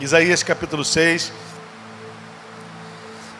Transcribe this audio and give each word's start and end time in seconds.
Isaías 0.00 0.42
capítulo 0.42 0.82
6. 0.82 1.30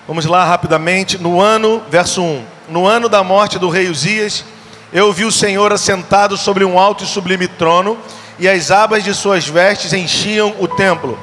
Vamos 0.07 0.27
lá 0.27 0.45
rapidamente. 0.45 1.17
No 1.17 1.41
ano, 1.41 1.83
verso 1.89 2.21
1. 2.21 2.45
No 2.69 2.87
ano 2.87 3.09
da 3.09 3.25
morte 3.25 3.59
do 3.59 3.71
rei 3.71 3.89
Uzias, 3.89 4.45
eu 4.93 5.11
vi 5.11 5.25
o 5.25 5.33
Senhor 5.33 5.73
assentado 5.73 6.37
sobre 6.37 6.63
um 6.63 6.79
alto 6.79 7.03
e 7.03 7.07
sublime 7.07 7.49
trono, 7.49 7.97
e 8.39 8.47
as 8.47 8.71
abas 8.71 9.03
de 9.03 9.15
suas 9.15 9.49
vestes 9.49 9.95
enchiam 9.95 10.55
o 10.61 10.69
templo. 10.69 11.19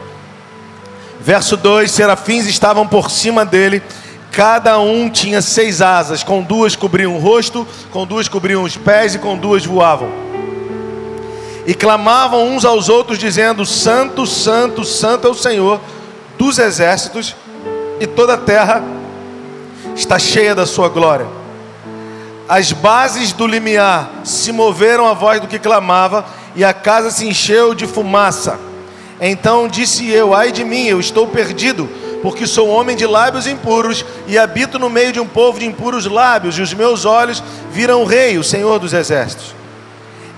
Verso 1.20 1.56
2: 1.56 1.92
Serafins 1.92 2.48
estavam 2.48 2.88
por 2.88 3.12
cima 3.12 3.46
dele, 3.46 3.84
cada 4.32 4.80
um 4.80 5.08
tinha 5.08 5.40
seis 5.40 5.84
asas, 5.84 6.24
com 6.24 6.42
duas 6.42 6.76
cobriam 6.76 7.16
o 7.16 7.20
rosto, 7.20 7.68
com 7.92 8.08
duas 8.08 8.28
cobriam 8.28 8.64
os 8.64 8.76
pés 8.76 9.14
e 9.14 9.20
com 9.20 9.38
duas 9.38 9.64
voavam 9.64 10.27
e 11.68 11.74
clamavam 11.74 12.48
uns 12.48 12.64
aos 12.64 12.88
outros, 12.88 13.20
dizendo: 13.20 13.66
Santo, 13.66 14.26
Santo, 14.26 14.86
Santo 14.86 15.28
é 15.28 15.30
o 15.30 15.36
Senhor 15.36 15.82
dos 16.38 16.58
exércitos, 16.58 17.36
e 18.00 18.08
toda 18.08 18.36
a 18.36 18.38
terra 18.38 18.82
está 19.94 20.18
cheia 20.18 20.56
da 20.56 20.66
sua 20.66 20.88
glória. 20.88 21.28
As 22.48 22.72
bases 22.72 23.34
do 23.34 23.46
limiar 23.46 24.10
se 24.24 24.54
moveram 24.54 25.06
à 25.06 25.14
voz 25.14 25.42
do 25.42 25.48
que 25.48 25.60
clamava, 25.60 26.26
e 26.56 26.64
a 26.64 26.74
casa 26.74 27.12
se 27.12 27.28
encheu 27.28 27.76
de 27.76 27.86
fumaça. 27.86 28.58
Então 29.20 29.68
disse 29.68 30.10
eu: 30.10 30.34
Ai 30.34 30.54
de 30.54 30.64
mim, 30.64 30.86
eu 30.86 31.02
estou 31.02 31.28
perdido, 31.28 31.90
porque 32.22 32.48
sou 32.48 32.70
homem 32.70 32.96
de 32.96 33.06
lábios 33.06 33.46
impuros 33.46 34.06
e 34.26 34.38
habito 34.38 34.80
no 34.80 34.90
meio 34.90 35.12
de 35.12 35.20
um 35.20 35.28
povo 35.28 35.60
de 35.60 35.66
impuros 35.66 36.06
lábios, 36.06 36.58
e 36.58 36.62
os 36.62 36.74
meus 36.74 37.04
olhos 37.04 37.44
viram 37.74 38.04
o 38.04 38.06
Rei, 38.06 38.38
o 38.38 38.44
Senhor 38.44 38.80
dos 38.80 38.94
exércitos. 38.94 39.57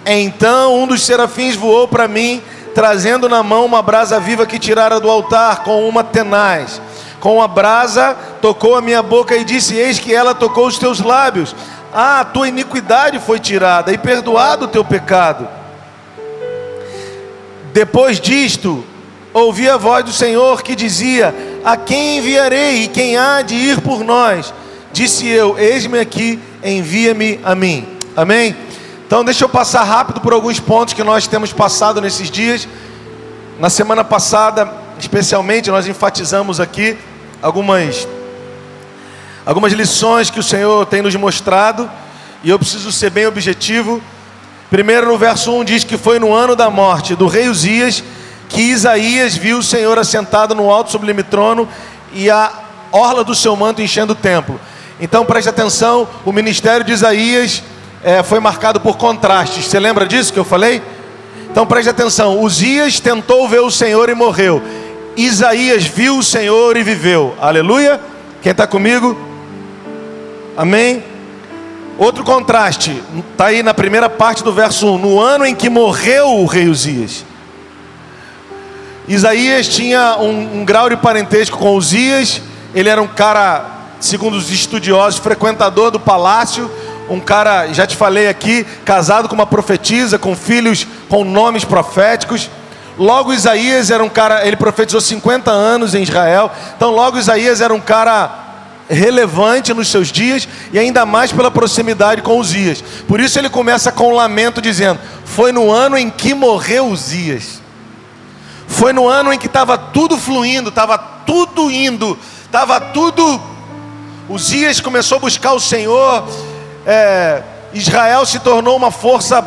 Então 0.05 0.81
um 0.81 0.87
dos 0.87 1.03
serafins 1.03 1.55
voou 1.55 1.87
para 1.87 2.07
mim, 2.07 2.41
trazendo 2.73 3.27
na 3.27 3.43
mão 3.43 3.65
uma 3.65 3.81
brasa 3.81 4.19
viva 4.19 4.45
que 4.45 4.59
tirara 4.59 4.99
do 4.99 5.09
altar 5.09 5.63
com 5.63 5.87
uma 5.87 6.03
tenaz. 6.03 6.81
Com 7.19 7.41
a 7.41 7.47
brasa 7.47 8.15
tocou 8.41 8.75
a 8.75 8.81
minha 8.81 9.03
boca 9.03 9.35
e 9.35 9.43
disse: 9.43 9.75
Eis 9.75 9.99
que 9.99 10.13
ela 10.13 10.33
tocou 10.33 10.67
os 10.67 10.77
teus 10.77 10.99
lábios. 10.99 11.55
Ah, 11.93 12.21
a 12.21 12.25
tua 12.25 12.47
iniquidade 12.47 13.19
foi 13.19 13.39
tirada 13.39 13.91
e 13.91 13.97
perdoado 13.97 14.65
o 14.65 14.67
teu 14.67 14.85
pecado. 14.85 15.47
Depois 17.73 18.19
disto, 18.19 18.83
ouvi 19.33 19.67
a 19.69 19.77
voz 19.77 20.05
do 20.05 20.11
Senhor 20.11 20.61
que 20.61 20.75
dizia: 20.75 21.35
A 21.63 21.75
quem 21.75 22.19
enviarei 22.19 22.83
e 22.83 22.87
quem 22.87 23.17
há 23.17 23.41
de 23.41 23.55
ir 23.55 23.81
por 23.81 24.03
nós? 24.03 24.53
Disse 24.93 25.27
eu: 25.27 25.57
Eis-me 25.57 25.99
aqui, 25.99 26.39
envia-me 26.63 27.39
a 27.43 27.53
mim. 27.53 27.85
Amém? 28.15 28.55
Então, 29.09 29.25
deixa 29.25 29.43
eu 29.43 29.49
passar 29.49 29.83
rápido 29.85 30.21
por 30.21 30.33
alguns 30.33 30.59
pontos 30.59 30.93
que 30.93 31.03
nós 31.03 31.25
temos 31.25 31.51
passado 31.51 31.99
nesses 31.99 32.29
dias. 32.29 32.67
Na 33.59 33.67
semana 33.67 34.03
passada, 34.03 34.71
especialmente, 34.99 35.71
nós 35.71 35.87
enfatizamos 35.87 36.59
aqui 36.59 36.95
algumas 37.41 38.07
algumas 39.43 39.73
lições 39.73 40.29
que 40.29 40.39
o 40.39 40.43
Senhor 40.43 40.85
tem 40.85 41.01
nos 41.01 41.15
mostrado, 41.15 41.89
e 42.43 42.51
eu 42.51 42.59
preciso 42.59 42.91
ser 42.91 43.09
bem 43.09 43.25
objetivo. 43.25 43.99
Primeiro, 44.69 45.07
no 45.07 45.17
verso 45.17 45.51
1 45.53 45.63
diz 45.63 45.83
que 45.83 45.97
foi 45.97 46.19
no 46.19 46.31
ano 46.31 46.55
da 46.55 46.69
morte 46.69 47.15
do 47.15 47.25
rei 47.25 47.49
Uzias 47.49 48.03
que 48.47 48.61
Isaías 48.61 49.35
viu 49.35 49.57
o 49.57 49.63
Senhor 49.63 49.97
assentado 49.97 50.53
no 50.53 50.69
alto 50.69 50.91
sublime 50.91 51.23
trono 51.23 51.67
e 52.13 52.29
a 52.29 52.53
orla 52.91 53.23
do 53.23 53.33
seu 53.33 53.55
manto 53.55 53.81
enchendo 53.81 54.13
o 54.13 54.15
templo. 54.15 54.61
Então 55.01 55.25
preste 55.25 55.49
atenção, 55.49 56.07
o 56.23 56.31
ministério 56.31 56.85
de 56.85 56.91
Isaías 56.91 57.63
é, 58.03 58.23
foi 58.23 58.39
marcado 58.39 58.79
por 58.79 58.97
contrastes. 58.97 59.65
Você 59.65 59.79
lembra 59.79 60.05
disso 60.05 60.31
que 60.31 60.39
eu 60.39 60.45
falei? 60.45 60.81
Então 61.51 61.65
preste 61.65 61.89
atenção: 61.89 62.41
Uzias 62.41 62.99
tentou 62.99 63.47
ver 63.47 63.59
o 63.59 63.71
Senhor 63.71 64.09
e 64.09 64.15
morreu. 64.15 64.61
Isaías 65.17 65.85
viu 65.85 66.17
o 66.17 66.23
Senhor 66.23 66.77
e 66.77 66.83
viveu. 66.83 67.35
Aleluia. 67.41 67.99
Quem 68.41 68.51
está 68.51 68.65
comigo? 68.65 69.17
Amém? 70.55 71.03
Outro 71.97 72.23
contraste, 72.23 73.03
está 73.31 73.47
aí 73.47 73.61
na 73.61 73.73
primeira 73.73 74.09
parte 74.09 74.41
do 74.41 74.53
verso 74.53 74.87
1. 74.87 74.97
No 74.97 75.19
ano 75.19 75.45
em 75.45 75.53
que 75.53 75.69
morreu 75.69 76.27
o 76.29 76.45
rei 76.45 76.69
Uzias. 76.69 77.25
Isaías 79.05 79.67
tinha 79.67 80.15
um, 80.17 80.61
um 80.61 80.65
grau 80.65 80.89
de 80.89 80.95
parentesco 80.95 81.57
com 81.57 81.75
Uzias. 81.75 82.41
Ele 82.73 82.87
era 82.87 83.01
um 83.01 83.07
cara, 83.07 83.65
segundo 83.99 84.37
os 84.37 84.49
estudiosos, 84.49 85.19
frequentador 85.19 85.91
do 85.91 85.99
palácio 85.99 86.71
um 87.09 87.19
cara, 87.19 87.67
já 87.73 87.87
te 87.87 87.95
falei 87.95 88.27
aqui, 88.27 88.65
casado 88.85 89.27
com 89.27 89.35
uma 89.35 89.45
profetisa, 89.45 90.19
com 90.19 90.35
filhos 90.35 90.87
com 91.07 91.23
nomes 91.23 91.65
proféticos. 91.65 92.49
Logo 92.97 93.33
Isaías 93.33 93.89
era 93.89 94.03
um 94.03 94.09
cara, 94.09 94.45
ele 94.45 94.55
profetizou 94.55 95.01
50 95.01 95.49
anos 95.51 95.95
em 95.95 96.03
Israel. 96.03 96.51
Então 96.75 96.91
logo 96.91 97.17
Isaías 97.17 97.61
era 97.61 97.73
um 97.73 97.79
cara 97.79 98.47
relevante 98.89 99.73
nos 99.73 99.87
seus 99.87 100.11
dias 100.11 100.47
e 100.73 100.79
ainda 100.79 101.05
mais 101.05 101.31
pela 101.31 101.49
proximidade 101.49 102.21
com 102.21 102.39
Uzias. 102.39 102.83
Por 103.07 103.19
isso 103.19 103.39
ele 103.39 103.49
começa 103.49 103.91
com 103.91 104.09
um 104.09 104.15
lamento 104.15 104.61
dizendo: 104.61 104.99
"Foi 105.25 105.51
no 105.51 105.71
ano 105.71 105.97
em 105.97 106.09
que 106.09 106.33
morreu 106.33 106.87
Uzias. 106.87 107.61
Foi 108.67 108.93
no 108.93 109.07
ano 109.07 109.33
em 109.33 109.39
que 109.39 109.47
estava 109.47 109.77
tudo 109.77 110.17
fluindo, 110.17 110.69
estava 110.69 110.97
tudo 110.97 111.71
indo, 111.71 112.17
estava 112.45 112.79
tudo 112.79 113.41
Uzias 114.29 114.79
começou 114.79 115.15
a 115.15 115.21
buscar 115.21 115.53
o 115.53 115.59
Senhor, 115.59 116.23
é, 116.85 117.43
Israel 117.73 118.25
se 118.25 118.39
tornou 118.39 118.75
uma 118.75 118.91
força 118.91 119.45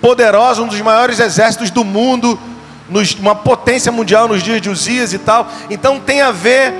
poderosa, 0.00 0.62
um 0.62 0.66
dos 0.66 0.80
maiores 0.80 1.20
exércitos 1.20 1.70
do 1.70 1.84
mundo, 1.84 2.38
nos, 2.88 3.14
uma 3.14 3.34
potência 3.34 3.92
mundial 3.92 4.26
nos 4.26 4.42
dias 4.42 4.60
de 4.60 4.68
Uzias 4.68 5.12
e 5.12 5.18
tal. 5.18 5.50
Então 5.68 6.00
tem 6.00 6.20
a 6.20 6.32
ver, 6.32 6.72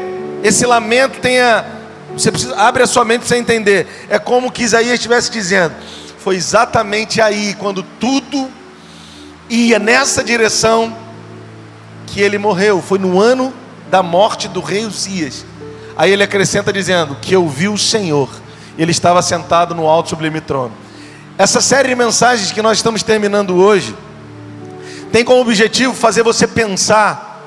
esse 0.43 0.67
lamento 0.67 1.21
tem 1.21 1.41
a. 1.41 1.65
Você 2.13 2.33
precisa, 2.33 2.57
abre 2.57 2.83
a 2.83 2.87
sua 2.87 3.05
mente 3.05 3.25
para 3.25 3.39
entender. 3.39 4.07
É 4.09 4.19
como 4.19 4.51
que 4.51 4.65
Isaías 4.65 4.95
estivesse 4.95 5.31
dizendo. 5.31 5.75
Foi 6.19 6.35
exatamente 6.35 7.21
aí, 7.21 7.55
quando 7.55 7.83
tudo 7.83 8.51
ia 9.49 9.79
nessa 9.79 10.23
direção, 10.23 10.95
que 12.09 12.21
ele 12.21 12.37
morreu. 12.37 12.83
Foi 12.83 12.99
no 12.99 13.21
ano 13.21 13.55
da 13.91 14.03
morte 14.03 14.49
do 14.49 14.61
rei 14.61 14.85
Uzias. 14.85 15.47
Aí 15.97 16.11
ele 16.11 16.23
acrescenta 16.23 16.73
dizendo: 16.73 17.17
Que 17.21 17.35
eu 17.35 17.49
vi 17.49 17.69
o 17.69 17.79
Senhor 17.79 18.29
ele 18.83 18.93
estava 18.93 19.21
sentado 19.21 19.75
no 19.75 19.87
alto 19.87 20.09
sublime 20.09 20.41
trono. 20.41 20.73
Essa 21.37 21.61
série 21.61 21.91
de 21.91 21.95
mensagens 21.95 22.51
que 22.51 22.63
nós 22.63 22.79
estamos 22.79 23.03
terminando 23.03 23.57
hoje 23.57 23.95
tem 25.13 25.23
como 25.23 25.43
objetivo 25.43 25.93
fazer 25.93 26.23
você 26.23 26.47
pensar 26.47 27.45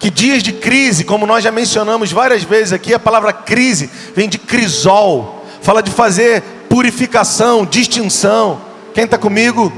que 0.00 0.10
dias 0.10 0.42
de 0.42 0.52
crise, 0.52 1.04
como 1.04 1.24
nós 1.24 1.44
já 1.44 1.52
mencionamos 1.52 2.10
várias 2.10 2.42
vezes 2.42 2.72
aqui, 2.72 2.92
a 2.92 2.98
palavra 2.98 3.32
crise 3.32 3.90
vem 4.14 4.28
de 4.28 4.38
crisol, 4.38 5.44
fala 5.60 5.82
de 5.82 5.90
fazer 5.90 6.42
purificação, 6.68 7.64
distinção. 7.64 8.60
Quem 8.94 9.04
está 9.04 9.18
comigo? 9.18 9.72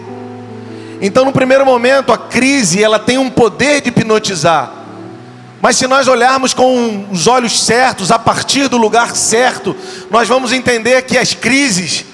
Então, 1.02 1.24
no 1.24 1.32
primeiro 1.32 1.66
momento, 1.66 2.12
a 2.12 2.18
crise 2.18 2.82
ela 2.82 2.98
tem 2.98 3.18
um 3.18 3.28
poder 3.28 3.80
de 3.82 3.88
hipnotizar. 3.88 4.72
Mas 5.60 5.76
se 5.76 5.86
nós 5.86 6.08
olharmos 6.08 6.54
com 6.54 7.06
os 7.10 7.26
olhos 7.26 7.60
certos, 7.60 8.10
a 8.10 8.18
partir 8.18 8.68
do 8.68 8.78
lugar 8.78 9.14
certo, 9.14 9.76
nós 10.10 10.26
vamos 10.26 10.52
entender 10.52 11.02
que 11.02 11.18
as 11.18 11.34
crises, 11.34 12.04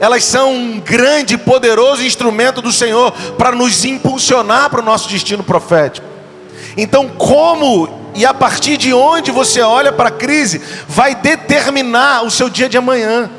elas 0.00 0.24
são 0.24 0.54
um 0.54 0.80
grande 0.80 1.34
e 1.34 1.38
poderoso 1.38 2.02
instrumento 2.02 2.62
do 2.62 2.72
Senhor 2.72 3.12
para 3.36 3.52
nos 3.52 3.84
impulsionar 3.84 4.70
para 4.70 4.80
o 4.80 4.84
nosso 4.84 5.08
destino 5.10 5.44
profético. 5.44 6.06
Então, 6.76 7.08
como 7.08 8.06
e 8.14 8.24
a 8.24 8.32
partir 8.32 8.78
de 8.78 8.94
onde 8.94 9.30
você 9.30 9.60
olha 9.60 9.92
para 9.92 10.08
a 10.08 10.12
crise, 10.12 10.62
vai 10.88 11.14
determinar 11.14 12.24
o 12.24 12.30
seu 12.30 12.48
dia 12.48 12.66
de 12.66 12.78
amanhã. 12.78 13.30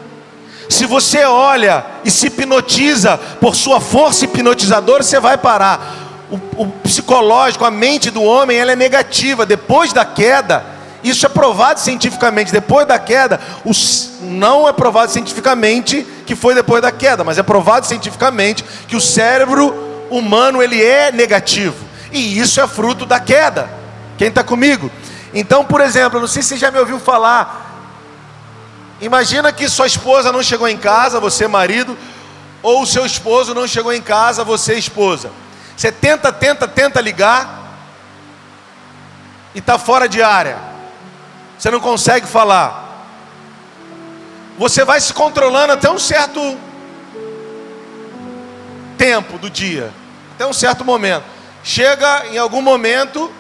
Se 0.69 0.85
você 0.85 1.24
olha 1.24 1.84
e 2.06 2.12
se 2.12 2.28
hipnotiza 2.28 3.18
por 3.41 3.56
sua 3.56 3.81
força 3.81 4.25
hipnotizadora, 4.25 5.01
você 5.01 5.19
vai 5.19 5.35
parar 5.35 6.06
o, 6.29 6.63
o 6.63 6.67
psicológico, 6.83 7.63
a 7.63 7.71
mente 7.71 8.11
do 8.11 8.23
homem, 8.23 8.57
ela 8.57 8.73
é 8.73 8.75
negativa. 8.75 9.45
Depois 9.45 9.94
da 9.94 10.03
queda, 10.03 10.65
isso 11.03 11.25
é 11.25 11.29
provado 11.29 11.79
cientificamente. 11.79 12.51
Depois 12.51 12.85
da 12.88 13.00
queda, 13.00 13.39
os, 13.63 14.12
não 14.21 14.68
é 14.68 14.74
provado 14.74 15.12
cientificamente 15.12 16.06
que 16.25 16.35
foi 16.35 16.53
depois 16.53 16.81
da 16.81 16.91
queda, 16.91 17.24
mas 17.24 17.38
é 17.38 17.44
provado 17.44 17.88
cientificamente 17.88 18.63
que 18.88 18.95
o 18.95 19.01
cérebro 19.01 19.74
humano 20.09 20.62
ele 20.62 20.83
é 20.83 21.12
negativo. 21.12 21.85
E 22.12 22.38
isso 22.38 22.59
é 22.59 22.68
fruto 22.68 23.06
da 23.06 23.19
queda. 23.19 23.69
Quem 24.18 24.27
está 24.27 24.44
comigo? 24.44 24.91
Então, 25.33 25.63
por 25.63 25.81
exemplo, 25.81 26.19
não 26.19 26.27
sei 26.27 26.41
se 26.41 26.50
você 26.50 26.57
já 26.57 26.71
me 26.71 26.79
ouviu 26.79 27.00
falar. 27.00 27.65
Imagina 29.00 29.51
que 29.51 29.69
sua 29.69 29.85
esposa 29.85 30.31
não 30.31 30.41
chegou 30.41 30.68
em 30.68 30.77
casa, 30.77 31.19
você 31.19 31.47
marido, 31.47 31.95
ou 32.63 32.85
seu 32.85 33.06
esposo 33.06 33.53
não 33.53 33.68
chegou 33.68 33.94
em 33.94 34.01
casa, 34.01 34.44
você 34.44 34.74
esposa. 34.74 35.29
Você 35.77 35.91
tenta, 35.91 36.33
tenta, 36.33 36.68
tenta 36.68 37.00
ligar 37.00 37.47
e 39.53 39.59
está 39.59 39.77
fora 39.77 40.09
de 40.09 40.24
área. 40.24 40.57
Você 41.56 41.69
não 41.69 41.79
consegue 41.79 42.25
falar. 42.25 43.06
Você 44.57 44.83
vai 44.83 45.00
se 45.00 45.13
controlando 45.13 45.74
até 45.74 45.88
um 45.88 46.00
certo 46.00 46.57
tempo 48.97 49.38
do 49.38 49.51
dia, 49.51 49.94
até 50.33 50.47
um 50.47 50.53
certo 50.53 50.83
momento. 50.83 51.24
chega 51.63 52.25
em 52.31 52.39
algum 52.39 52.62
momento 52.62 53.31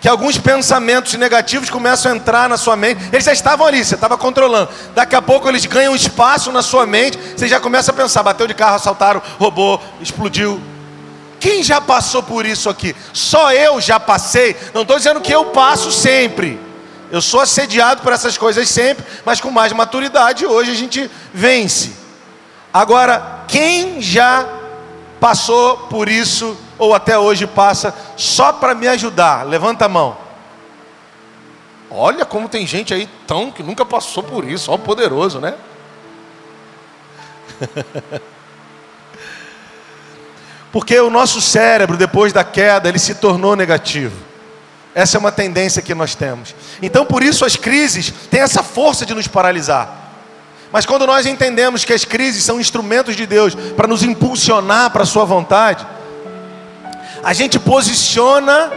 que 0.00 0.08
alguns 0.08 0.38
pensamentos 0.38 1.12
negativos 1.14 1.68
começam 1.68 2.10
a 2.10 2.16
entrar 2.16 2.48
na 2.48 2.56
sua 2.56 2.74
mente. 2.74 3.02
Eles 3.12 3.24
já 3.24 3.34
estavam 3.34 3.66
ali, 3.66 3.84
você 3.84 3.96
estava 3.96 4.16
controlando. 4.16 4.70
Daqui 4.94 5.14
a 5.14 5.20
pouco 5.20 5.46
eles 5.46 5.66
ganham 5.66 5.94
espaço 5.94 6.50
na 6.52 6.62
sua 6.62 6.86
mente. 6.86 7.18
Você 7.36 7.46
já 7.46 7.60
começa 7.60 7.90
a 7.90 7.94
pensar: 7.94 8.22
bateu 8.22 8.46
de 8.46 8.54
carro, 8.54 8.76
assaltaram, 8.76 9.20
roubou, 9.38 9.82
explodiu. 10.00 10.58
Quem 11.44 11.62
já 11.62 11.78
passou 11.78 12.22
por 12.22 12.46
isso 12.46 12.70
aqui? 12.70 12.96
Só 13.12 13.52
eu 13.52 13.78
já 13.78 14.00
passei. 14.00 14.56
Não 14.72 14.80
estou 14.80 14.96
dizendo 14.96 15.20
que 15.20 15.30
eu 15.30 15.44
passo 15.50 15.92
sempre. 15.92 16.58
Eu 17.10 17.20
sou 17.20 17.38
assediado 17.40 18.00
por 18.00 18.14
essas 18.14 18.38
coisas 18.38 18.66
sempre, 18.66 19.04
mas 19.26 19.42
com 19.42 19.50
mais 19.50 19.70
maturidade 19.74 20.46
hoje 20.46 20.70
a 20.70 20.74
gente 20.74 21.10
vence. 21.34 21.92
Agora, 22.72 23.44
quem 23.46 24.00
já 24.00 24.48
passou 25.20 25.76
por 25.76 26.08
isso 26.08 26.56
ou 26.78 26.94
até 26.94 27.18
hoje 27.18 27.46
passa 27.46 27.94
só 28.16 28.50
para 28.50 28.74
me 28.74 28.88
ajudar? 28.88 29.44
Levanta 29.46 29.84
a 29.84 29.88
mão. 29.88 30.16
Olha 31.90 32.24
como 32.24 32.48
tem 32.48 32.66
gente 32.66 32.94
aí 32.94 33.06
tão 33.26 33.50
que 33.50 33.62
nunca 33.62 33.84
passou 33.84 34.22
por 34.22 34.48
isso, 34.48 34.72
ó 34.72 34.78
poderoso, 34.78 35.40
né? 35.40 35.52
Porque 40.74 40.98
o 40.98 41.08
nosso 41.08 41.40
cérebro, 41.40 41.96
depois 41.96 42.32
da 42.32 42.42
queda, 42.42 42.88
ele 42.88 42.98
se 42.98 43.14
tornou 43.14 43.54
negativo. 43.54 44.16
Essa 44.92 45.16
é 45.16 45.20
uma 45.20 45.30
tendência 45.30 45.80
que 45.80 45.94
nós 45.94 46.16
temos. 46.16 46.52
Então, 46.82 47.06
por 47.06 47.22
isso, 47.22 47.44
as 47.44 47.54
crises 47.54 48.12
têm 48.28 48.40
essa 48.40 48.60
força 48.60 49.06
de 49.06 49.14
nos 49.14 49.28
paralisar. 49.28 50.10
Mas 50.72 50.84
quando 50.84 51.06
nós 51.06 51.26
entendemos 51.26 51.84
que 51.84 51.92
as 51.92 52.04
crises 52.04 52.42
são 52.42 52.58
instrumentos 52.58 53.14
de 53.14 53.24
Deus 53.24 53.54
para 53.54 53.86
nos 53.86 54.02
impulsionar 54.02 54.90
para 54.90 55.04
a 55.04 55.06
Sua 55.06 55.24
vontade, 55.24 55.86
a 57.22 57.32
gente 57.32 57.56
posiciona, 57.56 58.72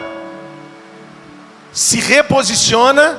se 1.73 1.99
reposiciona, 1.99 3.17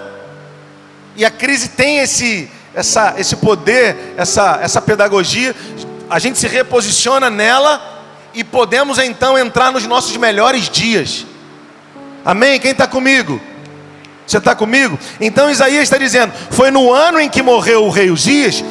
e 1.17 1.25
a 1.25 1.33
crise 1.33 1.71
tem 1.71 1.99
esse, 1.99 2.49
essa, 2.73 3.15
esse 3.19 3.35
poder, 3.35 4.15
essa, 4.17 4.61
essa 4.63 4.81
pedagogia, 4.81 5.53
a 6.09 6.21
gente 6.21 6.39
se 6.39 6.47
reposiciona 6.47 7.29
nela 7.29 7.98
e 8.39 8.45
podemos 8.45 9.01
então 9.01 9.37
entrar 9.37 9.73
nos 9.73 9.85
nossos 9.85 10.17
melhores 10.17 10.69
dias. 10.71 11.27
Amém? 12.25 12.61
Quem 12.61 12.71
está 12.71 12.87
comigo? 12.87 13.41
Você 14.25 14.39
está 14.39 14.55
comigo? 14.55 14.97
Então 15.21 15.51
Isaías 15.51 15.83
está 15.83 15.99
dizendo: 15.99 16.33
foi 16.49 16.71
no 16.71 16.93
ano 16.93 17.19
em 17.19 17.29
que 17.29 17.43
morreu 17.43 17.85
o 17.85 17.91
rei 17.91 18.13
Uzias, 18.13 18.63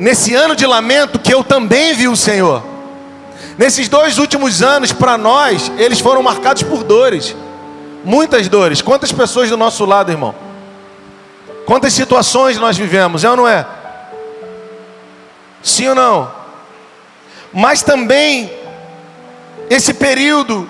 nesse 0.00 0.34
ano 0.34 0.56
de 0.56 0.66
lamento, 0.66 1.20
que 1.20 1.32
eu 1.32 1.44
também 1.44 1.94
vi 1.94 2.08
o 2.08 2.16
Senhor. 2.16 2.60
Nesses 3.56 3.88
dois 3.88 4.18
últimos 4.18 4.64
anos, 4.64 4.90
para 4.90 5.16
nós, 5.16 5.70
eles 5.78 6.00
foram 6.00 6.20
marcados 6.20 6.64
por 6.64 6.82
dores, 6.82 7.36
muitas 8.04 8.48
dores. 8.48 8.82
Quantas 8.82 9.12
pessoas 9.12 9.48
do 9.48 9.56
nosso 9.56 9.84
lado, 9.84 10.10
irmão? 10.10 10.34
Quantas 11.66 11.92
situações 11.92 12.58
nós 12.58 12.76
vivemos, 12.76 13.22
é 13.22 13.30
ou 13.30 13.36
não 13.36 13.46
é? 13.46 13.64
Sim 15.62 15.86
ou 15.90 15.94
não? 15.94 16.32
Mas 17.52 17.82
também, 17.82 18.50
esse 19.70 19.94
período 19.94 20.68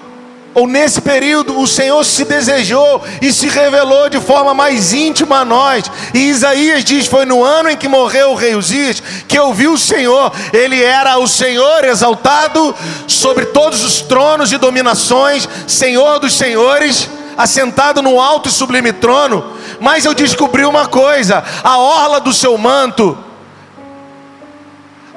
ou 0.55 0.67
nesse 0.67 1.01
período 1.01 1.59
o 1.59 1.67
Senhor 1.67 2.05
se 2.05 2.25
desejou 2.25 3.03
e 3.23 3.33
se 3.33 3.49
revelou 3.49 4.09
de 4.11 4.21
forma 4.21 4.53
mais 4.53 4.93
íntima 4.93 5.41
a 5.41 5.45
nós. 5.45 5.91
E 6.13 6.29
Isaías 6.29 6.85
diz: 6.85 7.07
Foi 7.07 7.25
no 7.25 7.43
ano 7.43 7.71
em 7.71 7.77
que 7.77 7.89
morreu 7.89 8.31
o 8.31 8.35
rei 8.35 8.55
Uzias 8.55 9.03
que 9.27 9.39
eu 9.39 9.53
vi 9.55 9.67
o 9.67 9.79
Senhor. 9.79 10.33
Ele 10.53 10.83
era 10.83 11.19
o 11.19 11.27
Senhor 11.27 11.85
exaltado 11.85 12.75
sobre 13.07 13.47
todos 13.47 13.83
os 13.83 14.03
tronos 14.03 14.53
e 14.53 14.59
dominações, 14.59 15.49
Senhor 15.67 16.19
dos 16.19 16.35
senhores, 16.35 17.09
assentado 17.37 18.03
no 18.03 18.21
alto 18.21 18.49
e 18.49 18.53
sublime 18.53 18.93
trono. 18.93 19.57
Mas 19.81 20.05
eu 20.05 20.13
descobri 20.13 20.67
uma 20.67 20.87
coisa: 20.87 21.43
a 21.65 21.79
orla 21.79 22.21
do 22.21 22.33
seu 22.33 22.59
manto 22.59 23.17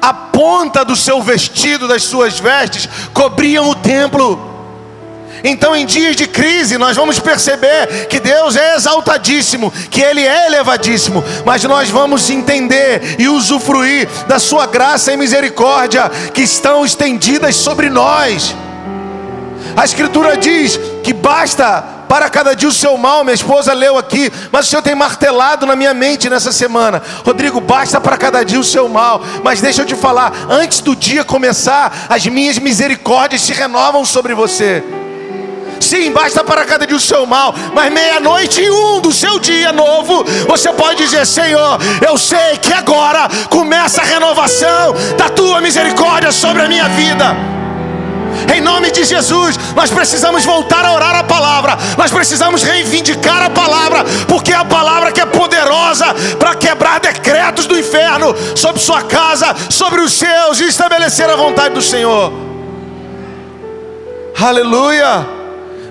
a 0.02 0.14
ponta 0.14 0.84
do 0.84 0.96
seu 0.96 1.22
vestido, 1.22 1.88
das 1.88 2.04
suas 2.04 2.40
vestes, 2.40 2.88
cobriam 3.14 3.70
o 3.70 3.76
templo. 3.76 4.54
Então, 5.44 5.76
em 5.76 5.86
dias 5.86 6.16
de 6.16 6.26
crise, 6.28 6.78
nós 6.78 6.96
vamos 6.96 7.20
perceber 7.20 8.08
que 8.08 8.20
Deus 8.20 8.56
é 8.56 8.76
exaltadíssimo, 8.76 9.72
que 9.92 10.02
Ele 10.02 10.22
é 10.22 10.48
elevadíssimo, 10.48 11.24
mas 11.46 11.64
nós 11.66 11.90
vamos 11.90 12.30
entender 12.30 13.16
e 13.20 13.28
usufruir 13.28 14.08
da 14.28 14.40
Sua 14.40 14.66
graça 14.66 15.14
e 15.14 15.18
misericórdia 15.18 16.10
que 16.34 16.42
estão 16.42 16.84
estendidas 16.84 17.56
sobre 17.56 17.90
nós. 17.90 18.56
A 19.76 19.86
Escritura 19.86 20.38
diz 20.38 20.80
que 21.04 21.14
basta 21.14 21.95
para 22.16 22.30
cada 22.30 22.56
dia 22.56 22.70
o 22.70 22.72
seu 22.72 22.96
mal, 22.98 23.26
minha 23.26 23.34
esposa 23.34 23.74
leu 23.74 23.98
aqui, 23.98 24.32
mas 24.50 24.68
o 24.68 24.70
Senhor 24.70 24.82
tem 24.82 24.96
martelado 24.96 25.66
na 25.66 25.76
minha 25.76 25.94
mente 25.94 26.30
nessa 26.30 26.50
semana. 26.50 27.04
Rodrigo, 27.26 27.60
basta 27.60 28.00
para 28.00 28.16
cada 28.16 28.42
dia 28.42 28.58
o 28.58 28.64
seu 28.64 28.88
mal, 28.88 29.22
mas 29.44 29.60
deixa 29.60 29.82
eu 29.82 29.86
te 29.86 29.96
falar, 29.96 30.32
antes 30.50 30.80
do 30.80 30.96
dia 30.96 31.26
começar, 31.26 32.06
as 32.08 32.26
minhas 32.26 32.58
misericórdias 32.58 33.42
se 33.42 33.52
renovam 33.52 34.06
sobre 34.06 34.34
você. 34.34 34.82
Sim, 35.82 36.14
basta 36.14 36.42
para 36.42 36.64
cada 36.64 36.88
dia 36.88 36.96
o 36.96 37.02
seu 37.02 37.26
mal, 37.26 37.54
mas 37.74 37.92
meia-noite 37.92 38.62
e 38.62 38.72
um 38.72 39.02
do 39.02 39.12
seu 39.12 39.38
dia 39.38 39.74
novo, 39.74 40.24
você 40.48 40.72
pode 40.72 41.04
dizer: 41.04 41.28
Senhor, 41.28 41.78
eu 42.08 42.18
sei 42.18 42.56
que 42.62 42.72
agora 42.72 43.28
começa 43.50 44.02
a 44.02 44.06
renovação 44.06 44.96
da 45.18 45.28
tua 45.28 45.60
misericórdia 45.60 46.32
sobre 46.32 46.62
a 46.64 46.68
minha 46.70 46.88
vida. 46.88 47.65
Em 48.54 48.62
nome 48.62 48.92
de 48.92 49.04
Jesus, 49.04 49.58
nós 49.76 49.90
precisamos 49.90 50.46
voltar 50.46 50.86
a 50.86 50.94
orar 50.94 51.16
a 51.16 51.24
palavra, 51.24 51.78
nós 51.98 52.12
precisamos 52.12 52.64
reivindicar 52.64 53.44
a 53.44 53.50
palavra, 53.50 54.04
porque 54.28 54.52
é 54.52 54.56
a 54.56 54.66
palavra 54.66 55.12
que 55.12 55.22
é 55.22 55.26
poderosa 55.26 56.06
para 56.38 56.56
quebrar 56.56 57.00
decretos 57.00 57.66
do 57.66 57.78
inferno 57.78 58.36
sobre 58.56 58.82
sua 58.82 59.02
casa, 59.04 59.56
sobre 59.70 60.02
os 60.02 60.14
seus 60.14 60.60
e 60.60 60.68
estabelecer 60.68 61.30
a 61.30 61.36
vontade 61.36 61.74
do 61.74 61.82
Senhor. 61.82 62.32
Aleluia. 64.40 65.45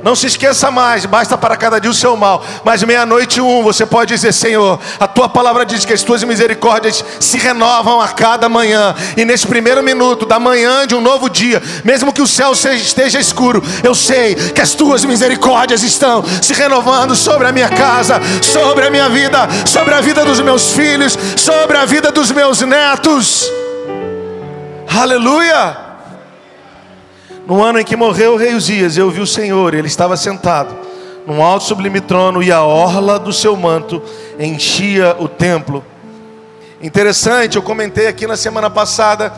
Não 0.04 0.14
se 0.14 0.26
esqueça 0.26 0.70
mais, 0.70 1.06
basta 1.06 1.38
para 1.38 1.56
cada 1.56 1.80
dia 1.80 1.90
o 1.90 1.94
seu 1.94 2.14
mal. 2.14 2.44
Mas 2.62 2.82
meia-noite 2.82 3.40
um, 3.40 3.62
você 3.62 3.86
pode 3.86 4.14
dizer: 4.14 4.34
Senhor, 4.34 4.78
a 5.00 5.08
tua 5.08 5.30
palavra 5.30 5.64
diz 5.64 5.86
que 5.86 5.94
as 5.94 6.02
tuas 6.02 6.22
misericórdias 6.22 7.02
se 7.18 7.38
renovam 7.38 8.02
a 8.02 8.08
cada 8.08 8.46
manhã. 8.46 8.94
E 9.16 9.24
nesse 9.24 9.46
primeiro 9.46 9.82
minuto 9.82 10.26
da 10.26 10.38
manhã 10.38 10.86
de 10.86 10.94
um 10.94 11.00
novo 11.00 11.30
dia, 11.30 11.62
mesmo 11.82 12.12
que 12.12 12.20
o 12.20 12.26
céu 12.26 12.52
esteja 12.52 13.18
escuro, 13.18 13.62
eu 13.82 13.94
sei 13.94 14.34
que 14.34 14.60
as 14.60 14.74
tuas 14.74 15.06
misericórdias 15.06 15.82
estão 15.82 16.22
se 16.42 16.52
renovando 16.52 17.16
sobre 17.16 17.46
a 17.46 17.52
minha 17.52 17.70
casa, 17.70 18.20
sobre 18.42 18.87
a 18.87 18.90
minha 18.90 19.08
vida, 19.08 19.49
sobre 19.64 19.94
a 19.94 20.02
vida 20.02 20.23
dos 20.23 20.38
meus 20.40 20.73
filhos, 20.73 21.18
sobre 21.34 21.78
a 21.78 21.87
vida 21.87 22.12
dos 22.12 22.30
meus 22.30 22.61
netos. 22.61 23.50
Aleluia! 24.87 25.93
No 27.46 27.62
ano 27.62 27.78
em 27.78 27.84
que 27.84 27.94
morreu 27.94 28.34
o 28.34 28.36
rei 28.36 28.54
Uzias, 28.54 28.96
eu 28.96 29.10
vi 29.10 29.20
o 29.20 29.26
Senhor, 29.26 29.74
ele 29.74 29.86
estava 29.86 30.16
sentado 30.16 30.74
num 31.26 31.42
alto 31.42 31.64
sublime 31.64 32.00
trono 32.00 32.42
e 32.42 32.52
a 32.52 32.62
orla 32.62 33.18
do 33.18 33.32
seu 33.32 33.56
manto 33.56 34.02
enchia 34.38 35.16
o 35.18 35.28
templo. 35.28 35.84
Interessante, 36.82 37.56
eu 37.56 37.62
comentei 37.62 38.06
aqui 38.06 38.26
na 38.26 38.36
semana 38.36 38.68
passada 38.68 39.32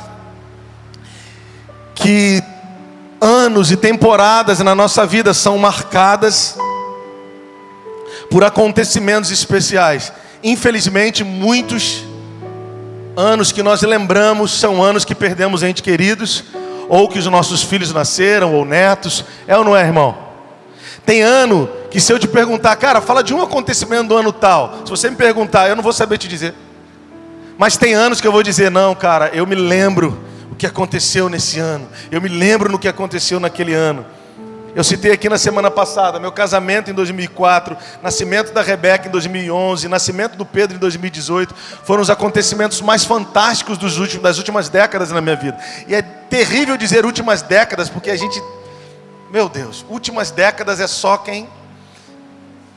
que 1.94 2.42
anos 3.20 3.70
e 3.70 3.76
temporadas 3.76 4.58
na 4.60 4.74
nossa 4.74 5.06
vida 5.06 5.32
são 5.32 5.56
marcadas 5.58 6.56
por 8.30 8.44
acontecimentos 8.44 9.30
especiais. 9.30 10.12
Infelizmente, 10.42 11.24
muitos 11.24 12.04
anos 13.16 13.50
que 13.50 13.62
nós 13.62 13.82
lembramos 13.82 14.52
são 14.52 14.82
anos 14.82 15.04
que 15.04 15.14
perdemos 15.14 15.62
entes 15.62 15.82
queridos 15.82 16.44
ou 16.88 17.08
que 17.08 17.18
os 17.18 17.26
nossos 17.26 17.62
filhos 17.62 17.92
nasceram, 17.92 18.54
ou 18.54 18.64
netos. 18.64 19.24
É 19.46 19.56
ou 19.56 19.64
não 19.64 19.76
é, 19.76 19.82
irmão? 19.82 20.16
Tem 21.04 21.22
ano 21.22 21.68
que 21.90 22.00
se 22.00 22.12
eu 22.12 22.18
te 22.18 22.26
perguntar, 22.26 22.74
cara, 22.76 23.00
fala 23.00 23.22
de 23.22 23.32
um 23.32 23.40
acontecimento 23.40 24.08
do 24.08 24.16
ano 24.16 24.32
tal. 24.32 24.80
Se 24.84 24.90
você 24.90 25.08
me 25.08 25.16
perguntar, 25.16 25.68
eu 25.68 25.76
não 25.76 25.82
vou 25.82 25.92
saber 25.92 26.18
te 26.18 26.28
dizer. 26.28 26.54
Mas 27.56 27.76
tem 27.76 27.94
anos 27.94 28.20
que 28.20 28.26
eu 28.26 28.32
vou 28.32 28.42
dizer, 28.42 28.70
não, 28.70 28.94
cara, 28.94 29.30
eu 29.32 29.46
me 29.46 29.54
lembro 29.54 30.20
o 30.50 30.54
que 30.54 30.66
aconteceu 30.66 31.28
nesse 31.28 31.58
ano. 31.58 31.88
Eu 32.10 32.20
me 32.20 32.28
lembro 32.28 32.70
no 32.70 32.78
que 32.78 32.88
aconteceu 32.88 33.38
naquele 33.40 33.72
ano. 33.72 34.04
Eu 34.76 34.84
citei 34.84 35.10
aqui 35.10 35.26
na 35.26 35.38
semana 35.38 35.70
passada, 35.70 36.20
meu 36.20 36.30
casamento 36.30 36.90
em 36.90 36.92
2004, 36.92 37.74
nascimento 38.02 38.52
da 38.52 38.60
Rebeca 38.60 39.08
em 39.08 39.10
2011, 39.10 39.88
nascimento 39.88 40.36
do 40.36 40.44
Pedro 40.44 40.76
em 40.76 40.78
2018, 40.78 41.54
foram 41.82 42.02
os 42.02 42.10
acontecimentos 42.10 42.82
mais 42.82 43.02
fantásticos 43.02 43.78
dos 43.78 43.96
últimos, 43.96 44.22
das 44.22 44.36
últimas 44.36 44.68
décadas 44.68 45.10
na 45.10 45.22
minha 45.22 45.34
vida. 45.34 45.58
E 45.88 45.94
é 45.94 46.02
terrível 46.02 46.76
dizer 46.76 47.06
últimas 47.06 47.40
décadas, 47.40 47.88
porque 47.88 48.10
a 48.10 48.16
gente, 48.16 48.38
meu 49.32 49.48
Deus, 49.48 49.82
últimas 49.88 50.30
décadas 50.30 50.78
é 50.78 50.86
só 50.86 51.16
quem 51.16 51.48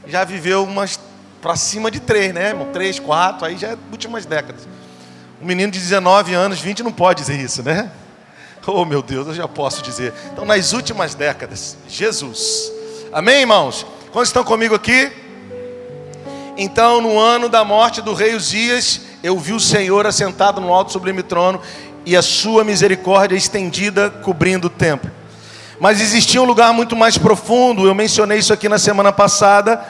já 0.07 0.23
viveu 0.23 0.63
umas 0.63 0.97
para 1.41 1.57
cima 1.57 1.91
de 1.91 1.99
três, 1.99 2.33
né, 2.33 2.47
irmão? 2.47 2.69
Três, 2.71 2.97
quatro, 2.97 3.45
aí 3.45 3.57
já 3.57 3.71
é 3.71 3.77
últimas 3.91 4.25
décadas. 4.25 4.65
Um 5.41 5.45
menino 5.45 5.69
de 5.69 5.79
19 5.79 6.33
anos, 6.33 6.61
20 6.61 6.81
não 6.81 6.93
pode 6.93 7.19
dizer 7.19 7.37
isso, 7.37 7.61
né? 7.61 7.91
Oh 8.67 8.85
meu 8.85 9.01
Deus, 9.01 9.27
eu 9.27 9.33
já 9.33 9.47
posso 9.47 9.81
dizer. 9.81 10.13
Então, 10.31 10.45
nas 10.45 10.73
últimas 10.73 11.15
décadas, 11.15 11.77
Jesus. 11.87 12.71
Amém, 13.11 13.41
irmãos? 13.41 13.85
Quantos 14.11 14.29
estão 14.29 14.43
comigo 14.43 14.75
aqui? 14.75 15.11
Então, 16.57 17.01
no 17.01 17.17
ano 17.17 17.47
da 17.47 17.63
morte 17.63 18.01
do 18.01 18.13
rei 18.13 18.35
Uzias, 18.35 19.01
eu 19.23 19.37
vi 19.37 19.53
o 19.53 19.59
Senhor 19.59 20.05
assentado 20.05 20.59
no 20.59 20.73
alto 20.73 20.91
sublime 20.91 21.23
trono 21.23 21.61
e 22.05 22.15
a 22.15 22.21
sua 22.21 22.63
misericórdia 22.63 23.35
estendida 23.35 24.09
cobrindo 24.09 24.67
o 24.67 24.69
templo. 24.69 25.09
Mas 25.79 26.01
existia 26.01 26.41
um 26.41 26.45
lugar 26.45 26.73
muito 26.73 26.95
mais 26.95 27.17
profundo, 27.17 27.87
eu 27.87 27.95
mencionei 27.95 28.39
isso 28.39 28.51
aqui 28.51 28.67
na 28.67 28.77
semana 28.77 29.11
passada. 29.11 29.83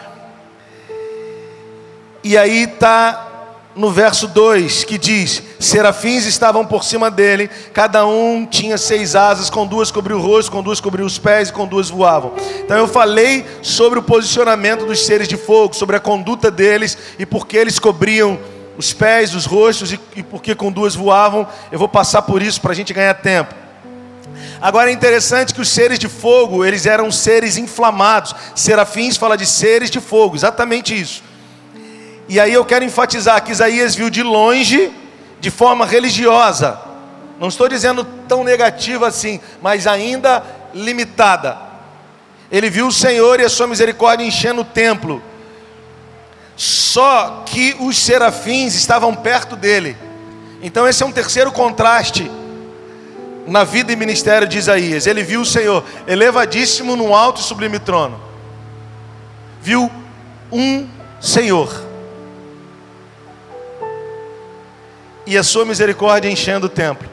E 2.24 2.38
aí 2.38 2.64
está 2.64 3.28
no 3.76 3.90
verso 3.90 4.28
2 4.28 4.84
que 4.84 4.98
diz: 4.98 5.42
Serafins 5.60 6.26
estavam 6.26 6.66
por 6.66 6.86
cima 6.86 7.12
dele, 7.12 7.50
cada 7.74 8.06
um 8.06 8.46
tinha 8.46 8.78
seis 8.78 9.14
asas, 9.14 9.50
com 9.50 9.68
duas 9.68 9.92
cobriu 9.92 10.18
o 10.18 10.22
rosto, 10.22 10.50
com 10.50 10.64
duas 10.64 10.80
cobriu 10.80 11.06
os 11.06 11.18
pés 11.18 11.50
e 11.50 11.54
com 11.54 11.68
duas 11.68 11.90
voavam. 11.90 12.32
Então 12.64 12.78
eu 12.78 12.88
falei 12.88 13.46
sobre 13.62 14.00
o 14.00 14.02
posicionamento 14.04 14.86
dos 14.86 15.06
seres 15.06 15.28
de 15.28 15.36
fogo, 15.36 15.76
sobre 15.76 15.98
a 15.98 16.00
conduta 16.00 16.50
deles 16.50 16.98
e 17.20 17.26
por 17.26 17.46
que 17.46 17.58
eles 17.58 17.78
cobriam 17.78 18.40
os 18.78 18.94
pés, 18.94 19.36
os 19.36 19.46
rostos 19.46 19.92
e, 19.92 20.00
e 20.16 20.24
por 20.24 20.42
que 20.42 20.56
com 20.56 20.72
duas 20.72 20.96
voavam. 20.96 21.46
Eu 21.70 21.78
vou 21.78 21.90
passar 21.90 22.22
por 22.22 22.42
isso 22.42 22.62
para 22.62 22.72
a 22.72 22.76
gente 22.76 22.94
ganhar 22.94 23.14
tempo. 23.16 23.54
Agora 24.62 24.90
é 24.90 24.94
interessante 24.94 25.54
que 25.54 25.60
os 25.60 25.68
seres 25.68 26.00
de 26.00 26.08
fogo, 26.08 26.66
eles 26.66 26.86
eram 26.86 27.12
seres 27.12 27.58
inflamados. 27.58 28.34
Serafins 28.56 29.18
fala 29.18 29.36
de 29.36 29.46
seres 29.46 29.90
de 29.90 30.00
fogo, 30.00 30.38
exatamente 30.38 30.98
isso. 30.98 31.22
E 32.30 32.40
aí 32.40 32.54
eu 32.54 32.64
quero 32.64 32.86
enfatizar 32.86 33.44
que 33.44 33.52
Isaías 33.52 33.96
viu 33.96 34.10
de 34.10 34.24
longe, 34.24 34.92
de 35.40 35.50
forma 35.50 35.86
religiosa. 35.86 36.80
Não 37.40 37.48
estou 37.48 37.70
dizendo 37.70 38.04
tão 38.28 38.44
negativa 38.44 39.08
assim, 39.08 39.40
mas 39.62 39.88
ainda 39.88 40.44
limitada. 40.74 41.58
Ele 42.52 42.70
viu 42.70 42.88
o 42.88 42.92
Senhor 42.92 43.40
e 43.40 43.46
a 43.46 43.50
sua 43.50 43.68
misericórdia 43.68 44.26
enchendo 44.26 44.62
o 44.62 44.66
templo. 44.66 45.22
Só 46.56 47.44
que 47.46 47.76
os 47.80 47.98
serafins 47.98 48.76
estavam 48.76 49.16
perto 49.16 49.56
dele. 49.56 49.96
Então 50.62 50.88
esse 50.88 51.02
é 51.02 51.06
um 51.06 51.12
terceiro 51.12 51.52
contraste 51.52 52.30
na 53.48 53.64
vida 53.64 53.94
e 53.94 53.96
ministério 53.96 54.48
de 54.48 54.58
Isaías. 54.58 55.08
Ele 55.08 55.24
viu 55.24 55.42
o 55.42 55.46
Senhor 55.46 55.84
elevadíssimo 56.06 56.96
no 56.96 57.16
alto 57.16 57.40
e 57.40 57.44
sublime 57.44 57.80
trono. 57.80 58.20
Viu 59.62 59.90
um 60.52 60.88
Senhor. 61.22 61.89
E 65.30 65.38
a 65.38 65.44
sua 65.44 65.64
misericórdia 65.64 66.30
enchendo 66.30 66.66
o 66.66 66.70
templo. 66.70 67.10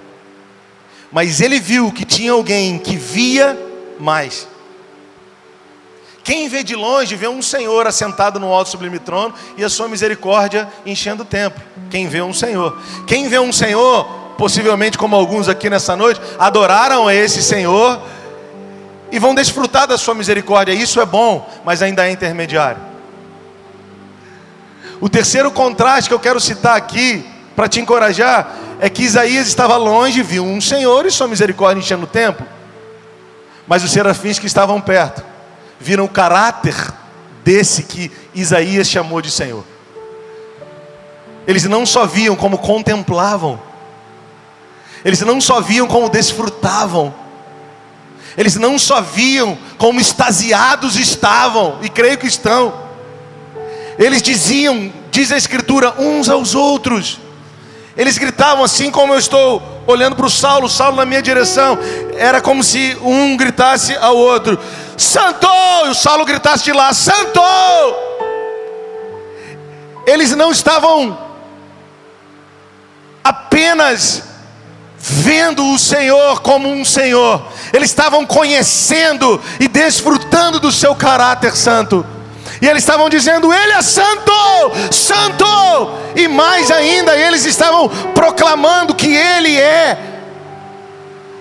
Mas 1.13 1.41
ele 1.41 1.61
viu 1.61 1.93
que 1.93 2.05
tinha 2.05 2.33
alguém 2.33 2.79
que 2.79 2.97
via 2.97 3.57
mais. 4.01 4.49
Quem 6.25 6.49
vê 6.49 6.65
de 6.65 6.75
longe 6.75 7.15
vê 7.15 7.29
um 7.29 7.41
Senhor 7.41 7.87
assentado 7.87 8.41
no 8.41 8.53
alto 8.53 8.71
sublime 8.71 8.99
trono 8.99 9.33
e 9.57 9.63
a 9.63 9.69
sua 9.69 9.87
misericórdia 9.87 10.69
enchendo 10.85 11.23
o 11.23 11.27
templo. 11.27 11.63
Quem 11.89 12.09
vê 12.09 12.21
um 12.21 12.33
Senhor. 12.33 12.77
Quem 13.07 13.29
vê 13.29 13.39
um 13.39 13.53
Senhor 13.53 14.27
possivelmente 14.37 14.99
como 14.99 15.17
alguns 15.17 15.49
aqui 15.49 15.69
nessa 15.71 15.97
noite, 15.97 16.21
adoraram 16.39 17.09
a 17.09 17.15
esse 17.15 17.43
Senhor 17.43 18.01
e 19.11 19.19
vão 19.19 19.35
desfrutar 19.35 19.87
da 19.87 19.97
sua 19.97 20.15
misericórdia. 20.15 20.73
Isso 20.73 21.01
é 21.01 21.07
bom, 21.07 21.49
mas 21.65 21.83
ainda 21.83 22.07
é 22.07 22.11
intermediário. 22.11 22.81
O 25.01 25.09
terceiro 25.09 25.51
contraste 25.51 26.09
que 26.09 26.15
eu 26.15 26.21
quero 26.21 26.41
citar 26.41 26.77
aqui, 26.77 27.25
para 27.57 27.69
te 27.69 27.81
encorajar, 27.81 28.55
é 28.79 28.91
que 28.91 29.03
Isaías 29.03 29.49
estava 29.49 29.79
longe, 29.79 30.23
viu 30.23 30.45
um 30.45 30.61
Senhor 30.61 31.07
e 31.07 31.11
sua 31.11 31.27
misericórdia 31.27 31.81
enchendo 31.81 32.05
o 32.05 32.07
templo. 32.07 32.47
Mas 33.67 33.83
os 33.83 33.91
serafins 33.91 34.39
que 34.39 34.47
estavam 34.47 34.79
perto 34.81 35.25
viram 35.81 36.05
o 36.05 36.09
caráter 36.09 36.77
desse 37.43 37.83
que 37.85 38.13
Isaías 38.35 38.87
chamou 38.87 39.23
de 39.23 39.31
Senhor. 39.31 39.65
Eles 41.47 41.65
não 41.65 41.87
só 41.87 42.07
viam 42.07 42.37
como 42.37 42.59
contemplavam, 42.59 43.59
eles 45.03 45.21
não 45.23 45.41
só 45.41 45.61
viam 45.61 45.87
como 45.87 46.11
desfrutavam, 46.11 47.15
eles 48.37 48.57
não 48.57 48.79
só 48.79 49.01
viam 49.01 49.57
como 49.79 49.99
extasiados 49.99 50.97
estavam, 50.97 51.79
e 51.83 51.89
creio 51.89 52.19
que 52.19 52.27
estão, 52.27 52.75
eles 53.99 54.21
diziam, 54.21 54.93
diz 55.11 55.33
a 55.33 55.37
Escritura, 55.37 55.95
uns 55.99 56.29
aos 56.29 56.55
outros, 56.55 57.21
eles 57.97 58.19
gritavam 58.19 58.62
assim 58.62 58.91
como 58.91 59.15
eu 59.15 59.19
estou 59.19 59.62
olhando 59.87 60.17
para 60.17 60.26
o 60.26 60.31
Saulo, 60.31 60.69
Saulo 60.69 60.97
na 60.97 61.07
minha 61.07 61.23
direção, 61.23 61.79
era 62.17 62.41
como 62.41 62.62
se 62.62 62.97
um 63.00 63.37
gritasse 63.37 63.97
ao 63.97 64.17
outro, 64.17 64.59
Santo! 64.97 65.47
E 65.87 65.88
o 65.88 65.95
Saulo 65.95 66.25
gritasse 66.25 66.65
de 66.65 66.73
lá, 66.73 66.93
Santo! 66.93 67.41
Eles 70.07 70.35
não 70.37 70.53
estavam 70.53 71.19
apenas 73.25 74.23
vendo 74.99 75.65
o 75.73 75.79
Senhor 75.79 76.41
como 76.41 76.69
um 76.69 76.85
Senhor, 76.85 77.47
eles 77.73 77.91
estavam 77.91 78.26
conhecendo 78.26 79.41
e 79.61 79.69
desfrutando 79.69 80.59
do 80.59 80.73
seu 80.73 80.95
caráter 80.95 81.55
santo. 81.57 82.05
E 82.61 82.67
eles 82.67 82.83
estavam 82.83 83.09
dizendo: 83.09 83.53
Ele 83.53 83.73
é 83.73 83.83
santo, 83.83 84.33
santo. 84.91 85.45
E 86.15 86.29
mais 86.29 86.71
ainda, 86.71 87.17
eles 87.17 87.45
estavam 87.45 87.89
proclamando 88.15 88.95
que 88.95 89.15
Ele 89.15 89.59
é 89.59 90.17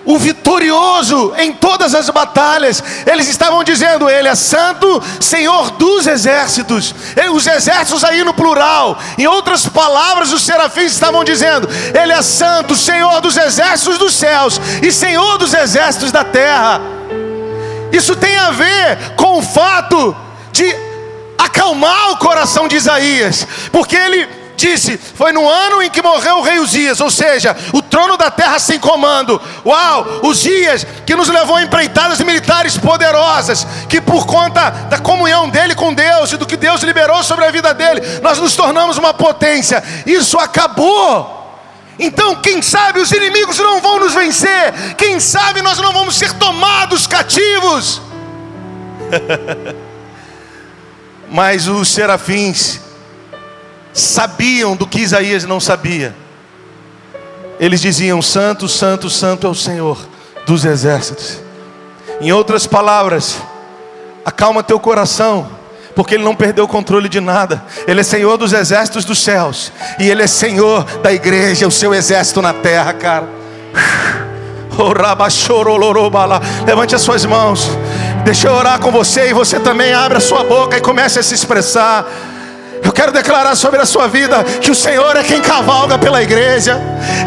o 0.06 0.16
vitorioso 0.18 1.34
em 1.36 1.52
todas 1.52 1.94
as 1.94 2.08
batalhas. 2.08 2.82
Eles 3.04 3.28
estavam 3.28 3.64
dizendo: 3.64 4.08
Ele 4.08 4.28
é 4.28 4.34
santo, 4.34 5.02
Senhor 5.20 5.72
dos 5.72 6.06
exércitos. 6.06 6.94
Os 7.32 7.46
exércitos 7.46 8.04
aí 8.04 8.22
no 8.22 8.32
plural. 8.32 8.96
Em 9.18 9.26
outras 9.26 9.66
palavras, 9.66 10.32
os 10.32 10.42
serafins 10.42 10.92
estavam 10.92 11.24
dizendo: 11.24 11.68
Ele 11.92 12.12
é 12.12 12.22
santo, 12.22 12.76
Senhor 12.76 13.20
dos 13.20 13.36
exércitos 13.36 13.98
dos 13.98 14.14
céus 14.14 14.60
e 14.80 14.92
Senhor 14.92 15.36
dos 15.38 15.52
exércitos 15.52 16.12
da 16.12 16.22
terra. 16.22 16.80
Isso 17.92 18.14
tem 18.14 18.36
a 18.36 18.50
ver 18.50 19.14
com 19.16 19.38
o 19.38 19.42
fato 19.42 20.16
de 20.52 20.85
acalmar 21.56 22.12
o 22.12 22.18
coração 22.18 22.68
de 22.68 22.76
Isaías, 22.76 23.46
porque 23.72 23.96
ele 23.96 24.28
disse: 24.56 24.98
Foi 24.98 25.32
no 25.32 25.48
ano 25.48 25.82
em 25.82 25.90
que 25.90 26.02
morreu 26.02 26.36
o 26.36 26.42
rei 26.42 26.58
Uzias, 26.58 27.00
ou 27.00 27.10
seja, 27.10 27.56
o 27.72 27.80
trono 27.80 28.16
da 28.18 28.30
terra 28.30 28.58
sem 28.58 28.78
comando. 28.78 29.40
Uau, 29.64 30.20
Uzias 30.24 30.86
que 31.06 31.16
nos 31.16 31.28
levou 31.28 31.56
a 31.56 31.62
empreitadas 31.62 32.20
militares 32.20 32.76
poderosas, 32.76 33.66
que 33.88 34.00
por 34.00 34.26
conta 34.26 34.70
da 34.70 34.98
comunhão 34.98 35.48
dele 35.48 35.74
com 35.74 35.94
Deus 35.94 36.32
e 36.32 36.36
do 36.36 36.46
que 36.46 36.56
Deus 36.56 36.82
liberou 36.82 37.22
sobre 37.24 37.46
a 37.46 37.50
vida 37.50 37.72
dele, 37.72 38.02
nós 38.22 38.38
nos 38.38 38.54
tornamos 38.54 38.98
uma 38.98 39.14
potência. 39.14 39.82
Isso 40.04 40.38
acabou. 40.38 41.34
Então, 41.98 42.34
quem 42.36 42.60
sabe 42.60 43.00
os 43.00 43.10
inimigos 43.10 43.58
não 43.58 43.80
vão 43.80 43.98
nos 43.98 44.12
vencer, 44.12 44.94
quem 44.98 45.18
sabe 45.18 45.62
nós 45.62 45.78
não 45.78 45.94
vamos 45.94 46.16
ser 46.16 46.30
tomados 46.34 47.06
cativos. 47.06 48.02
Mas 51.30 51.68
os 51.68 51.88
serafins 51.88 52.80
sabiam 53.92 54.76
do 54.76 54.86
que 54.86 55.00
Isaías 55.00 55.44
não 55.44 55.58
sabia. 55.58 56.14
Eles 57.58 57.80
diziam: 57.80 58.20
Santo, 58.20 58.68
Santo, 58.68 59.08
Santo 59.08 59.46
é 59.46 59.50
o 59.50 59.54
Senhor 59.54 59.98
dos 60.46 60.64
exércitos. 60.64 61.40
Em 62.20 62.32
outras 62.32 62.66
palavras, 62.66 63.36
acalma 64.24 64.62
teu 64.62 64.78
coração, 64.78 65.48
porque 65.94 66.14
Ele 66.14 66.24
não 66.24 66.34
perdeu 66.34 66.64
o 66.64 66.68
controle 66.68 67.08
de 67.08 67.20
nada. 67.20 67.62
Ele 67.86 68.00
é 68.00 68.04
Senhor 68.04 68.36
dos 68.36 68.52
exércitos 68.52 69.04
dos 69.04 69.18
céus, 69.18 69.72
e 69.98 70.08
Ele 70.08 70.22
é 70.22 70.26
Senhor 70.26 70.84
da 71.02 71.12
igreja, 71.12 71.66
o 71.66 71.70
seu 71.70 71.94
exército 71.94 72.40
na 72.40 72.52
terra, 72.52 72.92
cara. 72.92 73.28
Levante 76.66 76.94
as 76.94 77.00
suas 77.00 77.24
mãos, 77.24 77.70
deixa 78.26 78.48
eu 78.48 78.54
orar 78.54 78.80
com 78.80 78.90
você, 78.90 79.28
e 79.28 79.32
você 79.32 79.60
também 79.60 79.94
abre 79.94 80.18
a 80.18 80.20
sua 80.20 80.42
boca 80.42 80.76
e 80.76 80.80
comece 80.80 81.16
a 81.16 81.22
se 81.22 81.32
expressar. 81.32 82.04
Eu 82.82 82.92
quero 82.92 83.12
declarar 83.12 83.54
sobre 83.54 83.80
a 83.80 83.86
sua 83.86 84.08
vida 84.08 84.42
que 84.60 84.68
o 84.68 84.74
Senhor 84.74 85.14
é 85.16 85.22
quem 85.22 85.40
cavalga 85.40 85.96
pela 85.96 86.20
igreja, 86.20 86.76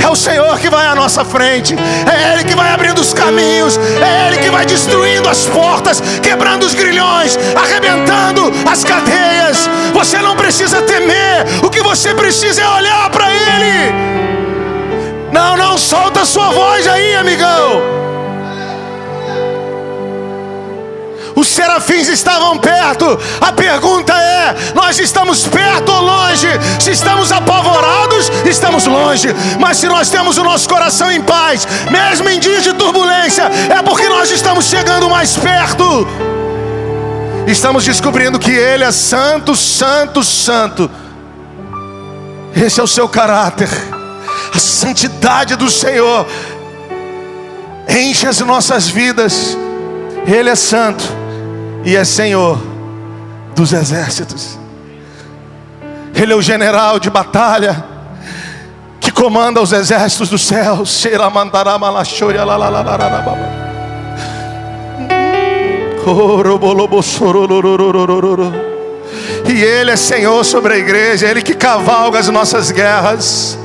é 0.04 0.08
o 0.10 0.16
Senhor 0.16 0.60
que 0.60 0.70
vai 0.70 0.86
à 0.86 0.94
nossa 0.94 1.24
frente, 1.24 1.74
é 1.74 2.34
Ele 2.34 2.44
que 2.44 2.54
vai 2.54 2.74
abrindo 2.74 3.00
os 3.00 3.14
caminhos, 3.14 3.78
é 3.78 4.28
Ele 4.28 4.40
que 4.40 4.50
vai 4.50 4.66
destruindo 4.66 5.30
as 5.30 5.46
portas, 5.46 6.04
quebrando 6.22 6.66
os 6.66 6.74
grilhões, 6.74 7.40
arrebentando 7.56 8.52
as 8.70 8.84
cadeias. 8.84 9.70
Você 9.94 10.18
não 10.18 10.36
precisa 10.36 10.82
temer, 10.82 11.46
o 11.64 11.70
que 11.70 11.82
você 11.82 12.14
precisa 12.14 12.62
é 12.62 12.68
olhar 12.68 13.10
para 13.10 13.26
Ele. 13.34 13.94
Não, 15.32 15.56
não, 15.56 15.78
solta 15.78 16.22
a 16.22 16.26
sua 16.26 16.50
voz 16.50 16.86
aí, 16.88 17.16
amigão. 17.16 18.00
Os 21.40 21.48
serafins 21.48 22.10
estavam 22.10 22.58
perto. 22.58 23.18
A 23.40 23.54
pergunta 23.54 24.14
é: 24.14 24.56
nós 24.76 25.00
estamos 25.00 25.48
perto 25.48 25.90
ou 25.90 26.02
longe? 26.02 26.48
Se 26.80 26.92
estamos 26.92 27.32
apavorados, 27.32 28.30
estamos 28.46 28.86
longe. 28.86 29.30
Mas 29.60 29.78
se 29.78 29.88
nós 29.88 30.10
temos 30.10 30.38
o 30.38 30.44
nosso 30.44 30.68
coração 30.68 31.10
em 31.10 31.22
paz, 31.22 31.66
mesmo 31.90 32.28
em 32.30 32.40
dias 32.40 32.64
de 32.64 32.74
turbulência, 32.74 33.44
é 33.44 33.82
porque 33.82 34.10
nós 34.10 34.30
estamos 34.30 34.66
chegando 34.66 35.10
mais 35.10 35.38
perto. 35.38 36.06
Estamos 37.48 37.86
descobrindo 37.86 38.38
que 38.38 38.52
Ele 38.52 38.84
é 38.84 38.92
santo, 38.92 39.56
santo, 39.56 40.24
santo. 40.24 40.92
Esse 42.56 42.80
é 42.80 42.84
o 42.84 42.88
seu 42.88 43.08
caráter, 43.08 43.70
a 44.54 44.60
santidade 44.60 45.56
do 45.56 45.70
Senhor 45.70 46.28
enche 47.88 48.28
as 48.28 48.40
nossas 48.42 48.90
vidas. 48.90 49.58
Ele 50.28 50.50
é 50.50 50.56
santo 50.56 51.19
e 51.84 51.96
é 51.96 52.04
Senhor 52.04 52.60
dos 53.56 53.74
exércitos. 53.74 54.58
Ele 56.14 56.34
é 56.34 56.36
o 56.36 56.42
general 56.42 57.00
de 57.00 57.10
batalha 57.10 57.84
que 59.00 59.12
comanda 59.12 59.62
os 59.62 59.72
exércitos 59.72 60.30
dos 60.30 60.42
céus. 60.42 60.90
E 69.48 69.64
Ele 69.64 69.92
é 69.92 69.96
Senhor 69.96 70.44
sobre 70.44 70.74
a 70.74 70.78
igreja, 70.78 71.28
Ele 71.28 71.42
que 71.42 71.54
cavalga 71.54 72.20
as 72.20 72.28
nossas 72.28 72.72
guerras. 72.72 73.58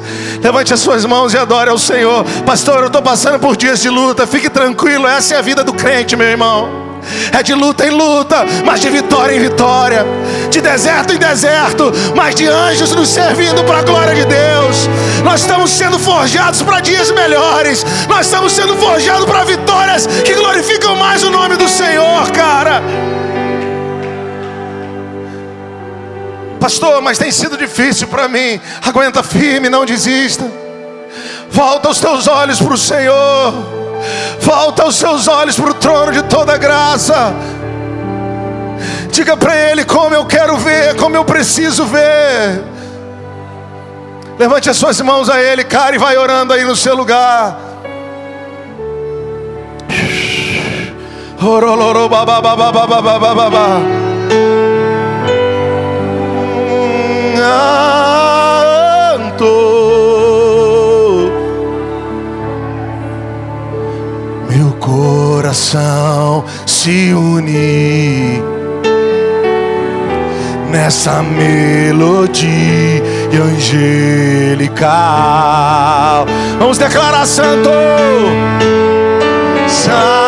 Levante 0.42 0.74
as 0.74 0.80
suas 0.80 1.04
mãos 1.04 1.32
e 1.34 1.38
adore 1.38 1.70
ao 1.70 1.78
Senhor. 1.78 2.24
Pastor, 2.44 2.80
eu 2.80 2.86
estou 2.86 3.02
passando 3.02 3.38
por 3.38 3.56
dias 3.56 3.80
de 3.80 3.88
luta. 3.88 4.26
Fique 4.26 4.50
tranquilo, 4.50 5.06
essa 5.06 5.34
é 5.34 5.38
a 5.38 5.42
vida 5.42 5.64
do 5.64 5.72
crente, 5.72 6.16
meu 6.16 6.26
irmão. 6.26 6.83
É 7.32 7.42
de 7.42 7.54
luta 7.54 7.86
em 7.86 7.90
luta, 7.90 8.44
mas 8.64 8.80
de 8.80 8.90
vitória 8.90 9.34
em 9.34 9.40
vitória, 9.40 10.06
de 10.50 10.60
deserto 10.60 11.12
em 11.12 11.18
deserto, 11.18 11.92
mas 12.14 12.34
de 12.34 12.46
anjos 12.46 12.92
nos 12.92 13.08
servindo 13.08 13.64
para 13.64 13.78
a 13.78 13.82
glória 13.82 14.14
de 14.14 14.24
Deus. 14.24 14.88
Nós 15.22 15.40
estamos 15.40 15.70
sendo 15.70 15.98
forjados 15.98 16.62
para 16.62 16.80
dias 16.80 17.10
melhores, 17.10 17.84
nós 18.08 18.26
estamos 18.26 18.52
sendo 18.52 18.76
forjados 18.76 19.24
para 19.26 19.44
vitórias 19.44 20.06
que 20.06 20.34
glorificam 20.34 20.96
mais 20.96 21.22
o 21.22 21.30
nome 21.30 21.56
do 21.56 21.68
Senhor, 21.68 22.30
cara. 22.30 22.82
Pastor, 26.64 27.02
mas 27.02 27.18
tem 27.18 27.30
sido 27.30 27.58
difícil 27.58 28.08
para 28.08 28.26
mim. 28.26 28.58
Aguenta 28.80 29.22
firme, 29.22 29.68
não 29.68 29.84
desista. 29.84 30.50
Volta 31.50 31.90
os 31.90 32.00
teus 32.00 32.26
olhos 32.26 32.58
para 32.58 32.72
o 32.72 32.78
Senhor. 32.78 33.52
Volta 34.44 34.86
os 34.86 34.96
seus 34.96 35.26
olhos 35.26 35.56
para 35.56 35.70
o 35.70 35.74
trono 35.74 36.12
de 36.12 36.22
toda 36.24 36.58
graça. 36.58 37.32
Diga 39.10 39.38
para 39.38 39.56
Ele 39.56 39.86
como 39.86 40.14
eu 40.14 40.26
quero 40.26 40.58
ver, 40.58 40.96
como 40.96 41.16
eu 41.16 41.24
preciso 41.24 41.86
ver. 41.86 42.62
Levante 44.38 44.68
as 44.68 44.76
suas 44.76 45.00
mãos 45.00 45.30
a 45.30 45.40
Ele, 45.40 45.64
cara, 45.64 45.96
e 45.96 45.98
vai 45.98 46.18
orando 46.18 46.52
aí 46.52 46.62
no 46.62 46.76
seu 46.76 46.94
lugar. 46.94 47.58
Oroloro 51.40 52.10
Meu 57.34 58.03
coração 64.84 66.44
se 66.66 67.14
une 67.14 68.42
nessa 70.70 71.22
melodia 71.22 73.02
angelical. 73.42 74.76
Vamos 76.58 76.76
declarar 76.76 77.26
santo. 77.26 77.70
Santo. 79.68 80.24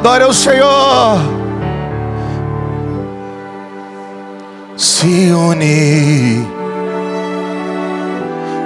Adore 0.00 0.24
o 0.24 0.32
Senhor. 0.32 1.20
Se 4.74 5.30
unir 5.30 6.46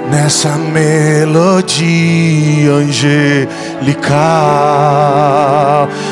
nessa 0.09 0.51
melodia 0.55 1.83
angelical. 2.71 4.15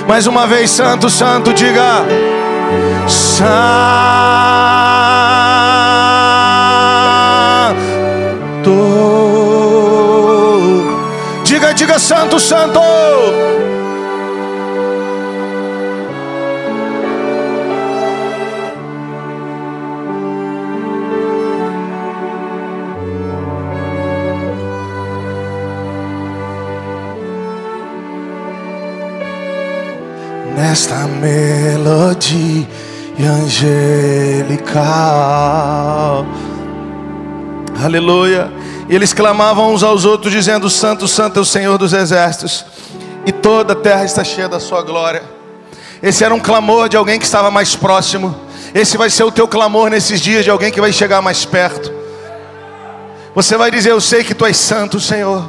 Mais 0.05 0.27
uma 0.27 0.45
vez, 0.45 0.69
Santo, 0.69 1.09
Santo, 1.09 1.53
diga. 1.53 2.03
Santo. 3.07 3.53
Diga, 11.45 11.73
diga, 11.73 11.97
Santo, 11.97 12.41
Santo. 12.41 13.02
Nesta 30.73 31.05
melodia 31.05 32.67
angelical. 33.19 34.65
Aleluia. 37.79 38.51
E 38.89 38.95
eles 38.95 39.13
clamavam 39.13 39.71
uns 39.71 39.83
aos 39.83 40.03
outros, 40.03 40.33
dizendo: 40.33 40.67
Santo, 40.71 41.07
Santo 41.07 41.37
é 41.37 41.41
o 41.43 41.45
Senhor 41.45 41.77
dos 41.77 41.93
exércitos, 41.93 42.65
e 43.23 43.31
toda 43.31 43.73
a 43.73 43.75
terra 43.75 44.03
está 44.03 44.23
cheia 44.23 44.49
da 44.49 44.59
sua 44.59 44.81
glória. 44.81 45.21
Esse 46.01 46.23
era 46.23 46.33
um 46.33 46.39
clamor 46.39 46.89
de 46.89 46.97
alguém 46.97 47.19
que 47.19 47.25
estava 47.25 47.51
mais 47.51 47.75
próximo. 47.75 48.35
Esse 48.73 48.97
vai 48.97 49.11
ser 49.11 49.25
o 49.25 49.31
teu 49.31 49.47
clamor 49.47 49.91
nesses 49.91 50.19
dias 50.19 50.43
de 50.43 50.49
alguém 50.49 50.71
que 50.71 50.81
vai 50.81 50.91
chegar 50.91 51.21
mais 51.21 51.45
perto. 51.45 51.93
Você 53.35 53.55
vai 53.57 53.69
dizer: 53.69 53.91
Eu 53.91 54.01
sei 54.01 54.23
que 54.23 54.33
tu 54.33 54.43
és 54.43 54.57
santo, 54.57 54.99
Senhor. 54.99 55.45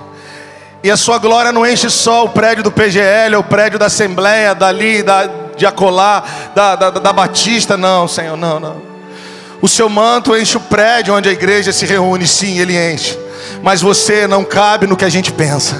E 0.85 0.91
a 0.91 0.99
sua 0.99 1.17
glória 1.17 1.51
não 1.51 1.67
enche 1.67 1.89
só 1.89 2.27
o 2.27 2.29
prédio 2.29 2.63
do 2.63 2.71
PGL, 2.71 3.37
o 3.37 3.43
prédio 3.43 3.79
da 3.79 3.87
Assembleia, 3.87 4.55
dali, 4.55 5.03
da, 5.03 5.27
de 5.57 5.65
Acolá, 5.65 6.23
da, 6.55 6.77
da, 6.77 6.91
da 6.91 7.11
Batista. 7.11 7.75
Não, 7.75 8.07
Senhor, 8.07 8.37
não, 8.37 8.61
não. 8.61 8.83
O 9.63 9.67
seu 9.67 9.89
manto 9.89 10.37
enche 10.37 10.59
o 10.59 10.61
prédio 10.61 11.15
onde 11.15 11.27
a 11.27 11.33
igreja 11.33 11.73
se 11.73 11.87
reúne, 11.87 12.27
sim, 12.27 12.59
ele 12.59 12.77
enche. 12.77 13.19
Mas 13.63 13.81
você 13.81 14.27
não 14.27 14.45
cabe 14.45 14.87
no 14.87 14.95
que 14.95 15.07
a 15.07 15.09
gente 15.09 15.33
pensa. 15.33 15.75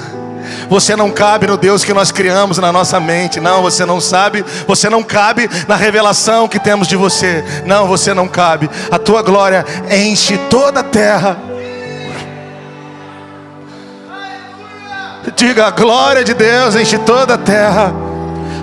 Você 0.67 0.95
não 0.95 1.11
cabe 1.11 1.45
no 1.45 1.55
Deus 1.55 1.83
que 1.83 1.93
nós 1.93 2.11
criamos 2.11 2.57
na 2.57 2.71
nossa 2.71 2.99
mente. 2.99 3.39
Não, 3.39 3.61
você 3.61 3.85
não 3.85 4.01
sabe. 4.01 4.43
Você 4.65 4.89
não 4.89 5.03
cabe 5.03 5.47
na 5.67 5.75
revelação 5.75 6.47
que 6.47 6.57
temos 6.57 6.87
de 6.87 6.95
você. 6.95 7.45
Não, 7.63 7.87
você 7.87 8.11
não 8.11 8.27
cabe. 8.27 8.67
A 8.89 8.97
tua 8.97 9.21
glória 9.21 9.63
enche 9.87 10.35
toda 10.49 10.79
a 10.79 10.83
terra. 10.83 11.37
Diga 15.35 15.67
a 15.67 15.71
glória 15.71 16.23
de 16.23 16.33
Deus 16.33 16.75
enche 16.75 16.97
toda 16.97 17.33
a 17.33 17.37
terra. 17.37 17.93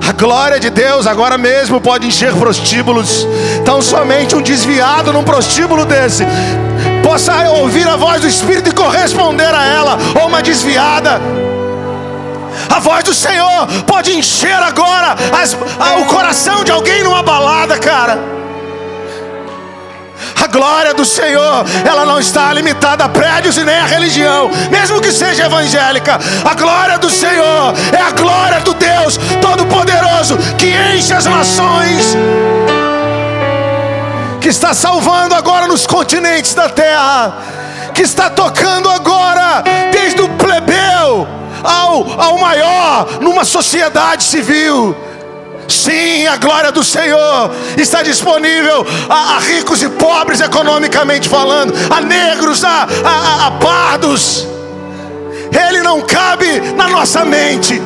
A 0.09 0.13
glória 0.13 0.59
de 0.59 0.71
Deus 0.71 1.07
agora 1.07 1.37
mesmo 1.37 1.81
pode 1.81 2.07
encher 2.07 2.35
prostíbulos. 2.35 3.27
Então 3.61 3.83
somente 3.83 4.35
um 4.35 4.43
desviado 4.43 5.13
num 5.13 5.23
prostíbulo 5.23 5.85
desse 5.85 6.25
possa 7.03 7.51
ouvir 7.51 7.87
a 7.87 7.97
voz 7.97 8.23
do 8.23 8.27
Espírito 8.27 8.71
e 8.71 8.73
corresponder 8.73 9.55
a 9.55 9.65
ela, 9.65 9.99
ou 10.21 10.29
uma 10.29 10.43
desviada. 10.43 11.21
A 12.71 12.79
voz 12.79 13.05
do 13.05 13.13
Senhor 13.13 13.67
pode 13.87 14.17
encher 14.17 14.55
agora 14.55 15.15
as, 15.41 15.55
a, 15.79 15.99
o 15.99 16.07
coração 16.07 16.65
de 16.65 16.71
alguém 16.71 17.03
numa 17.03 17.23
balada, 17.23 17.79
cara. 17.79 18.42
Glória 20.53 20.93
do 20.93 21.05
Senhor, 21.05 21.65
ela 21.83 22.05
não 22.05 22.21
está 22.21 22.53
limitada 22.53 23.05
a 23.05 23.09
prédios 23.09 23.57
e 23.57 23.65
nem 23.65 23.79
a 23.79 23.87
religião, 23.87 24.51
mesmo 24.71 25.01
que 25.01 25.11
seja 25.11 25.47
evangélica. 25.47 26.19
A 26.45 26.55
glória 26.55 26.99
do 26.99 27.09
Senhor 27.09 27.73
é 27.91 28.03
a 28.03 28.11
glória 28.11 28.61
do 28.61 28.75
Deus 28.75 29.19
Todo-Poderoso 29.41 30.37
que 30.59 30.67
enche 30.95 31.15
as 31.15 31.25
nações, 31.25 32.15
que 34.43 34.49
está 34.49 34.75
salvando 34.75 35.35
agora 35.35 35.67
nos 35.67 35.87
continentes 35.87 36.53
da 36.53 36.69
terra, 36.69 37.35
que 37.95 38.03
está 38.03 38.29
tocando 38.29 38.91
agora, 38.91 39.65
desde 39.91 40.21
o 40.21 40.29
plebeu 40.37 41.27
ao, 41.65 42.21
ao 42.21 42.39
maior, 42.39 43.09
numa 43.23 43.47
sociedade 43.47 44.23
civil 44.23 44.95
Sim, 45.73 46.27
a 46.27 46.37
glória 46.37 46.71
do 46.71 46.85
Senhor 46.85 47.51
está 47.79 48.03
disponível 48.03 48.87
a, 49.09 49.37
a 49.37 49.39
ricos 49.39 49.83
e 49.83 49.89
pobres, 49.89 50.41
economicamente 50.41 51.29
falando, 51.29 51.73
a 51.91 52.01
negros, 52.01 52.63
a, 52.63 52.87
a, 53.05 53.47
a 53.47 53.51
pardos. 53.53 54.47
Ele 55.51 55.83
não 55.83 56.03
cabe 56.03 56.61
na 56.77 56.89
nossa 56.89 57.25
mente. 57.25 57.81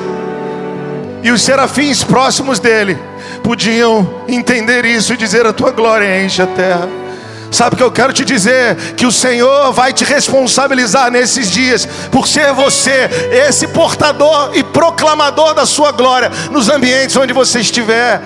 E 1.23 1.31
os 1.31 1.43
serafins 1.43 2.03
próximos 2.03 2.59
dele 2.59 2.99
podiam 3.43 4.23
entender 4.29 4.85
isso 4.85 5.13
e 5.13 5.17
dizer: 5.17 5.47
A 5.47 5.53
tua 5.53 5.71
glória 5.71 6.25
enche 6.25 6.43
a 6.43 6.47
terra. 6.47 7.06
Sabe 7.51 7.75
o 7.75 7.77
que 7.77 7.83
eu 7.83 7.93
quero 7.93 8.13
te 8.13 8.25
dizer? 8.25 8.77
Que 8.97 9.07
o 9.07 9.13
Senhor 9.13 9.73
vai 9.73 9.93
te 9.93 10.05
responsabilizar 10.05 11.11
nesses 11.11 11.51
dias 11.51 11.87
por 12.11 12.27
ser 12.27 12.53
você 12.53 13.09
esse 13.31 13.69
portador 13.69 14.51
e 14.55 14.63
proclamador 14.63 15.55
da 15.55 15.65
sua 15.65 15.93
glória 15.93 16.31
nos 16.51 16.69
ambientes 16.69 17.17
onde 17.17 17.33
você 17.33 17.61
estiver. 17.61 18.21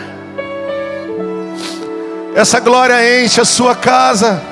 Essa 2.34 2.60
glória 2.60 3.22
enche 3.24 3.40
a 3.40 3.44
sua 3.44 3.74
casa. 3.74 4.49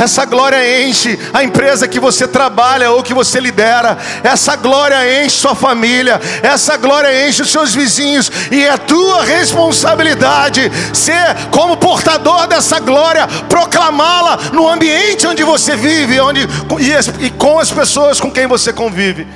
Essa 0.00 0.26
glória 0.26 0.86
enche 0.86 1.18
a 1.32 1.42
empresa 1.42 1.88
que 1.88 1.98
você 1.98 2.28
trabalha 2.28 2.90
ou 2.90 3.02
que 3.02 3.14
você 3.14 3.40
lidera. 3.40 3.96
Essa 4.22 4.54
glória 4.54 5.24
enche 5.24 5.36
sua 5.36 5.54
família. 5.54 6.20
Essa 6.42 6.76
glória 6.76 7.26
enche 7.26 7.42
os 7.42 7.50
seus 7.50 7.74
vizinhos. 7.74 8.30
E 8.50 8.62
é 8.62 8.76
tua 8.76 9.24
responsabilidade 9.24 10.70
ser, 10.92 11.48
como 11.50 11.76
portador 11.76 12.46
dessa 12.46 12.78
glória, 12.78 13.26
proclamá-la 13.48 14.38
no 14.52 14.68
ambiente 14.68 15.26
onde 15.26 15.42
você 15.42 15.74
vive 15.76 16.20
onde, 16.20 16.40
e, 16.42 17.26
e 17.26 17.30
com 17.30 17.58
as 17.58 17.70
pessoas 17.70 18.20
com 18.20 18.30
quem 18.30 18.46
você 18.46 18.72
convive. 18.72 19.26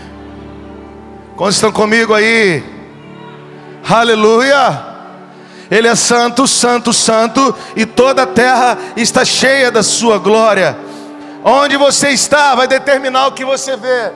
Quantos 1.36 1.56
estão 1.56 1.72
comigo 1.72 2.12
aí? 2.12 2.62
Aleluia! 3.88 4.89
Ele 5.70 5.86
é 5.86 5.94
santo, 5.94 6.48
santo, 6.48 6.92
santo, 6.92 7.54
e 7.76 7.86
toda 7.86 8.22
a 8.22 8.26
terra 8.26 8.76
está 8.96 9.24
cheia 9.24 9.70
da 9.70 9.82
sua 9.82 10.18
glória. 10.18 10.76
Onde 11.44 11.76
você 11.76 12.10
está 12.10 12.54
vai 12.54 12.66
determinar 12.66 13.28
o 13.28 13.32
que 13.32 13.44
você 13.44 13.76
vê. 13.76 14.10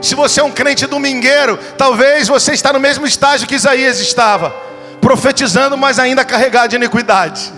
Se 0.00 0.14
você 0.14 0.40
é 0.40 0.44
um 0.44 0.50
crente 0.50 0.86
domingueiro, 0.86 1.58
talvez 1.76 2.26
você 2.26 2.52
está 2.52 2.72
no 2.72 2.80
mesmo 2.80 3.06
estágio 3.06 3.46
que 3.46 3.54
Isaías 3.54 4.00
estava, 4.00 4.54
profetizando, 5.00 5.76
mas 5.76 5.98
ainda 5.98 6.24
carregado 6.24 6.68
de 6.68 6.76
iniquidade. 6.76 7.52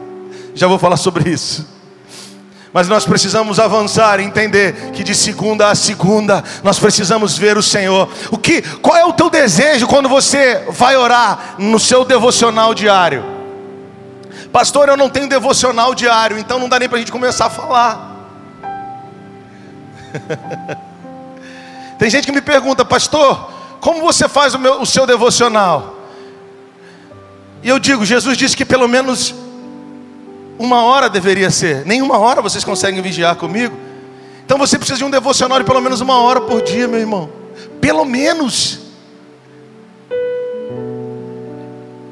Já 0.54 0.66
vou 0.66 0.78
falar 0.78 0.98
sobre 0.98 1.30
isso. 1.30 1.77
Mas 2.78 2.86
nós 2.86 3.04
precisamos 3.04 3.58
avançar 3.58 4.20
e 4.20 4.22
entender 4.22 4.92
que 4.92 5.02
de 5.02 5.12
segunda 5.12 5.68
a 5.68 5.74
segunda 5.74 6.44
nós 6.62 6.78
precisamos 6.78 7.36
ver 7.36 7.58
o 7.58 7.62
Senhor. 7.62 8.08
O 8.30 8.38
que, 8.38 8.62
qual 8.62 8.96
é 8.96 9.04
o 9.04 9.12
teu 9.12 9.28
desejo 9.28 9.88
quando 9.88 10.08
você 10.08 10.64
vai 10.68 10.96
orar 10.96 11.56
no 11.58 11.80
seu 11.80 12.04
devocional 12.04 12.72
diário? 12.72 13.24
Pastor, 14.52 14.88
eu 14.88 14.96
não 14.96 15.10
tenho 15.10 15.28
devocional 15.28 15.92
diário, 15.92 16.38
então 16.38 16.60
não 16.60 16.68
dá 16.68 16.78
nem 16.78 16.88
para 16.88 16.98
a 16.98 17.00
gente 17.00 17.10
começar 17.10 17.46
a 17.46 17.50
falar. 17.50 18.16
Tem 21.98 22.08
gente 22.08 22.26
que 22.26 22.32
me 22.32 22.40
pergunta, 22.40 22.84
pastor, 22.84 23.50
como 23.80 24.00
você 24.00 24.28
faz 24.28 24.54
o, 24.54 24.58
meu, 24.60 24.80
o 24.80 24.86
seu 24.86 25.04
devocional? 25.04 25.96
E 27.60 27.68
eu 27.68 27.80
digo, 27.80 28.06
Jesus 28.06 28.38
disse 28.38 28.56
que 28.56 28.64
pelo 28.64 28.86
menos 28.86 29.34
uma 30.58 30.82
hora 30.82 31.08
deveria 31.08 31.50
ser. 31.50 31.84
Nem 31.86 32.02
uma 32.02 32.18
hora 32.18 32.42
vocês 32.42 32.64
conseguem 32.64 33.00
vigiar 33.00 33.36
comigo. 33.36 33.76
Então 34.44 34.58
você 34.58 34.76
precisa 34.76 34.98
de 34.98 35.04
um 35.04 35.10
devocional 35.10 35.58
de 35.58 35.64
pelo 35.64 35.80
menos 35.80 36.00
uma 36.00 36.20
hora 36.20 36.40
por 36.40 36.62
dia, 36.62 36.88
meu 36.88 36.98
irmão. 36.98 37.30
Pelo 37.80 38.04
menos. 38.04 38.80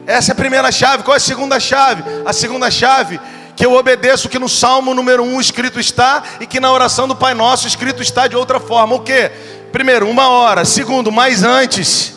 Essa 0.06 0.30
é 0.30 0.32
a 0.32 0.36
primeira 0.36 0.70
chave. 0.70 1.02
Qual 1.02 1.14
é 1.14 1.16
a 1.16 1.20
segunda 1.20 1.58
chave? 1.58 2.04
A 2.24 2.32
segunda 2.32 2.70
chave 2.70 3.18
que 3.56 3.64
eu 3.64 3.72
obedeço 3.72 4.28
que 4.28 4.38
no 4.38 4.50
Salmo 4.50 4.92
número 4.92 5.24
1 5.24 5.40
escrito 5.40 5.80
está 5.80 6.22
e 6.38 6.46
que 6.46 6.60
na 6.60 6.70
oração 6.70 7.08
do 7.08 7.16
Pai 7.16 7.32
Nosso 7.32 7.66
escrito 7.66 8.02
está 8.02 8.28
de 8.28 8.36
outra 8.36 8.60
forma. 8.60 8.94
O 8.94 9.00
que? 9.00 9.30
Primeiro, 9.72 10.08
uma 10.08 10.28
hora. 10.28 10.64
Segundo, 10.64 11.10
mais 11.10 11.42
antes. 11.42 12.12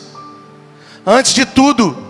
Antes 1.04 1.32
de 1.32 1.46
tudo, 1.46 2.09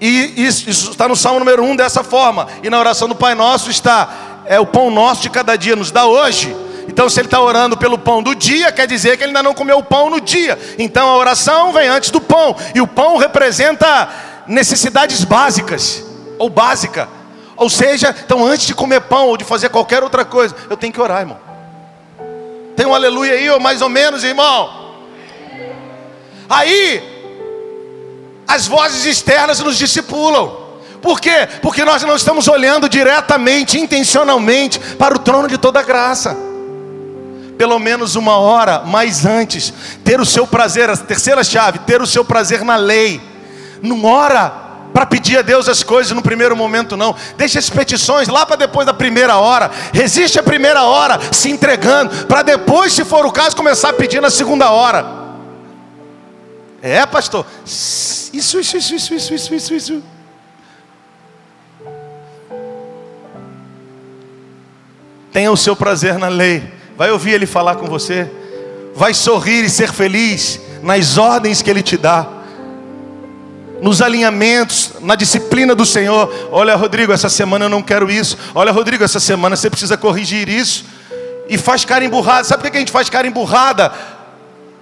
e 0.00 0.44
isso, 0.44 0.68
isso, 0.68 0.90
está 0.90 1.08
no 1.08 1.16
Salmo 1.16 1.38
número 1.38 1.62
1 1.62 1.76
dessa 1.76 2.04
forma. 2.04 2.46
E 2.62 2.68
na 2.68 2.78
oração 2.78 3.08
do 3.08 3.14
Pai 3.14 3.34
Nosso 3.34 3.70
está: 3.70 4.42
é 4.46 4.60
o 4.60 4.66
pão 4.66 4.90
nosso 4.90 5.22
de 5.22 5.30
cada 5.30 5.56
dia, 5.56 5.76
nos 5.76 5.90
dá 5.90 6.06
hoje. 6.06 6.54
Então, 6.88 7.08
se 7.08 7.18
ele 7.20 7.26
está 7.26 7.40
orando 7.40 7.76
pelo 7.76 7.98
pão 7.98 8.22
do 8.22 8.34
dia, 8.34 8.70
quer 8.70 8.86
dizer 8.86 9.16
que 9.16 9.24
ele 9.24 9.30
ainda 9.30 9.42
não 9.42 9.54
comeu 9.54 9.78
o 9.78 9.82
pão 9.82 10.08
no 10.08 10.20
dia. 10.20 10.58
Então, 10.78 11.08
a 11.08 11.16
oração 11.16 11.72
vem 11.72 11.88
antes 11.88 12.10
do 12.10 12.20
pão. 12.20 12.56
E 12.74 12.80
o 12.80 12.86
pão 12.86 13.16
representa 13.16 14.08
necessidades 14.46 15.24
básicas, 15.24 16.04
ou 16.38 16.48
básica. 16.48 17.08
Ou 17.56 17.70
seja, 17.70 18.14
então 18.24 18.46
antes 18.46 18.66
de 18.66 18.74
comer 18.74 19.00
pão 19.02 19.28
ou 19.28 19.36
de 19.36 19.44
fazer 19.44 19.70
qualquer 19.70 20.02
outra 20.02 20.24
coisa, 20.24 20.54
eu 20.68 20.76
tenho 20.76 20.92
que 20.92 21.00
orar, 21.00 21.20
irmão. 21.20 21.38
Tem 22.76 22.86
um 22.86 22.94
aleluia 22.94 23.32
aí, 23.32 23.50
ou 23.50 23.58
mais 23.58 23.80
ou 23.80 23.88
menos, 23.88 24.22
irmão? 24.22 24.94
Aí, 26.48 27.15
as 28.46 28.66
vozes 28.66 29.04
externas 29.04 29.60
nos 29.60 29.76
discipulam. 29.76 30.66
Por 31.02 31.20
quê? 31.20 31.48
Porque 31.62 31.84
nós 31.84 32.02
não 32.02 32.16
estamos 32.16 32.48
olhando 32.48 32.88
diretamente, 32.88 33.78
intencionalmente, 33.78 34.78
para 34.96 35.14
o 35.14 35.18
trono 35.18 35.48
de 35.48 35.58
toda 35.58 35.82
graça. 35.82 36.36
Pelo 37.56 37.78
menos 37.78 38.16
uma 38.16 38.36
hora 38.38 38.80
mais 38.80 39.24
antes, 39.24 39.72
ter 40.04 40.20
o 40.20 40.26
seu 40.26 40.46
prazer, 40.46 40.90
a 40.90 40.96
terceira 40.96 41.42
chave, 41.42 41.78
ter 41.80 42.02
o 42.02 42.06
seu 42.06 42.24
prazer 42.24 42.64
na 42.64 42.76
lei. 42.76 43.20
Não 43.82 44.04
ora 44.04 44.66
para 44.92 45.06
pedir 45.06 45.38
a 45.38 45.42
Deus 45.42 45.68
as 45.68 45.82
coisas 45.82 46.12
no 46.12 46.22
primeiro 46.22 46.56
momento, 46.56 46.96
não. 46.96 47.14
Deixa 47.36 47.58
as 47.58 47.68
petições 47.68 48.28
lá 48.28 48.46
para 48.46 48.56
depois 48.56 48.86
da 48.86 48.94
primeira 48.94 49.36
hora. 49.36 49.70
Resiste 49.92 50.38
a 50.38 50.42
primeira 50.42 50.84
hora, 50.84 51.20
se 51.32 51.50
entregando, 51.50 52.26
para 52.26 52.42
depois, 52.42 52.92
se 52.92 53.04
for 53.04 53.24
o 53.26 53.32
caso, 53.32 53.54
começar 53.54 53.90
a 53.90 53.92
pedir 53.92 54.20
na 54.20 54.30
segunda 54.30 54.70
hora. 54.70 55.15
É, 56.86 57.04
pastor. 57.04 57.44
Isso, 57.64 58.30
isso, 58.32 58.76
isso, 58.76 58.76
isso, 58.76 59.14
isso, 59.14 59.34
isso, 59.34 59.54
isso, 59.54 59.74
isso. 59.74 60.02
Tenha 65.32 65.50
o 65.50 65.56
seu 65.56 65.74
prazer 65.74 66.16
na 66.16 66.28
lei. 66.28 66.62
Vai 66.96 67.10
ouvir 67.10 67.32
ele 67.32 67.44
falar 67.44 67.74
com 67.74 67.86
você. 67.86 68.30
Vai 68.94 69.12
sorrir 69.12 69.64
e 69.64 69.68
ser 69.68 69.92
feliz 69.92 70.60
nas 70.80 71.18
ordens 71.18 71.60
que 71.60 71.68
ele 71.68 71.82
te 71.82 71.96
dá. 71.96 72.24
Nos 73.82 74.00
alinhamentos, 74.00 74.92
na 75.00 75.16
disciplina 75.16 75.74
do 75.74 75.84
Senhor. 75.84 76.32
Olha, 76.52 76.76
Rodrigo, 76.76 77.12
essa 77.12 77.28
semana 77.28 77.64
eu 77.64 77.68
não 77.68 77.82
quero 77.82 78.08
isso. 78.08 78.38
Olha, 78.54 78.70
Rodrigo, 78.70 79.02
essa 79.02 79.18
semana 79.18 79.56
você 79.56 79.68
precisa 79.68 79.96
corrigir 79.96 80.48
isso. 80.48 80.84
E 81.48 81.58
faz 81.58 81.84
cara 81.84 82.04
emburrada. 82.04 82.44
Sabe 82.44 82.62
por 82.62 82.70
que 82.70 82.76
a 82.76 82.80
gente 82.80 82.92
faz 82.92 83.10
cara 83.10 83.26
emburrada? 83.26 83.92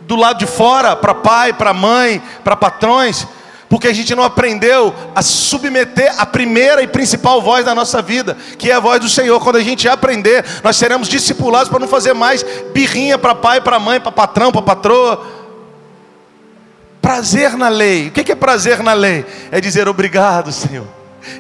Do 0.06 0.16
lado 0.16 0.38
de 0.38 0.46
fora, 0.46 0.94
para 0.94 1.14
pai, 1.14 1.52
para 1.52 1.72
mãe, 1.72 2.22
para 2.42 2.56
patrões, 2.56 3.26
porque 3.68 3.88
a 3.88 3.92
gente 3.92 4.14
não 4.14 4.22
aprendeu 4.22 4.94
a 5.14 5.22
submeter 5.22 6.14
a 6.18 6.26
primeira 6.26 6.82
e 6.82 6.86
principal 6.86 7.42
voz 7.42 7.64
da 7.64 7.74
nossa 7.74 8.00
vida, 8.00 8.36
que 8.58 8.70
é 8.70 8.74
a 8.74 8.80
voz 8.80 9.00
do 9.00 9.08
Senhor. 9.08 9.40
Quando 9.40 9.56
a 9.56 9.62
gente 9.62 9.88
aprender, 9.88 10.44
nós 10.62 10.76
seremos 10.76 11.08
discipulados 11.08 11.68
para 11.68 11.80
não 11.80 11.88
fazer 11.88 12.12
mais 12.12 12.44
birrinha 12.72 13.18
para 13.18 13.34
pai, 13.34 13.60
para 13.60 13.78
mãe, 13.78 14.00
para 14.00 14.12
patrão, 14.12 14.52
para 14.52 14.62
patroa. 14.62 15.26
Prazer 17.00 17.56
na 17.56 17.68
lei. 17.68 18.08
O 18.08 18.10
que 18.12 18.30
é 18.30 18.34
prazer 18.34 18.82
na 18.82 18.92
lei? 18.92 19.26
É 19.50 19.60
dizer 19.60 19.88
obrigado, 19.88 20.52
Senhor. 20.52 20.86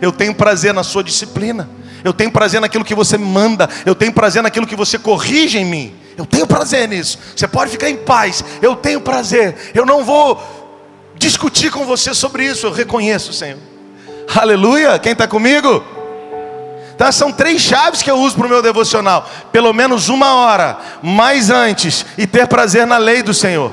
Eu 0.00 0.10
tenho 0.10 0.34
prazer 0.34 0.74
na 0.74 0.82
sua 0.82 1.04
disciplina. 1.04 1.68
Eu 2.02 2.12
tenho 2.12 2.30
prazer 2.30 2.60
naquilo 2.60 2.84
que 2.84 2.94
você 2.94 3.16
manda. 3.16 3.68
Eu 3.86 3.94
tenho 3.94 4.12
prazer 4.12 4.42
naquilo 4.42 4.66
que 4.66 4.76
você 4.76 4.98
corrige 4.98 5.58
em 5.58 5.64
mim. 5.64 5.94
Eu 6.16 6.24
tenho 6.24 6.46
prazer 6.46 6.88
nisso. 6.88 7.18
Você 7.34 7.48
pode 7.48 7.70
ficar 7.70 7.90
em 7.90 7.96
paz. 7.96 8.44
Eu 8.62 8.76
tenho 8.76 9.00
prazer. 9.00 9.72
Eu 9.74 9.84
não 9.84 10.04
vou 10.04 10.40
discutir 11.16 11.70
com 11.70 11.84
você 11.84 12.14
sobre 12.14 12.44
isso. 12.44 12.66
Eu 12.66 12.72
reconheço, 12.72 13.32
Senhor. 13.32 13.58
Aleluia. 14.34 14.98
Quem 14.98 15.12
está 15.12 15.26
comigo? 15.26 15.82
Então, 16.94 17.10
são 17.10 17.32
três 17.32 17.60
chaves 17.60 18.02
que 18.02 18.10
eu 18.10 18.16
uso 18.16 18.36
para 18.36 18.46
o 18.46 18.48
meu 18.48 18.62
devocional. 18.62 19.28
Pelo 19.50 19.72
menos 19.72 20.08
uma 20.08 20.34
hora, 20.34 20.78
mais 21.02 21.50
antes, 21.50 22.06
e 22.16 22.26
ter 22.26 22.46
prazer 22.46 22.86
na 22.86 22.96
lei 22.96 23.22
do 23.22 23.34
Senhor. 23.34 23.72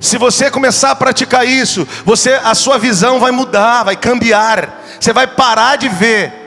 Se 0.00 0.16
você 0.16 0.48
começar 0.48 0.92
a 0.92 0.96
praticar 0.96 1.44
isso, 1.44 1.86
você, 2.04 2.34
a 2.44 2.54
sua 2.54 2.78
visão 2.78 3.18
vai 3.18 3.32
mudar, 3.32 3.82
vai 3.82 3.96
cambiar. 3.96 4.84
Você 5.00 5.12
vai 5.12 5.26
parar 5.26 5.76
de 5.76 5.88
ver 5.88 6.37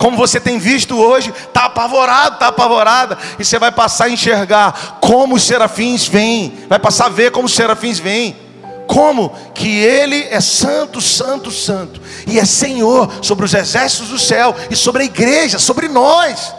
como 0.00 0.16
você 0.16 0.40
tem 0.40 0.58
visto 0.58 0.96
hoje, 0.98 1.28
está 1.28 1.66
apavorado, 1.66 2.36
está 2.36 2.46
apavorada, 2.46 3.18
e 3.38 3.44
você 3.44 3.58
vai 3.58 3.70
passar 3.70 4.06
a 4.06 4.10
enxergar 4.10 4.96
como 4.98 5.34
os 5.34 5.42
serafins 5.42 6.08
vêm, 6.08 6.54
vai 6.70 6.78
passar 6.78 7.04
a 7.04 7.10
ver 7.10 7.30
como 7.30 7.44
os 7.44 7.54
serafins 7.54 7.98
vêm. 7.98 8.34
Como 8.86 9.30
que 9.54 9.68
Ele 9.68 10.26
é 10.30 10.40
santo, 10.40 11.02
santo, 11.02 11.50
santo, 11.50 12.00
e 12.26 12.38
é 12.38 12.46
Senhor 12.46 13.12
sobre 13.20 13.44
os 13.44 13.52
exércitos 13.52 14.08
do 14.08 14.18
céu 14.18 14.56
e 14.70 14.74
sobre 14.74 15.02
a 15.02 15.04
igreja, 15.04 15.58
sobre 15.58 15.86
nós. 15.86 16.54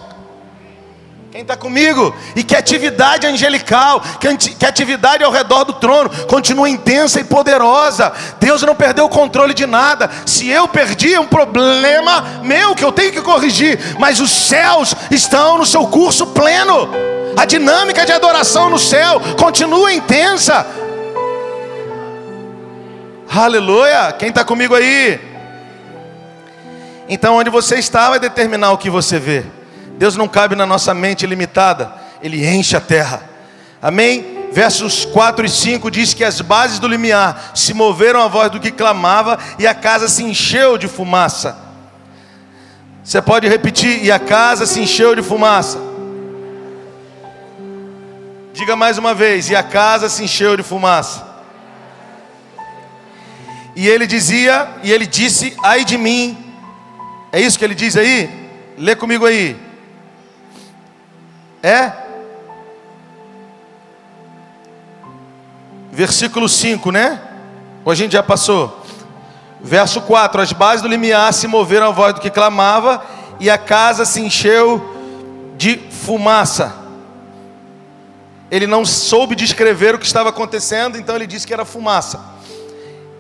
Quem 1.32 1.44
está 1.44 1.56
comigo? 1.56 2.14
E 2.36 2.44
que 2.44 2.54
atividade 2.54 3.26
angelical, 3.26 4.02
que 4.20 4.66
atividade 4.66 5.24
ao 5.24 5.32
redor 5.32 5.64
do 5.64 5.72
trono 5.72 6.10
continua 6.28 6.70
intensa 6.70 7.22
e 7.22 7.24
poderosa. 7.24 8.12
Deus 8.38 8.62
não 8.64 8.76
perdeu 8.76 9.06
o 9.06 9.10
controle 9.10 9.54
de 9.54 9.66
nada. 9.66 10.12
Se 10.26 10.50
eu 10.50 10.68
perdi, 10.68 11.14
é 11.14 11.20
um 11.22 11.26
problema 11.26 12.42
meu 12.44 12.76
que 12.76 12.84
eu 12.84 12.92
tenho 12.92 13.14
que 13.14 13.22
corrigir. 13.22 13.80
Mas 13.98 14.20
os 14.20 14.30
céus 14.30 14.94
estão 15.10 15.58
no 15.58 15.66
seu 15.66 15.88
curso 15.88 16.28
pleno. 16.28 16.90
A 17.38 17.46
dinâmica 17.46 18.06
de 18.06 18.12
adoração 18.12 18.70
no 18.70 18.78
céu 18.78 19.22
continua 19.40 19.94
intensa. 19.94 20.68
Aleluia! 23.34 24.12
Quem 24.20 24.28
está 24.28 24.44
comigo 24.44 24.76
aí? 24.76 25.18
Então, 27.08 27.38
onde 27.38 27.50
você 27.50 27.76
está 27.76 28.10
vai 28.10 28.20
determinar 28.20 28.74
o 28.74 28.78
que 28.78 28.90
você 28.90 29.18
vê. 29.18 29.61
Deus 30.02 30.18
não 30.18 30.28
cabe 30.28 30.56
na 30.56 30.66
nossa 30.66 30.96
mente 30.96 31.28
limitada, 31.28 31.94
Ele 32.24 32.44
enche 32.44 32.76
a 32.76 32.82
terra. 32.82 33.22
Amém? 33.80 34.48
Versos 34.52 35.06
4 35.06 35.46
e 35.46 35.50
5 35.50 35.92
diz 35.92 36.16
que 36.16 36.24
as 36.24 36.42
bases 36.42 36.80
do 36.80 36.88
limiar 36.88 37.52
se 37.54 37.72
moveram 37.72 38.20
à 38.20 38.28
voz 38.28 38.50
do 38.50 38.60
que 38.60 38.72
clamava 38.72 39.38
e 39.60 39.68
a 39.68 39.76
casa 39.76 40.08
se 40.08 40.24
encheu 40.24 40.76
de 40.76 40.88
fumaça. 40.88 41.56
Você 43.04 43.22
pode 43.22 43.48
repetir, 43.48 44.04
e 44.04 44.12
a 44.12 44.18
casa 44.18 44.66
se 44.66 44.80
encheu 44.80 45.16
de 45.16 45.22
fumaça. 45.22 45.78
Diga 48.54 48.76
mais 48.76 48.98
uma 48.98 49.14
vez, 49.14 49.52
e 49.52 49.56
a 49.56 49.62
casa 49.62 50.10
se 50.10 50.24
encheu 50.24 50.58
de 50.58 50.64
fumaça. 50.64 51.24
E 53.76 53.88
ele 53.88 54.08
dizia, 54.08 54.68
e 54.82 54.92
ele 54.92 55.06
disse: 55.06 55.56
Ai 55.64 55.86
de 55.86 55.96
mim. 55.96 56.36
É 57.32 57.40
isso 57.40 57.60
que 57.60 57.64
ele 57.64 57.76
diz 57.76 57.96
aí? 57.96 58.50
Lê 58.80 58.96
comigo 58.96 59.28
aí. 59.28 59.70
É? 61.64 61.92
Versículo 65.92 66.50
5, 66.50 66.92
né? 66.92 67.22
Ou 67.86 67.92
a 67.92 67.96
gente 67.96 68.14
já 68.14 68.24
passou? 68.24 68.84
Verso 69.62 70.02
4: 70.02 70.42
As 70.42 70.54
bases 70.54 70.82
do 70.82 70.88
limiar 70.88 71.34
se 71.34 71.48
moveram 71.48 71.88
à 71.88 71.92
voz 71.92 72.14
do 72.14 72.22
que 72.22 72.30
clamava, 72.30 73.04
e 73.40 73.50
a 73.50 73.58
casa 73.58 74.06
se 74.06 74.22
encheu 74.22 75.54
de 75.58 75.78
fumaça. 75.92 76.76
Ele 78.50 78.66
não 78.66 78.84
soube 78.84 79.36
descrever 79.36 79.94
o 79.94 80.00
que 80.00 80.06
estava 80.06 80.30
acontecendo, 80.30 80.98
então 80.98 81.16
ele 81.16 81.28
disse 81.28 81.46
que 81.46 81.54
era 81.54 81.66
fumaça. 81.66 82.20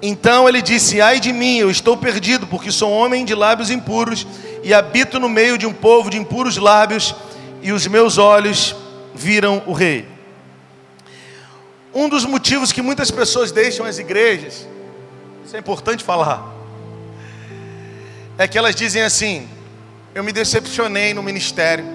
Então 0.01 0.49
ele 0.49 0.61
disse: 0.61 0.99
Ai 0.99 1.19
de 1.19 1.31
mim, 1.31 1.57
eu 1.57 1.69
estou 1.69 1.95
perdido, 1.95 2.47
porque 2.47 2.71
sou 2.71 2.91
homem 2.91 3.23
de 3.23 3.35
lábios 3.35 3.69
impuros 3.69 4.25
e 4.63 4.73
habito 4.73 5.19
no 5.19 5.29
meio 5.29 5.57
de 5.57 5.67
um 5.67 5.73
povo 5.73 6.09
de 6.09 6.17
impuros 6.17 6.57
lábios 6.57 7.13
e 7.61 7.71
os 7.71 7.85
meus 7.87 8.17
olhos 8.17 8.75
viram 9.13 9.63
o 9.65 9.73
rei. 9.73 10.07
Um 11.93 12.07
dos 12.07 12.25
motivos 12.25 12.71
que 12.71 12.81
muitas 12.81 13.11
pessoas 13.11 13.51
deixam 13.51 13.85
as 13.85 13.99
igrejas, 13.99 14.67
isso 15.45 15.55
é 15.55 15.59
importante 15.59 16.03
falar, 16.03 16.49
é 18.37 18.47
que 18.47 18.57
elas 18.57 18.75
dizem 18.75 19.01
assim: 19.01 19.47
eu 20.15 20.23
me 20.23 20.31
decepcionei 20.31 21.13
no 21.13 21.21
ministério, 21.21 21.85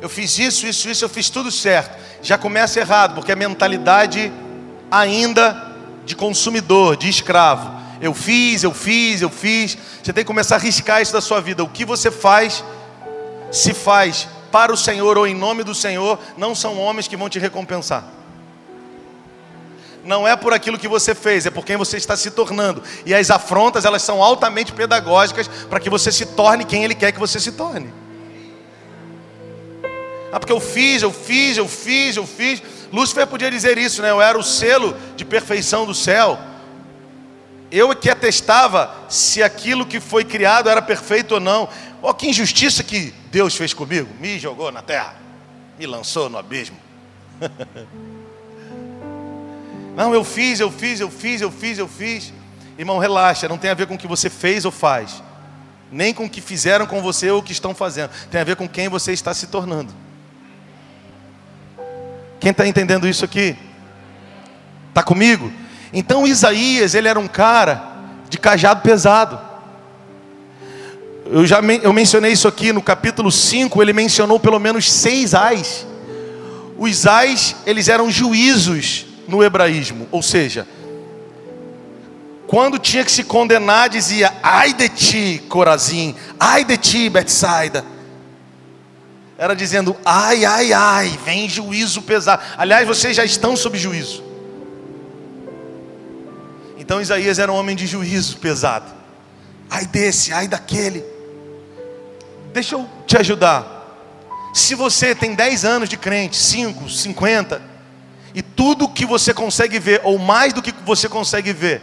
eu 0.00 0.08
fiz 0.08 0.38
isso, 0.38 0.66
isso, 0.66 0.88
isso, 0.88 1.04
eu 1.04 1.08
fiz 1.08 1.30
tudo 1.30 1.50
certo. 1.50 1.96
Já 2.22 2.36
começa 2.36 2.80
errado, 2.80 3.14
porque 3.14 3.32
é 3.32 3.36
mentalidade 3.36 4.32
ainda 4.90 5.72
de 6.04 6.16
consumidor, 6.16 6.96
de 6.96 7.08
escravo. 7.08 7.81
Eu 8.02 8.12
fiz, 8.12 8.64
eu 8.64 8.74
fiz, 8.74 9.22
eu 9.22 9.30
fiz. 9.30 9.78
Você 10.02 10.12
tem 10.12 10.24
que 10.24 10.26
começar 10.26 10.56
a 10.56 10.58
riscar 10.58 11.00
isso 11.00 11.12
da 11.12 11.20
sua 11.20 11.40
vida. 11.40 11.62
O 11.62 11.68
que 11.68 11.84
você 11.84 12.10
faz, 12.10 12.64
se 13.52 13.72
faz 13.72 14.28
para 14.50 14.72
o 14.72 14.76
Senhor 14.76 15.16
ou 15.16 15.24
em 15.24 15.36
nome 15.36 15.62
do 15.62 15.72
Senhor, 15.72 16.18
não 16.36 16.52
são 16.52 16.76
homens 16.78 17.06
que 17.06 17.16
vão 17.16 17.28
te 17.28 17.38
recompensar. 17.38 18.04
Não 20.04 20.26
é 20.26 20.34
por 20.34 20.52
aquilo 20.52 20.76
que 20.76 20.88
você 20.88 21.14
fez, 21.14 21.46
é 21.46 21.50
por 21.50 21.64
quem 21.64 21.76
você 21.76 21.96
está 21.96 22.16
se 22.16 22.32
tornando. 22.32 22.82
E 23.06 23.14
as 23.14 23.30
afrontas, 23.30 23.84
elas 23.84 24.02
são 24.02 24.20
altamente 24.20 24.72
pedagógicas 24.72 25.46
para 25.70 25.78
que 25.78 25.88
você 25.88 26.10
se 26.10 26.26
torne 26.26 26.64
quem 26.64 26.82
Ele 26.82 26.96
quer 26.96 27.12
que 27.12 27.20
você 27.20 27.38
se 27.38 27.52
torne. 27.52 27.94
Ah, 30.32 30.40
porque 30.40 30.52
eu 30.52 30.58
fiz, 30.58 31.02
eu 31.02 31.12
fiz, 31.12 31.56
eu 31.56 31.68
fiz, 31.68 32.16
eu 32.16 32.26
fiz. 32.26 32.60
Lúcifer 32.92 33.28
podia 33.28 33.48
dizer 33.48 33.78
isso, 33.78 34.02
né? 34.02 34.10
Eu 34.10 34.20
era 34.20 34.36
o 34.36 34.42
selo 34.42 34.96
de 35.14 35.24
perfeição 35.24 35.86
do 35.86 35.94
céu 35.94 36.36
eu 37.72 37.90
é 37.90 37.94
que 37.94 38.10
atestava 38.10 38.94
se 39.08 39.42
aquilo 39.42 39.86
que 39.86 39.98
foi 39.98 40.24
criado 40.24 40.68
era 40.68 40.82
perfeito 40.82 41.32
ou 41.32 41.40
não. 41.40 41.66
Olha 42.02 42.12
que 42.12 42.28
injustiça 42.28 42.84
que 42.84 43.14
Deus 43.30 43.56
fez 43.56 43.72
comigo. 43.72 44.10
Me 44.20 44.38
jogou 44.38 44.70
na 44.70 44.82
terra, 44.82 45.14
me 45.78 45.86
lançou 45.86 46.28
no 46.28 46.36
abismo. 46.36 46.76
não, 49.96 50.12
eu 50.12 50.22
fiz, 50.22 50.60
eu 50.60 50.70
fiz, 50.70 51.00
eu 51.00 51.10
fiz, 51.10 51.40
eu 51.40 51.50
fiz, 51.50 51.78
eu 51.78 51.88
fiz. 51.88 52.34
Irmão, 52.76 52.98
relaxa, 52.98 53.48
não 53.48 53.56
tem 53.56 53.70
a 53.70 53.74
ver 53.74 53.86
com 53.86 53.94
o 53.94 53.98
que 53.98 54.06
você 54.06 54.28
fez 54.28 54.66
ou 54.66 54.70
faz, 54.70 55.22
nem 55.90 56.12
com 56.12 56.26
o 56.26 56.30
que 56.30 56.42
fizeram 56.42 56.86
com 56.86 57.00
você 57.00 57.30
ou 57.30 57.40
o 57.40 57.42
que 57.42 57.52
estão 57.52 57.74
fazendo. 57.74 58.10
Tem 58.30 58.40
a 58.40 58.44
ver 58.44 58.56
com 58.56 58.68
quem 58.68 58.90
você 58.90 59.12
está 59.12 59.32
se 59.32 59.46
tornando. 59.46 59.94
Quem 62.38 62.50
está 62.50 62.66
entendendo 62.66 63.08
isso 63.08 63.24
aqui? 63.24 63.56
Está 64.90 65.02
comigo? 65.02 65.50
Então 65.92 66.26
Isaías, 66.26 66.94
ele 66.94 67.08
era 67.08 67.18
um 67.18 67.28
cara 67.28 67.82
de 68.28 68.38
cajado 68.38 68.80
pesado. 68.80 69.38
Eu 71.26 71.46
já 71.46 71.60
eu 71.82 71.92
mencionei 71.92 72.32
isso 72.32 72.48
aqui 72.48 72.72
no 72.72 72.82
capítulo 72.82 73.30
5, 73.30 73.80
ele 73.82 73.92
mencionou 73.92 74.40
pelo 74.40 74.58
menos 74.58 74.90
seis 74.90 75.34
ais. 75.34 75.86
Os 76.78 77.06
ais, 77.06 77.56
eles 77.66 77.88
eram 77.88 78.10
juízos 78.10 79.06
no 79.28 79.42
hebraísmo, 79.42 80.08
ou 80.10 80.22
seja, 80.22 80.66
quando 82.46 82.78
tinha 82.78 83.04
que 83.04 83.12
se 83.12 83.24
condenar, 83.24 83.88
dizia: 83.88 84.32
Ai 84.42 84.74
de 84.74 84.88
ti, 84.88 85.42
Corazim, 85.48 86.14
ai 86.38 86.64
de 86.64 86.76
ti, 86.76 87.08
Betsaida. 87.08 87.84
Era 89.38 89.54
dizendo: 89.54 89.96
Ai, 90.04 90.44
ai, 90.44 90.72
ai, 90.72 91.18
vem 91.24 91.48
juízo 91.48 92.02
pesado. 92.02 92.42
Aliás, 92.58 92.86
vocês 92.86 93.16
já 93.16 93.24
estão 93.24 93.56
sob 93.56 93.78
juízo. 93.78 94.31
Então 96.92 97.00
Isaías 97.00 97.38
era 97.38 97.50
um 97.50 97.54
homem 97.54 97.74
de 97.74 97.86
juízo 97.86 98.36
pesado. 98.36 98.92
Ai 99.70 99.86
desse, 99.86 100.30
ai 100.30 100.46
daquele. 100.46 101.02
Deixa 102.52 102.74
eu 102.74 102.86
te 103.06 103.16
ajudar. 103.16 103.66
Se 104.52 104.74
você 104.74 105.14
tem 105.14 105.34
10 105.34 105.64
anos 105.64 105.88
de 105.88 105.96
crente, 105.96 106.36
5, 106.36 106.90
50, 106.90 107.62
e 108.34 108.42
tudo 108.42 108.90
que 108.90 109.06
você 109.06 109.32
consegue 109.32 109.78
ver, 109.78 110.02
ou 110.04 110.18
mais 110.18 110.52
do 110.52 110.60
que 110.60 110.70
você 110.84 111.08
consegue 111.08 111.50
ver, 111.54 111.80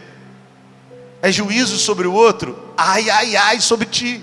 é 1.20 1.32
juízo 1.32 1.76
sobre 1.76 2.06
o 2.06 2.12
outro, 2.12 2.56
ai, 2.76 3.10
ai, 3.10 3.34
ai 3.34 3.60
sobre 3.60 3.86
ti. 3.86 4.22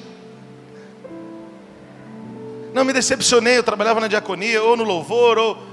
Não 2.74 2.86
me 2.86 2.94
decepcionei, 2.94 3.58
eu 3.58 3.64
trabalhava 3.64 4.00
na 4.00 4.08
diaconia, 4.08 4.64
ou 4.64 4.78
no 4.78 4.86
louvor, 4.86 5.38
ou 5.38 5.67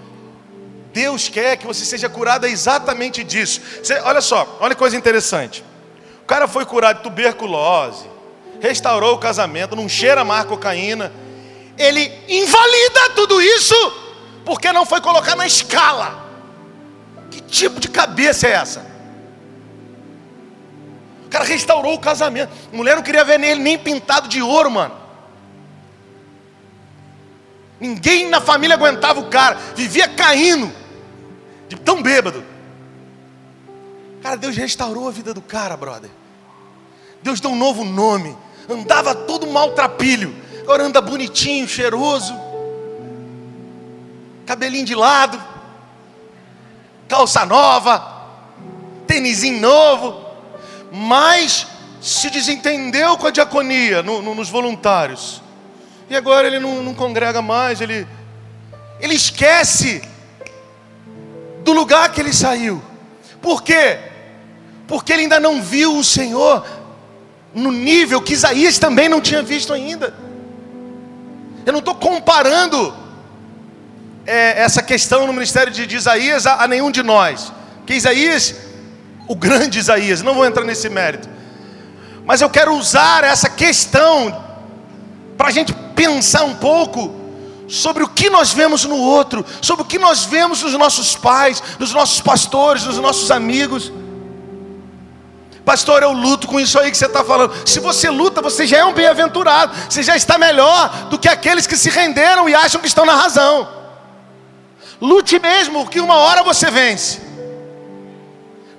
Deus 0.94 1.28
quer 1.28 1.56
que 1.56 1.66
você 1.66 1.84
seja 1.84 2.08
curado 2.08 2.46
exatamente 2.46 3.24
disso. 3.24 3.60
Você, 3.82 3.98
olha 3.98 4.20
só, 4.20 4.56
olha 4.60 4.76
que 4.76 4.78
coisa 4.78 4.96
interessante. 4.96 5.64
O 6.22 6.24
cara 6.24 6.46
foi 6.46 6.64
curado 6.64 6.98
de 6.98 7.02
tuberculose, 7.02 8.08
restaurou 8.60 9.16
o 9.16 9.18
casamento, 9.18 9.74
não 9.74 9.88
cheira 9.88 10.24
mais 10.24 10.44
cocaína. 10.44 11.12
Ele 11.76 12.12
invalida 12.28 13.10
tudo 13.16 13.42
isso 13.42 13.74
porque 14.44 14.72
não 14.72 14.86
foi 14.86 15.00
colocar 15.00 15.34
na 15.34 15.44
escala. 15.44 16.24
Que 17.28 17.40
tipo 17.40 17.80
de 17.80 17.88
cabeça 17.88 18.46
é 18.46 18.52
essa? 18.52 18.86
O 21.26 21.28
cara 21.28 21.44
restaurou 21.44 21.94
o 21.94 21.98
casamento. 21.98 22.52
A 22.72 22.76
mulher 22.76 22.94
não 22.94 23.02
queria 23.02 23.24
ver 23.24 23.40
nele 23.40 23.60
nem 23.60 23.76
pintado 23.76 24.28
de 24.28 24.40
ouro, 24.40 24.70
mano. 24.70 24.94
Ninguém 27.80 28.28
na 28.28 28.40
família 28.40 28.76
aguentava 28.76 29.18
o 29.18 29.24
cara, 29.24 29.58
vivia 29.74 30.06
caindo 30.06 30.83
de 31.68 31.76
tão 31.76 32.02
bêbado. 32.02 32.44
Cara, 34.22 34.36
Deus 34.36 34.56
restaurou 34.56 35.08
a 35.08 35.10
vida 35.10 35.34
do 35.34 35.42
cara, 35.42 35.76
brother. 35.76 36.10
Deus 37.22 37.40
deu 37.40 37.50
um 37.50 37.56
novo 37.56 37.84
nome. 37.84 38.36
Andava 38.68 39.14
todo 39.14 39.46
maltrapilho. 39.46 40.34
Agora 40.62 40.84
anda 40.84 41.00
bonitinho, 41.00 41.68
cheiroso. 41.68 42.34
Cabelinho 44.46 44.86
de 44.86 44.94
lado. 44.94 45.42
Calça 47.08 47.44
nova. 47.44 48.26
Tênisinho 49.06 49.60
novo. 49.60 50.24
Mas 50.90 51.66
se 52.00 52.30
desentendeu 52.30 53.16
com 53.16 53.26
a 53.26 53.30
diaconia 53.30 54.02
no, 54.02 54.22
no, 54.22 54.34
nos 54.34 54.48
voluntários. 54.48 55.42
E 56.08 56.16
agora 56.16 56.46
ele 56.46 56.58
não, 56.58 56.82
não 56.82 56.94
congrega 56.94 57.40
mais. 57.42 57.80
Ele, 57.80 58.06
ele 59.00 59.14
esquece 59.14 60.02
do 61.64 61.72
lugar 61.72 62.12
que 62.12 62.20
ele 62.20 62.32
saiu. 62.32 62.80
Por 63.40 63.62
quê? 63.62 63.98
Porque 64.86 65.12
ele 65.12 65.22
ainda 65.22 65.40
não 65.40 65.62
viu 65.62 65.96
o 65.96 66.04
Senhor 66.04 66.64
no 67.54 67.72
nível 67.72 68.20
que 68.20 68.34
Isaías 68.34 68.78
também 68.78 69.08
não 69.08 69.20
tinha 69.20 69.42
visto 69.42 69.72
ainda. 69.72 70.14
Eu 71.64 71.72
não 71.72 71.80
estou 71.80 71.94
comparando 71.94 72.94
é, 74.26 74.60
essa 74.60 74.82
questão 74.82 75.26
no 75.26 75.32
ministério 75.32 75.72
de, 75.72 75.86
de 75.86 75.96
Isaías 75.96 76.46
a, 76.46 76.64
a 76.64 76.68
nenhum 76.68 76.90
de 76.90 77.02
nós. 77.02 77.52
Que 77.86 77.94
Isaías, 77.94 78.54
o 79.26 79.34
grande 79.34 79.78
Isaías, 79.78 80.20
não 80.20 80.34
vou 80.34 80.44
entrar 80.44 80.64
nesse 80.64 80.88
mérito. 80.90 81.28
Mas 82.26 82.40
eu 82.40 82.50
quero 82.50 82.74
usar 82.74 83.24
essa 83.24 83.48
questão 83.48 84.44
para 85.36 85.48
a 85.48 85.50
gente 85.50 85.72
pensar 85.94 86.44
um 86.44 86.54
pouco 86.54 87.23
sobre 87.68 88.02
o 88.02 88.08
que 88.08 88.28
nós 88.28 88.52
vemos 88.52 88.84
no 88.84 88.96
outro, 88.96 89.44
sobre 89.60 89.82
o 89.82 89.86
que 89.86 89.98
nós 89.98 90.24
vemos 90.24 90.62
nos 90.62 90.74
nossos 90.74 91.16
pais, 91.16 91.62
nos 91.78 91.92
nossos 91.92 92.20
pastores, 92.20 92.84
nos 92.84 92.98
nossos 92.98 93.30
amigos. 93.30 93.92
Pastor, 95.64 96.02
eu 96.02 96.12
luto 96.12 96.46
com 96.46 96.60
isso 96.60 96.78
aí 96.78 96.90
que 96.90 96.96
você 96.96 97.06
está 97.06 97.24
falando. 97.24 97.54
Se 97.66 97.80
você 97.80 98.10
luta, 98.10 98.42
você 98.42 98.66
já 98.66 98.78
é 98.78 98.84
um 98.84 98.92
bem-aventurado. 98.92 99.74
Você 99.88 100.02
já 100.02 100.14
está 100.14 100.36
melhor 100.36 101.08
do 101.08 101.18
que 101.18 101.28
aqueles 101.28 101.66
que 101.66 101.76
se 101.76 101.88
renderam 101.88 102.48
e 102.48 102.54
acham 102.54 102.80
que 102.80 102.86
estão 102.86 103.06
na 103.06 103.14
razão. 103.14 103.66
Lute 105.00 105.38
mesmo, 105.38 105.88
que 105.88 106.00
uma 106.00 106.16
hora 106.16 106.42
você 106.42 106.70
vence. 106.70 107.20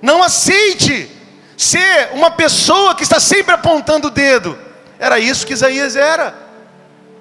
Não 0.00 0.22
aceite 0.22 1.10
ser 1.56 2.10
uma 2.12 2.30
pessoa 2.30 2.94
que 2.94 3.02
está 3.02 3.18
sempre 3.18 3.54
apontando 3.54 4.06
o 4.06 4.10
dedo. 4.10 4.56
Era 4.98 5.18
isso 5.18 5.44
que 5.44 5.54
Isaías 5.54 5.96
era. 5.96 6.34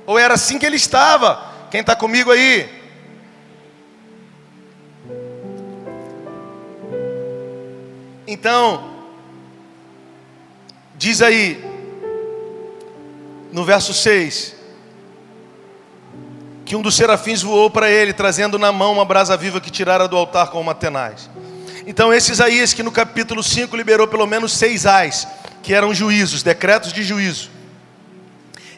Ou 0.05 0.19
era 0.19 0.35
assim 0.35 0.59
que 0.59 0.65
ele 0.65 0.75
estava. 0.75 1.54
Quem 1.69 1.81
está 1.81 1.95
comigo 1.95 2.31
aí? 2.31 2.69
Então, 8.27 8.95
Diz 10.97 11.21
aí, 11.21 11.61
no 13.51 13.65
verso 13.65 13.93
6, 13.93 14.55
que 16.63 16.73
um 16.73 16.81
dos 16.81 16.95
serafins 16.95 17.41
voou 17.41 17.69
para 17.69 17.91
ele, 17.91 18.13
trazendo 18.13 18.57
na 18.57 18.71
mão 18.71 18.93
uma 18.93 19.03
brasa 19.03 19.35
viva 19.35 19.59
que 19.59 19.69
tirara 19.69 20.07
do 20.07 20.15
altar 20.15 20.47
com 20.47 20.61
uma 20.61 20.73
tenaz. 20.73 21.29
Então, 21.85 22.13
esse 22.13 22.31
Isaías, 22.31 22.73
que 22.73 22.81
no 22.81 22.93
capítulo 22.93 23.43
5 23.43 23.75
liberou 23.75 24.07
pelo 24.07 24.25
menos 24.25 24.53
seis 24.53 24.85
ais, 24.85 25.27
que 25.61 25.73
eram 25.73 25.93
juízos, 25.93 26.41
decretos 26.41 26.93
de 26.93 27.03
juízo, 27.03 27.51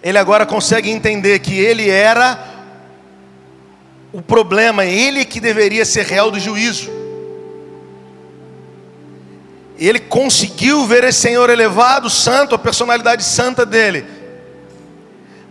ele 0.01 0.17
agora 0.17 0.43
consegue 0.45 0.89
entender 0.89 1.37
que 1.39 1.53
ele 1.53 1.87
era 1.87 2.56
o 4.11 4.21
problema, 4.21 4.85
ele 4.85 5.25
que 5.25 5.39
deveria 5.39 5.85
ser 5.85 6.05
real 6.05 6.31
do 6.31 6.39
juízo. 6.39 6.89
Ele 9.77 9.99
conseguiu 9.99 10.85
ver 10.85 11.03
esse 11.03 11.19
Senhor 11.19 11.49
elevado, 11.49 12.09
santo, 12.09 12.55
a 12.55 12.59
personalidade 12.59 13.23
santa 13.23 13.65
dele. 13.65 14.05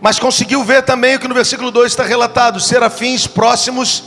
Mas 0.01 0.19
conseguiu 0.19 0.63
ver 0.63 0.83
também 0.83 1.15
o 1.15 1.19
que 1.19 1.27
no 1.27 1.33
versículo 1.33 1.71
2 1.71 1.91
está 1.91 2.03
relatado: 2.03 2.59
serafins 2.59 3.25
próximos, 3.25 4.03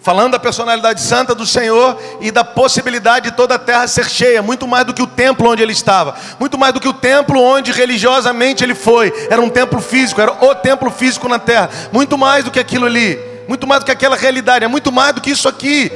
falando 0.00 0.32
da 0.32 0.38
personalidade 0.38 1.00
santa 1.00 1.34
do 1.34 1.44
Senhor 1.44 1.98
e 2.20 2.30
da 2.30 2.44
possibilidade 2.44 3.30
de 3.30 3.36
toda 3.36 3.56
a 3.56 3.58
terra 3.58 3.86
ser 3.88 4.08
cheia, 4.08 4.42
muito 4.42 4.66
mais 4.66 4.86
do 4.86 4.94
que 4.94 5.02
o 5.02 5.06
templo 5.06 5.50
onde 5.50 5.62
ele 5.62 5.72
estava, 5.72 6.14
muito 6.38 6.56
mais 6.56 6.72
do 6.72 6.80
que 6.80 6.88
o 6.88 6.94
templo 6.94 7.40
onde 7.42 7.72
religiosamente 7.72 8.64
ele 8.64 8.74
foi. 8.74 9.12
Era 9.28 9.42
um 9.42 9.50
templo 9.50 9.80
físico, 9.80 10.20
era 10.20 10.32
o 10.32 10.54
templo 10.54 10.90
físico 10.90 11.28
na 11.28 11.38
terra, 11.38 11.68
muito 11.92 12.16
mais 12.16 12.44
do 12.44 12.50
que 12.50 12.60
aquilo 12.60 12.86
ali, 12.86 13.29
muito 13.50 13.66
mais 13.66 13.80
do 13.80 13.86
que 13.86 13.90
aquela 13.90 14.14
realidade, 14.14 14.64
é 14.64 14.68
muito 14.68 14.92
mais 14.92 15.12
do 15.12 15.20
que 15.20 15.28
isso 15.28 15.48
aqui. 15.48 15.90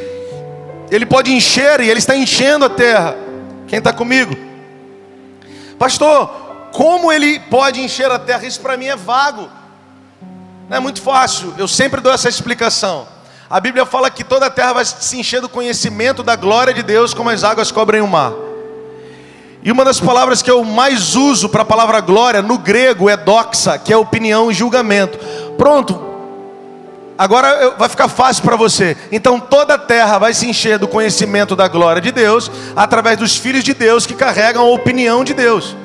Ele 0.90 1.06
pode 1.06 1.32
encher 1.32 1.80
e 1.80 1.88
Ele 1.88 2.00
está 2.00 2.16
enchendo 2.16 2.64
a 2.64 2.68
terra. 2.68 3.16
Quem 3.68 3.78
está 3.78 3.92
comigo? 3.92 4.36
Pastor, 5.78 6.26
como 6.72 7.12
Ele 7.12 7.38
pode 7.38 7.80
encher 7.80 8.10
a 8.10 8.18
terra? 8.18 8.44
Isso 8.44 8.60
para 8.60 8.76
mim 8.76 8.86
é 8.86 8.96
vago. 8.96 9.48
Não 10.68 10.78
é 10.78 10.80
muito 10.80 11.00
fácil. 11.00 11.54
Eu 11.56 11.68
sempre 11.68 12.00
dou 12.00 12.12
essa 12.12 12.28
explicação. 12.28 13.06
A 13.48 13.60
Bíblia 13.60 13.86
fala 13.86 14.10
que 14.10 14.24
toda 14.24 14.46
a 14.46 14.50
terra 14.50 14.72
vai 14.72 14.84
se 14.84 15.16
encher 15.16 15.40
do 15.40 15.48
conhecimento 15.48 16.24
da 16.24 16.34
glória 16.34 16.74
de 16.74 16.82
Deus, 16.82 17.14
como 17.14 17.30
as 17.30 17.44
águas 17.44 17.70
cobrem 17.70 18.00
o 18.00 18.08
mar. 18.08 18.32
E 19.62 19.70
uma 19.70 19.84
das 19.84 20.00
palavras 20.00 20.42
que 20.42 20.50
eu 20.50 20.64
mais 20.64 21.14
uso 21.14 21.48
para 21.48 21.62
a 21.62 21.64
palavra 21.64 22.00
glória 22.00 22.42
no 22.42 22.58
grego 22.58 23.08
é 23.08 23.16
doxa, 23.16 23.78
que 23.78 23.92
é 23.92 23.96
opinião 23.96 24.50
e 24.50 24.54
julgamento. 24.54 25.16
Pronto, 25.56 26.13
Agora 27.16 27.74
vai 27.78 27.88
ficar 27.88 28.08
fácil 28.08 28.42
para 28.42 28.56
você. 28.56 28.96
Então 29.12 29.38
toda 29.38 29.74
a 29.74 29.78
terra 29.78 30.18
vai 30.18 30.34
se 30.34 30.48
encher 30.48 30.78
do 30.78 30.88
conhecimento 30.88 31.54
da 31.54 31.68
glória 31.68 32.02
de 32.02 32.10
Deus, 32.10 32.50
através 32.74 33.16
dos 33.16 33.36
filhos 33.36 33.62
de 33.62 33.72
Deus 33.72 34.04
que 34.04 34.14
carregam 34.14 34.62
a 34.62 34.70
opinião 34.70 35.22
de 35.22 35.32
Deus. 35.32 35.76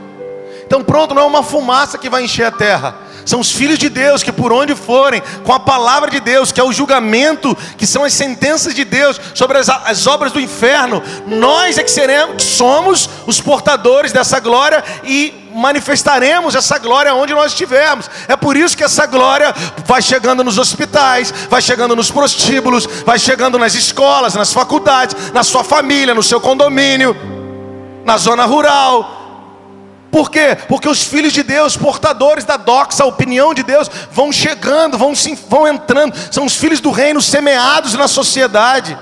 Então 0.65 0.84
pronto, 0.84 1.13
não 1.13 1.24
é 1.24 1.26
uma 1.26 1.44
fumaça 1.44 1.98
que 1.98 2.10
vai 2.10 2.24
encher 2.24 2.46
a 2.46 2.52
terra. 2.52 2.96
São 3.30 3.42
os 3.42 3.52
filhos 3.52 3.78
de 3.78 3.89
Deus 3.89 4.24
que 4.24 4.32
por 4.32 4.52
onde 4.52 4.74
forem, 4.74 5.22
com 5.44 5.54
a 5.54 5.60
palavra 5.60 6.10
de 6.10 6.20
Deus, 6.20 6.52
que 6.52 6.60
é 6.60 6.63
o 6.63 6.74
julgamento, 6.74 7.56
que 7.78 7.86
são 7.86 8.04
as 8.04 8.12
sentenças 8.12 8.74
de 8.74 8.84
Deus 8.84 9.22
sobre 9.36 9.60
as, 9.60 9.70
as 9.70 10.08
obras 10.08 10.32
do 10.32 10.39
inferno, 10.39 11.00
nós 11.28 11.78
é 11.78 11.84
que 11.84 11.92
seremos, 11.92 12.42
somos 12.42 13.08
os 13.28 13.39
portadores 13.39 14.12
dessa 14.12 14.39
glória 14.39 14.84
e 15.04 15.48
manifestaremos 15.54 16.56
essa 16.56 16.80
glória 16.80 17.13
onde 17.13 17.32
nós 17.32 17.52
estivermos. 17.52 18.10
É 18.28 18.36
por 18.36 18.58
isso 18.58 18.76
que 18.76 18.84
essa 18.84 19.06
glória 19.06 19.54
vai 19.86 20.02
chegando 20.02 20.44
nos 20.44 20.58
hospitais, 20.58 21.32
vai 21.52 21.62
chegando 21.62 21.96
nos 21.96 22.10
prostíbulos, 22.10 22.88
vai 23.06 23.20
chegando 23.20 23.60
nas 23.60 23.76
escolas, 23.76 24.34
nas 24.34 24.52
faculdades, 24.52 25.32
na 25.32 25.44
sua 25.44 25.63
família, 25.63 26.15
no 26.15 26.24
seu 26.24 26.42
condomínio, 26.42 27.15
na 28.04 28.18
zona 28.18 28.46
rural. 28.46 29.18
Por 30.12 30.32
quê? 30.32 30.58
Porque 30.67 30.89
os 30.89 31.04
filhos 31.04 31.34
de 31.34 31.43
Deus, 31.43 31.78
portadores 31.78 32.43
da 32.43 32.58
doxa, 32.58 33.04
a 33.04 33.08
opinião 33.08 33.54
de 33.54 33.62
Deus, 33.62 33.89
vão 34.12 34.32
chegando, 34.32 34.98
vão, 34.98 35.13
vão 35.48 35.67
entrando, 35.67 36.15
são 36.32 36.45
os 36.45 36.56
filhos 36.56 36.80
do 36.80 36.91
reino 36.91 37.22
semeados 37.22 37.93
na 37.93 38.08
sociedade. 38.08 38.98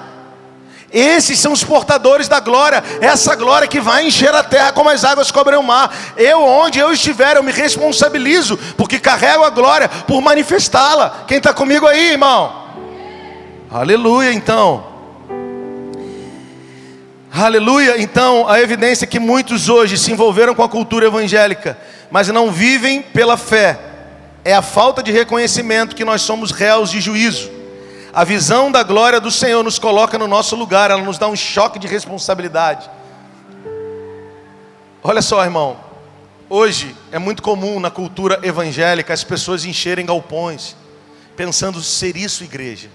Esses 0.91 1.39
são 1.39 1.51
os 1.51 1.63
portadores 1.63 2.27
da 2.27 2.39
glória, 2.39 2.83
essa 3.01 3.35
glória 3.35 3.67
que 3.67 3.79
vai 3.79 4.07
encher 4.07 4.33
a 4.33 4.41
terra 4.41 4.71
como 4.71 4.89
as 4.89 5.03
águas 5.03 5.31
cobrem 5.31 5.59
o 5.59 5.63
mar. 5.63 5.93
Eu, 6.15 6.41
onde 6.41 6.79
eu 6.79 6.91
estiver, 6.93 7.35
eu 7.35 7.43
me 7.43 7.51
responsabilizo, 7.51 8.57
porque 8.77 8.99
carrego 8.99 9.43
a 9.43 9.49
glória 9.49 9.89
por 9.89 10.21
manifestá-la. 10.21 11.25
Quem 11.27 11.37
está 11.37 11.53
comigo 11.53 11.85
aí, 11.85 12.11
irmão? 12.11 12.67
Aleluia, 13.69 14.31
então. 14.31 14.86
Aleluia, 17.39 18.01
então, 18.01 18.49
a 18.49 18.59
evidência 18.59 19.05
é 19.05 19.07
que 19.07 19.19
muitos 19.19 19.69
hoje 19.69 19.95
se 19.95 20.11
envolveram 20.11 20.55
com 20.55 20.63
a 20.63 20.67
cultura 20.67 21.05
evangélica, 21.05 21.77
mas 22.09 22.29
não 22.29 22.51
vivem 22.51 22.99
pela 22.99 23.37
fé, 23.37 23.79
é 24.43 24.55
a 24.55 24.63
falta 24.63 25.03
de 25.03 25.11
reconhecimento 25.11 25.95
que 25.95 26.03
nós 26.03 26.23
somos 26.23 26.49
réus 26.49 26.89
de 26.89 26.99
juízo. 26.99 27.51
A 28.11 28.23
visão 28.23 28.71
da 28.71 28.81
glória 28.81 29.21
do 29.21 29.29
Senhor 29.29 29.63
nos 29.63 29.77
coloca 29.77 30.17
no 30.17 30.27
nosso 30.27 30.55
lugar, 30.55 30.89
ela 30.89 31.03
nos 31.03 31.19
dá 31.19 31.27
um 31.27 31.35
choque 31.35 31.77
de 31.77 31.85
responsabilidade. 31.85 32.89
Olha 35.03 35.21
só, 35.21 35.43
irmão. 35.43 35.77
Hoje 36.49 36.95
é 37.11 37.19
muito 37.19 37.43
comum 37.43 37.79
na 37.79 37.91
cultura 37.91 38.39
evangélica 38.41 39.13
as 39.13 39.23
pessoas 39.23 39.63
encherem 39.63 40.07
galpões, 40.07 40.75
pensando 41.35 41.83
ser 41.83 42.17
isso 42.17 42.43
igreja. 42.43 42.89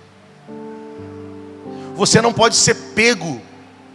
Você 1.95 2.21
não 2.21 2.33
pode 2.33 2.57
ser 2.57 2.75
pego 2.93 3.41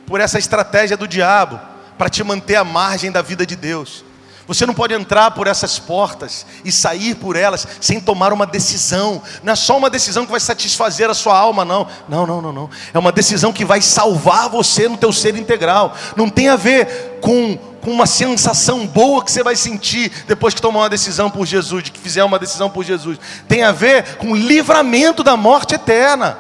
por 0.07 0.21
essa 0.21 0.39
estratégia 0.39 0.97
do 0.97 1.07
diabo 1.07 1.59
para 1.97 2.09
te 2.09 2.23
manter 2.23 2.55
à 2.55 2.63
margem 2.63 3.11
da 3.11 3.21
vida 3.21 3.45
de 3.45 3.55
Deus. 3.55 4.03
Você 4.47 4.65
não 4.65 4.73
pode 4.73 4.93
entrar 4.93 5.31
por 5.31 5.45
essas 5.45 5.77
portas 5.77 6.45
e 6.63 6.71
sair 6.71 7.15
por 7.15 7.35
elas 7.35 7.67
sem 7.81 7.99
tomar 7.99 8.31
uma 8.31 8.45
decisão. 8.45 9.21
Não 9.43 9.51
é 9.51 9.55
só 9.57 9.77
uma 9.77 9.89
decisão 9.89 10.25
que 10.25 10.31
vai 10.31 10.39
satisfazer 10.39 11.09
a 11.09 11.13
sua 11.13 11.37
alma, 11.37 11.65
não. 11.65 11.85
Não, 12.07 12.25
não, 12.25 12.41
não, 12.41 12.53
não. 12.53 12.69
É 12.93 12.97
uma 12.97 13.11
decisão 13.11 13.51
que 13.51 13.65
vai 13.65 13.81
salvar 13.81 14.47
você 14.47 14.87
no 14.87 14.95
teu 14.95 15.11
ser 15.11 15.35
integral. 15.35 15.93
Não 16.15 16.29
tem 16.29 16.47
a 16.47 16.55
ver 16.55 17.19
com, 17.19 17.57
com 17.81 17.91
uma 17.91 18.05
sensação 18.05 18.87
boa 18.87 19.21
que 19.21 19.33
você 19.33 19.43
vai 19.43 19.57
sentir 19.57 20.09
depois 20.25 20.53
que 20.53 20.61
tomar 20.61 20.79
uma 20.79 20.89
decisão 20.89 21.29
por 21.29 21.45
Jesus, 21.45 21.83
de 21.83 21.91
que 21.91 21.99
fizer 21.99 22.23
uma 22.23 22.39
decisão 22.39 22.69
por 22.69 22.85
Jesus. 22.85 23.19
Tem 23.49 23.63
a 23.63 23.73
ver 23.73 24.15
com 24.15 24.33
livramento 24.33 25.25
da 25.25 25.35
morte 25.35 25.75
eterna. 25.75 26.37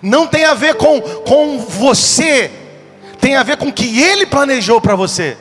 Não 0.00 0.26
tem 0.26 0.46
a 0.46 0.54
ver 0.54 0.76
com, 0.76 0.98
com 1.02 1.58
você. 1.58 2.59
Tem 3.20 3.36
a 3.36 3.42
ver 3.42 3.56
com 3.56 3.68
o 3.68 3.72
que 3.72 4.00
Ele 4.00 4.26
planejou 4.26 4.80
para 4.80 4.94
você. 4.94 5.36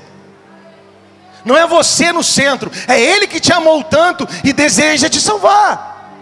Não 1.46 1.58
é 1.58 1.65
você 1.65 2.12
no 2.12 2.24
centro, 2.24 2.70
é 2.88 3.00
Ele 3.00 3.26
que 3.26 3.39
te 3.39 3.54
amou 3.54 3.84
tanto 3.84 4.28
e 4.44 4.52
deseja 4.52 5.10
te 5.10 5.22
salvar. 5.22 6.13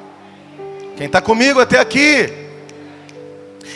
Quem 0.95 1.07
está 1.07 1.21
comigo 1.21 1.59
até 1.59 1.79
aqui? 1.79 2.47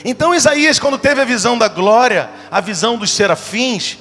Então 0.03 0.34
Isaías, 0.34 0.79
quando 0.79 0.97
teve 0.97 1.21
a 1.21 1.25
visão 1.25 1.57
da 1.57 1.67
glória, 1.67 2.29
a 2.49 2.59
visão 2.59 2.97
dos 2.97 3.11
serafins, 3.11 3.97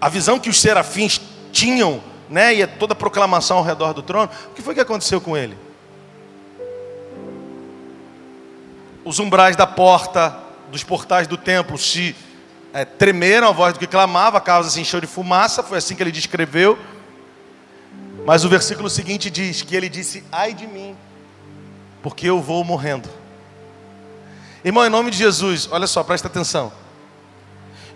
a 0.00 0.08
visão 0.08 0.38
que 0.38 0.48
os 0.48 0.60
serafins 0.60 1.20
tinham, 1.50 2.02
né, 2.28 2.54
e 2.54 2.66
toda 2.66 2.92
a 2.92 2.96
proclamação 2.96 3.58
ao 3.58 3.64
redor 3.64 3.92
do 3.92 4.02
trono, 4.02 4.30
o 4.50 4.54
que 4.54 4.62
foi 4.62 4.74
que 4.74 4.80
aconteceu 4.80 5.20
com 5.20 5.36
ele? 5.36 5.56
Os 9.04 9.18
umbrais 9.18 9.56
da 9.56 9.66
porta, 9.66 10.36
dos 10.70 10.84
portais 10.84 11.26
do 11.26 11.36
templo 11.36 11.76
se 11.76 12.14
é, 12.72 12.84
tremeram 12.84 13.48
a 13.48 13.52
voz 13.52 13.74
do 13.74 13.78
que 13.78 13.86
clamava, 13.86 14.38
a 14.38 14.40
casa 14.40 14.70
se 14.70 14.80
encheu 14.80 15.00
de 15.00 15.06
fumaça, 15.06 15.62
foi 15.62 15.78
assim 15.78 15.94
que 15.94 16.02
ele 16.02 16.12
descreveu. 16.12 16.78
Mas 18.24 18.44
o 18.44 18.48
versículo 18.48 18.88
seguinte 18.88 19.30
diz 19.30 19.62
que 19.62 19.76
ele 19.76 19.88
disse: 19.88 20.24
Ai 20.30 20.54
de 20.54 20.66
mim, 20.66 20.96
porque 22.02 22.28
eu 22.28 22.40
vou 22.40 22.64
morrendo. 22.64 23.08
Irmão, 24.64 24.86
em 24.86 24.90
nome 24.90 25.10
de 25.10 25.18
Jesus, 25.18 25.68
olha 25.70 25.86
só, 25.86 26.04
presta 26.04 26.28
atenção. 26.28 26.72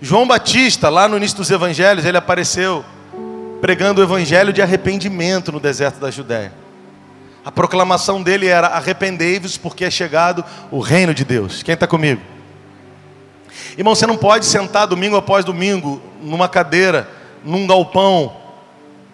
João 0.01 0.27
Batista, 0.27 0.89
lá 0.89 1.09
no 1.09 1.17
início 1.17 1.37
dos 1.37 1.51
evangelhos, 1.51 2.05
ele 2.05 2.19
apareceu 2.19 2.85
pregando 3.61 4.01
o 4.01 4.05
evangelho 4.05 4.53
de 4.53 4.61
arrependimento 4.61 5.51
no 5.51 5.61
deserto 5.61 5.99
da 5.99 6.11
Judéia. 6.11 6.53
A 7.45 7.53
proclamação 7.53 8.23
dele 8.23 8.47
era: 8.47 8.67
arrependei-vos, 8.67 9.57
porque 9.57 9.85
é 9.85 9.91
chegado 9.91 10.45
o 10.71 10.81
reino 10.81 11.15
de 11.15 11.25
Deus. 11.25 11.63
Quem 11.63 11.73
está 11.73 11.87
comigo? 11.87 12.36
Irmão, 13.77 13.95
você 13.95 14.07
não 14.07 14.17
pode 14.17 14.47
sentar 14.47 14.87
domingo 14.87 15.17
após 15.17 15.45
domingo 15.45 16.01
numa 16.21 16.49
cadeira, 16.49 17.09
num 17.45 17.67
galpão, 17.67 18.37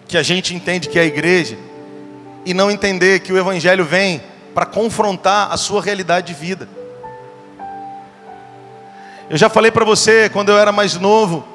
que 0.07 0.17
a 0.17 0.23
gente 0.23 0.53
entende 0.53 0.89
que 0.89 0.99
é 0.99 1.01
a 1.01 1.05
igreja, 1.05 1.57
e 2.45 2.53
não 2.53 2.69
entender 2.69 3.19
que 3.21 3.31
o 3.31 3.37
Evangelho 3.37 3.85
vem 3.85 4.21
para 4.53 4.65
confrontar 4.65 5.51
a 5.51 5.57
sua 5.57 5.81
realidade 5.81 6.27
de 6.27 6.33
vida. 6.33 6.67
Eu 9.29 9.37
já 9.37 9.49
falei 9.49 9.71
para 9.71 9.85
você 9.85 10.29
quando 10.29 10.49
eu 10.49 10.57
era 10.57 10.71
mais 10.71 10.95
novo, 10.95 11.45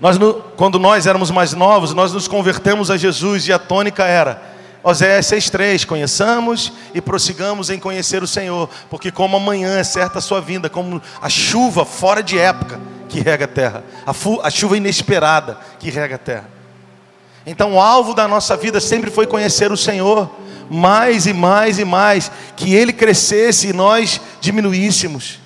nós, 0.00 0.16
quando 0.56 0.78
nós 0.78 1.06
éramos 1.06 1.30
mais 1.30 1.52
novos, 1.52 1.94
nós 1.94 2.12
nos 2.12 2.26
convertemos 2.26 2.90
a 2.90 2.96
Jesus 2.96 3.46
e 3.46 3.52
a 3.52 3.58
tônica 3.58 4.04
era 4.04 4.42
Oséias 4.82 5.26
6,3: 5.26 5.86
Conheçamos 5.86 6.72
e 6.92 7.00
prossigamos 7.00 7.70
em 7.70 7.78
conhecer 7.78 8.22
o 8.22 8.26
Senhor, 8.26 8.68
porque 8.90 9.10
como 9.10 9.36
amanhã 9.36 9.78
é 9.78 9.84
certa 9.84 10.18
a 10.18 10.22
sua 10.22 10.40
vinda, 10.40 10.68
como 10.68 11.00
a 11.20 11.28
chuva 11.28 11.84
fora 11.84 12.22
de 12.22 12.38
época 12.38 12.80
que 13.08 13.20
rega 13.20 13.44
a 13.44 13.48
terra, 13.48 13.84
a, 14.06 14.12
a 14.46 14.50
chuva 14.50 14.76
inesperada 14.76 15.58
que 15.78 15.90
rega 15.90 16.16
a 16.16 16.18
terra. 16.18 16.48
Então, 17.44 17.74
o 17.74 17.80
alvo 17.80 18.14
da 18.14 18.26
nossa 18.26 18.56
vida 18.56 18.80
sempre 18.80 19.10
foi 19.10 19.26
conhecer 19.26 19.70
o 19.70 19.76
Senhor, 19.76 20.30
mais 20.70 21.26
e 21.26 21.32
mais 21.32 21.78
e 21.78 21.84
mais, 21.84 22.30
que 22.56 22.74
Ele 22.74 22.92
crescesse 22.92 23.68
e 23.68 23.72
nós 23.72 24.20
diminuíssemos. 24.40 25.41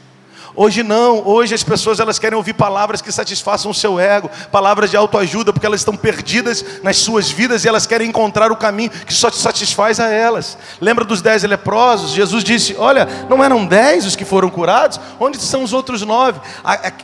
Hoje 0.58 0.82
não, 0.82 1.22
hoje 1.28 1.54
as 1.54 1.62
pessoas 1.62 2.00
elas 2.00 2.18
querem 2.18 2.34
ouvir 2.34 2.54
palavras 2.54 3.02
que 3.02 3.12
satisfaçam 3.12 3.70
o 3.70 3.74
seu 3.74 4.00
ego, 4.00 4.30
palavras 4.50 4.88
de 4.88 4.96
autoajuda, 4.96 5.52
porque 5.52 5.66
elas 5.66 5.82
estão 5.82 5.94
perdidas 5.94 6.64
nas 6.82 6.96
suas 6.96 7.30
vidas 7.30 7.62
e 7.62 7.68
elas 7.68 7.86
querem 7.86 8.08
encontrar 8.08 8.50
o 8.50 8.56
caminho 8.56 8.88
que 8.88 9.12
só 9.12 9.30
te 9.30 9.36
satisfaz 9.36 10.00
a 10.00 10.08
elas. 10.08 10.56
Lembra 10.80 11.04
dos 11.04 11.20
dez 11.20 11.42
leprosos? 11.42 12.12
Jesus 12.12 12.42
disse: 12.42 12.74
Olha, 12.78 13.06
não 13.28 13.44
eram 13.44 13.66
dez 13.66 14.06
os 14.06 14.16
que 14.16 14.24
foram 14.24 14.48
curados? 14.48 14.98
Onde 15.20 15.36
são 15.36 15.62
os 15.62 15.74
outros 15.74 16.00
nove? 16.00 16.40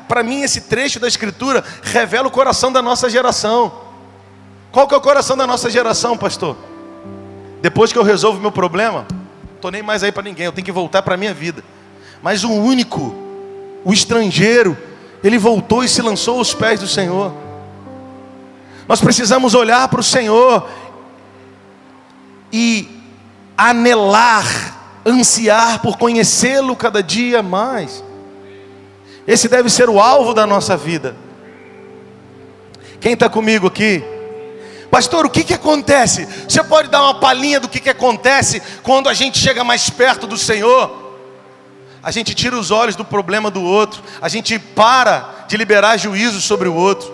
Para 0.09 0.23
mim, 0.23 0.41
esse 0.41 0.63
trecho 0.63 0.99
da 0.99 1.07
Escritura 1.07 1.63
revela 1.83 2.29
o 2.29 2.31
coração 2.31 2.73
da 2.73 2.81
nossa 2.81 3.11
geração. 3.11 3.71
Qual 4.71 4.89
que 4.89 4.95
é 4.95 4.97
o 4.97 5.03
coração 5.03 5.37
da 5.37 5.47
nossa 5.47 5.69
geração, 5.69 6.17
pastor? 6.17 6.57
Depois 7.61 7.93
que 7.93 7.99
eu 7.99 8.03
resolvo 8.03 8.41
meu 8.41 8.51
problema, 8.51 9.07
estou 9.57 9.71
nem 9.71 9.83
mais 9.83 10.03
aí 10.03 10.11
para 10.11 10.23
ninguém, 10.23 10.47
eu 10.47 10.53
tenho 10.53 10.65
que 10.65 10.73
voltar 10.73 11.03
para 11.03 11.15
a 11.15 11.19
minha 11.19 11.35
vida. 11.35 11.63
Mas 12.23 12.45
o 12.45 12.51
único 12.51 13.32
o 13.85 13.93
estrangeiro, 13.93 14.77
ele 15.23 15.39
voltou 15.39 15.85
e 15.85 15.89
se 15.89 16.03
lançou 16.03 16.39
aos 16.39 16.55
pés 16.55 16.81
do 16.81 16.87
Senhor. 16.87 17.33
Nós 18.89 19.01
precisamos 19.01 19.55
olhar 19.55 19.89
para 19.89 20.01
o 20.01 20.05
Senhor 20.05 20.69
e 22.53 22.89
anelar, 23.57 25.01
ansiar 25.07 25.81
por 25.81 25.97
conhecê-lo 25.97 26.77
cada 26.77 27.03
dia 27.03 27.43
mais. 27.43 28.03
Esse 29.27 29.49
deve 29.49 29.71
ser 29.71 29.89
o 29.89 30.01
alvo 30.01 30.35
da 30.35 30.47
nossa 30.47 30.77
vida. 30.77 31.17
Quem 33.01 33.15
está 33.15 33.29
comigo 33.29 33.67
aqui? 33.67 34.03
Pastor, 34.91 35.25
o 35.25 35.31
que, 35.31 35.43
que 35.43 35.55
acontece? 35.55 36.27
Você 36.47 36.63
pode 36.63 36.89
dar 36.89 37.03
uma 37.03 37.15
palhinha 37.15 37.59
do 37.59 37.69
que, 37.69 37.81
que 37.81 37.89
acontece 37.89 38.61
quando 38.83 39.09
a 39.09 39.15
gente 39.15 39.39
chega 39.39 39.65
mais 39.65 39.89
perto 39.89 40.27
do 40.27 40.37
Senhor? 40.37 41.02
A 42.03 42.11
gente 42.11 42.35
tira 42.35 42.59
os 42.59 42.71
olhos 42.71 42.97
do 42.97 43.05
problema 43.05 43.51
do 43.51 43.63
outro, 43.63 44.03
a 44.21 44.29
gente 44.29 44.59
para 44.59 45.45
de 45.47 45.57
liberar 45.57 45.97
juízo 45.97 46.41
sobre 46.41 46.69
o 46.69 46.75
outro. 46.75 47.13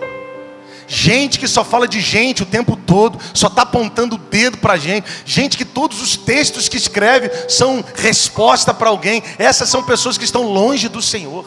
Gente 0.87 1.37
que 1.37 1.47
só 1.47 1.63
fala 1.63 1.87
de 1.87 2.01
gente 2.01 2.41
o 2.41 2.47
tempo 2.47 2.75
todo, 2.75 3.19
só 3.31 3.45
está 3.45 3.61
apontando 3.61 4.15
o 4.15 4.17
dedo 4.17 4.57
para 4.57 4.73
a 4.73 4.77
gente. 4.77 5.07
Gente 5.23 5.55
que 5.55 5.63
todos 5.63 6.01
os 6.01 6.17
textos 6.17 6.67
que 6.67 6.77
escreve 6.77 7.29
são 7.47 7.85
resposta 7.95 8.73
para 8.73 8.89
alguém. 8.89 9.21
Essas 9.37 9.69
são 9.69 9.83
pessoas 9.83 10.17
que 10.17 10.23
estão 10.23 10.41
longe 10.41 10.89
do 10.89 10.99
Senhor. 10.99 11.45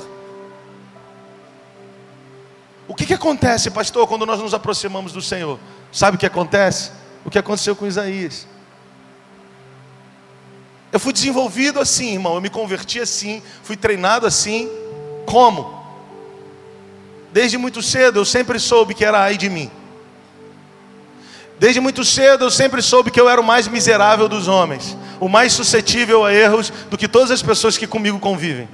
O 2.87 2.95
que, 2.95 3.05
que 3.05 3.15
acontece, 3.15 3.69
pastor, 3.69 4.07
quando 4.07 4.25
nós 4.25 4.39
nos 4.39 4.55
aproximamos 4.55 5.13
do 5.13 5.21
Senhor? 5.21 5.59
Sabe 5.91 6.17
o 6.17 6.21
que 6.21 6.27
acontece? 6.27 6.93
O 7.25 7.31
que 7.31 7.39
aconteceu 7.39 7.75
com 7.75 7.85
Isaías. 7.85 8.47
Eu 10.93 11.01
fui 11.01 11.13
desenvolvido 11.13 11.81
assim, 11.81 12.13
irmão. 12.13 12.35
Eu 12.35 12.41
me 12.41 12.51
converti 12.51 13.01
assim, 13.01 13.43
fui 13.63 13.77
treinado 13.77 14.27
assim. 14.27 14.71
Como? 15.27 15.83
Desde 17.33 17.57
muito 17.57 17.83
cedo 17.83 18.21
eu 18.21 18.25
sempre 18.25 18.59
soube 18.59 18.95
que 18.95 19.05
era 19.05 19.19
ai 19.19 19.39
de 19.39 19.49
mim. 19.49 19.71
Desde 21.59 21.81
muito 21.81 22.05
cedo 22.05 22.45
eu 22.45 22.51
sempre 22.51 22.83
soube 22.83 23.11
que 23.11 23.21
eu 23.21 23.29
era 23.29 23.41
o 23.41 23.45
mais 23.45 23.67
miserável 23.67 24.29
dos 24.29 24.49
homens, 24.49 24.97
o 25.19 25.29
mais 25.29 25.53
suscetível 25.53 26.25
a 26.25 26.35
erros 26.35 26.71
do 26.91 26.99
que 26.99 27.09
todas 27.09 27.31
as 27.31 27.43
pessoas 27.43 27.79
que 27.79 27.87
comigo 27.87 28.19
convivem. 28.19 28.69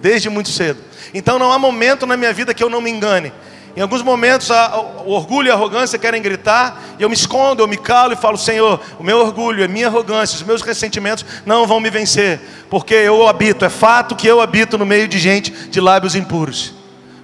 Desde 0.00 0.30
muito 0.30 0.48
cedo. 0.48 0.80
Então 1.12 1.38
não 1.38 1.52
há 1.52 1.58
momento 1.58 2.06
na 2.06 2.16
minha 2.16 2.32
vida 2.32 2.54
que 2.54 2.64
eu 2.64 2.70
não 2.70 2.80
me 2.80 2.90
engane. 2.90 3.32
Em 3.76 3.80
alguns 3.80 4.02
momentos 4.02 4.50
a, 4.50 4.80
o 5.04 5.10
orgulho 5.12 5.48
e 5.48 5.50
a 5.50 5.54
arrogância 5.54 5.98
querem 5.98 6.20
gritar, 6.20 6.82
e 6.98 7.02
eu 7.02 7.08
me 7.08 7.14
escondo, 7.14 7.62
eu 7.62 7.68
me 7.68 7.76
calo 7.76 8.12
e 8.12 8.16
falo: 8.16 8.36
Senhor, 8.36 8.80
o 8.98 9.02
meu 9.02 9.18
orgulho, 9.18 9.64
a 9.64 9.68
minha 9.68 9.86
arrogância, 9.86 10.36
os 10.36 10.42
meus 10.42 10.62
ressentimentos 10.62 11.24
não 11.46 11.66
vão 11.66 11.78
me 11.78 11.90
vencer, 11.90 12.40
porque 12.68 12.94
eu 12.94 13.28
habito, 13.28 13.64
é 13.64 13.68
fato 13.68 14.16
que 14.16 14.26
eu 14.26 14.40
habito 14.40 14.76
no 14.76 14.84
meio 14.84 15.06
de 15.06 15.18
gente 15.18 15.50
de 15.50 15.80
lábios 15.80 16.14
impuros. 16.14 16.74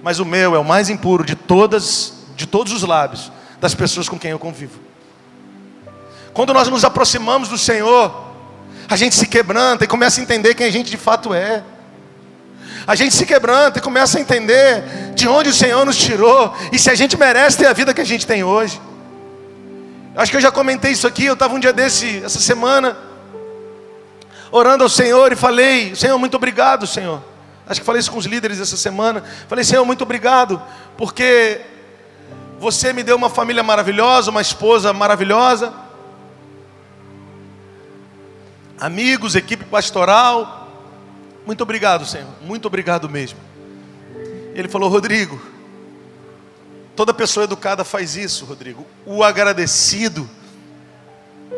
Mas 0.01 0.19
o 0.19 0.25
meu 0.25 0.55
é 0.55 0.59
o 0.59 0.63
mais 0.63 0.89
impuro 0.89 1.25
de 1.25 1.35
todas, 1.35 2.13
de 2.35 2.45
todos 2.45 2.71
os 2.71 2.83
lábios 2.83 3.31
das 3.59 3.75
pessoas 3.75 4.07
com 4.07 4.17
quem 4.17 4.31
eu 4.31 4.39
convivo. 4.39 4.79
Quando 6.33 6.53
nós 6.53 6.67
nos 6.69 6.85
aproximamos 6.85 7.49
do 7.49 7.57
Senhor, 7.57 8.25
a 8.87 8.95
gente 8.95 9.15
se 9.15 9.27
quebranta 9.27 9.83
e 9.83 9.87
começa 9.87 10.21
a 10.21 10.23
entender 10.23 10.53
quem 10.53 10.67
a 10.67 10.71
gente 10.71 10.89
de 10.89 10.97
fato 10.97 11.33
é 11.33 11.63
a 12.87 12.95
gente 12.95 13.13
se 13.13 13.25
quebranta 13.25 13.79
e 13.79 13.81
começa 13.81 14.17
a 14.17 14.21
entender 14.21 15.11
de 15.13 15.27
onde 15.27 15.49
o 15.49 15.53
Senhor 15.53 15.85
nos 15.85 15.97
tirou 15.97 16.55
e 16.71 16.79
se 16.79 16.89
a 16.89 16.95
gente 16.95 17.17
merece 17.17 17.57
ter 17.57 17.67
a 17.67 17.73
vida 17.73 17.93
que 17.93 17.99
a 17.99 18.05
gente 18.05 18.25
tem 18.25 18.45
hoje. 18.45 18.79
Acho 20.15 20.31
que 20.31 20.37
eu 20.37 20.41
já 20.41 20.51
comentei 20.51 20.93
isso 20.93 21.05
aqui. 21.05 21.25
Eu 21.25 21.33
estava 21.33 21.53
um 21.53 21.59
dia 21.59 21.73
desse, 21.73 22.23
essa 22.23 22.39
semana, 22.39 22.97
orando 24.49 24.85
ao 24.85 24.89
Senhor 24.89 25.33
e 25.33 25.35
falei: 25.35 25.93
Senhor, 25.97 26.17
muito 26.17 26.37
obrigado, 26.37 26.87
Senhor. 26.87 27.21
Acho 27.67 27.81
que 27.81 27.85
falei 27.85 27.99
isso 27.99 28.09
com 28.09 28.17
os 28.17 28.25
líderes 28.25 28.61
essa 28.61 28.77
semana. 28.77 29.21
Falei: 29.49 29.65
Senhor, 29.65 29.83
muito 29.83 30.03
obrigado, 30.03 30.61
porque 30.97 31.59
você 32.57 32.93
me 32.93 33.03
deu 33.03 33.17
uma 33.17 33.29
família 33.29 33.61
maravilhosa, 33.63 34.31
uma 34.31 34.41
esposa 34.41 34.93
maravilhosa, 34.93 35.73
amigos, 38.79 39.35
equipe 39.35 39.65
pastoral. 39.65 40.66
Muito 41.47 41.63
obrigado, 41.63 42.05
Senhor. 42.05 42.27
Muito 42.41 42.65
obrigado 42.65 43.07
mesmo. 43.07 43.39
Ele 44.53 44.67
falou, 44.67 44.89
Rodrigo. 44.89 45.41
Toda 46.93 47.13
pessoa 47.13 47.45
educada 47.45 47.85
faz 47.85 48.17
isso, 48.17 48.43
Rodrigo. 48.43 48.85
O 49.05 49.23
agradecido, 49.23 50.29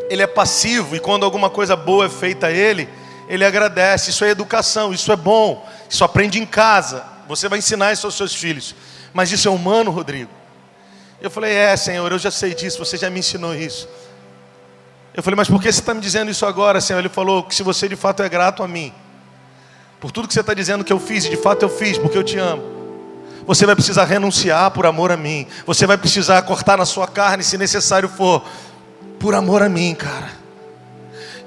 ele 0.08 0.22
é 0.22 0.28
passivo 0.28 0.96
e 0.96 1.00
quando 1.00 1.24
alguma 1.24 1.50
coisa 1.50 1.76
boa 1.76 2.06
é 2.06 2.10
feita 2.10 2.48
a 2.48 2.52
ele, 2.52 2.88
ele 3.28 3.44
agradece. 3.44 4.12
Isso 4.12 4.24
é 4.24 4.30
educação, 4.30 4.94
isso 4.94 5.12
é 5.12 5.16
bom. 5.16 5.68
Isso 5.90 6.04
aprende 6.04 6.40
em 6.40 6.46
casa. 6.46 7.04
Você 7.28 7.50
vai 7.50 7.58
ensinar 7.58 7.92
isso 7.92 8.06
aos 8.06 8.14
seus 8.14 8.36
filhos. 8.36 8.76
Mas 9.12 9.32
isso 9.32 9.48
é 9.48 9.52
humano, 9.52 9.90
Rodrigo. 9.90 10.30
Eu 11.20 11.32
falei, 11.32 11.56
é, 11.56 11.76
Senhor, 11.76 12.12
eu 12.12 12.20
já 12.20 12.30
sei 12.30 12.54
disso, 12.54 12.78
você 12.78 12.96
já 12.96 13.10
me 13.10 13.22
ensinou 13.22 13.56
isso. 13.56 13.90
Eu 15.16 15.24
falei, 15.24 15.36
mas 15.36 15.50
por 15.50 15.60
que 15.60 15.72
você 15.72 15.80
está 15.80 15.96
me 15.96 16.00
dizendo 16.00 16.30
isso 16.30 16.46
agora, 16.46 16.80
Senhor? 16.80 17.00
Ele 17.00 17.10
falou 17.10 17.42
que 17.42 17.56
se 17.56 17.64
você 17.64 17.90
de 17.90 17.96
fato 17.96 18.22
é 18.22 18.30
grato 18.30 18.62
a 18.62 18.68
mim, 18.68 18.94
por 20.00 20.12
tudo 20.12 20.28
que 20.28 20.34
você 20.34 20.40
está 20.40 20.54
dizendo 20.54 20.84
que 20.84 20.94
eu 20.94 21.00
fiz, 21.00 21.26
e 21.26 21.30
de 21.30 21.38
fato 21.38 21.64
eu 21.64 21.70
fiz, 21.70 21.98
porque 21.98 22.18
eu 22.18 22.24
te 22.24 22.38
amo. 22.38 22.64
Você 23.46 23.66
vai 23.66 23.76
precisar 23.76 24.06
renunciar 24.06 24.72
por 24.72 24.86
amor 24.86 25.12
a 25.12 25.18
mim. 25.18 25.46
Você 25.66 25.86
vai 25.86 25.98
precisar 25.98 26.42
cortar 26.44 26.78
na 26.78 26.86
sua 26.86 27.08
carne, 27.08 27.44
se 27.44 27.58
necessário 27.58 28.08
for, 28.08 28.44
por 29.20 29.34
amor 29.34 29.62
a 29.62 29.68
mim, 29.68 29.96
cara. 29.96 30.30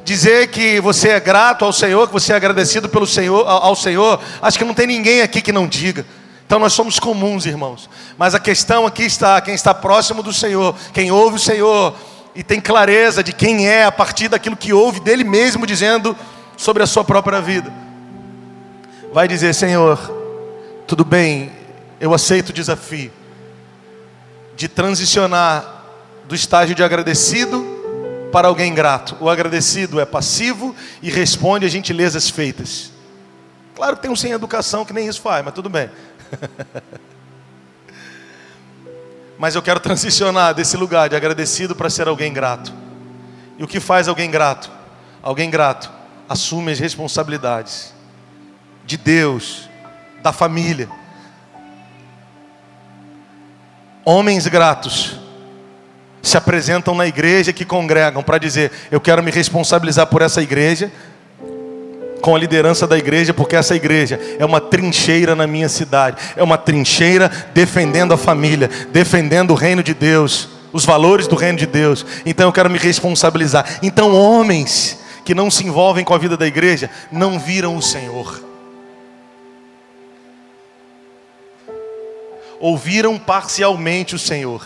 Dizer 0.04 0.48
que 0.48 0.80
você 0.80 1.10
é 1.10 1.20
grato 1.20 1.64
ao 1.64 1.72
Senhor, 1.72 2.08
que 2.08 2.12
você 2.12 2.32
é 2.32 2.36
agradecido 2.36 2.88
pelo 2.88 3.06
Senhor, 3.06 3.48
ao 3.48 3.76
Senhor, 3.76 4.20
acho 4.42 4.58
que 4.58 4.64
não 4.64 4.74
tem 4.74 4.86
ninguém 4.86 5.22
aqui 5.22 5.40
que 5.40 5.52
não 5.52 5.66
diga. 5.66 6.04
Então 6.44 6.58
nós 6.58 6.72
somos 6.72 6.98
comuns, 6.98 7.46
irmãos. 7.46 7.88
Mas 8.18 8.34
a 8.34 8.40
questão 8.40 8.84
aqui 8.84 9.04
está: 9.04 9.40
quem 9.40 9.54
está 9.54 9.72
próximo 9.72 10.22
do 10.22 10.32
Senhor, 10.32 10.74
quem 10.92 11.12
ouve 11.12 11.36
o 11.36 11.40
Senhor 11.40 11.94
e 12.34 12.42
tem 12.42 12.60
clareza 12.60 13.22
de 13.22 13.32
quem 13.32 13.68
é 13.68 13.84
a 13.84 13.92
partir 13.92 14.26
daquilo 14.26 14.56
que 14.56 14.72
ouve 14.72 14.98
dele 14.98 15.22
mesmo 15.22 15.66
dizendo 15.66 16.16
sobre 16.56 16.82
a 16.82 16.86
sua 16.86 17.04
própria 17.04 17.40
vida 17.40 17.72
vai 19.12 19.28
dizer: 19.28 19.54
Senhor, 19.54 19.98
tudo 20.86 21.04
bem, 21.04 21.52
eu 22.00 22.14
aceito 22.14 22.48
o 22.48 22.52
desafio 22.52 23.12
de 24.56 24.68
transicionar 24.68 25.84
do 26.26 26.34
estágio 26.34 26.74
de 26.74 26.82
agradecido 26.82 27.64
para 28.32 28.48
alguém 28.48 28.74
grato. 28.74 29.16
O 29.20 29.28
agradecido 29.28 30.00
é 30.00 30.04
passivo 30.04 30.74
e 31.02 31.10
responde 31.10 31.66
a 31.66 31.68
gentilezas 31.68 32.30
feitas. 32.30 32.90
Claro 33.74 33.96
que 33.96 34.02
tem 34.02 34.10
um 34.10 34.16
sem 34.16 34.32
educação 34.32 34.84
que 34.84 34.92
nem 34.92 35.06
isso 35.06 35.20
faz, 35.20 35.44
mas 35.44 35.54
tudo 35.54 35.68
bem. 35.68 35.90
mas 39.38 39.54
eu 39.54 39.62
quero 39.62 39.80
transicionar 39.80 40.54
desse 40.54 40.76
lugar 40.76 41.08
de 41.08 41.16
agradecido 41.16 41.74
para 41.74 41.90
ser 41.90 42.08
alguém 42.08 42.32
grato. 42.32 42.72
E 43.58 43.64
o 43.64 43.68
que 43.68 43.80
faz 43.80 44.08
alguém 44.08 44.30
grato? 44.30 44.70
Alguém 45.22 45.50
grato 45.50 45.90
assume 46.28 46.72
as 46.72 46.78
responsabilidades 46.78 47.92
de 48.84 48.96
Deus, 48.96 49.68
da 50.22 50.32
família. 50.32 50.88
Homens 54.04 54.46
gratos 54.46 55.20
se 56.22 56.36
apresentam 56.36 56.94
na 56.94 57.06
igreja 57.06 57.52
que 57.52 57.64
congregam 57.64 58.22
para 58.22 58.38
dizer: 58.38 58.70
Eu 58.90 59.00
quero 59.00 59.22
me 59.22 59.30
responsabilizar 59.30 60.06
por 60.06 60.22
essa 60.22 60.42
igreja, 60.42 60.90
com 62.20 62.34
a 62.34 62.38
liderança 62.38 62.86
da 62.86 62.96
igreja, 62.96 63.34
porque 63.34 63.56
essa 63.56 63.74
igreja 63.74 64.18
é 64.38 64.44
uma 64.44 64.60
trincheira 64.60 65.34
na 65.34 65.46
minha 65.46 65.68
cidade, 65.68 66.16
é 66.36 66.42
uma 66.42 66.56
trincheira 66.56 67.30
defendendo 67.52 68.14
a 68.14 68.16
família, 68.16 68.70
defendendo 68.92 69.50
o 69.50 69.56
reino 69.56 69.82
de 69.82 69.92
Deus, 69.92 70.48
os 70.72 70.84
valores 70.84 71.26
do 71.26 71.34
reino 71.36 71.58
de 71.58 71.66
Deus. 71.66 72.06
Então 72.24 72.48
eu 72.48 72.52
quero 72.52 72.70
me 72.70 72.78
responsabilizar. 72.78 73.78
Então, 73.82 74.14
homens 74.14 74.98
que 75.24 75.34
não 75.34 75.50
se 75.50 75.66
envolvem 75.66 76.04
com 76.04 76.14
a 76.14 76.18
vida 76.18 76.36
da 76.36 76.46
igreja 76.46 76.90
não 77.10 77.38
viram 77.38 77.76
o 77.76 77.82
Senhor. 77.82 78.51
Ouviram 82.62 83.18
parcialmente 83.18 84.14
o 84.14 84.18
Senhor. 84.20 84.64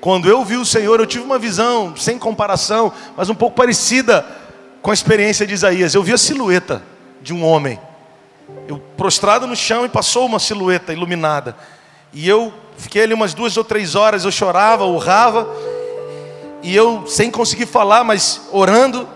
Quando 0.00 0.28
eu 0.28 0.44
vi 0.44 0.56
o 0.56 0.64
Senhor, 0.64 1.00
eu 1.00 1.06
tive 1.06 1.24
uma 1.24 1.36
visão 1.36 1.96
sem 1.96 2.16
comparação, 2.16 2.92
mas 3.16 3.28
um 3.28 3.34
pouco 3.34 3.56
parecida 3.56 4.24
com 4.80 4.92
a 4.92 4.94
experiência 4.94 5.44
de 5.44 5.52
Isaías. 5.52 5.94
Eu 5.94 6.02
vi 6.04 6.12
a 6.12 6.16
silhueta 6.16 6.80
de 7.20 7.34
um 7.34 7.44
homem. 7.44 7.76
Eu 8.68 8.78
prostrado 8.96 9.48
no 9.48 9.56
chão 9.56 9.84
e 9.84 9.88
passou 9.88 10.26
uma 10.26 10.38
silhueta 10.38 10.92
iluminada. 10.92 11.56
E 12.12 12.28
eu 12.28 12.54
fiquei 12.76 13.02
ali 13.02 13.14
umas 13.14 13.34
duas 13.34 13.56
ou 13.56 13.64
três 13.64 13.96
horas, 13.96 14.24
eu 14.24 14.30
chorava, 14.30 14.84
urrava, 14.84 15.48
e 16.62 16.72
eu 16.72 17.04
sem 17.08 17.32
conseguir 17.32 17.66
falar, 17.66 18.04
mas 18.04 18.42
orando, 18.52 19.08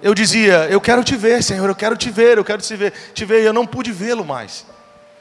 eu 0.00 0.14
dizia: 0.14 0.68
Eu 0.70 0.80
quero 0.80 1.02
te 1.02 1.16
ver, 1.16 1.42
Senhor, 1.42 1.68
eu 1.68 1.74
quero 1.74 1.96
te 1.96 2.10
ver, 2.10 2.38
eu 2.38 2.44
quero 2.44 2.62
te 2.62 2.76
ver, 2.76 2.92
te 3.12 3.24
ver, 3.24 3.42
e 3.42 3.46
eu 3.46 3.52
não 3.52 3.66
pude 3.66 3.90
vê-lo 3.90 4.24
mais. 4.24 4.64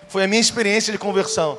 Foi 0.08 0.24
a 0.24 0.28
minha 0.28 0.40
experiência 0.40 0.92
de 0.92 1.00
conversão. 1.00 1.58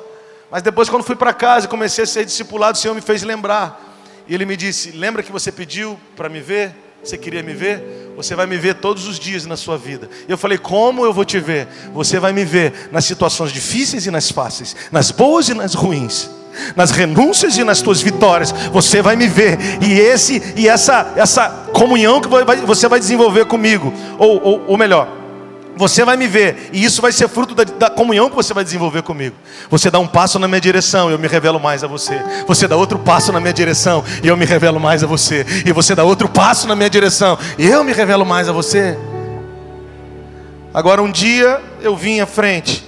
Mas 0.51 0.63
depois, 0.63 0.89
quando 0.89 1.03
fui 1.03 1.15
para 1.15 1.33
casa 1.33 1.65
e 1.65 1.69
comecei 1.69 2.03
a 2.03 2.07
ser 2.07 2.25
discipulado, 2.25 2.77
o 2.77 2.81
Senhor 2.81 2.93
me 2.93 3.01
fez 3.01 3.21
lembrar. 3.23 3.79
E 4.27 4.33
Ele 4.33 4.45
me 4.45 4.57
disse: 4.57 4.91
Lembra 4.91 5.21
que 5.21 5.31
você 5.31 5.51
pediu 5.51 5.99
para 6.15 6.29
me 6.29 6.39
ver? 6.39 6.75
Você 7.03 7.17
queria 7.17 7.41
me 7.41 7.53
ver? 7.53 8.11
Você 8.15 8.35
vai 8.35 8.45
me 8.45 8.57
ver 8.57 8.75
todos 8.75 9.07
os 9.07 9.17
dias 9.17 9.45
na 9.45 9.55
sua 9.55 9.77
vida. 9.77 10.09
E 10.27 10.31
eu 10.31 10.37
falei: 10.37 10.57
Como 10.57 11.05
eu 11.05 11.13
vou 11.13 11.23
te 11.23 11.39
ver? 11.39 11.67
Você 11.93 12.19
vai 12.19 12.33
me 12.33 12.43
ver 12.43 12.89
nas 12.91 13.05
situações 13.05 13.51
difíceis 13.51 14.05
e 14.05 14.11
nas 14.11 14.31
fáceis, 14.31 14.75
nas 14.91 15.11
boas 15.11 15.49
e 15.49 15.53
nas 15.53 15.75
ruins, 15.75 16.29
nas 16.75 16.91
renúncias 16.91 17.57
e 17.57 17.63
nas 17.63 17.81
tuas 17.81 18.01
vitórias. 18.01 18.51
Você 18.71 19.01
vai 19.03 19.15
me 19.15 19.27
ver. 19.27 19.57
E 19.81 19.99
esse 19.99 20.41
e 20.55 20.67
essa 20.67 21.13
essa 21.15 21.49
comunhão 21.73 22.19
que 22.19 22.27
você 22.65 22.87
vai 22.87 22.99
desenvolver 22.99 23.45
comigo, 23.45 23.93
ou, 24.17 24.43
ou, 24.43 24.65
ou 24.67 24.77
melhor, 24.77 25.18
você 25.79 26.03
vai 26.03 26.17
me 26.17 26.27
ver, 26.27 26.71
e 26.73 26.83
isso 26.83 27.01
vai 27.01 27.09
ser 27.13 27.29
fruto 27.29 27.55
da, 27.55 27.63
da, 27.63 27.89
comunhão 27.89 28.29
que 28.29 28.35
você 28.35 28.53
vai 28.53 28.65
desenvolver 28.65 29.01
comigo. 29.01 29.33
Você 29.69 29.89
dá 29.89 29.97
um 29.97 30.05
passo 30.05 30.37
na 30.37 30.45
minha 30.45 30.59
direção, 30.59 31.09
eu 31.09 31.17
me 31.17 31.25
revelo 31.25 31.57
mais 31.57 31.85
a 31.85 31.87
você. 31.87 32.21
Você 32.45 32.67
dá 32.67 32.75
outro 32.75 32.99
passo 32.99 33.31
na 33.31 33.39
minha 33.39 33.53
direção, 33.53 34.03
e 34.21 34.27
eu 34.27 34.35
me 34.35 34.43
revelo 34.43 34.77
mais 34.77 35.05
a 35.05 35.07
você. 35.07 35.45
E 35.65 35.71
você 35.71 35.95
dá 35.95 36.03
outro 36.03 36.27
passo 36.27 36.67
na 36.67 36.75
minha 36.75 36.89
direção, 36.89 37.39
e 37.57 37.65
eu 37.65 37.81
me 37.85 37.93
revelo 37.93 38.25
mais 38.25 38.49
a 38.49 38.51
você. 38.51 38.97
Agora, 40.73 41.01
um 41.01 41.09
dia 41.09 41.61
eu 41.81 41.95
vim 41.95 42.19
à 42.19 42.25
frente, 42.25 42.85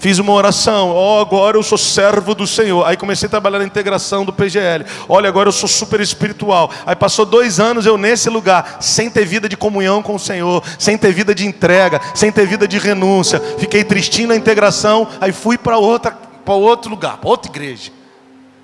Fiz 0.00 0.18
uma 0.18 0.32
oração, 0.32 0.94
oh, 0.96 1.20
agora 1.20 1.58
eu 1.58 1.62
sou 1.62 1.76
servo 1.76 2.34
do 2.34 2.46
Senhor. 2.46 2.86
Aí 2.86 2.96
comecei 2.96 3.26
a 3.26 3.30
trabalhar 3.30 3.58
na 3.58 3.66
integração 3.66 4.24
do 4.24 4.32
PGL. 4.32 4.86
Olha, 5.06 5.28
agora 5.28 5.50
eu 5.50 5.52
sou 5.52 5.68
super 5.68 6.00
espiritual. 6.00 6.70
Aí 6.86 6.96
passou 6.96 7.26
dois 7.26 7.60
anos 7.60 7.84
eu 7.84 7.98
nesse 7.98 8.30
lugar, 8.30 8.78
sem 8.80 9.10
ter 9.10 9.26
vida 9.26 9.46
de 9.46 9.58
comunhão 9.58 10.02
com 10.02 10.14
o 10.14 10.18
Senhor, 10.18 10.64
sem 10.78 10.96
ter 10.96 11.12
vida 11.12 11.34
de 11.34 11.46
entrega, 11.46 12.00
sem 12.14 12.32
ter 12.32 12.46
vida 12.46 12.66
de 12.66 12.78
renúncia. 12.78 13.38
Fiquei 13.58 13.84
tristinho 13.84 14.28
na 14.28 14.36
integração, 14.36 15.06
aí 15.20 15.32
fui 15.32 15.58
para 15.58 15.76
outra, 15.76 16.12
para 16.12 16.54
outro 16.54 16.88
lugar, 16.88 17.18
para 17.18 17.28
outra 17.28 17.52
igreja. 17.52 17.92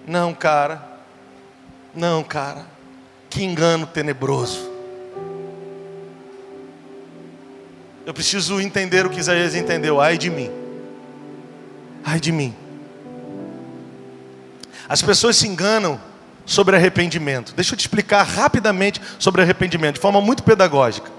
Não, 0.07 0.32
cara. 0.32 0.82
Não, 1.95 2.24
cara. 2.24 2.64
Que 3.28 3.45
engano 3.45 3.87
tenebroso. 3.87 4.70
Eu 8.07 8.14
preciso 8.14 8.59
entender 8.59 9.05
o 9.05 9.11
que 9.11 9.20
Isaías 9.20 9.55
entendeu. 9.55 10.01
Ai 10.01 10.16
de 10.16 10.30
mim 10.30 10.66
ai 12.07 12.21
de 12.21 12.31
mim. 12.31 12.55
As 14.89 15.03
pessoas 15.03 15.37
se 15.37 15.49
enganam 15.49 16.01
sobre 16.47 16.77
arrependimento. 16.77 17.53
Deixa 17.57 17.75
eu 17.75 17.77
te 17.77 17.81
explicar 17.81 18.23
rapidamente 18.23 19.03
sobre 19.19 19.43
arrependimento, 19.43 19.97
de 19.97 20.01
forma 20.01 20.21
muito 20.21 20.45
pedagógica. 20.45 21.11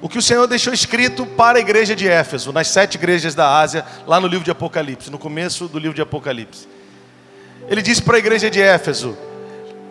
O 0.00 0.08
que 0.08 0.16
o 0.16 0.22
Senhor 0.22 0.46
deixou 0.46 0.72
escrito 0.72 1.26
para 1.26 1.58
a 1.58 1.60
igreja 1.60 1.94
de 1.94 2.08
Éfeso, 2.08 2.52
nas 2.52 2.68
sete 2.68 2.94
igrejas 2.94 3.34
da 3.34 3.58
Ásia, 3.58 3.84
lá 4.06 4.18
no 4.18 4.26
livro 4.26 4.44
de 4.44 4.50
Apocalipse, 4.50 5.10
no 5.10 5.18
começo 5.18 5.68
do 5.68 5.78
livro 5.78 5.94
de 5.94 6.00
Apocalipse. 6.00 6.66
Ele 7.68 7.82
disse 7.82 8.00
para 8.00 8.16
a 8.16 8.18
igreja 8.18 8.48
de 8.48 8.62
Éfeso: 8.62 9.18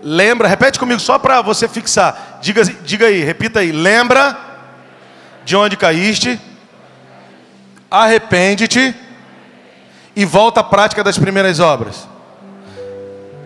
lembra, 0.01 0.47
repete 0.47 0.79
comigo 0.79 0.99
só 0.99 1.19
para 1.19 1.43
você 1.43 1.67
fixar. 1.67 2.39
Diga, 2.41 2.63
diga 2.63 3.05
aí, 3.05 3.21
repita 3.23 3.59
aí. 3.59 3.71
Lembra 3.71 4.35
de 5.45 5.55
onde 5.55 5.77
caíste, 5.77 6.39
arrepende-te 7.91 9.06
e 10.17 10.25
volta 10.25 10.61
à 10.61 10.63
prática 10.63 11.03
das 11.03 11.19
primeiras 11.19 11.59
obras. 11.59 12.07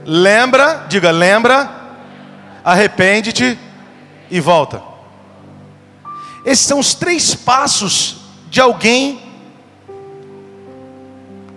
Lembra, 0.05 0.85
diga, 0.87 1.11
lembra, 1.11 1.69
arrepende-te 2.63 3.59
e 4.29 4.39
volta. 4.39 4.81
Esses 6.45 6.65
são 6.65 6.79
os 6.79 6.93
três 6.93 7.35
passos 7.35 8.21
de 8.49 8.61
alguém 8.61 9.21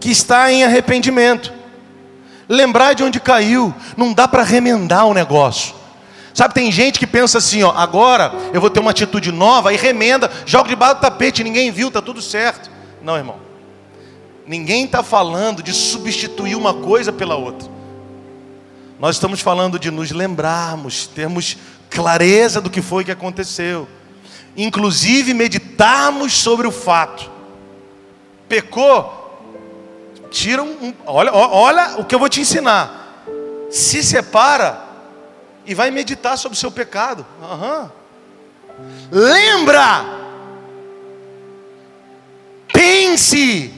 que 0.01 0.11
está 0.11 0.51
em 0.51 0.65
arrependimento. 0.65 1.53
Lembrar 2.49 2.95
de 2.95 3.05
onde 3.05 3.21
caiu, 3.21 3.73
não 3.97 4.13
dá 4.13 4.27
para 4.27 4.43
remendar 4.43 5.07
o 5.07 5.15
negócio. 5.15 5.77
Sabe, 6.35 6.55
tem 6.55 6.73
gente 6.73 6.99
que 6.99 7.07
pensa 7.07 7.39
assim, 7.39 7.63
ó, 7.63 7.71
agora 7.71 8.33
eu 8.53 8.61
vou 8.61 8.69
ter 8.69 8.81
uma 8.81 8.91
atitude 8.91 9.31
nova 9.31 9.73
e 9.73 9.77
remenda, 9.77 10.29
joga 10.45 10.69
debaixo 10.69 10.97
do 10.97 11.03
tapete, 11.03 11.45
ninguém 11.45 11.71
viu, 11.71 11.89
tá 11.89 12.03
tudo 12.03 12.21
certo. 12.21 12.69
Não, 13.01 13.17
irmão. 13.17 13.44
Ninguém 14.47 14.85
está 14.85 15.03
falando 15.03 15.63
de 15.63 15.73
substituir 15.73 16.55
uma 16.55 16.75
coisa 16.75 17.13
pela 17.13 17.35
outra. 17.35 17.69
Nós 18.99 19.17
estamos 19.17 19.41
falando 19.41 19.79
de 19.79 19.91
nos 19.91 20.11
lembrarmos, 20.13 21.07
termos 21.07 21.57
clareza 21.91 22.61
do 22.61 22.71
que 22.71 22.83
foi 22.83 23.05
que 23.05 23.11
aconteceu, 23.11 23.89
inclusive 24.57 25.35
meditarmos 25.35 26.33
sobre 26.35 26.67
o 26.67 26.71
fato. 26.71 27.31
Pecou, 28.49 29.25
tira 30.31 30.63
um, 30.63 30.95
olha, 31.07 31.33
olha 31.33 31.97
o 31.99 32.05
que 32.05 32.15
eu 32.15 32.19
vou 32.19 32.29
te 32.29 32.41
ensinar. 32.41 33.25
Se 33.71 34.03
separa 34.03 34.81
e 35.67 35.75
vai 35.75 35.91
meditar 35.91 36.39
sobre 36.39 36.57
o 36.57 36.61
seu 36.61 36.71
pecado. 36.71 37.27
Uhum. 37.43 37.89
Lembra, 39.11 40.05
pense 42.73 43.74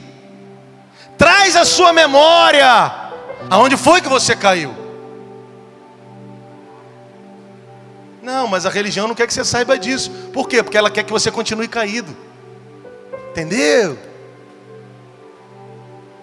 Traz 1.17 1.55
a 1.55 1.65
sua 1.65 1.91
memória. 1.91 2.93
Aonde 3.49 3.75
foi 3.77 4.01
que 4.01 4.09
você 4.09 4.35
caiu? 4.35 4.73
Não, 8.21 8.47
mas 8.47 8.65
a 8.65 8.69
religião 8.69 9.07
não 9.07 9.15
quer 9.15 9.25
que 9.25 9.33
você 9.33 9.45
saiba 9.45 9.79
disso. 9.79 10.11
Por 10.33 10.49
quê? 10.49 10.61
Porque 10.61 10.77
ela 10.77 10.91
quer 10.91 11.03
que 11.03 11.11
você 11.11 11.31
continue 11.31 11.67
caído. 11.67 12.15
Entendeu? 13.31 13.97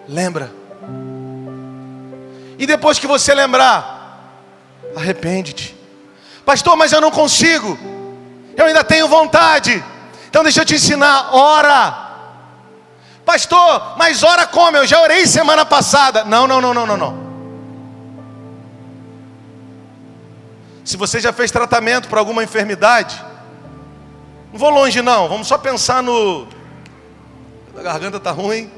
Lembra. 0.07 0.53
E 2.59 2.65
depois 2.67 2.99
que 2.99 3.07
você 3.07 3.33
lembrar, 3.33 4.39
arrepende-te. 4.95 5.75
Pastor, 6.45 6.77
mas 6.77 6.91
eu 6.91 7.01
não 7.01 7.09
consigo. 7.09 7.77
Eu 8.55 8.65
ainda 8.65 8.83
tenho 8.83 9.07
vontade. 9.07 9.83
Então 10.29 10.43
deixa 10.43 10.61
eu 10.61 10.65
te 10.65 10.75
ensinar, 10.75 11.33
ora. 11.33 12.04
Pastor, 13.25 13.97
mas 13.97 14.21
ora 14.21 14.45
como? 14.45 14.77
Eu 14.77 14.85
já 14.85 15.01
orei 15.01 15.25
semana 15.25 15.65
passada. 15.65 16.23
Não, 16.23 16.45
não, 16.45 16.61
não, 16.61 16.73
não, 16.73 16.85
não, 16.85 16.97
não. 16.97 17.25
Se 20.85 20.95
você 20.95 21.19
já 21.19 21.33
fez 21.33 21.49
tratamento 21.49 22.07
para 22.07 22.19
alguma 22.19 22.43
enfermidade, 22.43 23.19
não 24.53 24.59
vou 24.59 24.69
longe 24.69 25.01
não, 25.01 25.27
vamos 25.27 25.47
só 25.47 25.57
pensar 25.57 26.03
no. 26.03 26.47
A 27.75 27.81
garganta 27.81 28.17
está 28.17 28.29
ruim. 28.29 28.71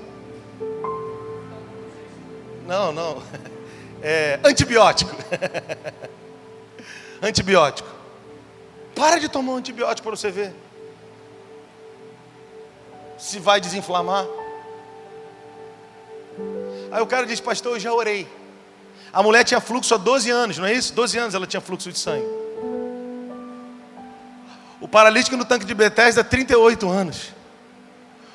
Não, 2.66 2.94
não. 2.94 3.22
é, 4.02 4.40
antibiótico. 4.46 5.14
antibiótico. 7.22 7.90
Para 8.96 9.20
de 9.20 9.28
tomar 9.28 9.52
um 9.52 9.58
antibiótico 9.58 10.08
para 10.08 10.16
você 10.16 10.32
ver. 10.32 10.56
Se 13.18 13.40
vai 13.40 13.60
desinflamar. 13.60 14.26
Aí 16.92 17.02
o 17.02 17.08
cara 17.08 17.26
diz, 17.26 17.40
pastor, 17.40 17.74
eu 17.74 17.80
já 17.80 17.94
orei. 17.94 18.28
A 19.12 19.24
mulher 19.24 19.44
tinha 19.44 19.60
fluxo 19.60 19.94
há 19.96 19.98
12 19.98 20.30
anos, 20.30 20.58
não 20.58 20.66
é 20.66 20.74
isso? 20.74 20.94
12 20.94 21.18
anos 21.18 21.36
ela 21.36 21.48
tinha 21.48 21.62
fluxo 21.62 21.92
de 21.92 21.98
sangue. 21.98 22.26
O 24.80 24.88
paralítico 24.88 25.36
no 25.36 25.46
tanque 25.46 25.66
de 25.66 25.74
Bethesda, 25.74 26.24
38 26.24 26.88
anos. 26.88 27.34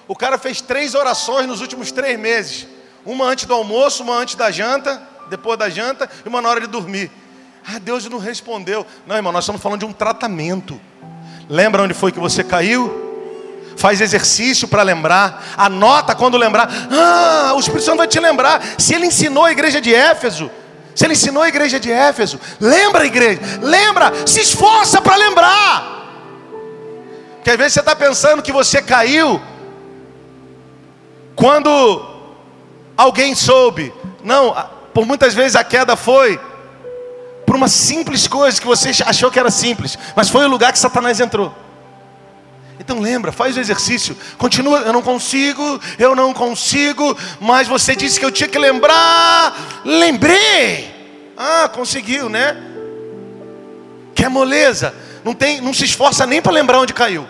O 0.09 0.17
cara 0.17 0.37
fez 0.37 0.61
três 0.61 0.95
orações 0.95 1.47
nos 1.47 1.61
últimos 1.61 1.93
três 1.93 2.19
meses. 2.19 2.67
Uma 3.05 3.27
antes 3.27 3.45
do 3.45 3.55
almoço, 3.55 4.03
uma 4.03 4.17
antes 4.17 4.35
da 4.35 4.51
janta, 4.51 5.01
depois 5.31 5.59
da 5.59 5.69
janta, 5.69 6.11
e 6.25 6.29
uma 6.29 6.43
na 6.43 6.49
hora 6.49 6.61
de 6.61 6.67
dormir. 6.67 7.11
Ah, 7.65 7.79
Deus 7.79 8.05
não 8.07 8.19
respondeu. 8.19 8.85
Não, 9.07 9.15
irmão, 9.15 9.33
nós 9.33 9.45
estamos 9.45 9.63
falando 9.63 9.81
de 9.81 9.87
um 9.87 9.93
tratamento. 9.93 10.81
Lembra 11.49 11.83
onde 11.83 11.95
foi 11.95 12.11
que 12.11 12.19
você 12.19 12.43
caiu? 12.43 13.12
Faz 13.77 14.01
exercício 14.01 14.69
para 14.69 14.83
lembrar. 14.83 15.45
Anota 15.57 16.15
quando 16.15 16.37
lembrar. 16.37 16.69
Ah, 16.91 17.53
o 17.55 17.61
Espírito 17.61 17.85
Santo 17.85 17.99
vai 17.99 18.09
te 18.09 18.21
lembrar. 18.21 18.63
Se 18.79 18.95
ele 18.95 19.07
ensinou 19.07 19.45
a 19.45 19.53
igreja 19.53 19.81
de 19.81 19.95
Éfeso, 19.95 20.51
se 20.95 21.05
ele 21.05 21.15
ensinou 21.15 21.43
a 21.43 21.49
igreja 21.49 21.81
de 21.81 21.91
Éfeso, 21.91 22.39
lembra 22.61 23.03
a 23.03 23.07
igreja, 23.07 23.41
lembra, 23.61 24.13
se 24.27 24.41
esforça 24.41 25.01
para 25.01 25.17
lembrar. 25.17 25.93
Porque 27.37 27.51
às 27.51 27.57
vezes 27.57 27.73
você 27.73 27.81
está 27.81 27.97
pensando 27.97 28.43
que 28.43 28.53
você 28.53 28.81
caiu 28.81 29.41
quando 31.35 32.07
alguém 32.97 33.35
soube. 33.35 33.93
Não, 34.23 34.55
por 34.95 35.07
muitas 35.07 35.35
vezes 35.35 35.57
a 35.57 35.65
queda 35.65 35.97
foi 35.97 36.39
por 37.47 37.57
uma 37.57 37.69
simples 37.69 38.29
coisa 38.29 38.61
que 38.61 38.67
você 38.67 38.91
achou 39.05 39.31
que 39.31 39.39
era 39.39 39.51
simples, 39.51 39.99
mas 40.15 40.29
foi 40.29 40.45
o 40.45 40.49
lugar 40.49 40.73
que 40.73 40.79
Satanás 40.79 41.21
entrou. 41.21 41.53
Então 42.83 42.99
lembra, 42.99 43.31
faz 43.31 43.57
o 43.57 43.61
exercício. 43.61 44.17
Continua, 44.37 44.81
eu 44.81 44.93
não 44.93 45.03
consigo, 45.03 45.81
eu 46.01 46.17
não 46.17 46.35
consigo, 46.35 47.17
mas 47.41 47.69
você 47.69 47.95
disse 47.95 48.19
que 48.19 48.27
eu 48.27 48.33
tinha 48.33 48.49
que 48.49 48.59
lembrar. 48.59 49.81
Lembrei. 49.85 50.93
Ah, 51.37 51.71
conseguiu, 51.73 52.29
né? 52.29 52.57
Que 54.17 54.25
é 54.25 54.29
moleza. 54.29 54.93
Não 55.25 55.33
tem, 55.33 55.61
não 55.61 55.73
se 55.73 55.85
esforça 55.85 56.27
nem 56.27 56.43
para 56.43 56.51
lembrar 56.51 56.81
onde 56.81 56.93
caiu. 56.93 57.25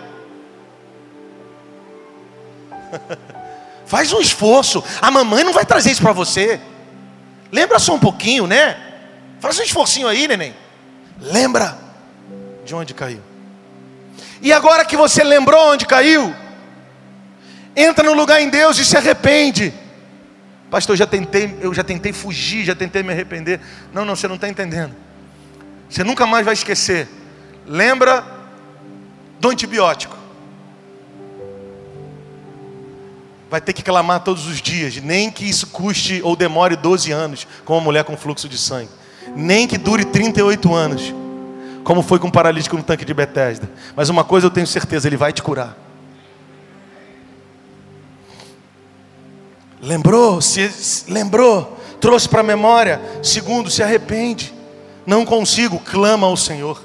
Faz 3.85 4.11
um 4.11 4.19
esforço. 4.19 4.83
A 4.99 5.11
mamãe 5.11 5.43
não 5.43 5.53
vai 5.53 5.67
trazer 5.67 5.91
isso 5.91 6.01
para 6.01 6.13
você. 6.13 6.59
Lembra 7.51 7.77
só 7.77 7.93
um 7.93 7.99
pouquinho, 7.99 8.47
né? 8.47 8.75
Faz 9.39 9.59
um 9.59 9.63
esforcinho 9.63 10.07
aí, 10.07 10.27
neném. 10.27 10.55
Lembra 11.21 11.77
de 12.65 12.73
onde 12.73 12.95
caiu. 12.95 13.21
E 14.43 14.51
agora 14.51 14.83
que 14.83 14.97
você 14.97 15.23
lembrou 15.23 15.71
onde 15.71 15.85
caiu, 15.85 16.35
entra 17.73 18.03
no 18.03 18.13
lugar 18.13 18.41
em 18.41 18.49
Deus 18.49 18.77
e 18.77 18.83
se 18.83 18.97
arrepende. 18.97 19.73
Pastor, 20.69 20.95
eu 20.95 20.97
já 20.97 21.07
tentei, 21.07 21.57
eu 21.61 21.73
já 21.73 21.81
tentei 21.81 22.11
fugir, 22.11 22.65
já 22.65 22.75
tentei 22.75 23.01
me 23.03 23.13
arrepender. 23.13 23.61
Não, 23.93 24.03
não, 24.03 24.17
você 24.17 24.27
não 24.27 24.35
está 24.35 24.49
entendendo. 24.49 24.93
Você 25.89 26.03
nunca 26.03 26.27
mais 26.27 26.43
vai 26.43 26.55
esquecer. 26.55 27.07
Lembra 27.65 28.21
do 29.39 29.49
antibiótico. 29.49 30.17
Vai 33.49 33.61
ter 33.61 33.71
que 33.71 33.81
clamar 33.81 34.25
todos 34.25 34.45
os 34.45 34.61
dias, 34.61 34.97
nem 34.97 35.31
que 35.31 35.47
isso 35.47 35.67
custe 35.67 36.19
ou 36.21 36.35
demore 36.35 36.75
12 36.75 37.13
anos, 37.13 37.47
com 37.63 37.75
uma 37.75 37.81
mulher 37.81 38.03
com 38.03 38.17
fluxo 38.17 38.49
de 38.49 38.57
sangue. 38.57 38.89
Nem 39.37 39.67
que 39.69 39.77
dure 39.77 40.03
38 40.03 40.73
anos, 40.73 41.13
como 41.83 42.01
foi 42.01 42.19
com 42.19 42.27
o 42.27 42.31
paralítico 42.31 42.77
no 42.77 42.83
tanque 42.83 43.05
de 43.05 43.13
Betesda. 43.13 43.69
Mas 43.95 44.09
uma 44.09 44.23
coisa 44.23 44.47
eu 44.47 44.51
tenho 44.51 44.67
certeza, 44.67 45.07
ele 45.07 45.17
vai 45.17 45.33
te 45.33 45.41
curar. 45.41 45.77
Lembrou, 49.81 50.41
se 50.41 51.05
lembrou, 51.09 51.77
trouxe 51.99 52.29
para 52.29 52.39
a 52.39 52.43
memória. 52.43 53.01
Segundo, 53.21 53.69
se 53.69 53.83
arrepende. 53.83 54.53
Não 55.05 55.25
consigo, 55.25 55.77
clama 55.79 56.25
ao 56.25 56.37
Senhor. 56.37 56.81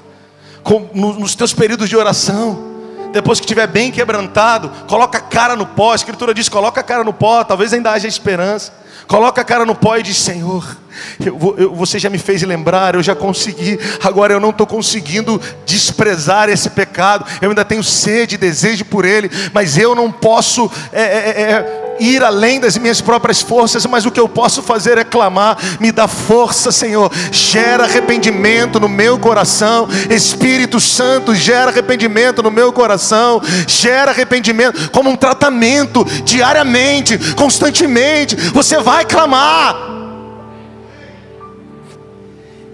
Com, 0.63 0.89
no, 0.93 1.13
nos 1.13 1.35
teus 1.35 1.53
períodos 1.53 1.87
de 1.87 1.95
oração 1.95 2.69
depois 3.11 3.39
que 3.39 3.45
estiver 3.45 3.67
bem 3.67 3.91
quebrantado, 3.91 4.69
coloca 4.87 5.17
a 5.17 5.21
cara 5.21 5.55
no 5.55 5.65
pó. 5.65 5.93
A 5.93 5.95
Escritura 5.95 6.33
diz: 6.33 6.47
coloca 6.47 6.79
a 6.79 6.83
cara 6.83 7.03
no 7.03 7.13
pó, 7.13 7.43
talvez 7.43 7.73
ainda 7.73 7.91
haja 7.91 8.07
esperança. 8.07 8.73
Coloca 9.07 9.41
a 9.41 9.43
cara 9.43 9.65
no 9.65 9.75
pó 9.75 9.97
e 9.97 10.03
diz: 10.03 10.17
Senhor, 10.17 10.77
eu, 11.23 11.55
eu, 11.57 11.75
você 11.75 11.99
já 11.99 12.09
me 12.09 12.17
fez 12.17 12.41
lembrar, 12.43 12.95
eu 12.95 13.03
já 13.03 13.15
consegui, 13.15 13.79
agora 14.03 14.33
eu 14.33 14.39
não 14.39 14.49
estou 14.49 14.67
conseguindo 14.67 15.39
desprezar 15.65 16.49
esse 16.49 16.69
pecado. 16.69 17.25
Eu 17.41 17.49
ainda 17.49 17.65
tenho 17.65 17.83
sede, 17.83 18.37
desejo 18.37 18.85
por 18.85 19.05
ele, 19.05 19.29
mas 19.53 19.77
eu 19.77 19.95
não 19.95 20.11
posso 20.11 20.71
é, 20.91 21.01
é, 21.01 21.41
é, 21.41 21.95
ir 21.99 22.23
além 22.23 22.59
das 22.59 22.77
minhas 22.77 23.01
próprias 23.01 23.41
forças, 23.41 23.85
mas 23.85 24.05
o 24.05 24.11
que 24.11 24.19
eu 24.19 24.27
posso 24.27 24.61
fazer 24.61 24.97
é 24.97 25.03
clamar: 25.03 25.57
me 25.79 25.91
dá 25.91 26.07
força, 26.07 26.71
Senhor, 26.71 27.11
gera 27.31 27.83
arrependimento 27.83 28.79
no 28.79 28.89
meu 28.89 29.19
coração, 29.19 29.87
Espírito 30.09 30.79
Santo, 30.79 31.35
gera 31.35 31.71
arrependimento 31.71 32.41
no 32.41 32.51
meu 32.51 32.71
coração, 32.71 33.41
gera 33.67 34.11
arrependimento 34.11 34.89
como 34.91 35.09
um 35.09 35.15
tratamento, 35.15 36.05
diariamente, 36.23 37.17
constantemente, 37.35 38.35
você 38.35 38.79
vai 38.79 39.05
clamar. 39.05 39.98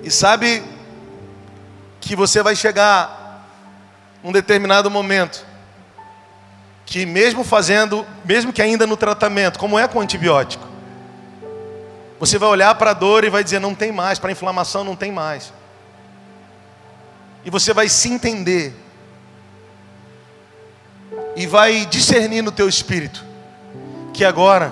E 0.06 0.12
sabe 0.12 0.64
que 2.00 2.16
você 2.16 2.44
vai 2.44 2.56
chegar 2.56 3.50
um 4.24 4.32
determinado 4.32 4.92
momento 4.92 5.44
que 6.86 7.08
mesmo 7.08 7.44
fazendo, 7.44 8.06
mesmo 8.24 8.54
que 8.54 8.62
ainda 8.62 8.86
no 8.86 8.96
tratamento, 8.96 9.58
como 9.58 9.80
é 9.80 9.88
com 9.88 10.00
antibiótico, 10.00 10.64
você 12.20 12.38
vai 12.38 12.48
olhar 12.50 12.76
para 12.76 12.92
a 12.92 12.94
dor 12.94 13.24
e 13.24 13.32
vai 13.32 13.44
dizer 13.44 13.58
não 13.58 13.74
tem 13.74 13.92
mais, 13.92 14.20
para 14.20 14.30
a 14.30 14.32
inflamação 14.32 14.84
não 14.84 14.96
tem 14.96 15.12
mais. 15.12 15.52
E 17.44 17.50
você 17.50 17.74
vai 17.74 17.90
se 17.90 18.08
entender 18.08 18.76
e 21.36 21.48
vai 21.48 21.84
discernir 21.88 22.44
no 22.44 22.52
teu 22.52 22.70
espírito 22.70 23.26
que 24.14 24.24
agora 24.24 24.72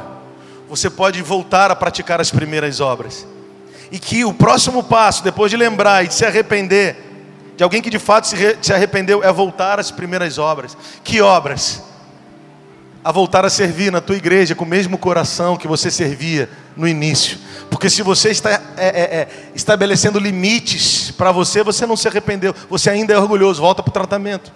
você 0.69 0.91
pode 0.91 1.23
voltar 1.23 1.71
a 1.71 1.75
praticar 1.75 2.21
as 2.21 2.29
primeiras 2.29 2.79
obras. 2.79 3.32
E 3.93 3.97
que 3.97 4.25
o 4.25 4.33
próximo 4.33 4.83
passo, 4.83 5.23
depois 5.23 5.49
de 5.49 5.55
lembrar 5.55 6.03
e 6.03 6.09
de 6.09 6.15
se 6.15 6.25
arrepender, 6.25 6.97
de 7.55 7.63
alguém 7.63 7.81
que 7.81 7.89
de 7.89 7.99
fato 7.99 8.27
se 8.27 8.73
arrependeu, 8.73 9.23
é 9.23 9.31
voltar 9.31 9.79
às 9.79 9.89
primeiras 9.89 10.37
obras. 10.37 10.75
Que 11.01 11.21
obras? 11.21 11.81
a 13.03 13.11
voltar 13.11 13.43
a 13.43 13.49
servir 13.49 13.91
na 13.91 13.99
tua 13.99 14.15
igreja 14.15 14.55
com 14.55 14.63
o 14.63 14.67
mesmo 14.67 14.97
coração 14.97 15.57
que 15.57 15.67
você 15.67 15.91
servia 15.91 16.49
no 16.75 16.87
início. 16.87 17.37
Porque 17.69 17.89
se 17.89 18.01
você 18.01 18.29
está 18.29 18.49
é, 18.49 18.59
é, 18.77 18.87
é, 18.87 19.27
estabelecendo 19.53 20.17
limites 20.17 21.11
para 21.11 21.31
você, 21.31 21.61
você 21.63 21.85
não 21.85 21.97
se 21.97 22.07
arrependeu, 22.07 22.55
você 22.69 22.89
ainda 22.89 23.13
é 23.13 23.17
orgulhoso, 23.17 23.61
volta 23.61 23.83
para 23.83 23.89
o 23.89 23.93
tratamento. 23.93 24.53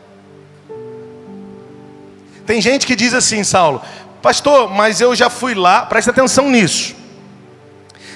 Tem 2.45 2.61
gente 2.61 2.87
que 2.87 2.95
diz 2.95 3.13
assim, 3.13 3.43
Saulo, 3.43 3.81
pastor, 4.21 4.69
mas 4.69 5.01
eu 5.01 5.13
já 5.13 5.29
fui 5.29 5.53
lá, 5.53 5.85
presta 5.85 6.11
atenção 6.11 6.49
nisso. 6.49 6.95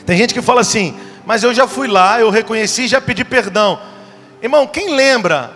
Tem 0.05 0.17
gente 0.17 0.33
que 0.33 0.41
fala 0.41 0.61
assim, 0.61 0.97
mas 1.25 1.43
eu 1.43 1.53
já 1.53 1.67
fui 1.67 1.87
lá, 1.87 2.19
eu 2.19 2.29
reconheci, 2.29 2.87
já 2.87 2.99
pedi 2.99 3.23
perdão. 3.23 3.79
Irmão, 4.41 4.65
quem 4.65 4.95
lembra? 4.95 5.51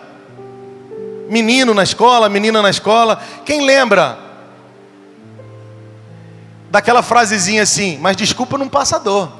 Menino 1.28 1.74
na 1.74 1.82
escola, 1.82 2.28
menina 2.28 2.62
na 2.62 2.70
escola, 2.70 3.20
quem 3.44 3.64
lembra 3.64 4.18
daquela 6.70 7.02
frasezinha 7.02 7.62
assim, 7.62 7.98
mas 8.00 8.16
desculpa 8.16 8.56
não 8.56 8.68
passa 8.68 8.98
dor. 8.98 9.32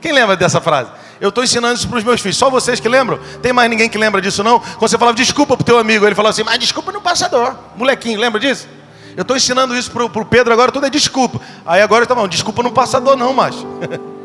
Quem 0.00 0.12
lembra 0.12 0.36
dessa 0.36 0.60
frase? 0.60 0.90
Eu 1.20 1.28
estou 1.28 1.44
ensinando 1.44 1.74
isso 1.74 1.88
para 1.88 1.98
os 1.98 2.04
meus 2.04 2.20
filhos. 2.20 2.36
Só 2.36 2.50
vocês 2.50 2.80
que 2.80 2.88
lembram? 2.88 3.18
Tem 3.40 3.52
mais 3.52 3.70
ninguém 3.70 3.88
que 3.88 3.96
lembra 3.96 4.20
disso 4.20 4.42
não? 4.42 4.58
Quando 4.58 4.90
você 4.90 4.98
falava 4.98 5.16
desculpa 5.16 5.56
para 5.56 5.62
o 5.62 5.64
teu 5.64 5.78
amigo, 5.78 6.04
ele 6.04 6.14
falava 6.14 6.30
assim, 6.30 6.42
mas 6.42 6.58
desculpa 6.58 6.90
não 6.92 7.00
passa 7.00 7.28
dor. 7.28 7.56
Molequinho, 7.76 8.18
lembra 8.18 8.40
disso? 8.40 8.68
Eu 9.16 9.22
estou 9.22 9.36
ensinando 9.36 9.76
isso 9.76 9.90
para 9.90 10.04
o 10.04 10.24
Pedro 10.24 10.52
agora, 10.52 10.72
tudo 10.72 10.86
é 10.86 10.90
desculpa. 10.90 11.40
Aí 11.66 11.82
agora 11.82 12.04
está 12.04 12.14
bom, 12.14 12.26
desculpa 12.26 12.62
não 12.62 12.70
passa 12.70 13.00
dor 13.00 13.16
não, 13.16 13.32
macho. 13.32 13.66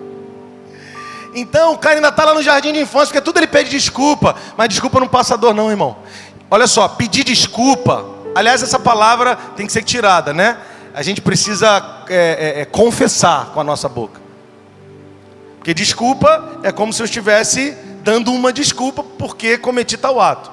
então 1.40 1.74
o 1.74 1.78
cara 1.78 1.96
ainda 1.96 2.10
está 2.10 2.26
lá 2.26 2.34
no 2.34 2.42
jardim 2.42 2.74
de 2.74 2.80
infância, 2.80 3.08
porque 3.08 3.22
tudo 3.22 3.38
ele 3.38 3.48
pede 3.48 3.70
desculpa. 3.70 4.36
Mas 4.56 4.70
desculpa 4.70 5.00
não 5.00 5.08
passa 5.08 5.38
dor 5.38 5.54
não, 5.54 5.70
irmão. 5.70 5.98
Olha 6.50 6.68
só, 6.68 6.88
pedir 6.88 7.24
desculpa. 7.24 8.06
Aliás, 8.36 8.62
essa 8.62 8.80
palavra 8.80 9.36
tem 9.56 9.66
que 9.66 9.74
ser 9.74 9.84
tirada, 9.84 10.34
né? 10.34 10.58
a 10.98 11.04
gente 11.04 11.22
precisa 11.22 12.06
é, 12.10 12.56
é, 12.58 12.62
é, 12.62 12.66
confessar 12.66 13.52
com 13.54 13.60
a 13.60 13.64
nossa 13.64 13.88
boca. 13.88 14.20
Porque 15.60 15.72
desculpa 15.72 16.60
é 16.64 16.72
como 16.72 16.92
se 16.92 17.00
eu 17.00 17.06
estivesse 17.06 17.78
dando 18.02 18.34
uma 18.34 18.52
desculpa 18.52 19.04
porque 19.04 19.60
cometi 19.60 19.96
tal 19.96 20.20
ato. 20.20 20.50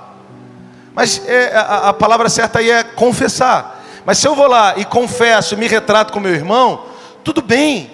Mas 0.94 1.26
é, 1.26 1.56
a, 1.56 1.88
a, 1.88 1.92
palavra 1.94 2.28
certa 2.28 2.58
aí 2.58 2.70
é 2.70 2.82
confessar. 2.82 3.82
Mas 4.04 4.18
se 4.18 4.28
eu 4.28 4.34
vou 4.34 4.46
lá 4.46 4.74
e 4.76 4.84
confesso, 4.84 5.56
me 5.56 5.66
retrato 5.66 6.12
com 6.12 6.20
meu 6.20 6.34
irmão, 6.34 6.88
tudo 7.24 7.40
bem. 7.40 7.90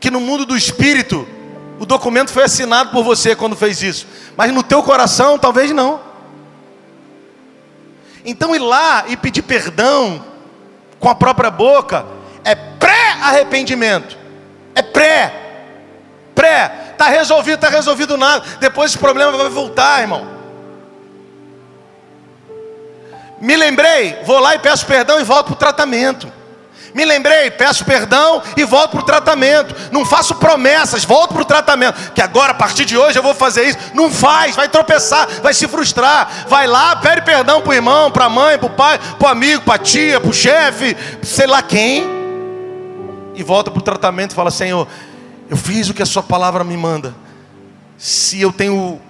Que 0.00 0.10
no 0.10 0.18
mundo 0.18 0.44
do 0.44 0.56
espírito 0.56 1.28
O 1.78 1.86
documento 1.86 2.32
foi 2.32 2.44
assinado 2.44 2.90
por 2.90 3.04
você 3.04 3.36
quando 3.36 3.54
fez 3.54 3.82
isso, 3.82 4.06
mas 4.36 4.52
no 4.52 4.62
teu 4.62 4.82
coração 4.82 5.38
talvez 5.38 5.70
não. 5.70 6.00
Então 8.24 8.54
ir 8.54 8.58
lá 8.58 9.04
e 9.08 9.16
pedir 9.16 9.42
perdão 9.42 10.24
com 10.98 11.08
a 11.08 11.14
própria 11.14 11.50
boca 11.50 12.04
é 12.44 12.54
pré-arrependimento. 12.54 14.18
É 14.74 14.82
pré. 14.82 15.32
Pré. 16.34 16.90
Está 16.92 17.08
resolvido, 17.08 17.54
está 17.54 17.68
resolvido 17.68 18.16
nada. 18.16 18.44
Depois 18.58 18.90
esse 18.90 18.98
problema 18.98 19.32
vai 19.32 19.48
voltar, 19.48 20.00
irmão. 20.00 20.38
Me 23.40 23.56
lembrei, 23.56 24.18
vou 24.24 24.40
lá 24.40 24.56
e 24.56 24.58
peço 24.58 24.84
perdão 24.84 25.20
e 25.20 25.24
volto 25.24 25.46
para 25.46 25.52
o 25.52 25.56
tratamento. 25.56 26.32
Me 26.94 27.04
lembrei, 27.04 27.50
peço 27.50 27.84
perdão 27.84 28.42
e 28.56 28.64
volto 28.64 28.92
para 28.92 29.00
o 29.00 29.04
tratamento. 29.04 29.74
Não 29.92 30.04
faço 30.04 30.34
promessas, 30.36 31.04
volto 31.04 31.32
para 31.34 31.42
o 31.42 31.44
tratamento. 31.44 32.12
Que 32.12 32.22
agora, 32.22 32.52
a 32.52 32.54
partir 32.54 32.84
de 32.84 32.96
hoje, 32.96 33.18
eu 33.18 33.22
vou 33.22 33.34
fazer 33.34 33.64
isso. 33.64 33.78
Não 33.94 34.10
faz, 34.10 34.56
vai 34.56 34.68
tropeçar, 34.68 35.28
vai 35.42 35.52
se 35.52 35.68
frustrar. 35.68 36.46
Vai 36.48 36.66
lá, 36.66 36.96
pede 36.96 37.22
perdão 37.22 37.60
para 37.60 37.70
o 37.70 37.74
irmão, 37.74 38.10
para 38.10 38.24
a 38.24 38.28
mãe, 38.28 38.58
para 38.58 38.66
o 38.66 38.70
pai, 38.70 38.98
para 39.18 39.28
o 39.28 39.30
amigo, 39.30 39.62
para 39.62 39.74
a 39.74 39.78
tia, 39.78 40.20
para 40.20 40.30
o 40.30 40.34
chefe, 40.34 40.96
sei 41.22 41.46
lá 41.46 41.62
quem. 41.62 42.04
E 43.34 43.42
volta 43.42 43.70
para 43.70 43.78
o 43.78 43.82
tratamento 43.82 44.32
e 44.32 44.34
fala: 44.34 44.50
Senhor, 44.50 44.88
eu 45.48 45.56
fiz 45.56 45.88
o 45.88 45.94
que 45.94 46.02
a 46.02 46.06
Sua 46.06 46.22
palavra 46.22 46.64
me 46.64 46.76
manda. 46.76 47.14
Se 47.96 48.40
eu 48.40 48.52
tenho 48.52 49.00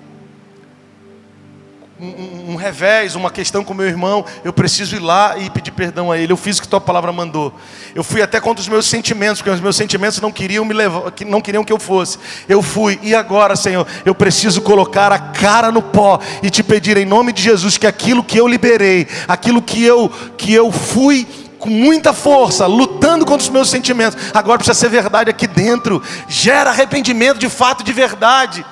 um, 2.01 2.53
um, 2.53 2.57
revés, 2.57 3.16
uma 3.16 3.30
questão 3.30 3.64
com 3.64 3.74
meu 3.74 3.86
irmão, 3.86 4.24
eu 4.44 4.53
preciso 4.53 4.94
ir 4.94 5.01
lá 5.01 5.36
e 5.36 5.51
pedir 5.51 5.72
perdão 5.72 6.12
a 6.12 6.18
ele. 6.18 6.32
Eu 6.32 6.36
fiz 6.36 6.59
o 6.59 6.62
que 6.62 6.68
tua 6.68 6.80
palavra 6.80 7.12
mandou. 7.12 7.53
Eu 7.94 8.05
fui 8.05 8.22
até 8.22 8.40
contra 8.40 8.61
os 8.61 8.68
meus 8.68 8.86
sentimentos, 8.86 9.42
porque 9.42 9.51
os 9.51 9.61
meus 9.61 9.76
sentimentos 9.76 10.20
não 10.20 10.30
queriam 10.30 10.64
me 10.64 10.72
levar, 10.72 11.12
não 11.26 11.40
queriam 11.40 11.64
que 11.64 11.72
eu 11.72 11.78
fosse. 11.78 12.18
Eu 12.49 12.62
fui. 12.62 12.99
E 13.03 13.14
agora, 13.14 13.57
Senhor, 13.57 13.86
eu 14.05 14.14
preciso 14.14 14.62
colocar 14.62 15.11
a 15.11 15.18
cara 15.18 15.72
no 15.72 15.82
pó 15.82 16.20
e 16.42 16.51
te 16.51 16.62
pedir 16.62 16.96
em 16.96 17.05
nome 17.05 17.32
de 17.32 17.42
Jesus 17.42 17.76
que 17.76 17.86
aquilo 17.86 18.22
que 18.22 18.38
eu 18.38 18.46
liberei, 18.46 19.09
aquilo 19.26 19.61
que 19.61 19.82
eu 19.84 20.09
que 20.36 20.53
eu 20.53 20.70
fui 20.70 21.26
com 21.59 21.68
muita 21.68 22.12
força, 22.12 22.66
lutando 22.66 23.26
contra 23.26 23.42
os 23.42 23.51
meus 23.51 23.68
sentimentos, 23.68 24.16
agora 24.32 24.59
precisa 24.59 24.78
ser 24.78 24.88
verdade 24.88 25.30
aqui 25.30 25.49
dentro. 25.49 26.01
Gera 26.28 26.70
arrependimento 26.70 27.38
de 27.38 27.49
fato, 27.49 27.82
de 27.82 27.92
verdade. 27.92 28.64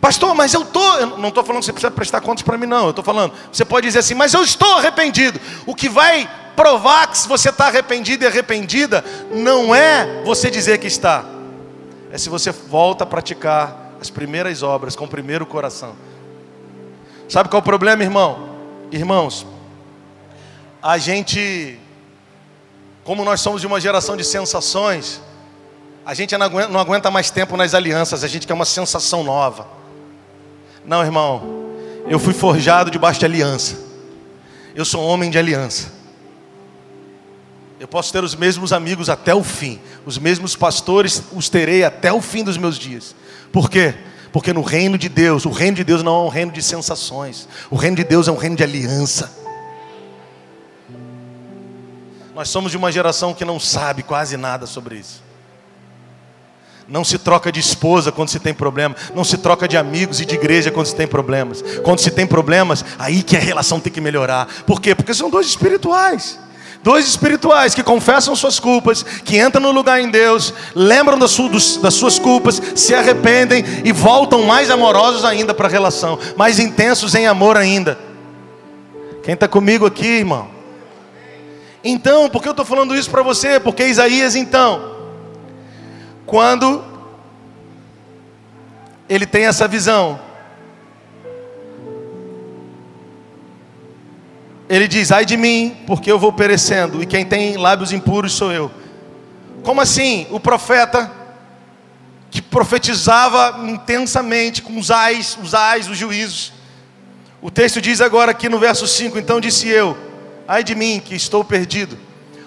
Pastor, 0.00 0.34
mas 0.34 0.54
eu 0.54 0.64
tô, 0.64 0.96
eu 0.96 1.18
não 1.18 1.28
estou 1.28 1.44
falando 1.44 1.60
que 1.60 1.66
você 1.66 1.72
precisa 1.72 1.90
prestar 1.90 2.20
contas 2.22 2.42
para 2.42 2.56
mim, 2.56 2.66
não. 2.66 2.84
Eu 2.84 2.90
estou 2.90 3.04
falando, 3.04 3.34
você 3.52 3.64
pode 3.64 3.86
dizer 3.86 3.98
assim, 3.98 4.14
mas 4.14 4.32
eu 4.32 4.42
estou 4.42 4.78
arrependido. 4.78 5.38
O 5.66 5.74
que 5.74 5.88
vai 5.88 6.28
provar 6.56 7.06
que 7.08 7.26
você 7.28 7.50
está 7.50 7.66
arrependido 7.66 8.24
e 8.24 8.26
arrependida, 8.26 9.04
não 9.30 9.74
é 9.74 10.22
você 10.24 10.50
dizer 10.50 10.78
que 10.78 10.86
está, 10.86 11.24
é 12.12 12.18
se 12.18 12.28
você 12.28 12.50
volta 12.50 13.04
a 13.04 13.06
praticar 13.06 13.92
as 14.00 14.10
primeiras 14.10 14.62
obras 14.62 14.96
com 14.96 15.04
o 15.04 15.08
primeiro 15.08 15.46
coração. 15.46 15.94
Sabe 17.28 17.48
qual 17.48 17.60
é 17.60 17.62
o 17.62 17.64
problema, 17.64 18.02
irmão? 18.02 18.56
Irmãos, 18.90 19.46
a 20.82 20.98
gente, 20.98 21.78
como 23.04 23.24
nós 23.24 23.40
somos 23.40 23.60
de 23.60 23.66
uma 23.66 23.80
geração 23.80 24.16
de 24.16 24.24
sensações, 24.24 25.20
a 26.04 26.12
gente 26.14 26.36
não 26.36 26.80
aguenta 26.80 27.10
mais 27.10 27.30
tempo 27.30 27.56
nas 27.56 27.74
alianças, 27.74 28.24
a 28.24 28.28
gente 28.28 28.46
quer 28.46 28.54
uma 28.54 28.64
sensação 28.64 29.22
nova. 29.22 29.79
Não, 30.84 31.02
irmão, 31.02 31.42
eu 32.06 32.18
fui 32.18 32.32
forjado 32.32 32.90
debaixo 32.90 33.20
de 33.20 33.26
aliança. 33.26 33.78
Eu 34.74 34.84
sou 34.84 35.02
um 35.02 35.06
homem 35.06 35.30
de 35.30 35.38
aliança. 35.38 35.92
Eu 37.78 37.88
posso 37.88 38.12
ter 38.12 38.22
os 38.22 38.34
mesmos 38.34 38.72
amigos 38.72 39.08
até 39.08 39.34
o 39.34 39.42
fim, 39.42 39.80
os 40.04 40.18
mesmos 40.18 40.54
pastores 40.54 41.22
os 41.32 41.48
terei 41.48 41.82
até 41.82 42.12
o 42.12 42.20
fim 42.20 42.44
dos 42.44 42.58
meus 42.58 42.78
dias. 42.78 43.14
Por 43.50 43.70
quê? 43.70 43.94
Porque 44.32 44.52
no 44.52 44.60
reino 44.60 44.98
de 44.98 45.08
Deus, 45.08 45.46
o 45.46 45.50
reino 45.50 45.78
de 45.78 45.84
Deus 45.84 46.02
não 46.02 46.22
é 46.22 46.26
um 46.26 46.28
reino 46.28 46.52
de 46.52 46.62
sensações, 46.62 47.48
o 47.70 47.76
reino 47.76 47.96
de 47.96 48.04
Deus 48.04 48.28
é 48.28 48.32
um 48.32 48.36
reino 48.36 48.54
de 48.54 48.62
aliança. 48.62 49.34
Nós 52.34 52.48
somos 52.48 52.70
de 52.70 52.76
uma 52.76 52.92
geração 52.92 53.34
que 53.34 53.44
não 53.44 53.58
sabe 53.58 54.02
quase 54.02 54.36
nada 54.36 54.66
sobre 54.66 54.96
isso. 54.96 55.22
Não 56.90 57.04
se 57.04 57.18
troca 57.18 57.52
de 57.52 57.60
esposa 57.60 58.10
quando 58.10 58.30
se 58.30 58.40
tem 58.40 58.52
problema. 58.52 58.96
Não 59.14 59.22
se 59.22 59.38
troca 59.38 59.68
de 59.68 59.76
amigos 59.76 60.20
e 60.20 60.26
de 60.26 60.34
igreja 60.34 60.72
quando 60.72 60.86
se 60.86 60.96
tem 60.96 61.06
problemas. 61.06 61.62
Quando 61.84 62.00
se 62.00 62.10
tem 62.10 62.26
problemas, 62.26 62.84
aí 62.98 63.22
que 63.22 63.36
a 63.36 63.40
relação 63.40 63.78
tem 63.78 63.92
que 63.92 64.00
melhorar. 64.00 64.48
Por 64.66 64.80
quê? 64.80 64.92
Porque 64.92 65.14
são 65.14 65.30
dois 65.30 65.46
espirituais. 65.46 66.36
Dois 66.82 67.06
espirituais 67.06 67.74
que 67.74 67.82
confessam 67.84 68.34
suas 68.34 68.58
culpas, 68.58 69.04
que 69.04 69.38
entram 69.38 69.62
no 69.62 69.70
lugar 69.70 70.00
em 70.00 70.10
Deus, 70.10 70.52
lembram 70.74 71.16
das, 71.16 71.30
suas 71.30 72.18
culpas, 72.18 72.60
se 72.74 72.92
arrependem 72.92 73.64
e 73.84 73.92
voltam 73.92 74.42
mais 74.42 74.68
amorosos 74.68 75.24
ainda 75.24 75.54
para 75.54 75.68
a 75.68 75.70
relação, 75.70 76.18
mais 76.36 76.58
intensos 76.58 77.14
em 77.14 77.26
amor 77.26 77.56
ainda. 77.56 77.98
Quem 79.22 79.34
está 79.34 79.46
comigo 79.46 79.86
aqui, 79.86 80.06
irmão? 80.06 80.48
Então, 81.84 82.28
por 82.30 82.42
que 82.42 82.48
eu 82.48 82.52
estou 82.52 82.64
falando 82.64 82.96
isso 82.96 83.10
para 83.10 83.22
você? 83.22 83.60
Porque 83.60 83.86
Isaías, 83.86 84.34
então, 84.34 84.99
quando 86.30 86.84
ele 89.08 89.26
tem 89.26 89.46
essa 89.46 89.66
visão, 89.66 90.20
ele 94.68 94.86
diz: 94.86 95.10
Ai 95.10 95.24
de 95.24 95.36
mim, 95.36 95.76
porque 95.88 96.10
eu 96.10 96.20
vou 96.20 96.32
perecendo, 96.32 97.02
e 97.02 97.06
quem 97.06 97.26
tem 97.26 97.56
lábios 97.56 97.92
impuros 97.92 98.32
sou 98.32 98.52
eu. 98.52 98.70
Como 99.64 99.80
assim? 99.80 100.28
O 100.30 100.38
profeta 100.38 101.10
que 102.30 102.40
profetizava 102.40 103.68
intensamente 103.68 104.62
com 104.62 104.78
os 104.78 104.88
ais, 104.88 105.36
os 105.42 105.52
ais, 105.52 105.88
os 105.88 105.98
juízos. 105.98 106.52
O 107.42 107.50
texto 107.50 107.80
diz 107.80 108.00
agora 108.00 108.30
aqui 108.30 108.48
no 108.48 108.60
verso 108.60 108.86
5: 108.86 109.18
Então 109.18 109.40
disse 109.40 109.66
eu, 109.66 109.98
ai 110.46 110.62
de 110.62 110.76
mim, 110.76 111.02
que 111.04 111.16
estou 111.16 111.42
perdido. 111.42 111.98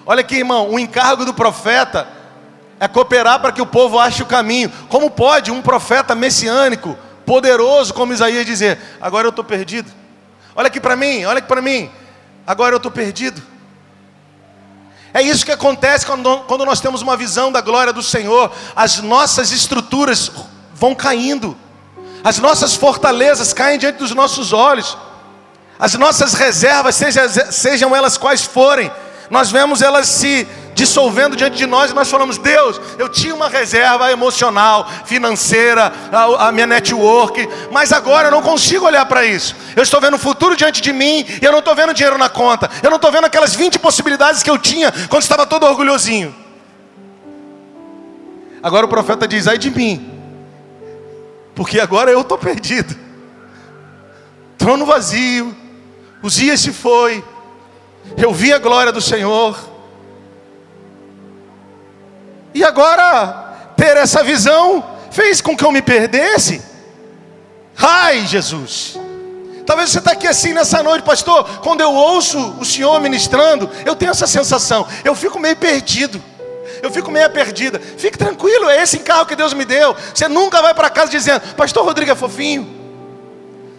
Olha 0.06 0.22
aqui, 0.22 0.36
irmão, 0.36 0.70
o 0.70 0.78
encargo 0.78 1.26
do 1.26 1.34
profeta 1.34 2.23
é 2.84 2.88
cooperar 2.88 3.40
para 3.40 3.50
que 3.50 3.62
o 3.62 3.66
povo 3.66 3.98
ache 3.98 4.22
o 4.22 4.26
caminho. 4.26 4.70
Como 4.90 5.10
pode 5.10 5.50
um 5.50 5.62
profeta 5.62 6.14
messiânico, 6.14 6.98
poderoso 7.24 7.94
como 7.94 8.12
Isaías 8.12 8.44
dizer: 8.44 8.78
Agora 9.00 9.26
eu 9.26 9.30
estou 9.30 9.42
perdido. 9.42 9.90
Olha 10.54 10.66
aqui 10.66 10.78
para 10.78 10.94
mim, 10.94 11.24
olha 11.24 11.38
aqui 11.38 11.48
para 11.48 11.62
mim. 11.62 11.90
Agora 12.46 12.74
eu 12.74 12.76
estou 12.76 12.92
perdido. 12.92 13.42
É 15.14 15.22
isso 15.22 15.46
que 15.46 15.52
acontece 15.52 16.04
quando, 16.04 16.40
quando 16.40 16.66
nós 16.66 16.78
temos 16.78 17.00
uma 17.00 17.16
visão 17.16 17.50
da 17.50 17.62
glória 17.62 17.92
do 17.92 18.02
Senhor. 18.02 18.52
As 18.76 18.98
nossas 18.98 19.50
estruturas 19.50 20.30
vão 20.74 20.94
caindo, 20.94 21.56
as 22.22 22.38
nossas 22.38 22.74
fortalezas 22.74 23.54
caem 23.54 23.78
diante 23.78 23.96
dos 23.96 24.10
nossos 24.10 24.52
olhos, 24.52 24.98
as 25.78 25.94
nossas 25.94 26.34
reservas, 26.34 26.96
seja, 26.96 27.50
sejam 27.50 27.96
elas 27.96 28.18
quais 28.18 28.42
forem, 28.42 28.90
nós 29.30 29.50
vemos 29.50 29.82
elas 29.82 30.06
se 30.06 30.46
dissolvendo 30.74 31.36
diante 31.36 31.56
de 31.56 31.66
nós 31.66 31.90
e 31.90 31.94
nós 31.94 32.10
falamos: 32.10 32.36
Deus, 32.36 32.80
eu 32.98 33.08
tinha 33.08 33.34
uma 33.34 33.48
reserva 33.48 34.10
emocional, 34.10 34.88
financeira, 35.04 35.92
a, 36.12 36.48
a 36.48 36.52
minha 36.52 36.66
network, 36.66 37.48
mas 37.70 37.92
agora 37.92 38.28
eu 38.28 38.32
não 38.32 38.42
consigo 38.42 38.86
olhar 38.86 39.06
para 39.06 39.24
isso. 39.24 39.56
Eu 39.74 39.82
estou 39.82 40.00
vendo 40.00 40.14
o 40.14 40.18
futuro 40.18 40.56
diante 40.56 40.80
de 40.82 40.92
mim 40.92 41.24
e 41.40 41.44
eu 41.44 41.52
não 41.52 41.60
estou 41.60 41.74
vendo 41.74 41.94
dinheiro 41.94 42.18
na 42.18 42.28
conta. 42.28 42.70
Eu 42.82 42.90
não 42.90 42.96
estou 42.96 43.10
vendo 43.10 43.24
aquelas 43.24 43.54
20 43.54 43.78
possibilidades 43.78 44.42
que 44.42 44.50
eu 44.50 44.58
tinha 44.58 44.92
quando 45.08 45.22
estava 45.22 45.46
todo 45.46 45.64
orgulhosinho. 45.64 46.34
Agora 48.62 48.86
o 48.86 48.88
profeta 48.88 49.26
diz: 49.26 49.46
ai 49.46 49.58
de 49.58 49.70
mim, 49.70 50.10
porque 51.54 51.80
agora 51.80 52.10
eu 52.10 52.20
estou 52.20 52.36
perdido. 52.36 52.94
Trono 54.58 54.86
vazio, 54.86 55.54
os 56.22 56.34
dias 56.34 56.60
se 56.60 56.72
foi, 56.72 57.22
eu 58.16 58.32
vi 58.32 58.52
a 58.52 58.58
glória 58.58 58.92
do 58.92 59.00
Senhor. 59.00 59.58
E 62.54 62.62
agora, 62.62 63.72
ter 63.76 63.96
essa 63.96 64.22
visão 64.22 64.84
fez 65.10 65.40
com 65.40 65.56
que 65.56 65.64
eu 65.64 65.72
me 65.72 65.82
perdesse. 65.82 66.62
Ai, 67.76 68.26
Jesus. 68.26 68.98
Talvez 69.66 69.90
você 69.90 69.98
está 69.98 70.12
aqui 70.12 70.26
assim 70.26 70.52
nessa 70.52 70.82
noite, 70.82 71.04
pastor. 71.04 71.60
Quando 71.60 71.80
eu 71.80 71.92
ouço 71.92 72.38
o 72.60 72.64
Senhor 72.64 73.00
ministrando, 73.00 73.68
eu 73.84 73.96
tenho 73.96 74.10
essa 74.10 74.26
sensação. 74.26 74.86
Eu 75.04 75.14
fico 75.14 75.40
meio 75.40 75.56
perdido. 75.56 76.22
Eu 76.82 76.90
fico 76.90 77.10
meio 77.10 77.28
perdida. 77.30 77.80
Fique 77.80 78.18
tranquilo, 78.18 78.68
é 78.68 78.82
esse 78.82 78.98
encargo 78.98 79.26
que 79.26 79.34
Deus 79.34 79.54
me 79.54 79.64
deu. 79.64 79.96
Você 80.14 80.28
nunca 80.28 80.60
vai 80.60 80.74
para 80.74 80.90
casa 80.90 81.10
dizendo, 81.10 81.40
Pastor 81.56 81.84
Rodrigo 81.84 82.12
é 82.12 82.14
fofinho. 82.14 82.83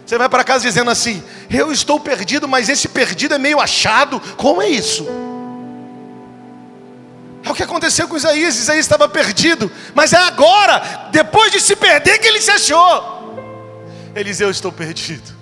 Você 0.06 0.16
vai 0.16 0.28
para 0.28 0.44
casa 0.44 0.62
dizendo 0.62 0.90
assim: 0.90 1.22
Eu 1.50 1.72
estou 1.72 1.98
perdido, 1.98 2.46
mas 2.46 2.68
esse 2.68 2.88
perdido 2.88 3.34
é 3.34 3.38
meio 3.38 3.58
achado. 3.58 4.20
Como 4.36 4.62
é 4.62 4.68
isso? 4.68 5.04
É 7.42 7.50
o 7.50 7.54
que 7.54 7.62
aconteceu 7.62 8.06
com 8.06 8.16
Isaías. 8.16 8.56
Isaías 8.56 8.84
estava 8.84 9.08
perdido, 9.08 9.70
mas 9.94 10.12
é 10.12 10.18
agora, 10.18 11.08
depois 11.10 11.50
de 11.50 11.60
se 11.60 11.74
perder, 11.74 12.18
que 12.18 12.28
ele 12.28 12.40
se 12.40 12.50
achou. 12.50 13.34
Eliseu, 14.14 14.48
estou 14.48 14.70
perdido. 14.70 15.34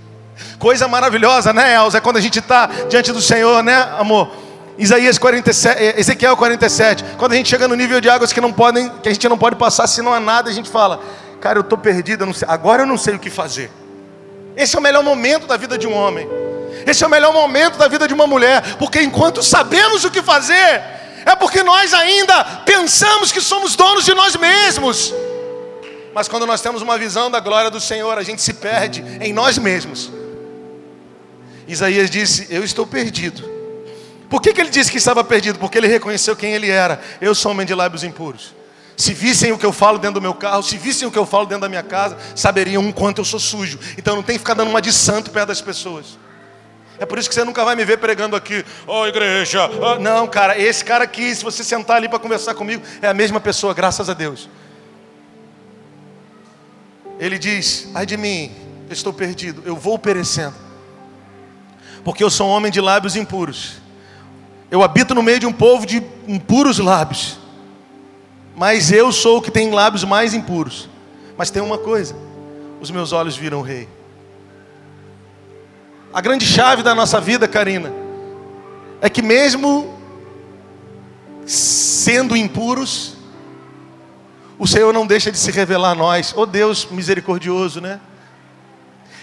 Coisa 0.59 0.89
maravilhosa, 0.89 1.53
né, 1.53 1.75
Elza? 1.75 1.99
É 1.99 2.01
quando 2.01 2.17
a 2.17 2.21
gente 2.21 2.39
está 2.39 2.67
diante 2.89 3.13
do 3.13 3.21
Senhor, 3.21 3.63
né, 3.63 3.75
amor? 3.99 4.35
Isaías 4.79 5.19
47, 5.19 5.79
eh, 5.79 6.01
Ezequiel 6.01 6.37
47. 6.37 7.05
Quando 7.17 7.33
a 7.33 7.37
gente 7.37 7.49
chega 7.49 7.69
no 7.69 7.77
nível 7.77 8.01
de 8.01 8.09
águas 8.09 8.33
que 8.33 8.41
não 8.41 8.53
podem, 8.53 8.91
que 9.03 9.09
a 9.09 9.13
gente 9.13 9.29
não 9.29 9.39
pode 9.39 9.57
passar 9.57 9.87
se 9.87 10.01
não 10.01 10.13
há 10.13 10.19
nada, 10.19 10.49
a 10.49 10.53
gente 10.53 10.71
fala: 10.71 11.01
"Cara, 11.41 11.59
eu 11.59 11.63
estou 11.63 11.79
perdido, 11.79 12.25
eu 12.25 12.35
agora 12.49 12.83
eu 12.83 12.87
não 12.87 12.97
sei 12.97 13.15
o 13.15 13.19
que 13.19 13.31
fazer". 13.31 13.71
Esse 14.57 14.77
é 14.77 14.79
o 14.79 14.83
melhor 14.83 15.03
momento 15.03 15.47
da 15.47 15.57
vida 15.57 15.77
de 15.77 15.87
um 15.87 15.93
homem. 15.93 16.29
Esse 16.87 17.03
é 17.03 17.07
o 17.07 17.11
melhor 17.11 17.33
momento 17.33 17.79
da 17.79 17.89
vida 17.89 18.07
de 18.07 18.15
uma 18.15 18.27
mulher, 18.27 18.77
porque 18.77 19.01
enquanto 19.01 19.43
sabemos 19.43 20.05
o 20.05 20.11
que 20.11 20.23
fazer, 20.23 20.83
é 21.25 21.35
porque 21.39 21.63
nós 21.63 21.95
ainda 21.95 22.45
pensamos 22.67 23.33
que 23.33 23.41
somos 23.41 23.75
donos 23.75 24.05
de 24.05 24.15
nós 24.15 24.37
mesmos. 24.37 25.15
Mas 26.15 26.29
quando 26.29 26.47
nós 26.47 26.61
temos 26.61 26.83
uma 26.83 26.97
visão 26.99 27.31
da 27.31 27.41
glória 27.41 27.71
do 27.71 27.81
Senhor, 27.81 28.17
a 28.17 28.23
gente 28.23 28.43
se 28.43 28.55
perde 28.55 29.03
em 29.21 29.33
nós 29.33 29.59
mesmos. 29.59 30.11
Isaías 31.67 32.11
disse: 32.11 32.47
Eu 32.51 32.63
estou 32.63 32.87
perdido. 32.87 33.53
Por 34.29 34.41
que, 34.41 34.53
que 34.53 34.61
ele 34.61 34.71
disse 34.71 34.91
que 34.91 34.99
estava 34.99 35.25
perdido? 35.25 35.59
Porque 35.59 35.79
ele 35.79 35.87
reconheceu 35.87 36.37
quem 36.37 36.53
ele 36.53 36.71
era. 36.71 37.01
Eu 37.21 37.35
sou 37.35 37.53
homem 37.53 37.67
de 37.67 37.75
lábios 37.75 38.05
impuros. 38.05 38.55
Se 38.97 39.13
vissem 39.13 39.51
o 39.53 39.59
que 39.59 39.67
eu 39.67 39.73
falo 39.73 39.99
dentro 39.99 40.15
do 40.15 40.23
meu 40.23 40.35
carro, 40.35 40.63
se 40.63 40.77
vissem 40.77 41.07
o 41.07 41.11
que 41.11 41.19
eu 41.19 41.27
falo 41.27 41.47
dentro 41.47 41.63
da 41.63 41.69
minha 41.69 41.83
casa, 41.83 42.17
saberiam 42.35 42.83
um 42.83 42.93
quanto 42.93 43.21
eu 43.21 43.25
sou 43.25 43.41
sujo. 43.41 43.79
Então 43.99 44.15
não 44.15 44.23
tem 44.23 44.37
que 44.37 44.41
ficar 44.41 44.55
dando 44.55 44.71
uma 44.71 44.81
de 44.81 44.93
santo 44.93 45.31
perto 45.31 45.49
das 45.49 45.61
pessoas. 45.61 46.19
É 46.99 47.05
por 47.05 47.19
isso 47.19 47.29
que 47.29 47.35
você 47.35 47.43
nunca 47.43 47.65
vai 47.65 47.75
me 47.75 47.85
ver 47.85 47.99
pregando 47.99 48.37
aqui, 48.37 48.65
ó 48.87 49.03
oh, 49.03 49.07
igreja. 49.07 49.69
Oh. 49.69 49.99
Não, 49.99 50.29
cara, 50.29 50.57
esse 50.57 50.85
cara 50.85 51.05
aqui, 51.05 51.35
se 51.35 51.43
você 51.43 51.65
sentar 51.65 51.97
ali 51.97 52.09
para 52.09 52.21
conversar 52.21 52.55
comigo, 52.55 52.85
é 53.03 53.09
a 53.09 53.15
mesma 53.15 53.41
pessoa, 53.41 53.75
graças 53.75 54.09
a 54.09 54.15
Deus. 54.15 54.49
Ele 57.19 57.37
diz: 57.37 57.91
ai 57.95 58.07
de 58.07 58.17
mim, 58.17 58.53
eu 58.89 58.93
estou 58.93 59.13
perdido, 59.13 59.63
eu 59.67 59.75
vou 59.75 59.99
perecendo, 59.99 60.55
porque 62.05 62.23
eu 62.23 62.31
sou 62.31 62.49
um 62.49 62.51
homem 62.51 62.71
de 62.71 62.81
lábios 62.81 63.17
impuros. 63.17 63.83
Eu 64.71 64.83
habito 64.83 65.15
no 65.15 65.23
meio 65.23 65.41
de 65.41 65.47
um 65.47 65.53
povo 65.53 65.85
de 65.85 66.03
impuros 66.29 66.79
lábios, 66.79 67.39
mas 68.57 68.93
eu 68.93 69.11
sou 69.11 69.39
o 69.39 69.43
que 69.43 69.51
tem 69.51 69.71
lábios 69.71 70.05
mais 70.05 70.33
impuros. 70.33 70.89
Mas 71.37 71.51
tem 71.51 71.63
uma 71.63 71.79
coisa: 71.79 72.15
os 72.81 72.91
meus 72.91 73.13
olhos 73.13 73.37
viram 73.37 73.59
o 73.59 73.63
Rei. 73.63 73.89
A 76.13 76.21
grande 76.21 76.47
chave 76.47 76.83
da 76.83 76.95
nossa 76.95 77.21
vida, 77.21 77.49
Karina, 77.49 77.93
é 79.01 79.11
que 79.11 79.21
mesmo 79.21 79.93
sendo 81.45 82.37
impuros, 82.37 83.15
o 84.59 84.67
Senhor 84.67 84.93
não 84.93 85.07
deixa 85.07 85.33
de 85.33 85.39
se 85.39 85.51
revelar 85.51 85.91
a 85.91 85.95
nós. 85.95 86.33
Oh 86.37 86.47
Deus 86.47 86.87
misericordioso, 86.89 87.81
né? 87.81 88.01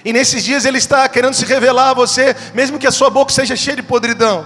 E 0.04 0.12
nesses 0.12 0.44
dias 0.44 0.66
Ele 0.66 0.78
está 0.78 1.08
querendo 1.08 1.34
se 1.34 1.46
revelar 1.46 1.92
a 1.92 1.94
você, 1.94 2.36
mesmo 2.54 2.78
que 2.78 2.88
a 2.88 2.92
sua 2.92 3.10
boca 3.10 3.32
seja 3.32 3.56
cheia 3.56 3.78
de 3.78 3.84
podridão. 3.84 4.46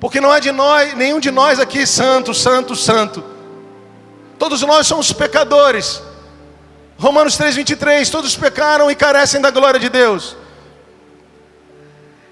Porque 0.00 0.20
não 0.20 0.32
é 0.32 0.40
de 0.40 0.52
nós, 0.52 0.96
nenhum 0.96 1.20
de 1.20 1.30
nós 1.30 1.58
aqui 1.58 1.86
santo, 1.86 2.32
santo, 2.32 2.74
santo. 2.74 3.35
Todos 4.38 4.60
nós 4.62 4.86
somos 4.86 5.12
pecadores. 5.12 6.02
Romanos 6.98 7.36
3:23, 7.36 8.10
todos 8.10 8.36
pecaram 8.36 8.90
e 8.90 8.94
carecem 8.94 9.40
da 9.40 9.50
glória 9.50 9.78
de 9.78 9.88
Deus. 9.88 10.36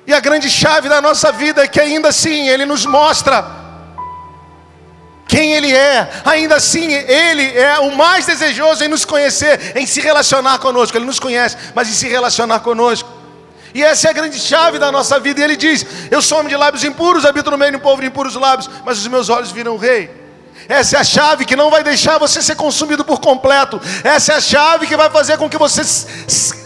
E 0.07 0.13
a 0.13 0.21
grande 0.21 0.51
chave 0.51 0.89
da 0.89 1.01
nossa 1.01 1.33
vida 1.33 1.63
é 1.63 1.69
que 1.69 1.81
ainda 1.81 2.09
assim 2.09 2.49
Ele 2.49 2.67
nos 2.67 2.85
mostra 2.85 3.45
quem 5.27 5.53
Ele 5.53 5.75
é. 5.75 6.09
Ainda 6.25 6.57
assim, 6.57 6.93
Ele 6.93 7.59
é 7.59 7.79
o 7.81 7.97
mais 7.97 8.27
desejoso 8.27 8.85
em 8.85 8.89
nos 8.89 9.05
conhecer, 9.05 9.77
em 9.77 9.87
se 9.87 10.01
relacionar 10.01 10.59
conosco. 10.59 10.97
Ele 10.97 11.07
nos 11.07 11.19
conhece, 11.19 11.57
mas 11.75 11.89
em 11.89 11.93
se 11.93 12.09
relacionar 12.09 12.61
conosco. 12.61 13.09
E 13.75 13.83
essa 13.83 14.07
é 14.07 14.11
a 14.11 14.15
grande 14.15 14.39
chave 14.39 14.79
da 14.79 14.93
nossa 14.93 15.19
vida. 15.19 15.41
E 15.41 15.45
Ele 15.45 15.57
diz: 15.57 15.85
Eu 16.11 16.23
sou 16.23 16.39
homem 16.39 16.51
de 16.51 16.57
lábios 16.57 16.85
impuros, 16.85 17.25
habito 17.25 17.51
no 17.51 17.59
meio 17.59 17.73
de 17.73 17.77
um 17.79 17.81
povo 17.81 18.01
de 18.01 18.07
impuros 18.07 18.35
lábios, 18.35 18.71
mas 18.85 18.99
os 18.99 19.07
meus 19.09 19.29
olhos 19.29 19.51
viram 19.51 19.75
o 19.75 19.79
Rei. 19.79 20.24
Essa 20.69 20.97
é 20.97 21.01
a 21.01 21.05
chave 21.05 21.45
que 21.45 21.57
não 21.57 21.71
vai 21.71 21.83
deixar 21.83 22.19
você 22.19 22.43
ser 22.43 22.57
consumido 22.57 23.05
por 23.05 23.21
completo. 23.21 23.81
Essa 24.03 24.33
é 24.33 24.37
a 24.37 24.41
chave 24.41 24.87
que 24.87 24.97
vai 24.97 25.11
fazer 25.11 25.37
com 25.37 25.49
que 25.49 25.59
você 25.59 25.83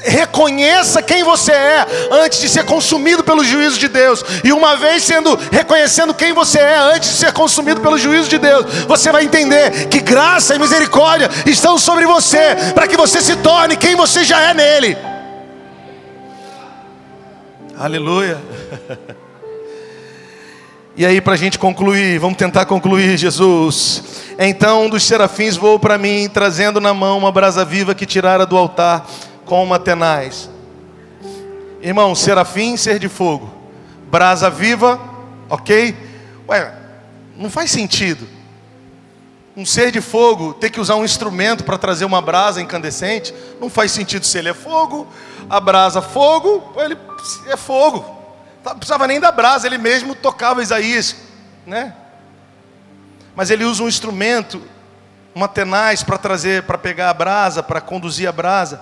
reconheça 0.03 1.03
quem 1.03 1.25
você 1.25 1.53
é 1.53 1.87
antes 2.11 2.41
de 2.41 2.49
ser 2.49 2.65
consumido 2.65 3.25
pelo 3.25 3.45
juízo 3.45 3.79
de 3.79 3.89
Deus. 3.89 4.25
E 4.45 4.53
uma 4.53 4.77
vez 4.77 5.03
sendo 5.03 5.35
reconhecendo 5.51 6.15
quem 6.15 6.33
você 6.33 6.59
é 6.59 6.77
antes 6.77 7.11
de 7.11 7.17
ser 7.17 7.33
consumido 7.33 7.81
pelo 7.81 7.99
juízo 7.99 8.29
de 8.29 8.39
Deus, 8.39 8.65
você 8.87 9.11
vai 9.11 9.25
entender 9.25 9.89
que 9.89 10.01
graça 10.01 10.55
e 10.55 10.59
misericórdia 10.59 11.29
estão 11.47 11.79
sobre 11.79 12.07
você 12.07 12.57
para 12.75 12.87
que 12.87 12.97
você 12.97 13.21
se 13.21 13.37
torne 13.37 13.77
quem 13.77 13.97
você 13.97 14.25
já 14.25 14.41
é 14.43 14.55
nele. 14.55 14.97
Aleluia. 17.77 18.39
E 20.99 21.07
aí, 21.07 21.21
para 21.21 21.35
a 21.35 21.37
gente 21.37 21.61
concluir, 21.61 22.19
vamos 22.19 22.37
tentar 22.37 22.65
concluir, 22.65 23.17
Jesus. 23.17 24.03
Então 24.37 24.87
um 24.87 24.91
dos 24.91 25.05
serafins 25.05 25.57
voou 25.57 25.79
para 25.79 25.97
mim, 25.97 26.29
trazendo 26.29 26.81
na 26.81 26.93
mão 26.93 27.17
uma 27.19 27.31
brasa 27.31 27.65
viva 27.65 27.95
que 27.95 28.05
tirara 28.05 28.45
do 28.45 28.59
altar 28.59 29.07
com 29.45 29.63
uma 29.63 29.79
tenaz. 29.79 30.51
Irmão, 31.81 32.17
serafim, 32.17 32.77
ser 32.77 32.99
de 32.99 33.09
fogo. 33.09 33.49
Brasa 34.11 34.51
viva, 34.51 35.01
ok? 35.49 35.97
Ué, 36.49 36.75
não 37.37 37.49
faz 37.49 37.71
sentido. 37.71 38.27
Um 39.57 39.65
ser 39.65 39.93
de 39.93 40.01
fogo 40.01 40.53
ter 40.53 40.69
que 40.69 40.81
usar 40.81 40.97
um 40.97 41.05
instrumento 41.05 41.63
para 41.63 41.79
trazer 41.79 42.07
uma 42.07 42.21
brasa 42.21 42.61
incandescente, 42.61 43.33
não 43.61 43.71
faz 43.71 43.93
sentido 43.93 44.27
se 44.27 44.37
ele 44.37 44.49
é 44.49 44.55
fogo, 44.55 45.07
a 45.49 45.61
brasa 45.61 46.03
fogo, 46.03 46.73
ele 46.77 46.99
é 47.47 47.57
fogo. 47.57 48.18
Não 48.65 48.77
precisava 48.77 49.07
nem 49.07 49.21
da 49.21 49.31
brasa, 49.31 49.67
ele 49.67 49.79
mesmo 49.79 50.15
tocava 50.15 50.63
Isaías, 50.63 51.17
né? 51.67 51.95
Mas 53.35 53.51
ele 53.51 53.65
usa 53.65 53.83
um 53.83 53.89
instrumento, 53.89 54.61
uma 55.35 55.49
tenaz 55.49 56.03
para 56.03 56.19
trazer, 56.19 56.65
para 56.65 56.77
pegar 56.77 57.11
a 57.11 57.15
brasa, 57.15 57.63
para 57.63 57.81
conduzir 57.81 58.29
a 58.29 58.33
brasa. 58.33 58.81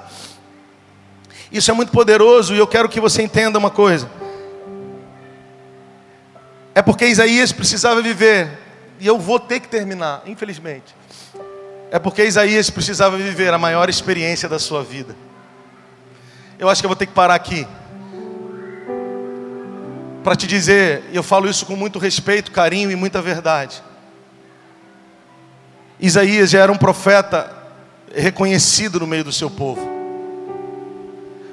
Isso 1.52 1.70
é 1.70 1.74
muito 1.74 1.92
poderoso 1.92 2.54
e 2.54 2.58
eu 2.58 2.66
quero 2.66 2.88
que 2.88 3.00
você 3.00 3.22
entenda 3.22 3.58
uma 3.58 3.70
coisa. 3.70 4.10
É 6.74 6.82
porque 6.82 7.06
Isaías 7.06 7.52
precisava 7.52 8.02
viver, 8.02 8.50
e 8.98 9.06
eu 9.06 9.18
vou 9.18 9.38
ter 9.38 9.60
que 9.60 9.68
terminar, 9.68 10.22
infelizmente. 10.26 10.94
É 11.90 11.98
porque 11.98 12.24
Isaías 12.24 12.68
precisava 12.68 13.16
viver 13.16 13.52
a 13.54 13.58
maior 13.58 13.88
experiência 13.88 14.48
da 14.48 14.58
sua 14.58 14.82
vida. 14.82 15.14
Eu 16.58 16.68
acho 16.68 16.82
que 16.82 16.86
eu 16.86 16.88
vou 16.90 16.96
ter 16.96 17.06
que 17.06 17.12
parar 17.12 17.34
aqui 17.34 17.66
para 20.26 20.34
te 20.34 20.48
dizer, 20.48 21.04
e 21.12 21.16
eu 21.16 21.22
falo 21.22 21.48
isso 21.48 21.64
com 21.64 21.76
muito 21.76 22.00
respeito, 22.00 22.50
carinho 22.50 22.90
e 22.90 22.96
muita 22.96 23.22
verdade. 23.22 23.80
Isaías 26.00 26.50
já 26.50 26.58
era 26.58 26.72
um 26.72 26.76
profeta 26.76 27.48
reconhecido 28.12 28.98
no 28.98 29.06
meio 29.06 29.22
do 29.22 29.30
seu 29.30 29.48
povo. 29.48 29.88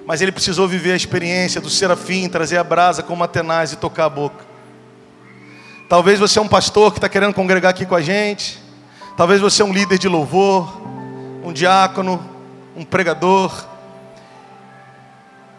Mas 0.07 0.23
ele 0.23 0.31
precisou 0.31 0.67
viver 0.67 0.93
a 0.93 0.95
experiência 0.95 1.61
do 1.61 1.69
serafim, 1.69 2.27
trazer 2.27 2.57
a 2.57 2.63
brasa 2.63 3.03
como 3.03 3.23
Atenaz 3.23 3.73
e 3.73 3.75
tocar 3.75 4.05
a 4.05 4.09
boca. 4.09 4.43
Talvez 5.87 6.19
você 6.19 6.39
é 6.39 6.41
um 6.41 6.47
pastor 6.47 6.93
que 6.93 6.97
está 6.97 7.07
querendo 7.07 7.35
congregar 7.35 7.69
aqui 7.69 7.85
com 7.85 7.93
a 7.93 8.01
gente. 8.01 8.59
Talvez 9.15 9.39
você 9.39 9.61
é 9.61 9.65
um 9.65 9.71
líder 9.71 9.99
de 9.99 10.07
louvor, 10.07 10.81
um 11.43 11.53
diácono, 11.53 12.27
um 12.75 12.83
pregador 12.83 13.67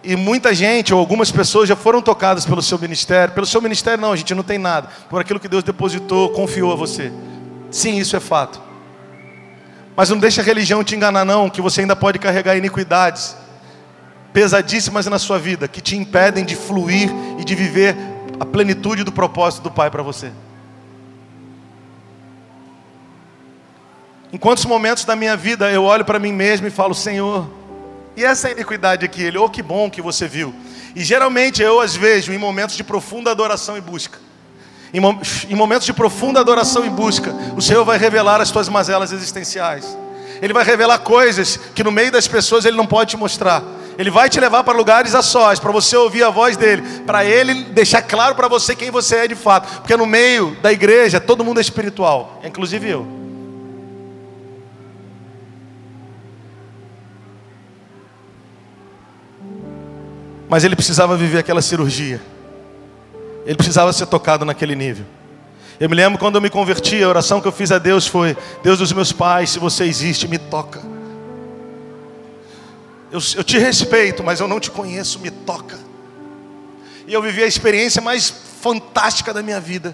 e 0.04 0.16
muita 0.16 0.54
gente, 0.54 0.92
ou 0.92 1.00
algumas 1.00 1.30
pessoas, 1.30 1.68
já 1.68 1.74
foram 1.74 2.02
tocadas 2.02 2.44
pelo 2.44 2.62
seu 2.62 2.78
ministério. 2.78 3.34
Pelo 3.34 3.46
seu 3.46 3.60
ministério, 3.60 4.00
não, 4.00 4.12
a 4.12 4.16
gente 4.16 4.34
não 4.34 4.42
tem 4.42 4.58
nada. 4.58 4.88
Por 5.08 5.20
aquilo 5.20 5.40
que 5.40 5.48
Deus 5.48 5.64
depositou, 5.64 6.30
confiou 6.30 6.72
a 6.72 6.76
você. 6.76 7.12
Sim, 7.70 7.96
isso 7.96 8.16
é 8.16 8.20
fato. 8.20 8.60
Mas 9.96 10.10
não 10.10 10.18
deixe 10.18 10.40
a 10.40 10.44
religião 10.44 10.84
te 10.84 10.94
enganar, 10.94 11.24
não, 11.24 11.48
que 11.48 11.62
você 11.62 11.80
ainda 11.80 11.96
pode 11.96 12.18
carregar 12.18 12.56
iniquidades 12.56 13.36
pesadíssimas 14.32 15.06
na 15.06 15.18
sua 15.18 15.38
vida, 15.38 15.68
que 15.68 15.80
te 15.80 15.96
impedem 15.96 16.44
de 16.44 16.56
fluir 16.56 17.08
e 17.38 17.44
de 17.44 17.54
viver 17.54 17.96
a 18.40 18.44
plenitude 18.44 19.04
do 19.04 19.12
propósito 19.12 19.62
do 19.62 19.70
Pai 19.70 19.90
para 19.90 20.02
você. 20.02 20.32
Em 24.32 24.36
quantos 24.36 24.64
momentos 24.64 25.04
da 25.04 25.14
minha 25.14 25.36
vida 25.36 25.70
eu 25.70 25.84
olho 25.84 26.04
para 26.04 26.18
mim 26.18 26.32
mesmo 26.32 26.66
e 26.66 26.70
falo, 26.70 26.92
Senhor, 26.92 27.48
e 28.16 28.24
essa 28.24 28.50
iniquidade 28.50 29.04
aqui, 29.04 29.22
ele, 29.22 29.38
oh 29.38 29.48
que 29.48 29.62
bom 29.62 29.90
que 29.90 30.00
você 30.00 30.28
viu. 30.28 30.54
E 30.94 31.02
geralmente 31.02 31.62
eu 31.62 31.80
as 31.80 31.96
vejo 31.96 32.32
em 32.32 32.38
momentos 32.38 32.76
de 32.76 32.84
profunda 32.84 33.30
adoração 33.30 33.76
e 33.76 33.80
busca. 33.80 34.18
Em, 34.92 35.00
em 35.50 35.54
momentos 35.56 35.86
de 35.86 35.92
profunda 35.92 36.38
adoração 36.38 36.86
e 36.86 36.90
busca, 36.90 37.34
o 37.56 37.62
Senhor 37.62 37.84
vai 37.84 37.98
revelar 37.98 38.40
as 38.40 38.52
tuas 38.52 38.68
mazelas 38.68 39.10
existenciais. 39.10 39.98
Ele 40.40 40.52
vai 40.52 40.64
revelar 40.64 40.98
coisas 40.98 41.58
que 41.74 41.82
no 41.82 41.90
meio 41.90 42.12
das 42.12 42.28
pessoas 42.28 42.64
ele 42.64 42.76
não 42.76 42.86
pode 42.86 43.10
te 43.10 43.16
mostrar. 43.16 43.62
Ele 43.98 44.10
vai 44.10 44.28
te 44.28 44.38
levar 44.38 44.62
para 44.62 44.76
lugares 44.76 45.14
a 45.14 45.22
sós, 45.22 45.58
para 45.58 45.72
você 45.72 45.96
ouvir 45.96 46.22
a 46.22 46.30
voz 46.30 46.56
dele, 46.56 46.82
para 47.06 47.24
ele 47.24 47.64
deixar 47.64 48.02
claro 48.02 48.34
para 48.34 48.48
você 48.48 48.74
quem 48.74 48.90
você 48.90 49.16
é 49.16 49.28
de 49.28 49.34
fato. 49.34 49.80
Porque 49.80 49.96
no 49.96 50.06
meio 50.06 50.56
da 50.62 50.72
igreja 50.72 51.20
todo 51.20 51.44
mundo 51.44 51.58
é 51.58 51.60
espiritual, 51.60 52.40
inclusive 52.44 52.88
eu. 52.88 53.23
Mas 60.54 60.62
ele 60.62 60.76
precisava 60.76 61.16
viver 61.16 61.38
aquela 61.38 61.60
cirurgia. 61.60 62.22
Ele 63.44 63.56
precisava 63.56 63.92
ser 63.92 64.06
tocado 64.06 64.44
naquele 64.44 64.76
nível. 64.76 65.04
Eu 65.80 65.90
me 65.90 65.96
lembro 65.96 66.16
quando 66.16 66.36
eu 66.36 66.40
me 66.40 66.48
converti, 66.48 67.02
a 67.02 67.08
oração 67.08 67.40
que 67.40 67.48
eu 67.48 67.50
fiz 67.50 67.72
a 67.72 67.78
Deus 67.80 68.06
foi: 68.06 68.36
Deus 68.62 68.78
dos 68.78 68.92
meus 68.92 69.10
pais, 69.10 69.50
se 69.50 69.58
você 69.58 69.82
existe, 69.82 70.28
me 70.28 70.38
toca. 70.38 70.80
Eu, 73.10 73.18
eu 73.34 73.42
te 73.42 73.58
respeito, 73.58 74.22
mas 74.22 74.38
eu 74.38 74.46
não 74.46 74.60
te 74.60 74.70
conheço, 74.70 75.18
me 75.18 75.28
toca. 75.28 75.76
E 77.08 77.12
eu 77.12 77.20
vivi 77.20 77.42
a 77.42 77.48
experiência 77.48 78.00
mais 78.00 78.32
fantástica 78.60 79.34
da 79.34 79.42
minha 79.42 79.58
vida, 79.58 79.92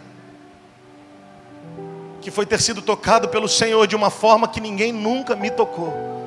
que 2.20 2.30
foi 2.30 2.44
ter 2.44 2.60
sido 2.60 2.82
tocado 2.82 3.30
pelo 3.30 3.48
Senhor 3.48 3.86
de 3.86 3.96
uma 3.96 4.10
forma 4.10 4.46
que 4.46 4.60
ninguém 4.60 4.92
nunca 4.92 5.34
me 5.34 5.50
tocou. 5.50 6.19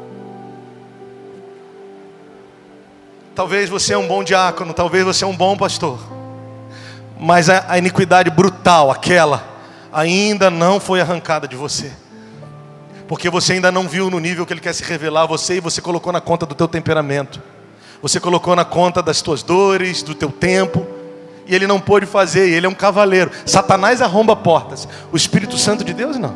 Talvez 3.35 3.67
você 3.67 3.93
é 3.93 3.97
um 3.97 4.07
bom 4.07 4.23
diácono, 4.23 4.73
talvez 4.73 5.03
você 5.03 5.23
é 5.23 5.27
um 5.27 5.35
bom 5.35 5.57
pastor, 5.57 5.99
mas 7.19 7.49
a, 7.49 7.77
iniquidade 7.79 8.29
brutal, 8.29 8.91
aquela, 8.91 9.43
ainda 9.91 10.51
não 10.51 10.79
foi 10.79 11.01
arrancada 11.01 11.47
de 11.47 11.55
você. 11.55 11.91
Porque 13.07 13.29
você 13.31 13.53
ainda 13.53 13.71
não 13.71 13.87
viu 13.87 14.09
no 14.09 14.19
nível 14.19 14.45
que 14.45 14.53
ele 14.53 14.59
quer 14.59 14.73
se 14.73 14.83
revelar 14.83 15.23
a 15.23 15.25
você 15.25 15.55
e 15.55 15.59
você 15.59 15.81
colocou 15.81 16.13
na 16.13 16.21
conta 16.21 16.45
do 16.45 16.53
teu 16.53 16.67
temperamento. 16.67 17.41
Você 18.01 18.19
colocou 18.19 18.55
na 18.55 18.65
conta 18.65 19.01
das 19.01 19.21
tuas 19.21 19.41
dores, 19.41 20.03
do 20.03 20.13
teu 20.13 20.31
tempo, 20.31 20.85
e 21.47 21.55
ele 21.55 21.65
não 21.65 21.79
pôde 21.79 22.05
fazer, 22.05 22.49
ele 22.49 22.65
é 22.65 22.69
um 22.69 22.73
cavaleiro. 22.73 23.31
Satanás 23.45 24.01
arromba 24.01 24.35
portas, 24.35 24.87
o 25.11 25.17
Espírito 25.17 25.57
Santo 25.57 25.83
de 25.83 25.93
Deus 25.93 26.17
não. 26.17 26.35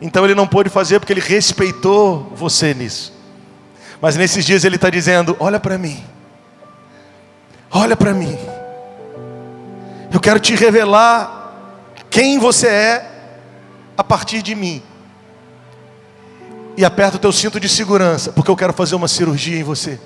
Então 0.00 0.24
ele 0.24 0.34
não 0.34 0.46
pôde 0.46 0.68
fazer 0.68 1.00
porque 1.00 1.12
ele 1.12 1.20
respeitou 1.20 2.32
você 2.36 2.74
nisso. 2.74 3.13
Mas 4.00 4.16
nesses 4.16 4.44
dias 4.44 4.64
ele 4.64 4.76
está 4.76 4.90
dizendo: 4.90 5.36
Olha 5.38 5.58
para 5.58 5.78
mim, 5.78 6.02
olha 7.70 7.96
para 7.96 8.12
mim. 8.12 8.38
Eu 10.12 10.20
quero 10.20 10.38
te 10.38 10.54
revelar 10.54 11.52
quem 12.08 12.38
você 12.38 12.68
é 12.68 13.10
a 13.96 14.04
partir 14.04 14.42
de 14.42 14.54
mim. 14.54 14.82
E 16.76 16.84
aperta 16.84 17.16
o 17.16 17.20
teu 17.20 17.32
cinto 17.32 17.58
de 17.58 17.68
segurança, 17.68 18.32
porque 18.32 18.50
eu 18.50 18.56
quero 18.56 18.72
fazer 18.72 18.94
uma 18.94 19.08
cirurgia 19.08 19.58
em 19.58 19.62
você. 19.62 19.98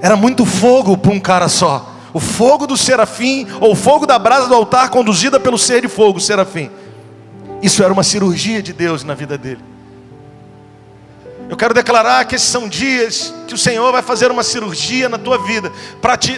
Era 0.00 0.16
muito 0.16 0.44
fogo 0.44 0.96
para 0.96 1.12
um 1.12 1.20
cara 1.20 1.48
só. 1.48 1.94
O 2.12 2.20
fogo 2.20 2.66
do 2.66 2.76
serafim, 2.76 3.46
ou 3.60 3.72
o 3.72 3.74
fogo 3.74 4.06
da 4.06 4.18
brasa 4.18 4.48
do 4.48 4.54
altar 4.54 4.90
conduzida 4.90 5.38
pelo 5.38 5.58
ser 5.58 5.82
de 5.82 5.88
fogo, 5.88 6.20
serafim. 6.20 6.70
Isso 7.62 7.82
era 7.82 7.92
uma 7.92 8.02
cirurgia 8.02 8.62
de 8.62 8.72
Deus 8.72 9.04
na 9.04 9.14
vida 9.14 9.36
dele. 9.36 9.62
Eu 11.48 11.56
quero 11.56 11.72
declarar 11.72 12.24
que 12.24 12.34
esses 12.34 12.48
são 12.48 12.68
dias 12.68 13.32
que 13.46 13.54
o 13.54 13.58
Senhor 13.58 13.92
vai 13.92 14.02
fazer 14.02 14.30
uma 14.30 14.42
cirurgia 14.42 15.08
na 15.08 15.16
tua 15.16 15.38
vida 15.38 15.72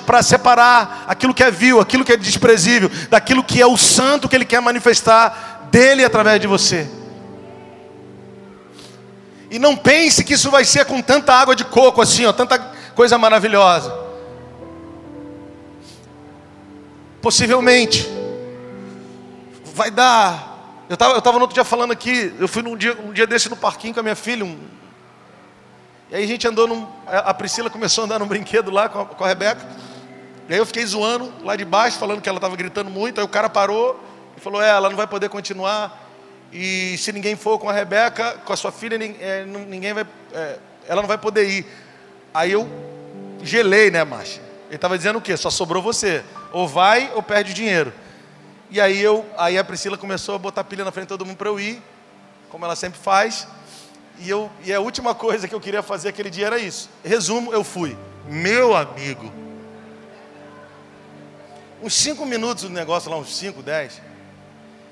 para 0.06 0.22
separar 0.22 1.04
aquilo 1.08 1.32
que 1.32 1.42
é 1.42 1.50
vil, 1.50 1.80
aquilo 1.80 2.04
que 2.04 2.12
é 2.12 2.16
desprezível, 2.16 2.90
daquilo 3.08 3.42
que 3.42 3.60
é 3.60 3.66
o 3.66 3.76
santo 3.76 4.28
que 4.28 4.36
Ele 4.36 4.44
quer 4.44 4.60
manifestar 4.60 5.68
dele 5.70 6.04
através 6.04 6.40
de 6.40 6.46
você. 6.46 6.86
E 9.50 9.58
não 9.58 9.74
pense 9.74 10.22
que 10.22 10.34
isso 10.34 10.50
vai 10.50 10.64
ser 10.64 10.84
com 10.84 11.00
tanta 11.00 11.32
água 11.32 11.56
de 11.56 11.64
coco 11.64 12.02
assim, 12.02 12.26
ó, 12.26 12.32
tanta 12.32 12.58
coisa 12.94 13.16
maravilhosa. 13.16 13.94
Possivelmente 17.22 18.06
vai 19.74 19.90
dar. 19.90 20.84
Eu 20.88 20.94
estava 20.94 21.14
eu 21.14 21.22
tava 21.22 21.38
no 21.38 21.42
outro 21.42 21.54
dia 21.54 21.64
falando 21.64 21.92
aqui, 21.92 22.34
eu 22.38 22.46
fui 22.46 22.62
num 22.62 22.76
dia, 22.76 22.96
um 23.02 23.12
dia 23.12 23.26
desse 23.26 23.48
no 23.48 23.56
parquinho 23.56 23.94
com 23.94 24.00
a 24.00 24.02
minha 24.02 24.16
filha, 24.16 24.44
um, 24.44 24.58
e 26.10 26.16
aí 26.16 26.24
a 26.24 26.26
gente 26.26 26.46
andou 26.48 26.66
num. 26.66 26.86
A 27.06 27.34
Priscila 27.34 27.68
começou 27.68 28.02
a 28.02 28.04
andar 28.06 28.18
num 28.18 28.26
brinquedo 28.26 28.70
lá 28.70 28.88
com 28.88 29.00
a, 29.00 29.06
com 29.06 29.24
a 29.24 29.28
Rebeca. 29.28 29.60
E 30.48 30.54
aí 30.54 30.58
eu 30.58 30.64
fiquei 30.64 30.84
zoando 30.86 31.30
lá 31.42 31.54
de 31.54 31.64
baixo, 31.64 31.98
falando 31.98 32.22
que 32.22 32.28
ela 32.28 32.38
estava 32.38 32.56
gritando 32.56 32.90
muito. 32.90 33.18
Aí 33.18 33.24
o 33.24 33.28
cara 33.28 33.50
parou 33.50 34.00
e 34.36 34.40
falou: 34.40 34.62
É, 34.62 34.70
ela 34.70 34.88
não 34.88 34.96
vai 34.96 35.06
poder 35.06 35.28
continuar. 35.28 36.06
E 36.50 36.96
se 36.96 37.12
ninguém 37.12 37.36
for 37.36 37.58
com 37.58 37.68
a 37.68 37.72
Rebeca, 37.72 38.38
com 38.44 38.52
a 38.52 38.56
sua 38.56 38.72
filha, 38.72 38.98
é, 39.20 39.44
ninguém 39.44 39.92
vai. 39.92 40.06
É, 40.32 40.58
ela 40.88 41.02
não 41.02 41.08
vai 41.08 41.18
poder 41.18 41.46
ir. 41.46 41.66
Aí 42.32 42.52
eu 42.52 42.66
gelei, 43.42 43.90
né, 43.90 44.02
Márcia? 44.02 44.42
Ele 44.68 44.76
estava 44.76 44.96
dizendo 44.96 45.18
o 45.18 45.22
quê? 45.22 45.36
Só 45.36 45.50
sobrou 45.50 45.82
você. 45.82 46.24
Ou 46.52 46.66
vai 46.66 47.12
ou 47.14 47.22
perde 47.22 47.52
dinheiro. 47.52 47.92
E 48.70 48.80
aí 48.80 49.00
eu, 49.00 49.26
aí 49.36 49.58
a 49.58 49.64
Priscila 49.64 49.98
começou 49.98 50.34
a 50.34 50.38
botar 50.38 50.64
pilha 50.64 50.84
na 50.84 50.92
frente 50.92 51.04
de 51.04 51.08
todo 51.08 51.24
mundo 51.24 51.36
para 51.36 51.48
eu 51.48 51.58
ir, 51.58 51.82
como 52.50 52.64
ela 52.64 52.76
sempre 52.76 52.98
faz. 52.98 53.46
E, 54.20 54.28
eu, 54.28 54.50
e 54.64 54.72
a 54.72 54.80
última 54.80 55.14
coisa 55.14 55.46
que 55.46 55.54
eu 55.54 55.60
queria 55.60 55.82
fazer 55.82 56.08
aquele 56.08 56.30
dia 56.30 56.46
era 56.46 56.58
isso. 56.58 56.90
Resumo, 57.04 57.52
eu 57.52 57.62
fui. 57.62 57.96
Meu 58.26 58.76
amigo. 58.76 59.32
Uns 61.82 61.94
cinco 61.94 62.26
minutos 62.26 62.64
do 62.64 62.70
negócio 62.70 63.10
lá, 63.10 63.16
uns 63.16 63.36
cinco, 63.36 63.62
dez. 63.62 64.00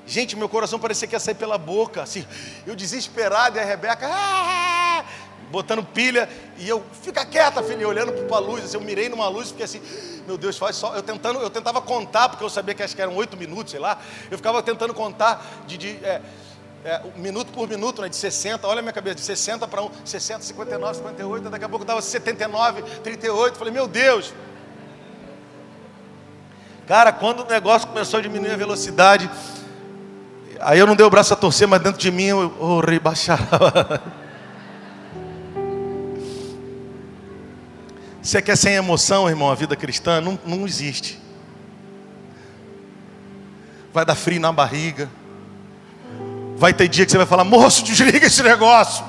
Gente, 0.07 0.37
meu 0.37 0.49
coração 0.49 0.79
parecia 0.79 1.09
que 1.09 1.17
ia 1.17 1.21
sair 1.21 1.35
pela 1.35 1.59
boca. 1.59 2.03
Assim, 2.03 2.25
eu 2.65 2.77
desesperado 2.77 3.57
e 3.57 3.61
a 3.61 3.65
Rebeca. 3.65 4.09
Ah, 4.09 5.05
botando 5.51 5.83
pilha. 5.83 6.29
E 6.57 6.69
eu, 6.69 6.85
fica 7.03 7.27
quieta, 7.27 7.63
filha, 7.65 7.89
olhando 7.89 8.13
para 8.13 8.37
a 8.37 8.41
luz. 8.41 8.65
Assim, 8.65 8.77
eu 8.77 8.81
mirei 8.81 9.09
numa 9.09 9.29
luz 9.29 9.49
fiquei 9.49 9.65
assim, 9.65 9.83
meu 10.25 10.39
Deus, 10.39 10.57
faz 10.57 10.77
só. 10.77 10.95
Eu 10.95 11.03
tentando, 11.03 11.41
eu 11.41 11.51
tentava 11.51 11.83
contar, 11.83 12.29
porque 12.29 12.45
eu 12.45 12.51
sabia 12.51 12.73
que 12.73 12.85
acho 12.85 12.95
que 12.95 13.03
eram 13.03 13.17
oito 13.17 13.37
minutos, 13.37 13.73
sei 13.73 13.81
lá. 13.81 14.01
Eu 14.31 14.37
ficava 14.37 14.63
tentando 14.63 14.95
contar 14.95 15.65
de, 15.67 15.77
de 15.77 15.89
é, 16.05 16.23
é, 16.87 17.03
minuto 17.17 17.53
por 17.53 17.69
minuto, 17.69 18.01
né, 18.01 18.09
de 18.09 18.15
60, 18.15 18.65
olha 18.65 18.79
a 18.79 18.83
minha 18.83 18.93
cabeça, 18.93 19.17
de 19.17 19.23
60 19.23 19.67
para 19.67 19.83
1, 19.83 19.91
60, 20.05 20.45
59, 20.45 20.95
58, 20.99 21.51
daqui 21.51 21.65
a 21.65 21.69
pouco 21.69 21.85
dava 21.85 22.01
79, 22.01 22.81
38, 23.03 23.59
falei, 23.59 23.73
meu 23.73 23.89
Deus. 23.89 24.33
Cara, 26.87 27.11
quando 27.11 27.41
o 27.41 27.45
negócio 27.45 27.89
começou 27.89 28.21
a 28.21 28.23
diminuir 28.23 28.53
a 28.53 28.57
velocidade, 28.57 29.29
aí 30.61 30.79
eu 30.79 30.87
não 30.87 30.95
dei 30.95 31.05
o 31.05 31.11
braço 31.11 31.35
a 31.35 31.37
torcer, 31.37 31.67
mas 31.67 31.83
dentro 31.83 32.01
de 32.01 32.13
mim 32.13 32.27
eu 32.27 32.55
oh, 32.61 32.79
rebaixava. 32.79 34.01
Você 38.23 38.41
quer 38.41 38.57
sem 38.57 38.75
emoção, 38.75 39.29
irmão, 39.29 39.51
a 39.51 39.57
vida 39.57 39.75
cristã? 39.75 40.21
Não, 40.21 40.39
não 40.47 40.65
existe. 40.65 41.21
Vai 43.93 44.05
dar 44.05 44.15
frio 44.15 44.41
na 44.41 44.53
barriga 44.53 45.11
Vai 46.57 46.73
ter 46.73 46.89
dia 46.89 47.05
que 47.05 47.13
você 47.13 47.19
vai 47.19 47.27
falar, 47.27 47.45
moço, 47.45 47.85
desliga 47.85 48.27
esse 48.27 48.43
negócio. 48.43 49.05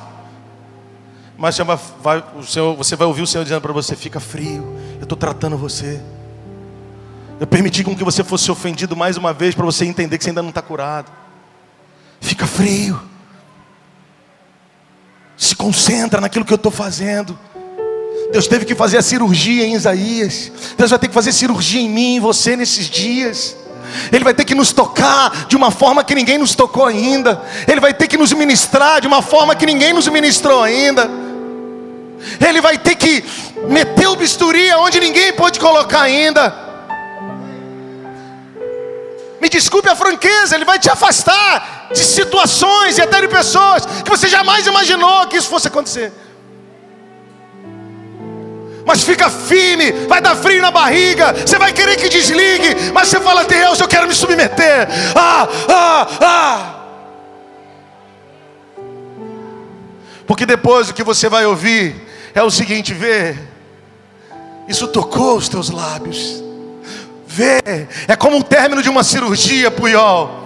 Mas 1.38 1.56
você 1.56 1.64
vai, 1.64 2.24
o 2.36 2.44
Senhor, 2.44 2.76
você 2.76 2.96
vai 2.96 3.08
ouvir 3.08 3.22
o 3.22 3.28
Senhor 3.28 3.44
dizendo 3.44 3.62
para 3.62 3.72
você: 3.72 3.96
fica 3.96 4.20
frio, 4.20 4.76
eu 4.98 5.04
estou 5.04 5.18
tratando 5.18 5.58
você. 5.58 6.02
Eu 7.40 7.46
permiti 7.46 7.84
com 7.84 7.96
que 7.96 8.04
você 8.04 8.24
fosse 8.24 8.50
ofendido 8.52 8.96
mais 8.96 9.16
uma 9.16 9.32
vez 9.32 9.54
para 9.54 9.64
você 9.64 9.86
entender 9.86 10.18
que 10.18 10.24
você 10.24 10.32
ainda 10.32 10.42
não 10.42 10.50
está 10.50 10.62
curado. 10.62 11.12
Fica 12.20 12.48
frio. 12.48 13.00
Se 15.38 15.56
concentra 15.56 16.20
naquilo 16.20 16.44
que 16.44 16.52
eu 16.52 16.56
estou 16.56 16.72
fazendo. 16.72 17.38
Deus 18.32 18.48
teve 18.48 18.66
que 18.66 18.74
fazer 18.74 18.98
a 18.98 19.04
cirurgia 19.04 19.64
em 19.66 19.76
Isaías. 19.76 20.52
Deus 20.76 20.90
vai 20.90 20.98
ter 20.98 21.08
que 21.08 21.14
fazer 21.14 21.32
cirurgia 21.32 21.80
em 21.80 21.88
mim, 21.90 22.16
em 22.16 22.20
você 22.20 22.56
nesses 22.56 22.90
dias. 22.90 23.56
Ele 24.12 24.24
vai 24.24 24.34
ter 24.34 24.46
que 24.46 24.56
nos 24.56 24.72
tocar 24.72 25.46
de 25.48 25.56
uma 25.56 25.72
forma 25.72 26.04
que 26.04 26.16
ninguém 26.16 26.38
nos 26.38 26.56
tocou 26.56 26.86
ainda. 26.86 27.42
Ele 27.68 27.80
vai 27.80 27.94
ter 27.94 28.08
que 28.08 28.18
nos 28.18 28.32
ministrar 28.34 29.02
de 29.02 29.08
uma 29.08 29.22
forma 29.22 29.56
que 29.56 29.66
ninguém 29.66 29.94
nos 29.94 30.08
ministrou 30.08 30.64
ainda. 30.64 31.10
Ele 32.46 32.62
vai 32.62 32.78
ter 32.78 32.96
que 32.96 33.24
meter 33.68 34.08
o 34.08 34.16
bisturi 34.16 34.72
onde 34.74 35.00
ninguém 35.00 35.34
pode 35.34 35.60
colocar 35.60 36.02
ainda. 36.02 36.54
Me 39.40 39.50
desculpe 39.50 39.88
a 39.88 39.96
franqueza, 39.96 40.56
ele 40.56 40.66
vai 40.66 40.80
te 40.80 40.90
afastar 40.90 41.90
de 41.94 42.00
situações 42.00 42.98
e 42.98 43.02
até 43.02 43.22
de 43.22 43.28
pessoas 43.28 43.86
que 43.86 44.10
você 44.10 44.28
jamais 44.28 44.66
imaginou 44.66 45.28
que 45.28 45.38
isso 45.38 45.48
fosse 45.48 45.68
acontecer 45.68 46.12
mas 48.88 49.04
fica 49.04 49.30
firme, 49.30 49.92
vai 50.08 50.22
dar 50.22 50.34
frio 50.34 50.62
na 50.62 50.72
barriga, 50.72 51.34
você 51.34 51.60
vai 51.60 51.74
querer 51.74 51.98
que 51.98 52.08
desligue, 52.08 52.90
mas 52.94 53.10
você 53.10 53.20
fala, 53.20 53.44
Deus, 53.44 53.82
eu 53.82 53.88
quero 53.88 54.08
me 54.08 54.16
submeter. 54.16 54.88
Ah, 55.14 55.48
ah, 55.68 56.08
ah. 56.22 56.74
Porque 60.26 60.46
depois 60.46 60.90
o 60.90 60.94
que 60.94 61.04
você 61.04 61.28
vai 61.28 61.46
ouvir 61.46 61.96
é 62.34 62.42
o 62.42 62.50
seguinte: 62.50 62.94
vê, 62.94 63.38
isso 64.70 64.88
tocou 64.88 65.36
os 65.36 65.50
teus 65.50 65.70
lábios. 65.70 66.42
Vê, 67.28 67.60
é 68.08 68.16
como 68.16 68.38
um 68.38 68.42
término 68.42 68.82
de 68.82 68.90
uma 68.90 69.04
cirurgia, 69.04 69.70
Puyol. 69.70 70.46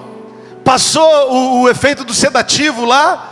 Passou 0.65 1.31
o, 1.31 1.61
o 1.61 1.69
efeito 1.69 2.03
do 2.03 2.13
sedativo 2.13 2.85
lá, 2.85 3.30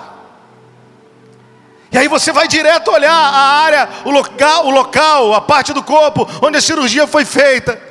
e 1.92 1.98
aí 1.98 2.08
você 2.08 2.32
vai 2.32 2.48
direto 2.48 2.92
olhar 2.92 3.12
a 3.12 3.62
área, 3.64 3.90
o 4.06 4.12
local, 4.12 4.68
o 4.68 4.70
local, 4.70 5.34
a 5.34 5.42
parte 5.42 5.74
do 5.74 5.82
corpo 5.82 6.28
onde 6.42 6.58
a 6.58 6.62
cirurgia 6.62 7.08
foi 7.08 7.26
feita. 7.26 7.82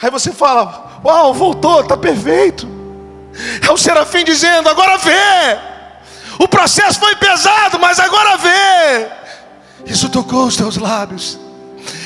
Aí 0.00 0.10
você 0.10 0.32
fala: 0.32 1.00
Uau, 1.04 1.32
voltou, 1.32 1.82
está 1.82 1.96
perfeito. 1.96 2.68
É 3.66 3.70
o 3.70 3.76
serafim 3.76 4.24
dizendo: 4.24 4.68
Agora 4.68 4.98
vê. 4.98 5.72
O 6.38 6.48
processo 6.48 6.98
foi 6.98 7.14
pesado, 7.16 7.78
mas 7.78 8.00
agora 8.00 8.36
vê. 8.36 9.08
Isso 9.86 10.08
tocou 10.08 10.46
os 10.46 10.56
teus 10.56 10.76
lábios. 10.76 11.38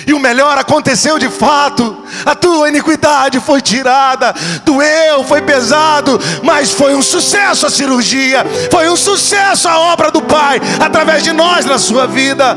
E 0.06 0.14
o 0.14 0.20
melhor 0.20 0.56
aconteceu 0.56 1.18
de 1.18 1.28
fato. 1.28 2.04
A 2.24 2.32
tua 2.36 2.68
iniquidade 2.68 3.40
foi 3.40 3.60
tirada, 3.60 4.32
doeu, 4.64 5.24
foi 5.24 5.42
pesado, 5.42 6.20
mas 6.44 6.70
foi 6.70 6.94
um 6.94 7.02
sucesso 7.02 7.66
a 7.66 7.70
cirurgia, 7.70 8.46
foi 8.70 8.88
um 8.88 8.96
sucesso 8.96 9.68
a 9.68 9.80
obra 9.80 10.12
do 10.12 10.22
Pai 10.22 10.60
através 10.78 11.24
de 11.24 11.32
nós 11.32 11.66
na 11.66 11.76
sua 11.76 12.06
vida. 12.06 12.56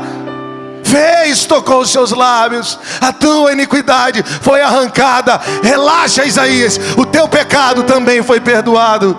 Fez, 0.84 1.44
tocou 1.44 1.80
os 1.80 1.90
seus 1.90 2.12
lábios, 2.12 2.78
a 3.00 3.12
tua 3.12 3.52
iniquidade 3.52 4.24
foi 4.40 4.60
arrancada. 4.62 5.40
Relaxa, 5.60 6.24
Isaías, 6.24 6.78
o 6.96 7.04
teu 7.04 7.26
pecado 7.28 7.82
também 7.82 8.22
foi 8.22 8.40
perdoado. 8.40 9.16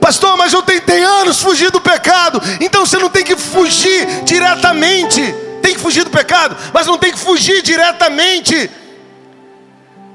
Pastor, 0.00 0.36
mas 0.36 0.52
eu 0.52 0.62
tentei 0.62 1.02
anos 1.02 1.40
fugir 1.40 1.70
do 1.70 1.80
pecado, 1.80 2.42
então 2.60 2.84
você 2.84 2.98
não 2.98 3.08
tem 3.08 3.22
que 3.22 3.36
fugir 3.36 4.24
diretamente 4.24 5.49
tem 5.62 5.74
que 5.74 5.80
fugir 5.80 6.04
do 6.04 6.10
pecado, 6.10 6.56
mas 6.72 6.86
não 6.86 6.98
tem 6.98 7.12
que 7.12 7.18
fugir 7.18 7.62
diretamente. 7.62 8.70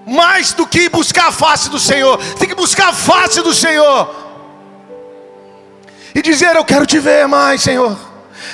Mais 0.06 0.54
do 0.54 0.68
que 0.68 0.88
buscar 0.90 1.30
a 1.30 1.32
face 1.32 1.70
do 1.70 1.80
Senhor, 1.80 2.18
tem 2.36 2.48
que 2.48 2.56
buscar 2.56 2.90
a 2.90 2.94
face 2.94 3.42
do 3.42 3.54
Senhor 3.54 4.24
e 6.14 6.22
dizer: 6.22 6.56
Eu 6.56 6.64
quero 6.64 6.86
te 6.86 7.00
ver 7.00 7.28
mais, 7.28 7.62
Senhor. 7.62 7.98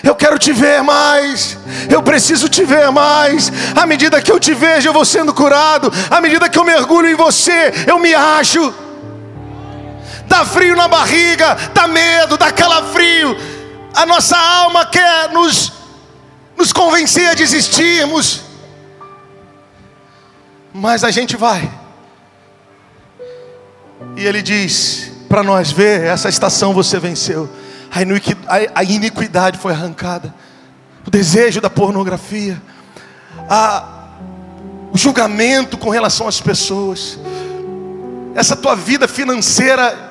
Eu 0.04 0.16
quero 0.16 0.40
te 0.40 0.52
ver 0.52 0.82
mais. 0.82 1.58
Eu 1.90 2.02
preciso 2.02 2.48
te 2.50 2.64
ver 2.64 2.90
mais. 2.92 3.52
À 3.76 3.86
medida 3.86 4.22
que 4.22 4.32
eu 4.32 4.40
te 4.40 4.54
vejo, 4.54 4.88
eu 4.88 4.94
vou 4.94 5.06
sendo 5.06 5.34
curado. 5.34 5.92
À 6.10 6.22
medida 6.22 6.50
que 6.50 6.58
eu 6.58 6.64
mergulho 6.64 7.10
em 7.10 7.16
você, 7.16 7.74
eu 7.86 8.00
me 8.00 8.14
acho. 8.14 8.74
Dá 10.26 10.46
frio 10.46 10.76
na 10.76 10.88
barriga, 10.88 11.58
dá 11.74 11.88
medo, 11.88 12.38
dá 12.38 12.52
calafrio. 12.52 13.38
A 13.94 14.06
nossa 14.06 14.38
alma 14.38 14.86
quer 14.86 15.30
nos 15.32 15.81
nos 16.62 16.72
convencer 16.72 17.28
a 17.28 17.34
desistirmos. 17.34 18.44
Mas 20.72 21.04
a 21.04 21.10
gente 21.10 21.36
vai. 21.36 21.70
E 24.16 24.24
ele 24.24 24.44
diz 24.44 25.12
para 25.28 25.42
nós: 25.42 25.72
ver 25.72 26.04
essa 26.04 26.30
estação 26.30 26.72
você 26.72 27.00
venceu. 27.00 27.50
A 28.76 28.84
iniquidade 28.84 29.58
foi 29.58 29.74
arrancada. 29.74 30.34
O 31.06 31.10
desejo 31.10 31.60
da 31.60 31.70
pornografia. 31.70 32.62
A, 33.50 34.10
o 34.94 34.98
julgamento 34.98 35.80
com 35.80 35.90
relação 35.90 36.28
às 36.28 36.40
pessoas. 36.40 37.20
Essa 38.36 38.56
tua 38.56 38.76
vida 38.76 39.08
financeira 39.08 40.10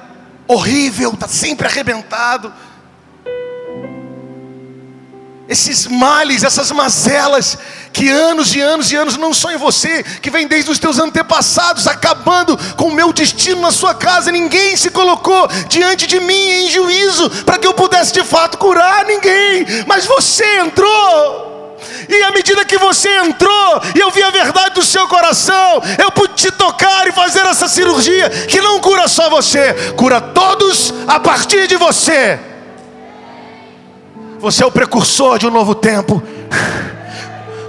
horrível, 0.49 1.13
está 1.13 1.29
sempre 1.29 1.69
arrebentado 1.69 2.53
esses 5.51 5.89
males, 5.89 6.45
essas 6.45 6.71
mazelas 6.71 7.59
que 7.93 8.09
anos 8.09 8.55
e 8.55 8.61
anos 8.61 8.93
e 8.93 8.95
anos 8.95 9.17
não 9.17 9.35
só 9.35 9.51
em 9.51 9.57
você, 9.57 10.05
que 10.23 10.31
vem 10.31 10.47
desde 10.47 10.71
os 10.71 10.79
teus 10.79 11.01
antepassados, 11.01 11.89
acabando 11.89 12.57
com 12.77 12.85
o 12.85 12.95
meu 12.95 13.13
destino 13.13 13.61
na 13.61 13.73
sua 13.73 13.93
casa. 13.93 14.31
Ninguém 14.31 14.77
se 14.77 14.91
colocou 14.91 15.49
diante 15.69 16.07
de 16.07 16.21
mim 16.21 16.49
em 16.49 16.71
juízo 16.71 17.29
para 17.45 17.59
que 17.59 17.67
eu 17.67 17.75
pudesse 17.75 18.13
de 18.13 18.23
fato 18.23 18.59
curar 18.59 19.05
ninguém, 19.05 19.67
mas 19.89 20.07
você 20.07 20.61
entrou. 20.61 21.51
E 22.09 22.23
à 22.23 22.31
medida 22.31 22.65
que 22.65 22.79
você 22.79 23.09
entrou 23.19 23.83
e 23.97 23.99
eu 23.99 24.11
vi 24.13 24.23
a 24.23 24.31
verdade 24.31 24.77
do 24.77 24.85
seu 24.85 25.09
coração, 25.09 25.83
eu 25.99 26.13
pude 26.13 26.35
te 26.35 26.53
tocar 26.53 27.09
e 27.09 27.13
fazer 27.13 27.41
essa 27.41 27.67
cirurgia 27.67 28.31
que 28.31 28.61
não 28.61 28.79
cura 28.79 29.09
só 29.09 29.29
você, 29.29 29.75
cura 29.97 30.21
todos 30.21 30.95
a 31.09 31.19
partir 31.19 31.67
de 31.67 31.77
você. 31.77 32.50
Você 34.41 34.63
é 34.63 34.67
o 34.67 34.71
precursor 34.71 35.39
de 35.39 35.47
um 35.47 35.51
novo 35.51 35.75
tempo. 35.75 36.23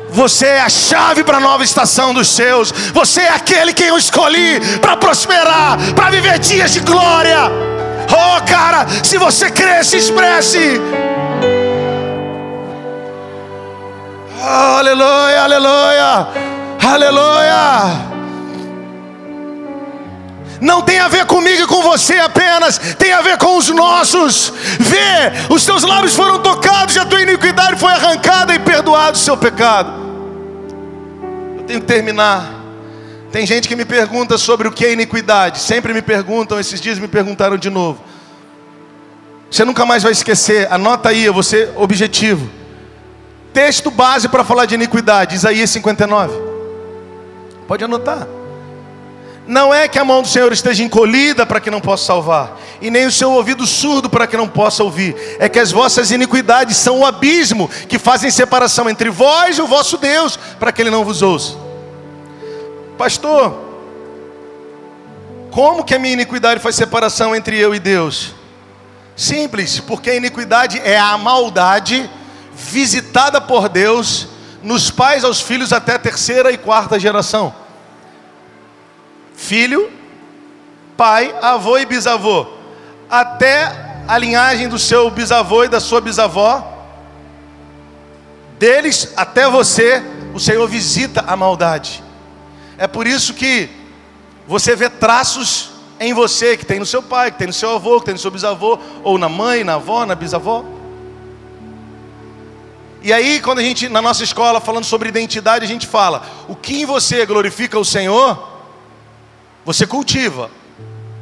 Você 0.09 0.45
é 0.45 0.61
a 0.61 0.69
chave 0.69 1.21
para 1.23 1.37
a 1.37 1.39
nova 1.39 1.63
estação 1.63 2.13
dos 2.13 2.29
seus. 2.29 2.71
Você 2.71 3.21
é 3.21 3.29
aquele 3.29 3.73
que 3.73 3.83
eu 3.83 3.97
escolhi 3.97 4.59
para 4.79 4.95
prosperar, 4.95 5.77
para 5.93 6.09
viver 6.09 6.39
dias 6.39 6.71
de 6.71 6.79
glória. 6.79 7.51
Oh, 8.09 8.41
cara, 8.45 8.87
se 9.03 9.17
você 9.17 9.51
crê, 9.51 9.83
se 9.83 9.97
expresse. 9.97 10.79
Aleluia, 14.41 15.43
aleluia, 15.43 16.27
aleluia 16.81 18.20
não 20.61 20.83
tem 20.83 20.99
a 20.99 21.07
ver 21.07 21.25
comigo 21.25 21.63
e 21.63 21.67
com 21.67 21.81
você 21.81 22.13
apenas, 22.19 22.77
tem 22.99 23.11
a 23.11 23.21
ver 23.21 23.37
com 23.39 23.57
os 23.57 23.67
nossos. 23.69 24.53
Vê, 24.79 25.53
os 25.53 25.65
teus 25.65 25.81
lábios 25.81 26.15
foram 26.15 26.37
tocados 26.37 26.95
e 26.95 26.99
a 26.99 27.05
tua 27.05 27.19
iniquidade 27.19 27.79
foi 27.79 27.91
arrancada 27.91 28.53
e 28.53 28.59
perdoado 28.59 29.17
o 29.17 29.19
seu 29.19 29.35
pecado. 29.35 29.91
Eu 31.57 31.63
tenho 31.63 31.81
que 31.81 31.87
terminar. 31.87 32.47
Tem 33.31 33.43
gente 33.43 33.67
que 33.67 33.75
me 33.75 33.85
pergunta 33.85 34.37
sobre 34.37 34.67
o 34.67 34.71
que 34.71 34.85
é 34.85 34.93
iniquidade. 34.93 35.57
Sempre 35.57 35.93
me 35.93 36.01
perguntam, 36.01 36.59
esses 36.59 36.79
dias 36.79 36.99
me 36.99 37.07
perguntaram 37.07 37.57
de 37.57 37.69
novo. 37.71 38.03
Você 39.49 39.65
nunca 39.65 39.83
mais 39.83 40.03
vai 40.03 40.11
esquecer, 40.11 40.71
anota 40.71 41.09
aí, 41.09 41.25
eu 41.25 41.33
vou 41.33 41.43
ser 41.43 41.71
objetivo. 41.75 42.47
Texto 43.51 43.89
base 43.89 44.29
para 44.29 44.43
falar 44.43 44.65
de 44.65 44.75
iniquidade, 44.75 45.35
Isaías 45.35 45.71
59. 45.71 46.33
Pode 47.67 47.83
anotar. 47.83 48.27
Não 49.51 49.73
é 49.73 49.85
que 49.85 49.99
a 49.99 50.05
mão 50.05 50.21
do 50.21 50.29
Senhor 50.29 50.53
esteja 50.53 50.81
encolhida 50.81 51.45
para 51.45 51.59
que 51.59 51.69
não 51.69 51.81
possa 51.81 52.05
salvar, 52.05 52.57
e 52.79 52.89
nem 52.89 53.05
o 53.05 53.11
seu 53.11 53.33
ouvido 53.33 53.67
surdo 53.67 54.09
para 54.09 54.25
que 54.25 54.37
não 54.37 54.47
possa 54.47 54.81
ouvir. 54.81 55.13
É 55.39 55.49
que 55.49 55.59
as 55.59 55.73
vossas 55.73 56.09
iniquidades 56.09 56.77
são 56.77 56.99
o 56.99 57.05
abismo 57.05 57.69
que 57.89 57.99
fazem 57.99 58.31
separação 58.31 58.89
entre 58.89 59.09
vós 59.09 59.57
e 59.57 59.61
o 59.61 59.67
vosso 59.67 59.97
Deus, 59.97 60.39
para 60.57 60.71
que 60.71 60.81
ele 60.81 60.89
não 60.89 61.03
vos 61.03 61.21
ouça. 61.21 61.57
Pastor, 62.97 63.53
como 65.51 65.83
que 65.83 65.95
a 65.95 65.99
minha 65.99 66.13
iniquidade 66.13 66.61
faz 66.61 66.77
separação 66.77 67.35
entre 67.35 67.59
eu 67.59 67.75
e 67.75 67.79
Deus? 67.79 68.33
Simples, 69.17 69.81
porque 69.81 70.11
a 70.11 70.15
iniquidade 70.15 70.79
é 70.81 70.97
a 70.97 71.17
maldade 71.17 72.09
visitada 72.55 73.41
por 73.41 73.67
Deus 73.67 74.29
nos 74.63 74.89
pais 74.89 75.25
aos 75.25 75.41
filhos 75.41 75.73
até 75.73 75.95
a 75.95 75.99
terceira 75.99 76.53
e 76.53 76.57
quarta 76.57 76.97
geração 76.97 77.59
filho, 79.51 79.91
pai, 80.95 81.35
avô 81.41 81.77
e 81.77 81.85
bisavô, 81.85 82.47
até 83.09 84.01
a 84.07 84.17
linhagem 84.17 84.69
do 84.69 84.79
seu 84.79 85.11
bisavô 85.11 85.65
e 85.65 85.67
da 85.67 85.81
sua 85.81 85.99
bisavó, 85.99 86.65
deles 88.57 89.11
até 89.17 89.49
você, 89.49 90.01
o 90.33 90.39
Senhor 90.39 90.65
visita 90.69 91.25
a 91.27 91.35
maldade. 91.35 92.01
É 92.77 92.87
por 92.87 93.05
isso 93.05 93.33
que 93.33 93.69
você 94.47 94.73
vê 94.73 94.89
traços 94.89 95.71
em 95.99 96.13
você 96.13 96.55
que 96.55 96.65
tem 96.65 96.79
no 96.79 96.85
seu 96.85 97.03
pai, 97.03 97.29
que 97.29 97.37
tem 97.37 97.47
no 97.47 97.53
seu 97.53 97.75
avô, 97.75 97.99
que 97.99 98.05
tem 98.05 98.13
no 98.13 98.21
seu 98.21 98.31
bisavô, 98.31 98.79
ou 99.03 99.17
na 99.17 99.27
mãe, 99.27 99.65
na 99.65 99.73
avó, 99.73 100.05
na 100.05 100.15
bisavó. 100.15 100.63
E 103.03 103.11
aí, 103.11 103.41
quando 103.41 103.59
a 103.59 103.63
gente, 103.63 103.89
na 103.89 104.01
nossa 104.01 104.23
escola, 104.23 104.61
falando 104.61 104.85
sobre 104.85 105.09
identidade, 105.09 105.65
a 105.65 105.67
gente 105.67 105.87
fala: 105.87 106.23
o 106.47 106.55
que 106.55 106.83
em 106.83 106.85
você 106.85 107.25
glorifica 107.25 107.77
o 107.77 107.83
Senhor, 107.83 108.50
você 109.65 109.85
cultiva 109.85 110.49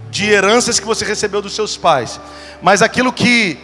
de 0.10 0.30
heranças 0.30 0.80
que 0.80 0.86
você 0.86 1.06
recebeu 1.06 1.42
dos 1.42 1.54
seus 1.54 1.78
pais. 1.78 2.20
Mas 2.62 2.82
aquilo 2.82 3.14
que 3.14 3.58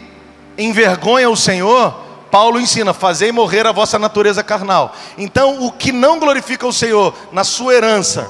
envergonha 0.57 1.29
o 1.29 1.35
Senhor, 1.35 1.93
Paulo 2.31 2.59
ensina: 2.59 2.93
fazer 2.93 3.31
morrer 3.31 3.65
a 3.65 3.71
vossa 3.71 3.97
natureza 3.97 4.43
carnal. 4.43 4.95
Então, 5.17 5.65
o 5.65 5.71
que 5.71 5.91
não 5.91 6.19
glorifica 6.19 6.65
o 6.65 6.73
Senhor 6.73 7.13
na 7.31 7.43
sua 7.43 7.73
herança 7.73 8.29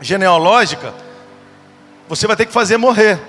genealógica, 0.00 0.94
você 2.08 2.26
vai 2.26 2.36
ter 2.36 2.46
que 2.46 2.52
fazer 2.52 2.76
morrer. 2.76 3.20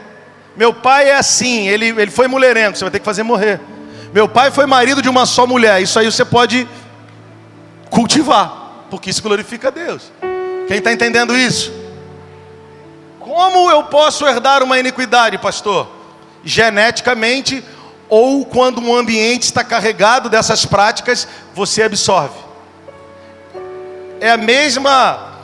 Meu 0.56 0.74
pai 0.74 1.10
é 1.10 1.16
assim, 1.16 1.68
ele, 1.68 1.90
ele 1.90 2.12
foi 2.12 2.28
mulherengo, 2.28 2.76
você 2.76 2.84
vai 2.84 2.92
ter 2.92 3.00
que 3.00 3.06
fazer 3.06 3.24
morrer. 3.24 3.62
Meu 4.14 4.28
pai 4.28 4.50
foi 4.50 4.66
marido 4.66 5.02
de 5.02 5.10
uma 5.10 5.26
só 5.26 5.46
mulher, 5.46 5.82
isso 5.82 6.00
aí 6.00 6.12
você 6.12 6.26
pode 6.26 6.68
cultivar, 7.90 8.86
porque 8.90 9.10
isso 9.10 9.22
glorifica 9.22 9.68
a 9.68 9.72
Deus. 9.72 10.12
Quem 10.68 10.78
está 10.78 10.92
entendendo 10.92 11.38
isso? 11.38 11.72
Como 13.28 13.70
eu 13.70 13.84
posso 13.84 14.26
herdar 14.26 14.64
uma 14.64 14.80
iniquidade, 14.80 15.38
pastor? 15.38 15.86
Geneticamente 16.46 17.62
ou 18.08 18.46
quando 18.46 18.80
um 18.80 18.96
ambiente 18.96 19.44
está 19.44 19.66
carregado 19.66 20.30
dessas 20.30 20.66
práticas, 20.66 21.28
você 21.54 21.84
absorve. 21.84 22.40
É 24.22 24.32
a 24.32 24.38
mesma 24.38 25.42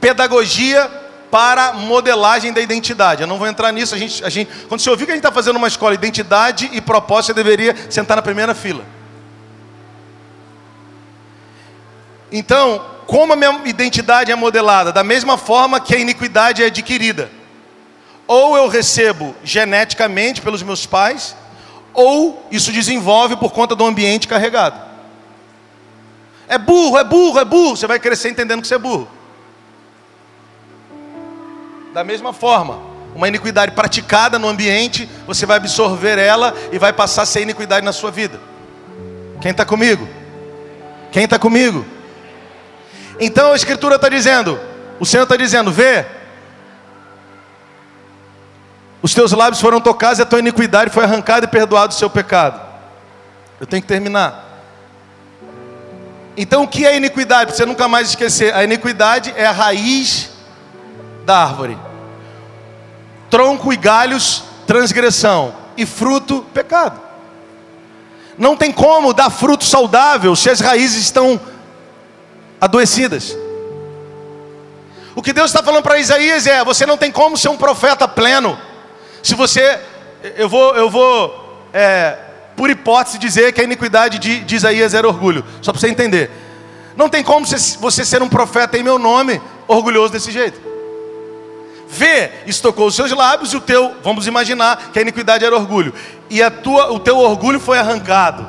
pedagogia 0.00 0.90
para 1.30 1.74
modelagem 1.74 2.54
da 2.54 2.60
identidade. 2.62 3.20
Eu 3.20 3.26
não 3.26 3.36
vou 3.36 3.46
entrar 3.46 3.70
nisso. 3.70 3.94
A 3.94 3.98
gente, 3.98 4.24
a 4.24 4.30
gente, 4.30 4.50
quando 4.66 4.80
você 4.80 4.88
ouvir 4.88 5.04
que 5.04 5.10
a 5.10 5.14
gente 5.14 5.20
está 5.20 5.30
fazendo 5.30 5.56
uma 5.56 5.68
escola 5.68 5.92
identidade 5.92 6.70
e 6.72 6.80
propósito, 6.80 7.26
você 7.26 7.34
deveria 7.34 7.76
sentar 7.90 8.16
na 8.16 8.22
primeira 8.22 8.54
fila. 8.54 8.82
Então, 12.32 12.82
como 13.10 13.32
a 13.32 13.36
minha 13.36 13.62
identidade 13.64 14.30
é 14.30 14.36
modelada? 14.36 14.92
Da 14.92 15.02
mesma 15.02 15.36
forma 15.36 15.80
que 15.80 15.96
a 15.96 15.98
iniquidade 15.98 16.62
é 16.62 16.66
adquirida. 16.66 17.28
Ou 18.24 18.56
eu 18.56 18.68
recebo 18.68 19.34
geneticamente 19.42 20.40
pelos 20.40 20.62
meus 20.62 20.86
pais, 20.86 21.34
ou 21.92 22.46
isso 22.52 22.70
desenvolve 22.70 23.34
por 23.34 23.52
conta 23.52 23.74
do 23.74 23.84
ambiente 23.84 24.28
carregado. 24.28 24.80
é 26.46 26.56
burro, 26.56 26.98
é 26.98 27.02
burro, 27.02 27.40
é 27.40 27.44
burro. 27.44 27.76
Você 27.76 27.88
vai 27.88 27.98
crescer 27.98 28.30
entendendo 28.30 28.60
que 28.60 28.68
você 28.68 28.76
é 28.76 28.78
burro. 28.78 29.08
Da 31.92 32.04
mesma 32.04 32.32
forma, 32.32 32.78
uma 33.12 33.26
iniquidade 33.26 33.72
praticada 33.72 34.38
no 34.38 34.46
ambiente, 34.46 35.10
você 35.26 35.44
vai 35.44 35.56
absorver 35.56 36.16
ela 36.16 36.54
e 36.70 36.78
vai 36.78 36.92
passar 36.92 37.22
a 37.22 37.26
ser 37.26 37.42
iniquidade 37.42 37.84
na 37.84 37.92
sua 37.92 38.12
vida. 38.12 38.40
Quem 39.40 39.50
está 39.50 39.64
comigo? 39.64 40.08
Quem 41.10 41.24
está 41.24 41.40
comigo? 41.40 41.84
Então 43.20 43.52
a 43.52 43.56
Escritura 43.56 43.96
está 43.96 44.08
dizendo, 44.08 44.58
o 44.98 45.04
Senhor 45.04 45.24
está 45.24 45.36
dizendo, 45.36 45.70
vê, 45.70 46.06
os 49.02 49.12
teus 49.12 49.32
lábios 49.32 49.60
foram 49.60 49.80
tocados 49.80 50.18
e 50.18 50.22
a 50.22 50.26
tua 50.26 50.38
iniquidade 50.38 50.90
foi 50.90 51.04
arrancada 51.04 51.44
e 51.44 51.48
perdoado 51.48 51.92
o 51.92 51.96
seu 51.96 52.08
pecado. 52.08 52.60
Eu 53.60 53.66
tenho 53.66 53.82
que 53.82 53.88
terminar. 53.88 54.46
Então 56.36 56.62
o 56.62 56.68
que 56.68 56.86
é 56.86 56.96
iniquidade? 56.96 57.48
Para 57.48 57.56
você 57.56 57.66
nunca 57.66 57.86
mais 57.86 58.08
esquecer, 58.08 58.54
a 58.54 58.64
iniquidade 58.64 59.34
é 59.36 59.44
a 59.44 59.52
raiz 59.52 60.30
da 61.26 61.42
árvore. 61.42 61.76
Tronco 63.28 63.72
e 63.72 63.76
galhos, 63.76 64.44
transgressão. 64.66 65.54
E 65.76 65.84
fruto, 65.84 66.44
pecado. 66.54 67.00
Não 68.38 68.56
tem 68.56 68.72
como 68.72 69.12
dar 69.12 69.28
fruto 69.28 69.64
saudável 69.64 70.34
se 70.34 70.48
as 70.48 70.60
raízes 70.60 71.02
estão 71.02 71.38
adoecidas. 72.60 73.36
O 75.14 75.22
que 75.22 75.32
Deus 75.32 75.50
está 75.50 75.62
falando 75.62 75.82
para 75.82 75.98
Isaías 75.98 76.46
é: 76.46 76.64
você 76.64 76.86
não 76.86 76.96
tem 76.96 77.10
como 77.10 77.36
ser 77.36 77.48
um 77.48 77.56
profeta 77.56 78.06
pleno 78.06 78.58
se 79.22 79.34
você, 79.34 79.78
eu 80.36 80.48
vou, 80.48 80.74
eu 80.74 80.88
vou, 80.88 81.68
é, 81.72 82.16
por 82.56 82.70
hipótese, 82.70 83.18
dizer 83.18 83.52
que 83.52 83.60
a 83.60 83.64
iniquidade 83.64 84.18
de, 84.18 84.40
de 84.40 84.56
Isaías 84.56 84.94
era 84.94 85.06
orgulho, 85.06 85.44
só 85.60 85.72
para 85.72 85.80
você 85.80 85.88
entender. 85.88 86.30
Não 86.96 87.08
tem 87.08 87.22
como 87.22 87.46
você, 87.46 88.04
ser 88.04 88.22
um 88.22 88.28
profeta 88.28 88.78
em 88.78 88.82
meu 88.82 88.98
nome, 88.98 89.40
orgulhoso 89.68 90.12
desse 90.12 90.30
jeito. 90.30 90.60
Vê, 91.88 92.30
estocou 92.46 92.86
os 92.86 92.94
seus 92.94 93.10
lábios 93.10 93.52
e 93.52 93.56
o 93.56 93.60
teu, 93.60 93.96
vamos 94.02 94.26
imaginar 94.26 94.90
que 94.92 94.98
a 94.98 95.02
iniquidade 95.02 95.44
era 95.44 95.56
orgulho, 95.56 95.92
e 96.28 96.42
a 96.42 96.50
tua, 96.50 96.92
o 96.92 96.98
teu 96.98 97.18
orgulho 97.18 97.60
foi 97.60 97.78
arrancado, 97.78 98.46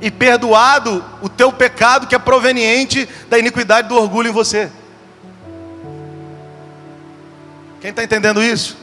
e 0.00 0.10
perdoado 0.10 1.04
o 1.20 1.28
teu 1.28 1.52
pecado 1.52 2.06
que 2.06 2.14
é 2.14 2.18
proveniente 2.18 3.08
da 3.28 3.38
iniquidade 3.38 3.88
do 3.88 3.96
orgulho 3.96 4.28
em 4.28 4.32
você. 4.32 4.70
Quem 7.80 7.90
está 7.90 8.02
entendendo 8.02 8.42
isso? 8.42 8.76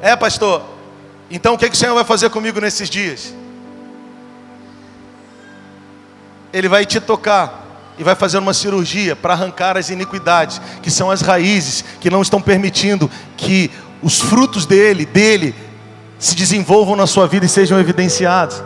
É, 0.00 0.14
pastor. 0.16 0.64
Então 1.30 1.54
o 1.54 1.58
que, 1.58 1.68
que 1.68 1.74
o 1.74 1.78
Senhor 1.78 1.94
vai 1.94 2.04
fazer 2.04 2.30
comigo 2.30 2.60
nesses 2.60 2.88
dias? 2.88 3.34
Ele 6.52 6.68
vai 6.68 6.86
te 6.86 7.00
tocar 7.00 7.66
e 7.98 8.04
vai 8.04 8.14
fazer 8.14 8.38
uma 8.38 8.54
cirurgia 8.54 9.14
para 9.16 9.34
arrancar 9.34 9.76
as 9.76 9.90
iniquidades, 9.90 10.60
que 10.82 10.90
são 10.90 11.10
as 11.10 11.20
raízes 11.20 11.84
que 12.00 12.08
não 12.08 12.22
estão 12.22 12.40
permitindo 12.40 13.10
que 13.36 13.70
os 14.00 14.20
frutos 14.20 14.64
dele, 14.64 15.04
dele, 15.04 15.54
se 16.18 16.34
desenvolvam 16.34 16.96
na 16.96 17.06
sua 17.06 17.26
vida 17.26 17.46
e 17.46 17.48
sejam 17.48 17.78
evidenciados. 17.78 18.62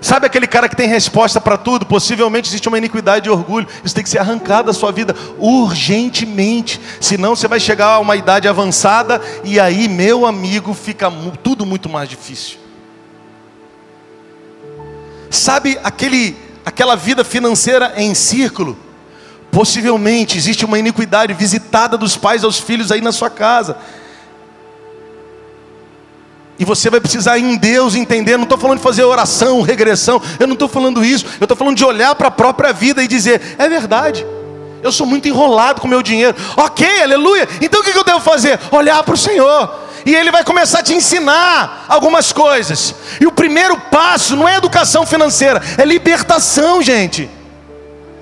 Sabe 0.00 0.26
aquele 0.26 0.46
cara 0.46 0.68
que 0.68 0.76
tem 0.76 0.88
resposta 0.88 1.40
para 1.40 1.58
tudo? 1.58 1.84
Possivelmente 1.84 2.48
existe 2.48 2.68
uma 2.68 2.78
iniquidade 2.78 3.24
de 3.24 3.30
orgulho. 3.30 3.68
Isso 3.84 3.94
tem 3.94 4.02
que 4.02 4.08
ser 4.08 4.18
arrancado 4.18 4.68
da 4.68 4.72
sua 4.72 4.90
vida 4.90 5.14
urgentemente. 5.38 6.80
Senão 7.00 7.36
você 7.36 7.46
vai 7.46 7.60
chegar 7.60 7.88
a 7.88 7.98
uma 7.98 8.16
idade 8.16 8.48
avançada 8.48 9.20
e 9.44 9.60
aí, 9.60 9.88
meu 9.88 10.24
amigo, 10.24 10.72
fica 10.72 11.12
tudo 11.42 11.66
muito 11.66 11.88
mais 11.88 12.08
difícil. 12.08 12.58
Sabe 15.28 15.78
aquele, 15.84 16.34
aquela 16.64 16.96
vida 16.96 17.22
financeira 17.22 17.92
em 17.96 18.14
círculo? 18.14 18.76
Possivelmente 19.52 20.38
existe 20.38 20.64
uma 20.64 20.78
iniquidade 20.78 21.34
visitada 21.34 21.98
dos 21.98 22.16
pais 22.16 22.42
aos 22.42 22.58
filhos 22.58 22.90
aí 22.90 23.02
na 23.02 23.12
sua 23.12 23.28
casa. 23.28 23.76
E 26.60 26.64
você 26.64 26.90
vai 26.90 27.00
precisar 27.00 27.38
em 27.38 27.56
Deus 27.56 27.94
entender. 27.94 28.36
Não 28.36 28.44
estou 28.44 28.58
falando 28.58 28.76
de 28.76 28.84
fazer 28.84 29.02
oração, 29.02 29.62
regressão. 29.62 30.20
Eu 30.38 30.46
não 30.46 30.52
estou 30.52 30.68
falando 30.68 31.02
isso. 31.02 31.24
Eu 31.40 31.46
estou 31.46 31.56
falando 31.56 31.74
de 31.74 31.84
olhar 31.86 32.14
para 32.14 32.28
a 32.28 32.30
própria 32.30 32.70
vida 32.70 33.02
e 33.02 33.08
dizer: 33.08 33.56
é 33.56 33.66
verdade. 33.66 34.26
Eu 34.82 34.92
sou 34.92 35.06
muito 35.06 35.26
enrolado 35.26 35.80
com 35.80 35.88
meu 35.88 36.02
dinheiro. 36.02 36.36
Ok, 36.58 36.86
aleluia. 37.02 37.48
Então 37.62 37.80
o 37.80 37.82
que 37.82 37.96
eu 37.96 38.04
devo 38.04 38.20
fazer? 38.20 38.60
Olhar 38.70 39.02
para 39.02 39.14
o 39.14 39.16
Senhor. 39.16 39.74
E 40.04 40.14
Ele 40.14 40.30
vai 40.30 40.44
começar 40.44 40.80
a 40.80 40.82
te 40.82 40.92
ensinar 40.92 41.86
algumas 41.88 42.30
coisas. 42.30 42.94
E 43.18 43.26
o 43.26 43.32
primeiro 43.32 43.78
passo 43.90 44.36
não 44.36 44.46
é 44.46 44.56
educação 44.56 45.06
financeira, 45.06 45.62
é 45.78 45.84
libertação, 45.84 46.82
gente. 46.82 47.28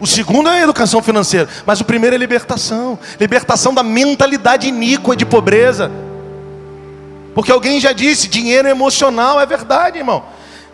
O 0.01 0.06
segundo 0.06 0.48
é 0.48 0.62
educação 0.62 1.02
financeira, 1.02 1.48
mas 1.66 1.81
o 1.81 1.85
primeiro 1.85 2.15
é 2.15 2.19
libertação 2.19 2.97
libertação 3.19 3.74
da 3.74 3.82
mentalidade 3.82 4.69
iníqua 4.69 5.16
de 5.16 5.27
pobreza. 5.27 5.90
Porque 7.39 7.52
alguém 7.52 7.78
já 7.78 7.93
disse, 7.93 8.27
dinheiro 8.27 8.66
é 8.66 8.73
emocional, 8.73 9.40
é 9.40 9.47
verdade, 9.47 9.97
irmão. 9.97 10.24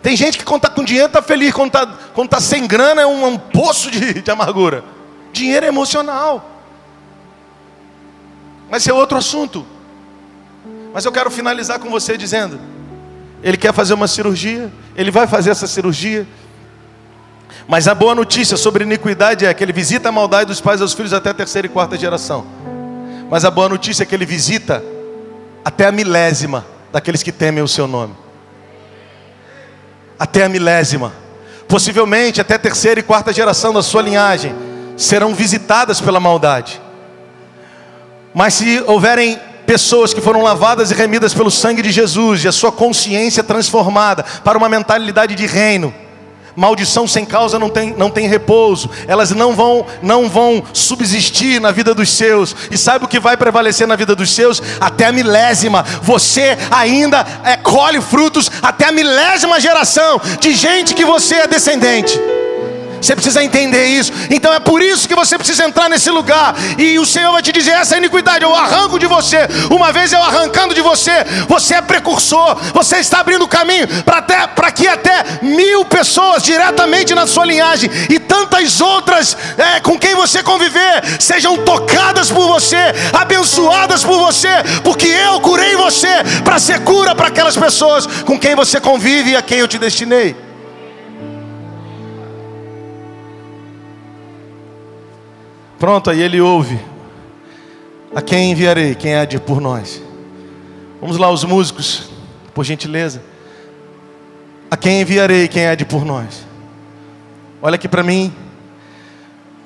Tem 0.01 0.15
gente 0.15 0.35
que 0.35 0.43
quando 0.43 0.63
está 0.63 0.69
com 0.73 0.83
dinheiro 0.83 1.05
está 1.05 1.21
feliz, 1.21 1.53
quando 1.53 1.67
está 1.67 1.85
tá 2.27 2.41
sem 2.41 2.65
grana 2.65 3.03
é 3.03 3.05
um, 3.05 3.23
um 3.23 3.37
poço 3.37 3.91
de, 3.91 4.23
de 4.23 4.31
amargura. 4.31 4.83
Dinheiro 5.31 5.63
é 5.63 5.69
emocional. 5.69 6.63
Mas 8.67 8.87
é 8.87 8.91
outro 8.91 9.15
assunto. 9.15 9.63
Mas 10.91 11.05
eu 11.05 11.11
quero 11.11 11.29
finalizar 11.29 11.77
com 11.77 11.87
você 11.87 12.17
dizendo: 12.17 12.59
Ele 13.43 13.57
quer 13.57 13.71
fazer 13.71 13.93
uma 13.93 14.07
cirurgia, 14.07 14.73
ele 14.95 15.11
vai 15.11 15.27
fazer 15.27 15.51
essa 15.51 15.67
cirurgia. 15.67 16.27
Mas 17.67 17.87
a 17.87 17.93
boa 17.93 18.15
notícia 18.15 18.57
sobre 18.57 18.83
iniquidade 18.83 19.45
é 19.45 19.53
que 19.53 19.63
ele 19.63 19.71
visita 19.71 20.09
a 20.09 20.11
maldade 20.11 20.47
dos 20.47 20.61
pais 20.61 20.81
aos 20.81 20.93
filhos 20.93 21.13
até 21.13 21.29
a 21.29 21.33
terceira 21.35 21.67
e 21.67 21.69
quarta 21.69 21.95
geração. 21.95 22.43
Mas 23.29 23.45
a 23.45 23.51
boa 23.51 23.69
notícia 23.69 24.01
é 24.01 24.05
que 24.07 24.15
ele 24.15 24.25
visita 24.25 24.94
até 25.65 25.87
a 25.87 25.91
milésima 25.91 26.63
daqueles 26.93 27.23
que 27.23 27.31
temem 27.31 27.63
o 27.63 27.67
seu 27.67 27.87
nome. 27.87 28.15
Até 30.19 30.43
a 30.43 30.49
milésima. 30.49 31.11
Possivelmente 31.67 32.39
até 32.39 32.53
a 32.53 32.59
terceira 32.59 32.99
e 32.99 33.03
quarta 33.03 33.33
geração 33.33 33.73
da 33.73 33.81
sua 33.81 34.03
linhagem 34.03 34.55
serão 34.95 35.33
visitadas 35.33 35.99
pela 35.99 36.19
maldade. 36.19 36.79
Mas 38.31 38.53
se 38.53 38.83
houverem 38.85 39.39
pessoas 39.65 40.13
que 40.13 40.21
foram 40.21 40.43
lavadas 40.43 40.91
e 40.91 40.93
remidas 40.93 41.33
pelo 41.33 41.49
sangue 41.49 41.81
de 41.81 41.91
Jesus 41.91 42.43
e 42.43 42.47
a 42.47 42.51
sua 42.51 42.71
consciência 42.71 43.43
transformada 43.43 44.23
para 44.43 44.57
uma 44.57 44.69
mentalidade 44.69 45.33
de 45.33 45.47
reino, 45.47 45.91
Maldição 46.55 47.07
sem 47.07 47.25
causa 47.25 47.59
não 47.59 47.69
tem, 47.69 47.93
não 47.97 48.09
tem 48.09 48.27
repouso. 48.27 48.89
Elas 49.07 49.31
não 49.31 49.53
vão, 49.53 49.85
não 50.01 50.29
vão 50.29 50.63
subsistir 50.71 51.59
na 51.59 51.71
vida 51.71 51.93
dos 51.93 52.09
seus. 52.09 52.55
E 52.71 52.77
sabe 52.77 53.05
o 53.05 53.07
que 53.07 53.19
vai 53.19 53.35
prevalecer 53.35 53.87
na 53.87 53.95
vida 53.95 54.15
dos 54.15 54.31
seus? 54.31 54.61
Até 54.79 55.05
a 55.05 55.11
milésima. 55.11 55.83
Você 56.01 56.57
ainda 56.71 57.25
é, 57.43 57.57
colhe 57.57 57.99
frutos 57.99 58.49
até 58.61 58.87
a 58.87 58.91
milésima 58.91 59.59
geração 59.59 60.21
de 60.39 60.53
gente 60.53 60.93
que 60.93 61.03
você 61.03 61.35
é 61.35 61.47
descendente. 61.47 62.19
Você 63.01 63.15
precisa 63.15 63.43
entender 63.43 63.85
isso. 63.85 64.11
Então 64.29 64.53
é 64.53 64.59
por 64.59 64.81
isso 64.81 65.07
que 65.07 65.15
você 65.15 65.37
precisa 65.37 65.65
entrar 65.65 65.89
nesse 65.89 66.09
lugar. 66.09 66.55
E 66.77 66.97
o 66.99 67.05
Senhor 67.05 67.31
vai 67.31 67.41
te 67.41 67.51
dizer: 67.51 67.71
essa 67.71 67.97
iniquidade 67.97 68.43
eu 68.43 68.55
arranco 68.55 68.99
de 68.99 69.05
você. 69.05 69.47
Uma 69.69 69.91
vez 69.91 70.11
eu 70.11 70.21
arrancando 70.21 70.73
de 70.73 70.81
você, 70.81 71.11
você 71.47 71.75
é 71.75 71.81
precursor. 71.81 72.55
Você 72.73 72.97
está 72.97 73.19
abrindo 73.19 73.47
caminho 73.47 73.87
para 74.03 74.71
que 74.71 74.87
até 74.87 75.23
mil 75.41 75.85
pessoas 75.85 76.43
diretamente 76.43 77.13
na 77.13 77.27
sua 77.27 77.45
linhagem 77.45 77.89
e 78.09 78.19
tantas 78.19 78.81
outras 78.81 79.37
é, 79.57 79.79
com 79.79 79.97
quem 79.97 80.15
você 80.15 80.41
conviver 80.43 81.03
sejam 81.19 81.57
tocadas 81.57 82.31
por 82.31 82.47
você, 82.47 82.77
abençoadas 83.13 84.03
por 84.03 84.17
você, 84.19 84.49
porque 84.83 85.07
eu 85.07 85.39
curei 85.41 85.75
você 85.75 86.23
para 86.43 86.59
ser 86.59 86.79
cura 86.81 87.15
para 87.15 87.27
aquelas 87.27 87.57
pessoas 87.57 88.05
com 88.25 88.39
quem 88.39 88.55
você 88.55 88.79
convive 88.79 89.31
e 89.31 89.35
a 89.35 89.41
quem 89.41 89.59
eu 89.59 89.67
te 89.67 89.77
destinei. 89.77 90.44
Pronto, 95.77 96.09
aí 96.09 96.21
ele 96.21 96.39
ouve. 96.39 96.79
A 98.13 98.21
quem 98.21 98.51
enviarei? 98.51 98.95
Quem 98.95 99.15
há 99.15 99.25
de 99.25 99.39
por 99.39 99.59
nós? 99.59 100.01
Vamos 101.01 101.17
lá, 101.17 101.29
os 101.29 101.43
músicos, 101.43 102.09
por 102.53 102.63
gentileza. 102.63 103.21
A 104.71 104.77
quem 104.77 105.01
enviarei? 105.01 105.47
Quem 105.47 105.67
há 105.67 105.75
de 105.75 105.85
por 105.85 106.05
nós? 106.05 106.45
Olha 107.61 107.75
aqui 107.75 107.87
para 107.87 108.03
mim. 108.03 108.33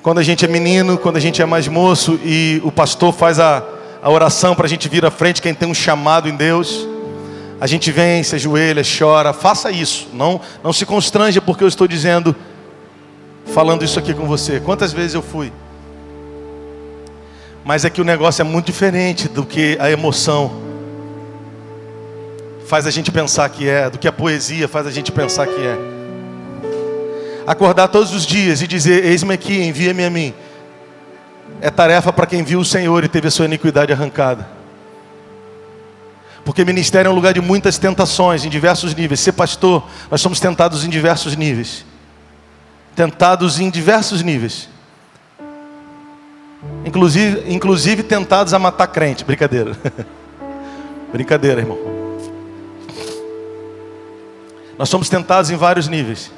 Quando 0.02 0.18
a 0.18 0.22
gente 0.22 0.44
é 0.44 0.48
menino, 0.48 0.98
quando 0.98 1.16
a 1.16 1.20
gente 1.20 1.40
é 1.40 1.46
mais 1.46 1.68
moço 1.68 2.18
e 2.24 2.60
o 2.64 2.72
pastor 2.72 3.12
faz 3.12 3.38
a, 3.38 3.62
a 4.02 4.10
oração 4.10 4.54
para 4.54 4.66
a 4.66 4.68
gente 4.68 4.88
vir 4.88 5.04
à 5.04 5.10
frente, 5.10 5.40
quem 5.40 5.54
tem 5.54 5.68
um 5.68 5.74
chamado 5.74 6.28
em 6.28 6.34
Deus, 6.34 6.88
a 7.60 7.66
gente 7.66 7.92
vem, 7.92 8.22
se 8.22 8.34
ajoelha, 8.34 8.82
chora, 8.82 9.32
faça 9.32 9.70
isso. 9.70 10.08
Não, 10.12 10.40
não 10.64 10.72
se 10.72 10.86
constranja 10.86 11.40
porque 11.40 11.62
eu 11.62 11.68
estou 11.68 11.86
dizendo, 11.86 12.34
falando 13.46 13.84
isso 13.84 13.98
aqui 13.98 14.14
com 14.14 14.26
você. 14.26 14.58
Quantas 14.58 14.92
vezes 14.92 15.14
eu 15.14 15.22
fui? 15.22 15.52
Mas 17.70 17.84
é 17.84 17.88
que 17.88 18.00
o 18.00 18.04
negócio 18.04 18.42
é 18.42 18.44
muito 18.44 18.66
diferente 18.66 19.28
do 19.28 19.46
que 19.46 19.78
a 19.78 19.88
emoção 19.88 20.60
faz 22.66 22.84
a 22.84 22.90
gente 22.90 23.12
pensar 23.12 23.48
que 23.48 23.68
é, 23.68 23.88
do 23.88 23.96
que 23.96 24.08
a 24.08 24.12
poesia 24.12 24.66
faz 24.66 24.88
a 24.88 24.90
gente 24.90 25.12
pensar 25.12 25.46
que 25.46 25.54
é. 25.54 25.78
Acordar 27.46 27.86
todos 27.86 28.12
os 28.12 28.26
dias 28.26 28.60
e 28.60 28.66
dizer: 28.66 29.04
Eis-me 29.04 29.34
aqui, 29.34 29.62
envia-me 29.62 30.04
a 30.04 30.10
mim. 30.10 30.34
É 31.60 31.70
tarefa 31.70 32.12
para 32.12 32.26
quem 32.26 32.42
viu 32.42 32.58
o 32.58 32.64
Senhor 32.64 33.04
e 33.04 33.08
teve 33.08 33.28
a 33.28 33.30
sua 33.30 33.44
iniquidade 33.44 33.92
arrancada. 33.92 34.48
Porque 36.44 36.64
ministério 36.64 37.08
é 37.08 37.12
um 37.12 37.14
lugar 37.14 37.34
de 37.34 37.40
muitas 37.40 37.78
tentações, 37.78 38.44
em 38.44 38.48
diversos 38.48 38.96
níveis. 38.96 39.20
Ser 39.20 39.30
pastor, 39.30 39.86
nós 40.10 40.20
somos 40.20 40.40
tentados 40.40 40.84
em 40.84 40.88
diversos 40.88 41.36
níveis. 41.36 41.86
Tentados 42.96 43.60
em 43.60 43.70
diversos 43.70 44.22
níveis. 44.24 44.68
Inclusive, 46.84 47.52
inclusive 47.52 48.02
tentados 48.02 48.52
a 48.52 48.58
matar 48.58 48.86
crente. 48.88 49.24
Brincadeira. 49.24 49.76
Brincadeira, 51.12 51.60
irmão. 51.60 51.78
Nós 54.78 54.88
somos 54.88 55.08
tentados 55.08 55.50
em 55.50 55.56
vários 55.56 55.88
níveis. 55.88 56.30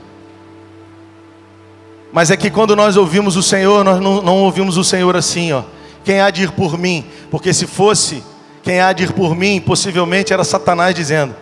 Mas 2.12 2.30
é 2.30 2.36
que 2.36 2.50
quando 2.50 2.76
nós 2.76 2.96
ouvimos 2.96 3.36
o 3.36 3.42
Senhor, 3.42 3.84
nós 3.84 4.00
não, 4.00 4.20
não 4.20 4.38
ouvimos 4.38 4.76
o 4.76 4.84
Senhor 4.84 5.16
assim, 5.16 5.52
ó. 5.52 5.62
Quem 6.04 6.20
há 6.20 6.30
de 6.30 6.42
ir 6.42 6.52
por 6.52 6.76
mim? 6.76 7.06
Porque 7.30 7.52
se 7.54 7.66
fosse 7.66 8.22
quem 8.62 8.80
há 8.80 8.92
de 8.92 9.04
ir 9.04 9.12
por 9.12 9.34
mim, 9.34 9.60
possivelmente 9.60 10.32
era 10.32 10.44
Satanás 10.44 10.94
dizendo. 10.94 11.34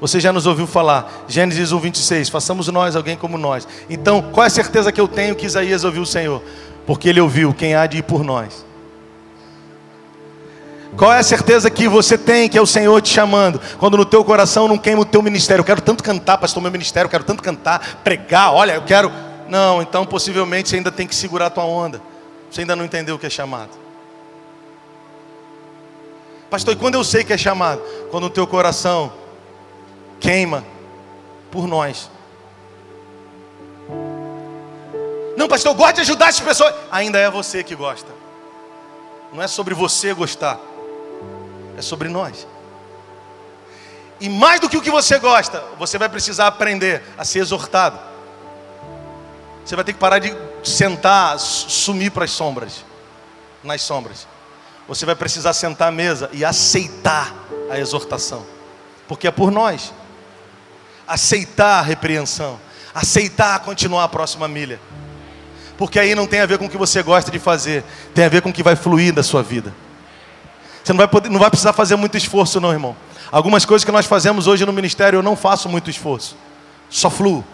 Você 0.00 0.20
já 0.20 0.32
nos 0.32 0.46
ouviu 0.46 0.66
falar, 0.66 1.24
Gênesis 1.28 1.72
1, 1.72 1.78
26, 1.78 2.28
façamos 2.28 2.68
nós 2.68 2.94
alguém 2.96 3.16
como 3.16 3.38
nós. 3.38 3.66
Então, 3.88 4.20
qual 4.20 4.44
é 4.44 4.48
a 4.48 4.50
certeza 4.50 4.92
que 4.92 5.00
eu 5.00 5.08
tenho 5.08 5.34
que 5.34 5.46
Isaías 5.46 5.84
ouviu 5.84 6.02
o 6.02 6.06
Senhor? 6.06 6.42
Porque 6.86 7.08
ele 7.08 7.20
ouviu 7.20 7.54
quem 7.54 7.74
há 7.74 7.86
de 7.86 7.98
ir 7.98 8.02
por 8.02 8.22
nós. 8.22 8.64
Qual 10.96 11.12
é 11.12 11.18
a 11.18 11.22
certeza 11.22 11.70
que 11.70 11.88
você 11.88 12.16
tem 12.16 12.48
que 12.48 12.56
é 12.56 12.60
o 12.60 12.66
Senhor 12.66 13.00
te 13.02 13.08
chamando? 13.08 13.60
Quando 13.78 13.96
no 13.96 14.04
teu 14.04 14.24
coração 14.24 14.68
não 14.68 14.78
queima 14.78 15.02
o 15.02 15.04
teu 15.04 15.22
ministério. 15.22 15.60
Eu 15.60 15.64
quero 15.64 15.80
tanto 15.80 16.04
cantar, 16.04 16.38
pastor, 16.38 16.62
meu 16.62 16.70
ministério, 16.70 17.06
eu 17.06 17.10
quero 17.10 17.24
tanto 17.24 17.42
cantar, 17.42 18.00
pregar, 18.04 18.52
olha, 18.52 18.74
eu 18.74 18.82
quero. 18.82 19.10
Não, 19.48 19.82
então 19.82 20.06
possivelmente 20.06 20.68
você 20.68 20.76
ainda 20.76 20.92
tem 20.92 21.06
que 21.06 21.14
segurar 21.14 21.46
a 21.46 21.50
tua 21.50 21.64
onda. 21.64 22.00
Você 22.50 22.60
ainda 22.60 22.76
não 22.76 22.84
entendeu 22.84 23.16
o 23.16 23.18
que 23.18 23.26
é 23.26 23.30
chamado. 23.30 23.70
Pastor, 26.48 26.74
e 26.74 26.76
quando 26.76 26.94
eu 26.94 27.02
sei 27.02 27.24
que 27.24 27.32
é 27.32 27.38
chamado? 27.38 27.80
Quando 28.10 28.24
o 28.24 28.30
teu 28.30 28.46
coração 28.46 29.12
queima 30.20 30.64
por 31.50 31.66
nós. 31.66 32.08
Pastor, 35.54 35.72
eu 35.72 35.76
gosto 35.76 35.94
de 35.96 36.00
ajudar 36.02 36.28
as 36.28 36.40
pessoas. 36.40 36.74
Ainda 36.90 37.18
é 37.18 37.30
você 37.30 37.62
que 37.62 37.74
gosta. 37.74 38.12
Não 39.32 39.42
é 39.42 39.46
sobre 39.46 39.74
você 39.74 40.12
gostar 40.12 40.60
é 41.76 41.82
sobre 41.82 42.08
nós. 42.08 42.46
E 44.20 44.28
mais 44.28 44.60
do 44.60 44.68
que 44.68 44.76
o 44.76 44.82
que 44.82 44.90
você 44.90 45.18
gosta, 45.18 45.62
você 45.78 45.98
vai 45.98 46.08
precisar 46.08 46.46
aprender 46.46 47.02
a 47.18 47.24
ser 47.24 47.40
exortado. 47.40 47.98
Você 49.64 49.74
vai 49.74 49.84
ter 49.84 49.92
que 49.92 49.98
parar 49.98 50.18
de 50.18 50.34
sentar, 50.62 51.38
sumir 51.38 52.10
para 52.10 52.24
as 52.24 52.30
sombras, 52.30 52.84
nas 53.62 53.82
sombras. 53.82 54.26
Você 54.86 55.04
vai 55.06 55.14
precisar 55.14 55.52
sentar 55.52 55.88
à 55.88 55.92
mesa 55.92 56.30
e 56.32 56.44
aceitar 56.44 57.34
a 57.70 57.78
exortação, 57.78 58.46
porque 59.08 59.26
é 59.26 59.30
por 59.30 59.50
nós. 59.50 59.92
Aceitar 61.06 61.80
a 61.80 61.82
repreensão, 61.82 62.58
aceitar 62.94 63.60
continuar 63.60 64.04
a 64.04 64.08
próxima 64.08 64.46
milha. 64.46 64.80
Porque 65.76 65.98
aí 65.98 66.14
não 66.14 66.26
tem 66.26 66.40
a 66.40 66.46
ver 66.46 66.58
com 66.58 66.66
o 66.66 66.68
que 66.68 66.76
você 66.76 67.02
gosta 67.02 67.30
de 67.30 67.38
fazer, 67.38 67.84
tem 68.14 68.24
a 68.24 68.28
ver 68.28 68.42
com 68.42 68.50
o 68.50 68.52
que 68.52 68.62
vai 68.62 68.76
fluir 68.76 69.12
da 69.12 69.22
sua 69.22 69.42
vida. 69.42 69.74
Você 70.82 70.92
não 70.92 70.98
vai, 70.98 71.08
poder, 71.08 71.30
não 71.30 71.40
vai 71.40 71.50
precisar 71.50 71.72
fazer 71.72 71.96
muito 71.96 72.16
esforço, 72.16 72.60
não, 72.60 72.70
irmão. 72.70 72.94
Algumas 73.32 73.64
coisas 73.64 73.84
que 73.84 73.90
nós 73.90 74.06
fazemos 74.06 74.46
hoje 74.46 74.64
no 74.66 74.72
ministério, 74.72 75.18
eu 75.18 75.22
não 75.22 75.34
faço 75.34 75.68
muito 75.68 75.90
esforço. 75.90 76.36
Só 76.90 77.10
fluo. 77.10 77.44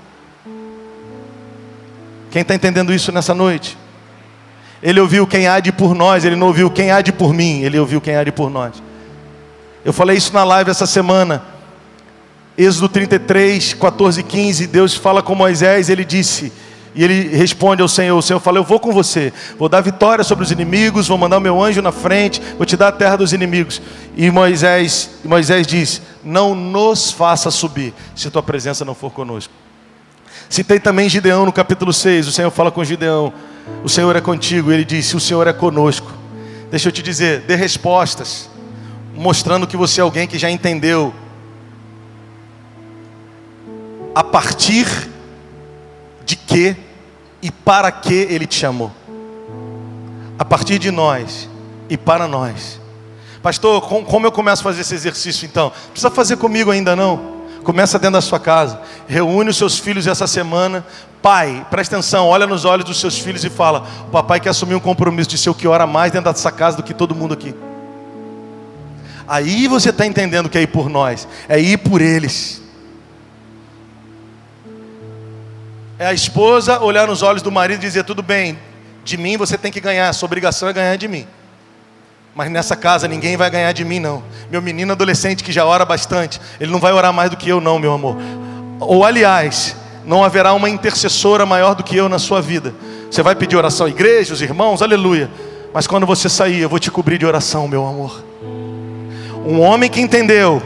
Quem 2.31 2.43
está 2.43 2.55
entendendo 2.55 2.93
isso 2.93 3.11
nessa 3.11 3.35
noite? 3.35 3.79
Ele 4.83 5.01
ouviu 5.01 5.27
quem 5.27 5.47
há 5.47 5.61
de 5.61 5.73
por 5.73 5.95
nós, 5.95 6.25
ele 6.25 6.37
não 6.37 6.49
ouviu 6.49 6.71
quem 6.71 6.91
há 6.91 7.01
de 7.01 7.13
por 7.13 7.33
mim, 7.33 7.63
ele 7.63 7.79
ouviu 7.79 8.01
quem 8.01 8.17
há 8.17 8.25
de 8.25 8.33
por 8.33 8.51
nós. 8.51 8.83
Eu 9.85 9.93
falei 9.93 10.17
isso 10.17 10.33
na 10.33 10.45
live 10.45 10.71
essa 10.71 10.87
semana. 10.87 11.43
Êxodo 12.57 12.89
33, 12.89 13.75
14 13.75 14.21
e 14.21 14.23
15, 14.23 14.67
Deus 14.67 14.95
fala 14.95 15.23
com 15.23 15.35
Moisés, 15.35 15.89
ele 15.89 16.05
disse: 16.05 16.53
e 16.95 17.05
ele 17.05 17.37
responde 17.37 17.83
ao 17.83 17.89
Senhor: 17.89 18.17
O 18.17 18.23
Senhor 18.23 18.41
fala, 18.41 18.59
Eu 18.59 18.65
vou 18.65 18.81
com 18.81 18.93
você, 18.93 19.33
vou 19.59 19.69
dar 19.69 19.81
vitória 19.81 20.25
sobre 20.25 20.45
os 20.45 20.51
inimigos, 20.51 21.09
vou 21.09 21.17
mandar 21.17 21.39
o 21.39 21.41
meu 21.41 21.63
anjo 21.63 21.81
na 21.81 21.93
frente, 21.93 22.43
vou 22.57 22.67
te 22.67 22.77
dar 22.77 22.89
a 22.89 22.93
terra 22.93 23.17
dos 23.17 23.33
inimigos. 23.33 23.81
E 24.17 24.31
Moisés, 24.31 25.11
Moisés 25.25 25.67
diz: 25.67 26.03
Não 26.25 26.55
nos 26.55 27.13
faça 27.13 27.51
subir, 27.51 27.95
se 28.15 28.31
tua 28.31 28.43
presença 28.43 28.85
não 28.85 28.95
for 28.95 29.11
conosco. 29.11 29.53
Citei 30.49 30.81
também 30.81 31.09
Gideão 31.09 31.47
no 31.47 31.53
capítulo 31.53 31.93
6. 31.93 32.27
O 32.27 32.33
Senhor 32.33 32.51
fala 32.51 32.71
com 32.73 32.83
Gideão: 32.83 33.33
O 33.85 33.89
Senhor 33.89 34.15
é 34.17 34.21
contigo. 34.21 34.73
Ele 34.73 34.85
disse: 34.85 35.17
O 35.17 35.21
Senhor 35.21 35.47
é 35.47 35.53
conosco. 35.53 36.21
Deixa 36.71 36.89
eu 36.89 36.93
te 36.93 37.03
dizer, 37.03 37.41
dê 37.41 37.57
respostas, 37.57 38.49
mostrando 39.15 39.67
que 39.67 39.77
você 39.77 40.01
é 40.01 40.05
alguém 40.05 40.27
que 40.29 40.39
já 40.39 40.49
entendeu. 40.49 41.13
A 44.15 44.23
partir 44.23 44.87
de 46.25 46.37
que 46.37 46.77
e 47.43 47.51
para 47.51 47.91
que 47.91 48.15
Ele 48.15 48.47
te 48.47 48.57
chamou. 48.57 48.93
A 50.39 50.45
partir 50.45 50.79
de 50.79 50.91
nós 50.91 51.49
e 51.89 51.97
para 51.97 52.27
nós. 52.27 52.81
Pastor, 53.43 53.81
como 53.81 54.27
eu 54.27 54.33
começo 54.33 54.63
a 54.63 54.65
fazer 54.65 54.83
esse 54.83 54.95
exercício 54.95 55.47
então? 55.47 55.73
Precisa 55.91 56.11
fazer 56.11 56.37
comigo 56.37 56.71
ainda 56.71 56.95
não? 56.95 57.41
Começa 57.63 57.99
dentro 57.99 58.15
da 58.15 58.21
sua 58.21 58.39
casa. 58.39 58.81
Reúne 59.07 59.51
os 59.51 59.57
seus 59.57 59.79
filhos 59.79 60.07
essa 60.07 60.27
semana. 60.27 60.85
Pai, 61.23 61.67
presta 61.71 61.97
atenção, 61.97 62.27
olha 62.29 62.47
nos 62.47 62.65
olhos 62.65 62.85
dos 62.85 62.99
seus 62.99 63.19
filhos 63.19 63.45
e 63.45 63.51
fala: 63.51 63.87
o 64.07 64.11
papai 64.11 64.41
quer 64.41 64.51
assumir 64.51 64.75
um 64.75 64.81
compromisso 64.81 65.29
de 65.29 65.39
ser 65.39 65.51
o 65.51 65.55
que 65.55 65.69
ora 65.69 65.87
mais 65.87 66.13
dentro 66.13 66.33
dessa 66.33 66.51
casa 66.51 66.79
do 66.79 66.83
que 66.83 66.95
todo 66.95 67.15
mundo 67.15 67.35
aqui. 67.35 67.55
Aí 69.29 69.69
você 69.69 69.91
está 69.91 70.07
entendendo 70.07 70.49
que 70.49 70.59
é 70.59 70.63
ir 70.63 70.67
por 70.67 70.89
nós, 70.89 71.29
é 71.49 71.59
ir 71.61 71.79
por 71.79 72.01
eles. 72.01 72.60
É 76.01 76.07
a 76.07 76.15
esposa 76.15 76.81
olhar 76.81 77.07
nos 77.07 77.23
olhos 77.23 77.43
do 77.43 77.53
marido 77.53 77.81
e 77.81 77.83
dizer: 77.83 78.05
tudo 78.05 78.23
bem, 78.23 78.59
de 79.05 79.19
mim 79.19 79.37
você 79.37 79.59
tem 79.59 79.71
que 79.71 79.83
ganhar, 79.83 80.11
sua 80.15 80.25
obrigação 80.25 80.67
é 80.67 80.73
ganhar 80.73 80.97
de 80.97 81.07
mim. 81.07 81.27
Mas 82.35 82.51
nessa 82.51 82.75
casa 82.75 83.07
ninguém 83.07 83.37
vai 83.37 83.51
ganhar 83.51 83.71
de 83.73 83.85
mim, 83.85 84.01
não. 84.01 84.23
Meu 84.51 84.63
menino 84.63 84.93
adolescente 84.93 85.45
que 85.45 85.53
já 85.53 85.67
ora 85.67 85.85
bastante, 85.85 86.41
ele 86.59 86.73
não 86.73 86.79
vai 86.79 86.91
orar 86.91 87.13
mais 87.13 87.29
do 87.29 87.37
que 87.37 87.51
eu, 87.51 87.61
não, 87.61 87.79
meu 87.79 87.93
amor. 87.93 88.17
Ou 88.81 89.05
aliás, 89.05 89.77
não 90.07 90.25
haverá 90.25 90.55
uma 90.55 90.71
intercessora 90.71 91.45
maior 91.45 91.75
do 91.75 91.85
que 91.85 91.97
eu 91.97 92.09
na 92.09 92.19
sua 92.19 92.41
vida. 92.41 92.73
Você 93.11 93.23
vai 93.23 93.35
pedir 93.35 93.57
oração 93.57 93.87
à 93.87 93.91
igreja, 93.91 94.33
os 94.33 94.41
irmãos, 94.41 94.81
aleluia. 94.81 95.31
Mas 95.71 95.87
quando 95.87 96.07
você 96.07 96.31
sair, 96.31 96.61
eu 96.61 96.69
vou 96.71 96.79
te 96.79 96.91
cobrir 96.91 97.19
de 97.19 97.27
oração, 97.27 97.69
meu 97.69 97.87
amor. 97.87 98.25
Um 99.45 99.61
homem 99.61 99.91
que 99.91 100.01
entendeu 100.01 100.63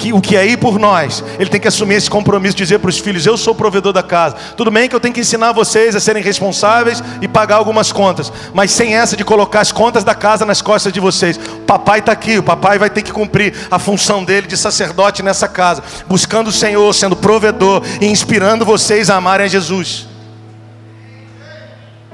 que 0.00 0.14
o 0.14 0.20
que 0.20 0.34
é 0.34 0.46
ir 0.46 0.56
por 0.56 0.78
nós, 0.78 1.22
ele 1.38 1.50
tem 1.50 1.60
que 1.60 1.68
assumir 1.68 1.96
esse 1.96 2.08
compromisso, 2.08 2.56
dizer 2.56 2.78
para 2.78 2.88
os 2.88 2.98
filhos: 2.98 3.26
Eu 3.26 3.36
sou 3.36 3.52
o 3.52 3.56
provedor 3.56 3.92
da 3.92 4.02
casa. 4.02 4.34
Tudo 4.56 4.70
bem 4.70 4.88
que 4.88 4.96
eu 4.96 5.00
tenho 5.00 5.12
que 5.12 5.20
ensinar 5.20 5.52
vocês 5.52 5.94
a 5.94 6.00
serem 6.00 6.22
responsáveis 6.22 7.02
e 7.20 7.28
pagar 7.28 7.56
algumas 7.56 7.92
contas, 7.92 8.32
mas 8.54 8.70
sem 8.70 8.96
essa 8.96 9.14
de 9.14 9.24
colocar 9.24 9.60
as 9.60 9.70
contas 9.70 10.02
da 10.02 10.14
casa 10.14 10.46
nas 10.46 10.62
costas 10.62 10.90
de 10.90 10.98
vocês. 10.98 11.36
O 11.36 11.66
papai 11.66 11.98
está 11.98 12.12
aqui, 12.12 12.38
o 12.38 12.42
papai 12.42 12.78
vai 12.78 12.88
ter 12.88 13.02
que 13.02 13.12
cumprir 13.12 13.54
a 13.70 13.78
função 13.78 14.24
dele 14.24 14.46
de 14.46 14.56
sacerdote 14.56 15.22
nessa 15.22 15.46
casa, 15.46 15.82
buscando 16.08 16.48
o 16.48 16.52
Senhor, 16.52 16.92
sendo 16.94 17.14
provedor 17.14 17.82
e 18.00 18.06
inspirando 18.06 18.64
vocês 18.64 19.10
a 19.10 19.16
amarem 19.16 19.44
a 19.44 19.48
Jesus. 19.48 20.08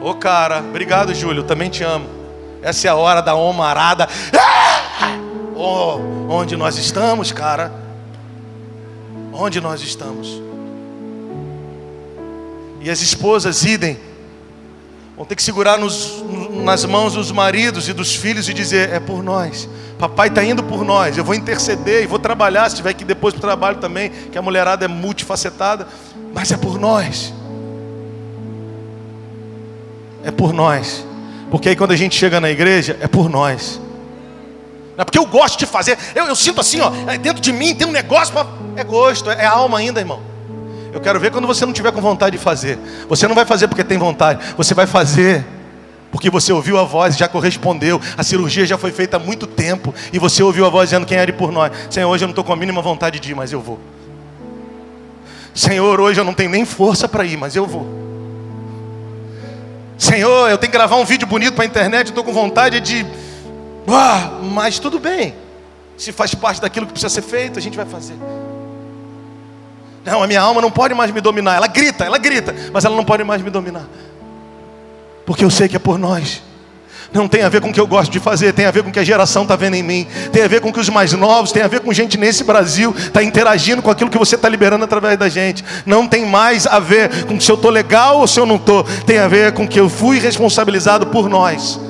Ô 0.01 0.11
oh, 0.11 0.15
cara, 0.15 0.59
obrigado, 0.59 1.15
Júlio, 1.15 1.45
também 1.45 1.71
te 1.71 1.85
amo. 1.85 2.07
Essa 2.63 2.89
é 2.89 2.91
a 2.91 2.97
hora 2.97 3.21
da 3.21 3.37
omarada. 3.37 4.09
Ah! 4.37 4.76
Oh, 5.55 5.99
onde 6.29 6.57
nós 6.57 6.77
estamos, 6.77 7.33
cara? 7.33 7.73
Onde 9.33 9.61
nós 9.61 9.81
estamos? 9.81 10.41
E 12.81 12.91
as 12.91 13.01
esposas 13.01 13.65
idem 13.65 13.99
vão 15.17 15.25
ter 15.25 15.35
que 15.35 15.43
segurar 15.43 15.79
nos, 15.79 16.23
nas 16.63 16.85
mãos 16.85 17.15
dos 17.15 17.33
maridos 17.33 17.89
e 17.89 17.93
dos 17.93 18.15
filhos 18.15 18.49
e 18.49 18.55
dizer: 18.55 18.91
é 18.93 19.01
por 19.01 19.23
nós. 19.23 19.69
Papai 19.99 20.29
está 20.29 20.45
indo 20.45 20.63
por 20.63 20.85
nós. 20.85 21.17
Eu 21.17 21.25
vou 21.25 21.35
interceder 21.35 22.03
e 22.03 22.07
vou 22.07 22.19
trabalhar 22.19 22.69
se 22.69 22.77
tiver 22.77 22.93
que 22.93 23.03
ir 23.03 23.07
depois 23.07 23.33
para 23.33 23.39
o 23.39 23.41
trabalho 23.41 23.79
também, 23.79 24.11
que 24.11 24.37
a 24.37 24.43
mulherada 24.43 24.85
é 24.85 24.89
multifacetada, 24.89 25.89
mas 26.35 26.53
é 26.53 26.57
por 26.57 26.79
nós. 26.79 27.33
É 30.23 30.31
por 30.31 30.53
nós. 30.53 31.05
Porque 31.51 31.71
aí 31.71 31.77
quando 31.77 31.93
a 31.93 31.97
gente 31.97 32.15
chega 32.15 32.41
na 32.41 32.51
igreja, 32.51 32.99
é 33.01 33.09
por 33.09 33.31
nós. 33.31 33.81
Não 34.97 35.03
é 35.03 35.05
porque 35.05 35.19
eu 35.19 35.27
gosto 35.27 35.59
de 35.59 35.67
fazer. 35.67 35.99
Eu, 36.15 36.25
eu 36.25 36.35
sinto 36.35 36.61
assim, 36.61 36.81
ó, 36.81 36.91
é, 37.07 37.19
dentro 37.19 37.43
de 37.43 37.53
mim 37.53 37.75
tem 37.75 37.87
um 37.87 37.93
negócio 37.93 38.33
para. 38.33 38.47
É 38.77 38.83
gosto, 38.83 39.31
é, 39.31 39.43
é 39.43 39.47
alma 39.47 39.79
ainda, 39.79 40.01
irmão. 40.01 40.21
Eu 40.93 41.01
quero 41.01 41.21
ver 41.21 41.31
quando 41.31 41.47
você 41.47 41.67
não 41.67 41.73
tiver 41.73 41.93
com 41.93 42.01
vontade 42.01 42.39
de 42.39 42.43
fazer. 42.43 42.79
Você 43.09 43.29
não 43.29 43.35
vai 43.35 43.45
fazer 43.45 43.69
porque 43.69 43.85
tem 43.85 43.99
vontade. 43.99 44.43
Você 44.57 44.73
vai 44.73 44.87
fazer 44.87 45.45
porque 46.11 46.31
você 46.31 46.51
ouviu 46.51 46.79
a 46.79 46.85
voz 46.85 47.15
e 47.15 47.19
já 47.19 47.29
correspondeu. 47.29 48.01
A 48.17 48.23
cirurgia 48.23 48.65
já 48.65 48.79
foi 48.79 48.91
feita 48.91 49.19
há 49.19 49.21
muito 49.21 49.47
tempo. 49.47 49.95
E 50.11 50.19
você 50.19 50.43
ouviu 50.43 50.65
a 50.65 50.71
voz 50.71 50.89
dizendo 50.89 51.05
quem 51.05 51.19
era 51.19 51.31
por 51.35 51.53
nós. 51.53 51.71
Senhor, 51.91 52.09
hoje 52.09 52.25
eu 52.25 52.29
não 52.29 52.33
estou 52.33 52.43
com 52.43 52.55
a 52.55 52.57
mínima 52.57 52.81
vontade 52.81 53.21
de 53.21 53.31
ir, 53.31 53.35
mas 53.35 53.53
eu 53.53 53.61
vou. 53.61 53.79
Senhor, 55.55 56.01
hoje 56.01 56.19
eu 56.19 56.25
não 56.25 56.33
tenho 56.33 56.49
nem 56.49 56.65
força 56.65 57.07
para 57.07 57.25
ir, 57.27 57.37
mas 57.37 57.55
eu 57.55 57.67
vou. 57.67 57.87
Senhor, 59.99 60.51
eu 60.51 60.57
tenho 60.59 60.71
que 60.71 60.79
gravar 60.79 60.97
um 60.97 61.05
vídeo 61.05 61.27
bonito 61.27 61.55
para 61.55 61.65
a 61.65 61.67
internet, 61.67 62.09
estou 62.09 62.25
com 62.25 62.33
vontade 62.33 62.81
de. 62.81 63.07
Ah, 63.89 64.39
mas 64.43 64.79
tudo 64.79 64.99
bem. 64.99 65.35
Se 65.97 66.13
faz 66.13 66.35
parte 66.35 66.61
daquilo 66.61 66.87
que 66.87 66.93
precisa 66.93 67.13
ser 67.13 67.23
feito, 67.23 67.59
a 67.59 67.63
gente 67.63 67.77
vai 67.77 67.87
fazer. 67.87 68.17
Não, 70.05 70.23
a 70.23 70.27
minha 70.27 70.41
alma 70.41 70.61
não 70.61 70.71
pode 70.71 70.95
mais 70.95 71.11
me 71.11 71.21
dominar. 71.21 71.57
Ela 71.57 71.67
grita, 71.67 72.05
ela 72.05 72.19
grita, 72.19 72.55
mas 72.73 72.85
ela 72.85 72.95
não 72.95 73.05
pode 73.05 73.25
mais 73.25 73.43
me 73.43 73.51
dominar. 73.51 73.87
Porque 75.25 75.45
eu 75.45 75.51
sei 75.51 75.69
que 75.69 75.77
é 75.77 75.79
por 75.81 75.99
nós. 75.99 76.43
Não 77.13 77.27
tem 77.29 77.43
a 77.43 77.49
ver 77.49 77.61
com 77.61 77.71
o 77.71 77.73
que 77.73 77.81
eu 77.81 77.87
gosto 77.87 78.11
de 78.11 78.21
fazer, 78.21 78.53
tem 78.53 78.67
a 78.67 78.71
ver 78.71 78.83
com 78.83 78.91
o 78.91 78.93
que 78.93 78.99
a 78.99 79.05
geração 79.05 79.43
está 79.43 79.57
vendo 79.57 79.75
em 79.75 79.83
mim, 79.83 80.07
tem 80.33 80.43
a 80.43 80.49
ver 80.49 80.61
com 80.61 80.73
que 80.73 80.79
os 80.79 80.89
mais 80.89 81.13
novos, 81.13 81.53
tem 81.53 81.63
a 81.63 81.69
ver 81.69 81.81
com 81.81 81.93
gente 81.93 82.19
nesse 82.19 82.45
Brasil 82.45 82.95
está 82.97 83.23
interagindo 83.23 83.81
com 83.81 83.91
aquilo 83.91 84.11
que 84.11 84.19
você 84.19 84.35
está 84.35 84.49
liberando 84.49 84.85
através 84.85 85.17
da 85.19 85.29
gente. 85.29 85.65
Não 85.85 86.07
tem 86.07 86.27
mais 86.27 86.67
a 86.67 86.79
ver 86.79 87.25
com 87.25 87.41
se 87.41 87.51
eu 87.51 87.55
estou 87.55 87.71
legal 87.71 88.19
ou 88.21 88.27
se 88.27 88.39
eu 88.39 88.45
não 88.45 88.57
estou, 88.57 88.85
tem 89.07 89.19
a 89.19 89.29
ver 89.29 89.53
com 89.53 89.67
que 89.67 89.81
eu 89.81 89.89
fui 89.89 90.19
responsabilizado 90.19 91.07
por 91.07 91.29
nós. 91.29 91.81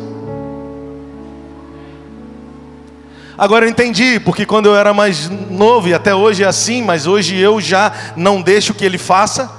Agora 3.39 3.67
eu 3.67 3.69
entendi, 3.69 4.19
porque 4.19 4.47
quando 4.47 4.67
eu 4.67 4.75
era 4.75 4.95
mais 4.95 5.29
novo, 5.29 5.89
e 5.89 5.95
até 5.95 6.15
hoje 6.15 6.43
é 6.43 6.47
assim, 6.47 6.83
mas 6.83 7.07
hoje 7.07 7.37
eu 7.37 7.61
já 7.61 7.93
não 8.17 8.41
deixo 8.41 8.73
que 8.73 8.85
ele 8.85 8.97
faça, 8.97 9.51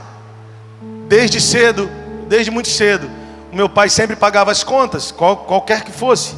desde 1.07 1.39
cedo, 1.39 1.87
desde 2.27 2.49
muito 2.49 2.69
cedo. 2.69 3.07
O 3.51 3.55
meu 3.55 3.69
pai 3.69 3.89
sempre 3.89 4.15
pagava 4.15 4.51
as 4.51 4.63
contas, 4.63 5.11
qual, 5.11 5.37
qualquer 5.37 5.83
que 5.83 5.91
fosse. 5.91 6.35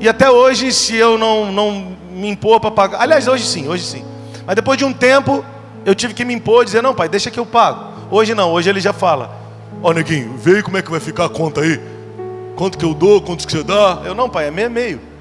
E 0.00 0.08
até 0.08 0.28
hoje, 0.28 0.72
se 0.72 0.96
eu 0.96 1.16
não, 1.16 1.52
não 1.52 1.96
me 2.10 2.28
impor 2.28 2.58
para 2.58 2.70
pagar, 2.72 3.00
aliás, 3.00 3.28
hoje 3.28 3.46
sim, 3.46 3.68
hoje 3.68 3.84
sim. 3.84 4.04
Mas 4.44 4.56
depois 4.56 4.76
de 4.76 4.84
um 4.84 4.92
tempo, 4.92 5.44
eu 5.86 5.94
tive 5.94 6.14
que 6.14 6.24
me 6.24 6.34
impor 6.34 6.62
e 6.62 6.66
dizer: 6.66 6.82
não, 6.82 6.94
pai, 6.94 7.08
deixa 7.08 7.30
que 7.30 7.38
eu 7.38 7.46
pago. 7.46 7.94
Hoje 8.10 8.34
não, 8.34 8.50
hoje 8.50 8.68
ele 8.68 8.80
já 8.80 8.92
fala: 8.92 9.30
Ó, 9.80 9.90
oh, 9.90 9.92
neguinho, 9.92 10.36
vê 10.36 10.62
como 10.62 10.76
é 10.76 10.82
que 10.82 10.90
vai 10.90 11.00
ficar 11.00 11.26
a 11.26 11.28
conta 11.28 11.60
aí. 11.60 11.80
Quanto 12.56 12.76
que 12.76 12.84
eu 12.84 12.92
dou, 12.92 13.22
quanto 13.22 13.46
que 13.46 13.52
você 13.52 13.62
dá? 13.62 14.02
Eu, 14.04 14.14
não, 14.14 14.28
pai, 14.28 14.48
é 14.48 14.50
meio 14.50 14.70
meio. 14.70 15.13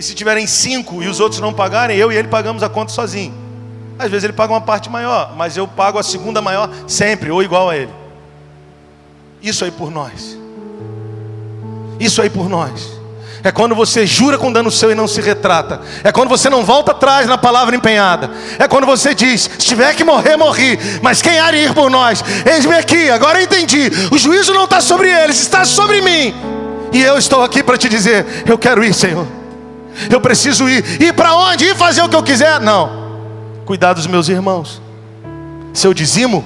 E 0.00 0.02
se 0.02 0.14
tiverem 0.14 0.46
cinco 0.46 1.02
e 1.02 1.08
os 1.08 1.20
outros 1.20 1.42
não 1.42 1.52
pagarem, 1.52 1.94
eu 1.94 2.10
e 2.10 2.16
ele 2.16 2.28
pagamos 2.28 2.62
a 2.62 2.70
conta 2.70 2.90
sozinho. 2.90 3.34
Às 3.98 4.10
vezes 4.10 4.24
ele 4.24 4.32
paga 4.32 4.50
uma 4.50 4.60
parte 4.62 4.88
maior, 4.88 5.34
mas 5.36 5.58
eu 5.58 5.68
pago 5.68 5.98
a 5.98 6.02
segunda 6.02 6.40
maior 6.40 6.70
sempre, 6.86 7.30
ou 7.30 7.42
igual 7.42 7.68
a 7.68 7.76
ele. 7.76 7.90
Isso 9.42 9.62
aí 9.62 9.70
por 9.70 9.90
nós. 9.90 10.38
Isso 12.00 12.22
aí 12.22 12.30
por 12.30 12.48
nós. 12.48 12.98
É 13.44 13.52
quando 13.52 13.74
você 13.74 14.06
jura 14.06 14.38
com 14.38 14.50
dano 14.50 14.70
seu 14.70 14.90
e 14.90 14.94
não 14.94 15.06
se 15.06 15.20
retrata. 15.20 15.82
É 16.02 16.10
quando 16.10 16.30
você 16.30 16.48
não 16.48 16.64
volta 16.64 16.92
atrás 16.92 17.26
na 17.26 17.36
palavra 17.36 17.76
empenhada. 17.76 18.30
É 18.58 18.66
quando 18.66 18.86
você 18.86 19.14
diz: 19.14 19.42
se 19.42 19.58
tiver 19.58 19.94
que 19.94 20.02
morrer, 20.02 20.34
morri. 20.34 20.78
Mas 21.02 21.20
quem 21.20 21.38
há 21.38 21.50
de 21.50 21.58
ir 21.58 21.74
por 21.74 21.90
nós? 21.90 22.24
Eis-me 22.50 22.74
aqui, 22.74 23.10
agora 23.10 23.38
eu 23.38 23.44
entendi. 23.44 23.90
O 24.10 24.16
juízo 24.16 24.54
não 24.54 24.64
está 24.64 24.80
sobre 24.80 25.10
eles, 25.10 25.38
está 25.38 25.66
sobre 25.66 26.00
mim. 26.00 26.34
E 26.90 27.02
eu 27.02 27.18
estou 27.18 27.42
aqui 27.42 27.62
para 27.62 27.76
te 27.76 27.86
dizer: 27.86 28.44
eu 28.46 28.56
quero 28.56 28.82
ir, 28.82 28.94
Senhor. 28.94 29.39
Eu 30.08 30.20
preciso 30.20 30.68
ir. 30.68 31.02
Ir 31.02 31.12
para 31.12 31.34
onde? 31.34 31.64
Ir 31.64 31.76
fazer 31.76 32.02
o 32.02 32.08
que 32.08 32.16
eu 32.16 32.22
quiser? 32.22 32.60
Não. 32.60 32.90
Cuidar 33.66 33.92
dos 33.92 34.06
meus 34.06 34.28
irmãos. 34.28 34.80
Seu 35.72 35.92
dizimo 35.92 36.44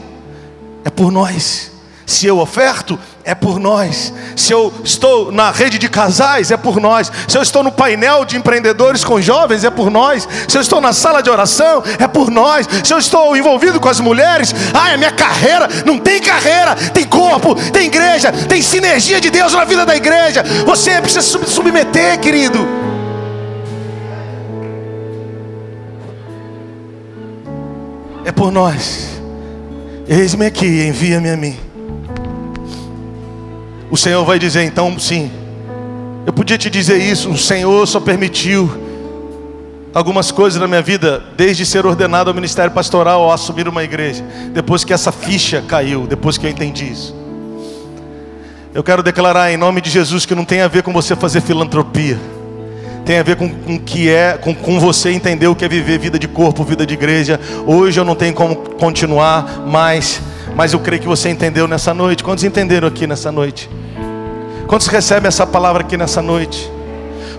é 0.85 0.91
por 0.91 1.11
nós. 1.11 1.73
Se 2.07 2.27
eu 2.27 2.39
oferto, 2.39 2.99
é 3.25 3.35
por 3.35 3.59
nós. 3.59 4.13
Se 4.37 4.53
eu 4.53 4.73
estou 4.85 5.33
na 5.33 5.51
rede 5.51 5.79
de 5.79 5.89
casais, 5.89 6.51
é 6.51 6.57
por 6.57 6.79
nós. 6.79 7.11
Se 7.27 7.39
eu 7.39 7.43
estou 7.43 7.63
no 7.63 7.73
painel 7.73 8.27
de 8.27 8.37
empreendedores 8.37 9.03
com 9.03 9.21
jovens, 9.21 9.65
é 9.65 9.71
por 9.71 9.91
nós. 9.91 10.29
Se 10.47 10.59
eu 10.59 10.61
estou 10.61 10.81
na 10.81 10.93
sala 10.93 11.23
de 11.23 11.31
oração, 11.31 11.83
é 11.99 12.07
por 12.07 12.31
nós. 12.31 12.69
Se 12.85 12.93
eu 12.93 12.99
estou 12.99 13.35
envolvido 13.35 13.81
com 13.81 13.89
as 13.89 14.01
mulheres, 14.01 14.55
ah, 14.75 14.91
é 14.91 14.97
minha 14.99 15.13
carreira. 15.13 15.67
Não 15.87 15.99
tem 15.99 16.21
carreira, 16.21 16.75
tem 16.93 17.05
corpo, 17.05 17.55
tem 17.71 17.87
igreja, 17.87 18.31
tem 18.31 18.61
sinergia 18.61 19.21
de 19.21 19.31
Deus 19.31 19.55
na 19.55 19.65
vida 19.65 19.87
da 19.87 19.97
igreja. 19.97 20.45
Você 20.67 21.01
precisa 21.01 21.23
se 21.23 21.51
submeter, 21.51 22.21
querido. 22.21 22.94
É 28.25 28.33
por 28.33 28.51
nós. 28.51 29.21
Eis-me 30.09 30.47
aqui, 30.47 30.87
envia-me 30.87 31.31
a 31.31 31.37
mim. 31.37 31.57
O 33.91 33.97
Senhor 33.97 34.25
vai 34.25 34.39
dizer 34.39 34.63
então, 34.65 34.99
sim. 34.99 35.31
Eu 36.27 36.33
podia 36.33 36.57
te 36.57 36.71
dizer 36.71 36.99
isso, 36.99 37.31
o 37.31 37.39
Senhor 37.39 37.87
só 37.87 38.01
permitiu 38.01 38.71
algumas 39.95 40.33
coisas 40.33 40.61
na 40.61 40.67
minha 40.67 40.83
vida, 40.83 41.23
desde 41.37 41.65
ser 41.65 41.87
ordenado 41.87 42.29
ao 42.29 42.35
ministério 42.35 42.73
pastoral 42.73 43.21
ou 43.23 43.31
assumir 43.31 43.69
uma 43.69 43.85
igreja, 43.85 44.25
depois 44.53 44.85
que 44.85 44.93
essa 44.93 45.13
ficha 45.13 45.63
caiu, 45.63 46.07
depois 46.07 46.37
que 46.37 46.47
eu 46.47 46.51
entendi 46.51 46.91
isso. 46.91 47.15
Eu 48.75 48.83
quero 48.83 49.05
declarar 49.05 49.53
em 49.53 49.57
nome 49.57 49.81
de 49.81 49.89
Jesus 49.89 50.27
que 50.27 50.35
não 50.35 50.45
tem 50.45 50.63
a 50.63 50.69
ver 50.69 50.83
com 50.83 50.93
você 50.93 51.15
fazer 51.15 51.41
filantropia, 51.41 52.19
tem 53.05 53.19
a 53.19 53.23
ver 53.23 53.37
com, 53.37 53.49
com 53.49 53.79
que 53.79 54.09
é, 54.09 54.39
com, 54.41 54.55
com 54.55 54.81
você 54.81 55.11
entender 55.11 55.47
o 55.47 55.55
que 55.55 55.65
é 55.65 55.69
viver 55.69 55.99
vida 55.99 56.19
de 56.19 56.27
corpo, 56.27 56.65
vida 56.65 56.87
de 56.87 56.95
igreja. 56.95 57.39
Hoje 57.67 58.01
eu 58.01 58.05
não 58.05 58.15
tenho 58.15 58.33
como 58.33 58.57
continuar 58.57 59.63
mais, 59.67 60.21
mas 60.57 60.73
eu 60.73 60.81
creio 60.81 61.03
que 61.03 61.09
você 61.09 61.29
entendeu 61.29 61.69
nessa 61.69 61.93
noite. 61.93 62.25
Quantos 62.25 62.45
entenderam 62.45 62.89
aqui 62.89 63.07
nessa 63.07 63.31
noite? 63.31 63.69
Quantos 64.67 64.87
recebem 64.87 65.29
essa 65.29 65.47
palavra 65.47 65.83
aqui 65.83 65.97
nessa 65.97 66.23
noite? 66.23 66.73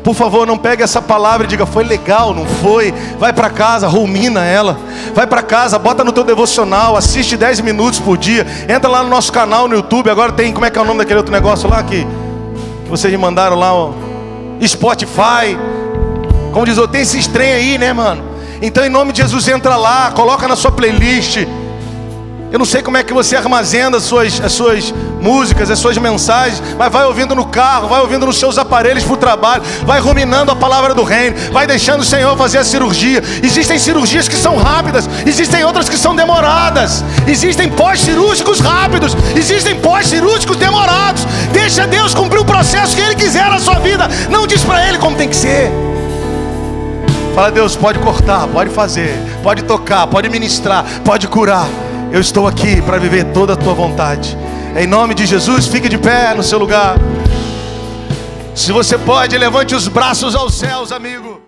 Por 0.04 0.14
favor, 0.14 0.46
não 0.46 0.56
pegue 0.56 0.84
essa 0.84 1.02
palavra 1.02 1.48
e 1.48 1.50
diga, 1.50 1.66
foi 1.66 1.84
legal, 1.84 2.32
não 2.32 2.46
foi? 2.46 2.94
Vai 3.18 3.34
para 3.34 3.50
casa, 3.50 3.88
rumina 3.88 4.46
ela. 4.46 4.78
Vai 5.16 5.26
para 5.26 5.42
casa, 5.42 5.80
bota 5.80 6.04
no 6.04 6.12
teu 6.12 6.24
devocional, 6.24 6.96
assiste 6.96 7.36
10 7.36 7.62
minutos 7.62 8.00
por 8.00 8.16
dia. 8.16 8.46
Entra 8.70 8.88
lá 8.88 9.02
no 9.02 9.10
nosso 9.10 9.34
canal 9.34 9.68
no 9.68 9.74
YouTube. 9.74 10.12
Agora 10.12 10.32
tem, 10.32 10.54
como 10.54 10.64
é 10.64 10.70
que 10.70 10.78
é 10.78 10.82
o 10.82 10.86
nome 10.86 11.00
daquele 11.00 11.18
outro 11.18 11.34
negócio 11.34 11.68
lá 11.68 11.82
que, 11.82 12.06
que 12.84 12.90
vocês 12.90 13.12
me 13.12 13.18
mandaram 13.18 13.58
lá? 13.58 13.74
Ó, 13.74 13.94
Spotify. 14.66 15.58
Como 16.52 16.66
diz, 16.66 16.78
tem 16.92 17.02
esse 17.02 17.30
trem 17.30 17.54
aí, 17.54 17.78
né, 17.78 17.92
mano? 17.92 18.24
Então, 18.62 18.86
em 18.86 18.90
nome 18.90 19.12
de 19.12 19.22
Jesus, 19.22 19.48
entra 19.48 19.76
lá, 19.76 20.12
coloca 20.12 20.48
na 20.48 20.56
sua 20.56 20.72
playlist. 20.72 21.40
Eu 22.52 22.60
não 22.60 22.66
sei 22.66 22.82
como 22.82 22.96
é 22.96 23.04
que 23.04 23.12
você 23.12 23.36
armazena 23.36 23.98
as 23.98 24.04
suas, 24.04 24.40
as 24.40 24.52
suas 24.52 24.94
músicas, 25.20 25.72
as 25.72 25.80
suas 25.80 25.98
mensagens, 25.98 26.62
mas 26.78 26.92
vai 26.92 27.04
ouvindo 27.06 27.36
no 27.36 27.46
carro, 27.46 27.88
vai 27.88 28.00
ouvindo 28.00 28.26
nos 28.26 28.38
seus 28.38 28.58
aparelhos 28.58 29.04
para 29.04 29.14
o 29.14 29.18
trabalho, 29.18 29.64
vai 29.84 30.00
ruminando 30.00 30.52
a 30.52 30.56
palavra 30.56 30.94
do 30.94 31.04
reino, 31.04 31.36
vai 31.52 31.66
deixando 31.66 32.02
o 32.02 32.06
Senhor 32.06 32.38
fazer 32.38 32.60
a 32.60 32.64
cirurgia. 32.64 33.22
Existem 33.44 33.80
cirurgias 33.80 34.28
que 34.28 34.36
são 34.36 34.58
rápidas, 34.58 35.10
existem 35.26 35.66
outras 35.66 35.90
que 35.90 35.98
são 35.98 36.16
demoradas, 36.16 37.04
existem 37.28 37.68
pós-cirúrgicos 37.70 38.60
rápidos, 38.60 39.18
existem 39.36 39.76
pós-cirúrgicos 39.80 40.56
demorados. 40.56 41.26
Deixa 41.52 41.88
Deus 41.88 42.14
cumprir 42.14 42.40
o 42.40 42.46
processo 42.46 42.96
que 42.96 43.02
Ele 43.02 43.16
quiser 43.16 43.50
na 43.50 43.60
sua 43.60 43.80
vida, 43.80 44.08
não 44.30 44.46
diz 44.46 44.64
para 44.64 44.88
Ele 44.88 45.00
como 45.00 45.18
tem 45.18 45.28
que 45.28 45.36
ser. 45.36 45.72
Fala, 47.34 47.52
Deus, 47.52 47.76
pode 47.76 48.00
cortar, 48.00 48.48
pode 48.48 48.70
fazer, 48.70 49.14
pode 49.44 49.64
tocar, 49.64 50.08
pode 50.08 50.30
ministrar, 50.30 50.86
pode 51.04 51.28
curar. 51.28 51.68
Eu 52.12 52.22
estou 52.22 52.48
aqui 52.48 52.82
para 52.82 52.98
viver 52.98 53.26
toda 53.34 53.54
a 53.54 53.56
tua 53.56 53.74
vontade. 53.74 54.38
Em 54.76 54.88
nome 54.88 55.14
de 55.14 55.26
Jesus, 55.26 55.68
fique 55.68 55.90
de 55.90 55.98
pé 55.98 56.34
no 56.34 56.44
seu 56.44 56.60
lugar. 56.60 56.98
Se 58.54 58.72
você 58.72 58.98
pode, 58.98 59.38
levante 59.38 59.76
os 59.76 59.88
braços 59.88 60.36
aos 60.36 60.54
céus, 60.54 60.92
amigo. 60.92 61.45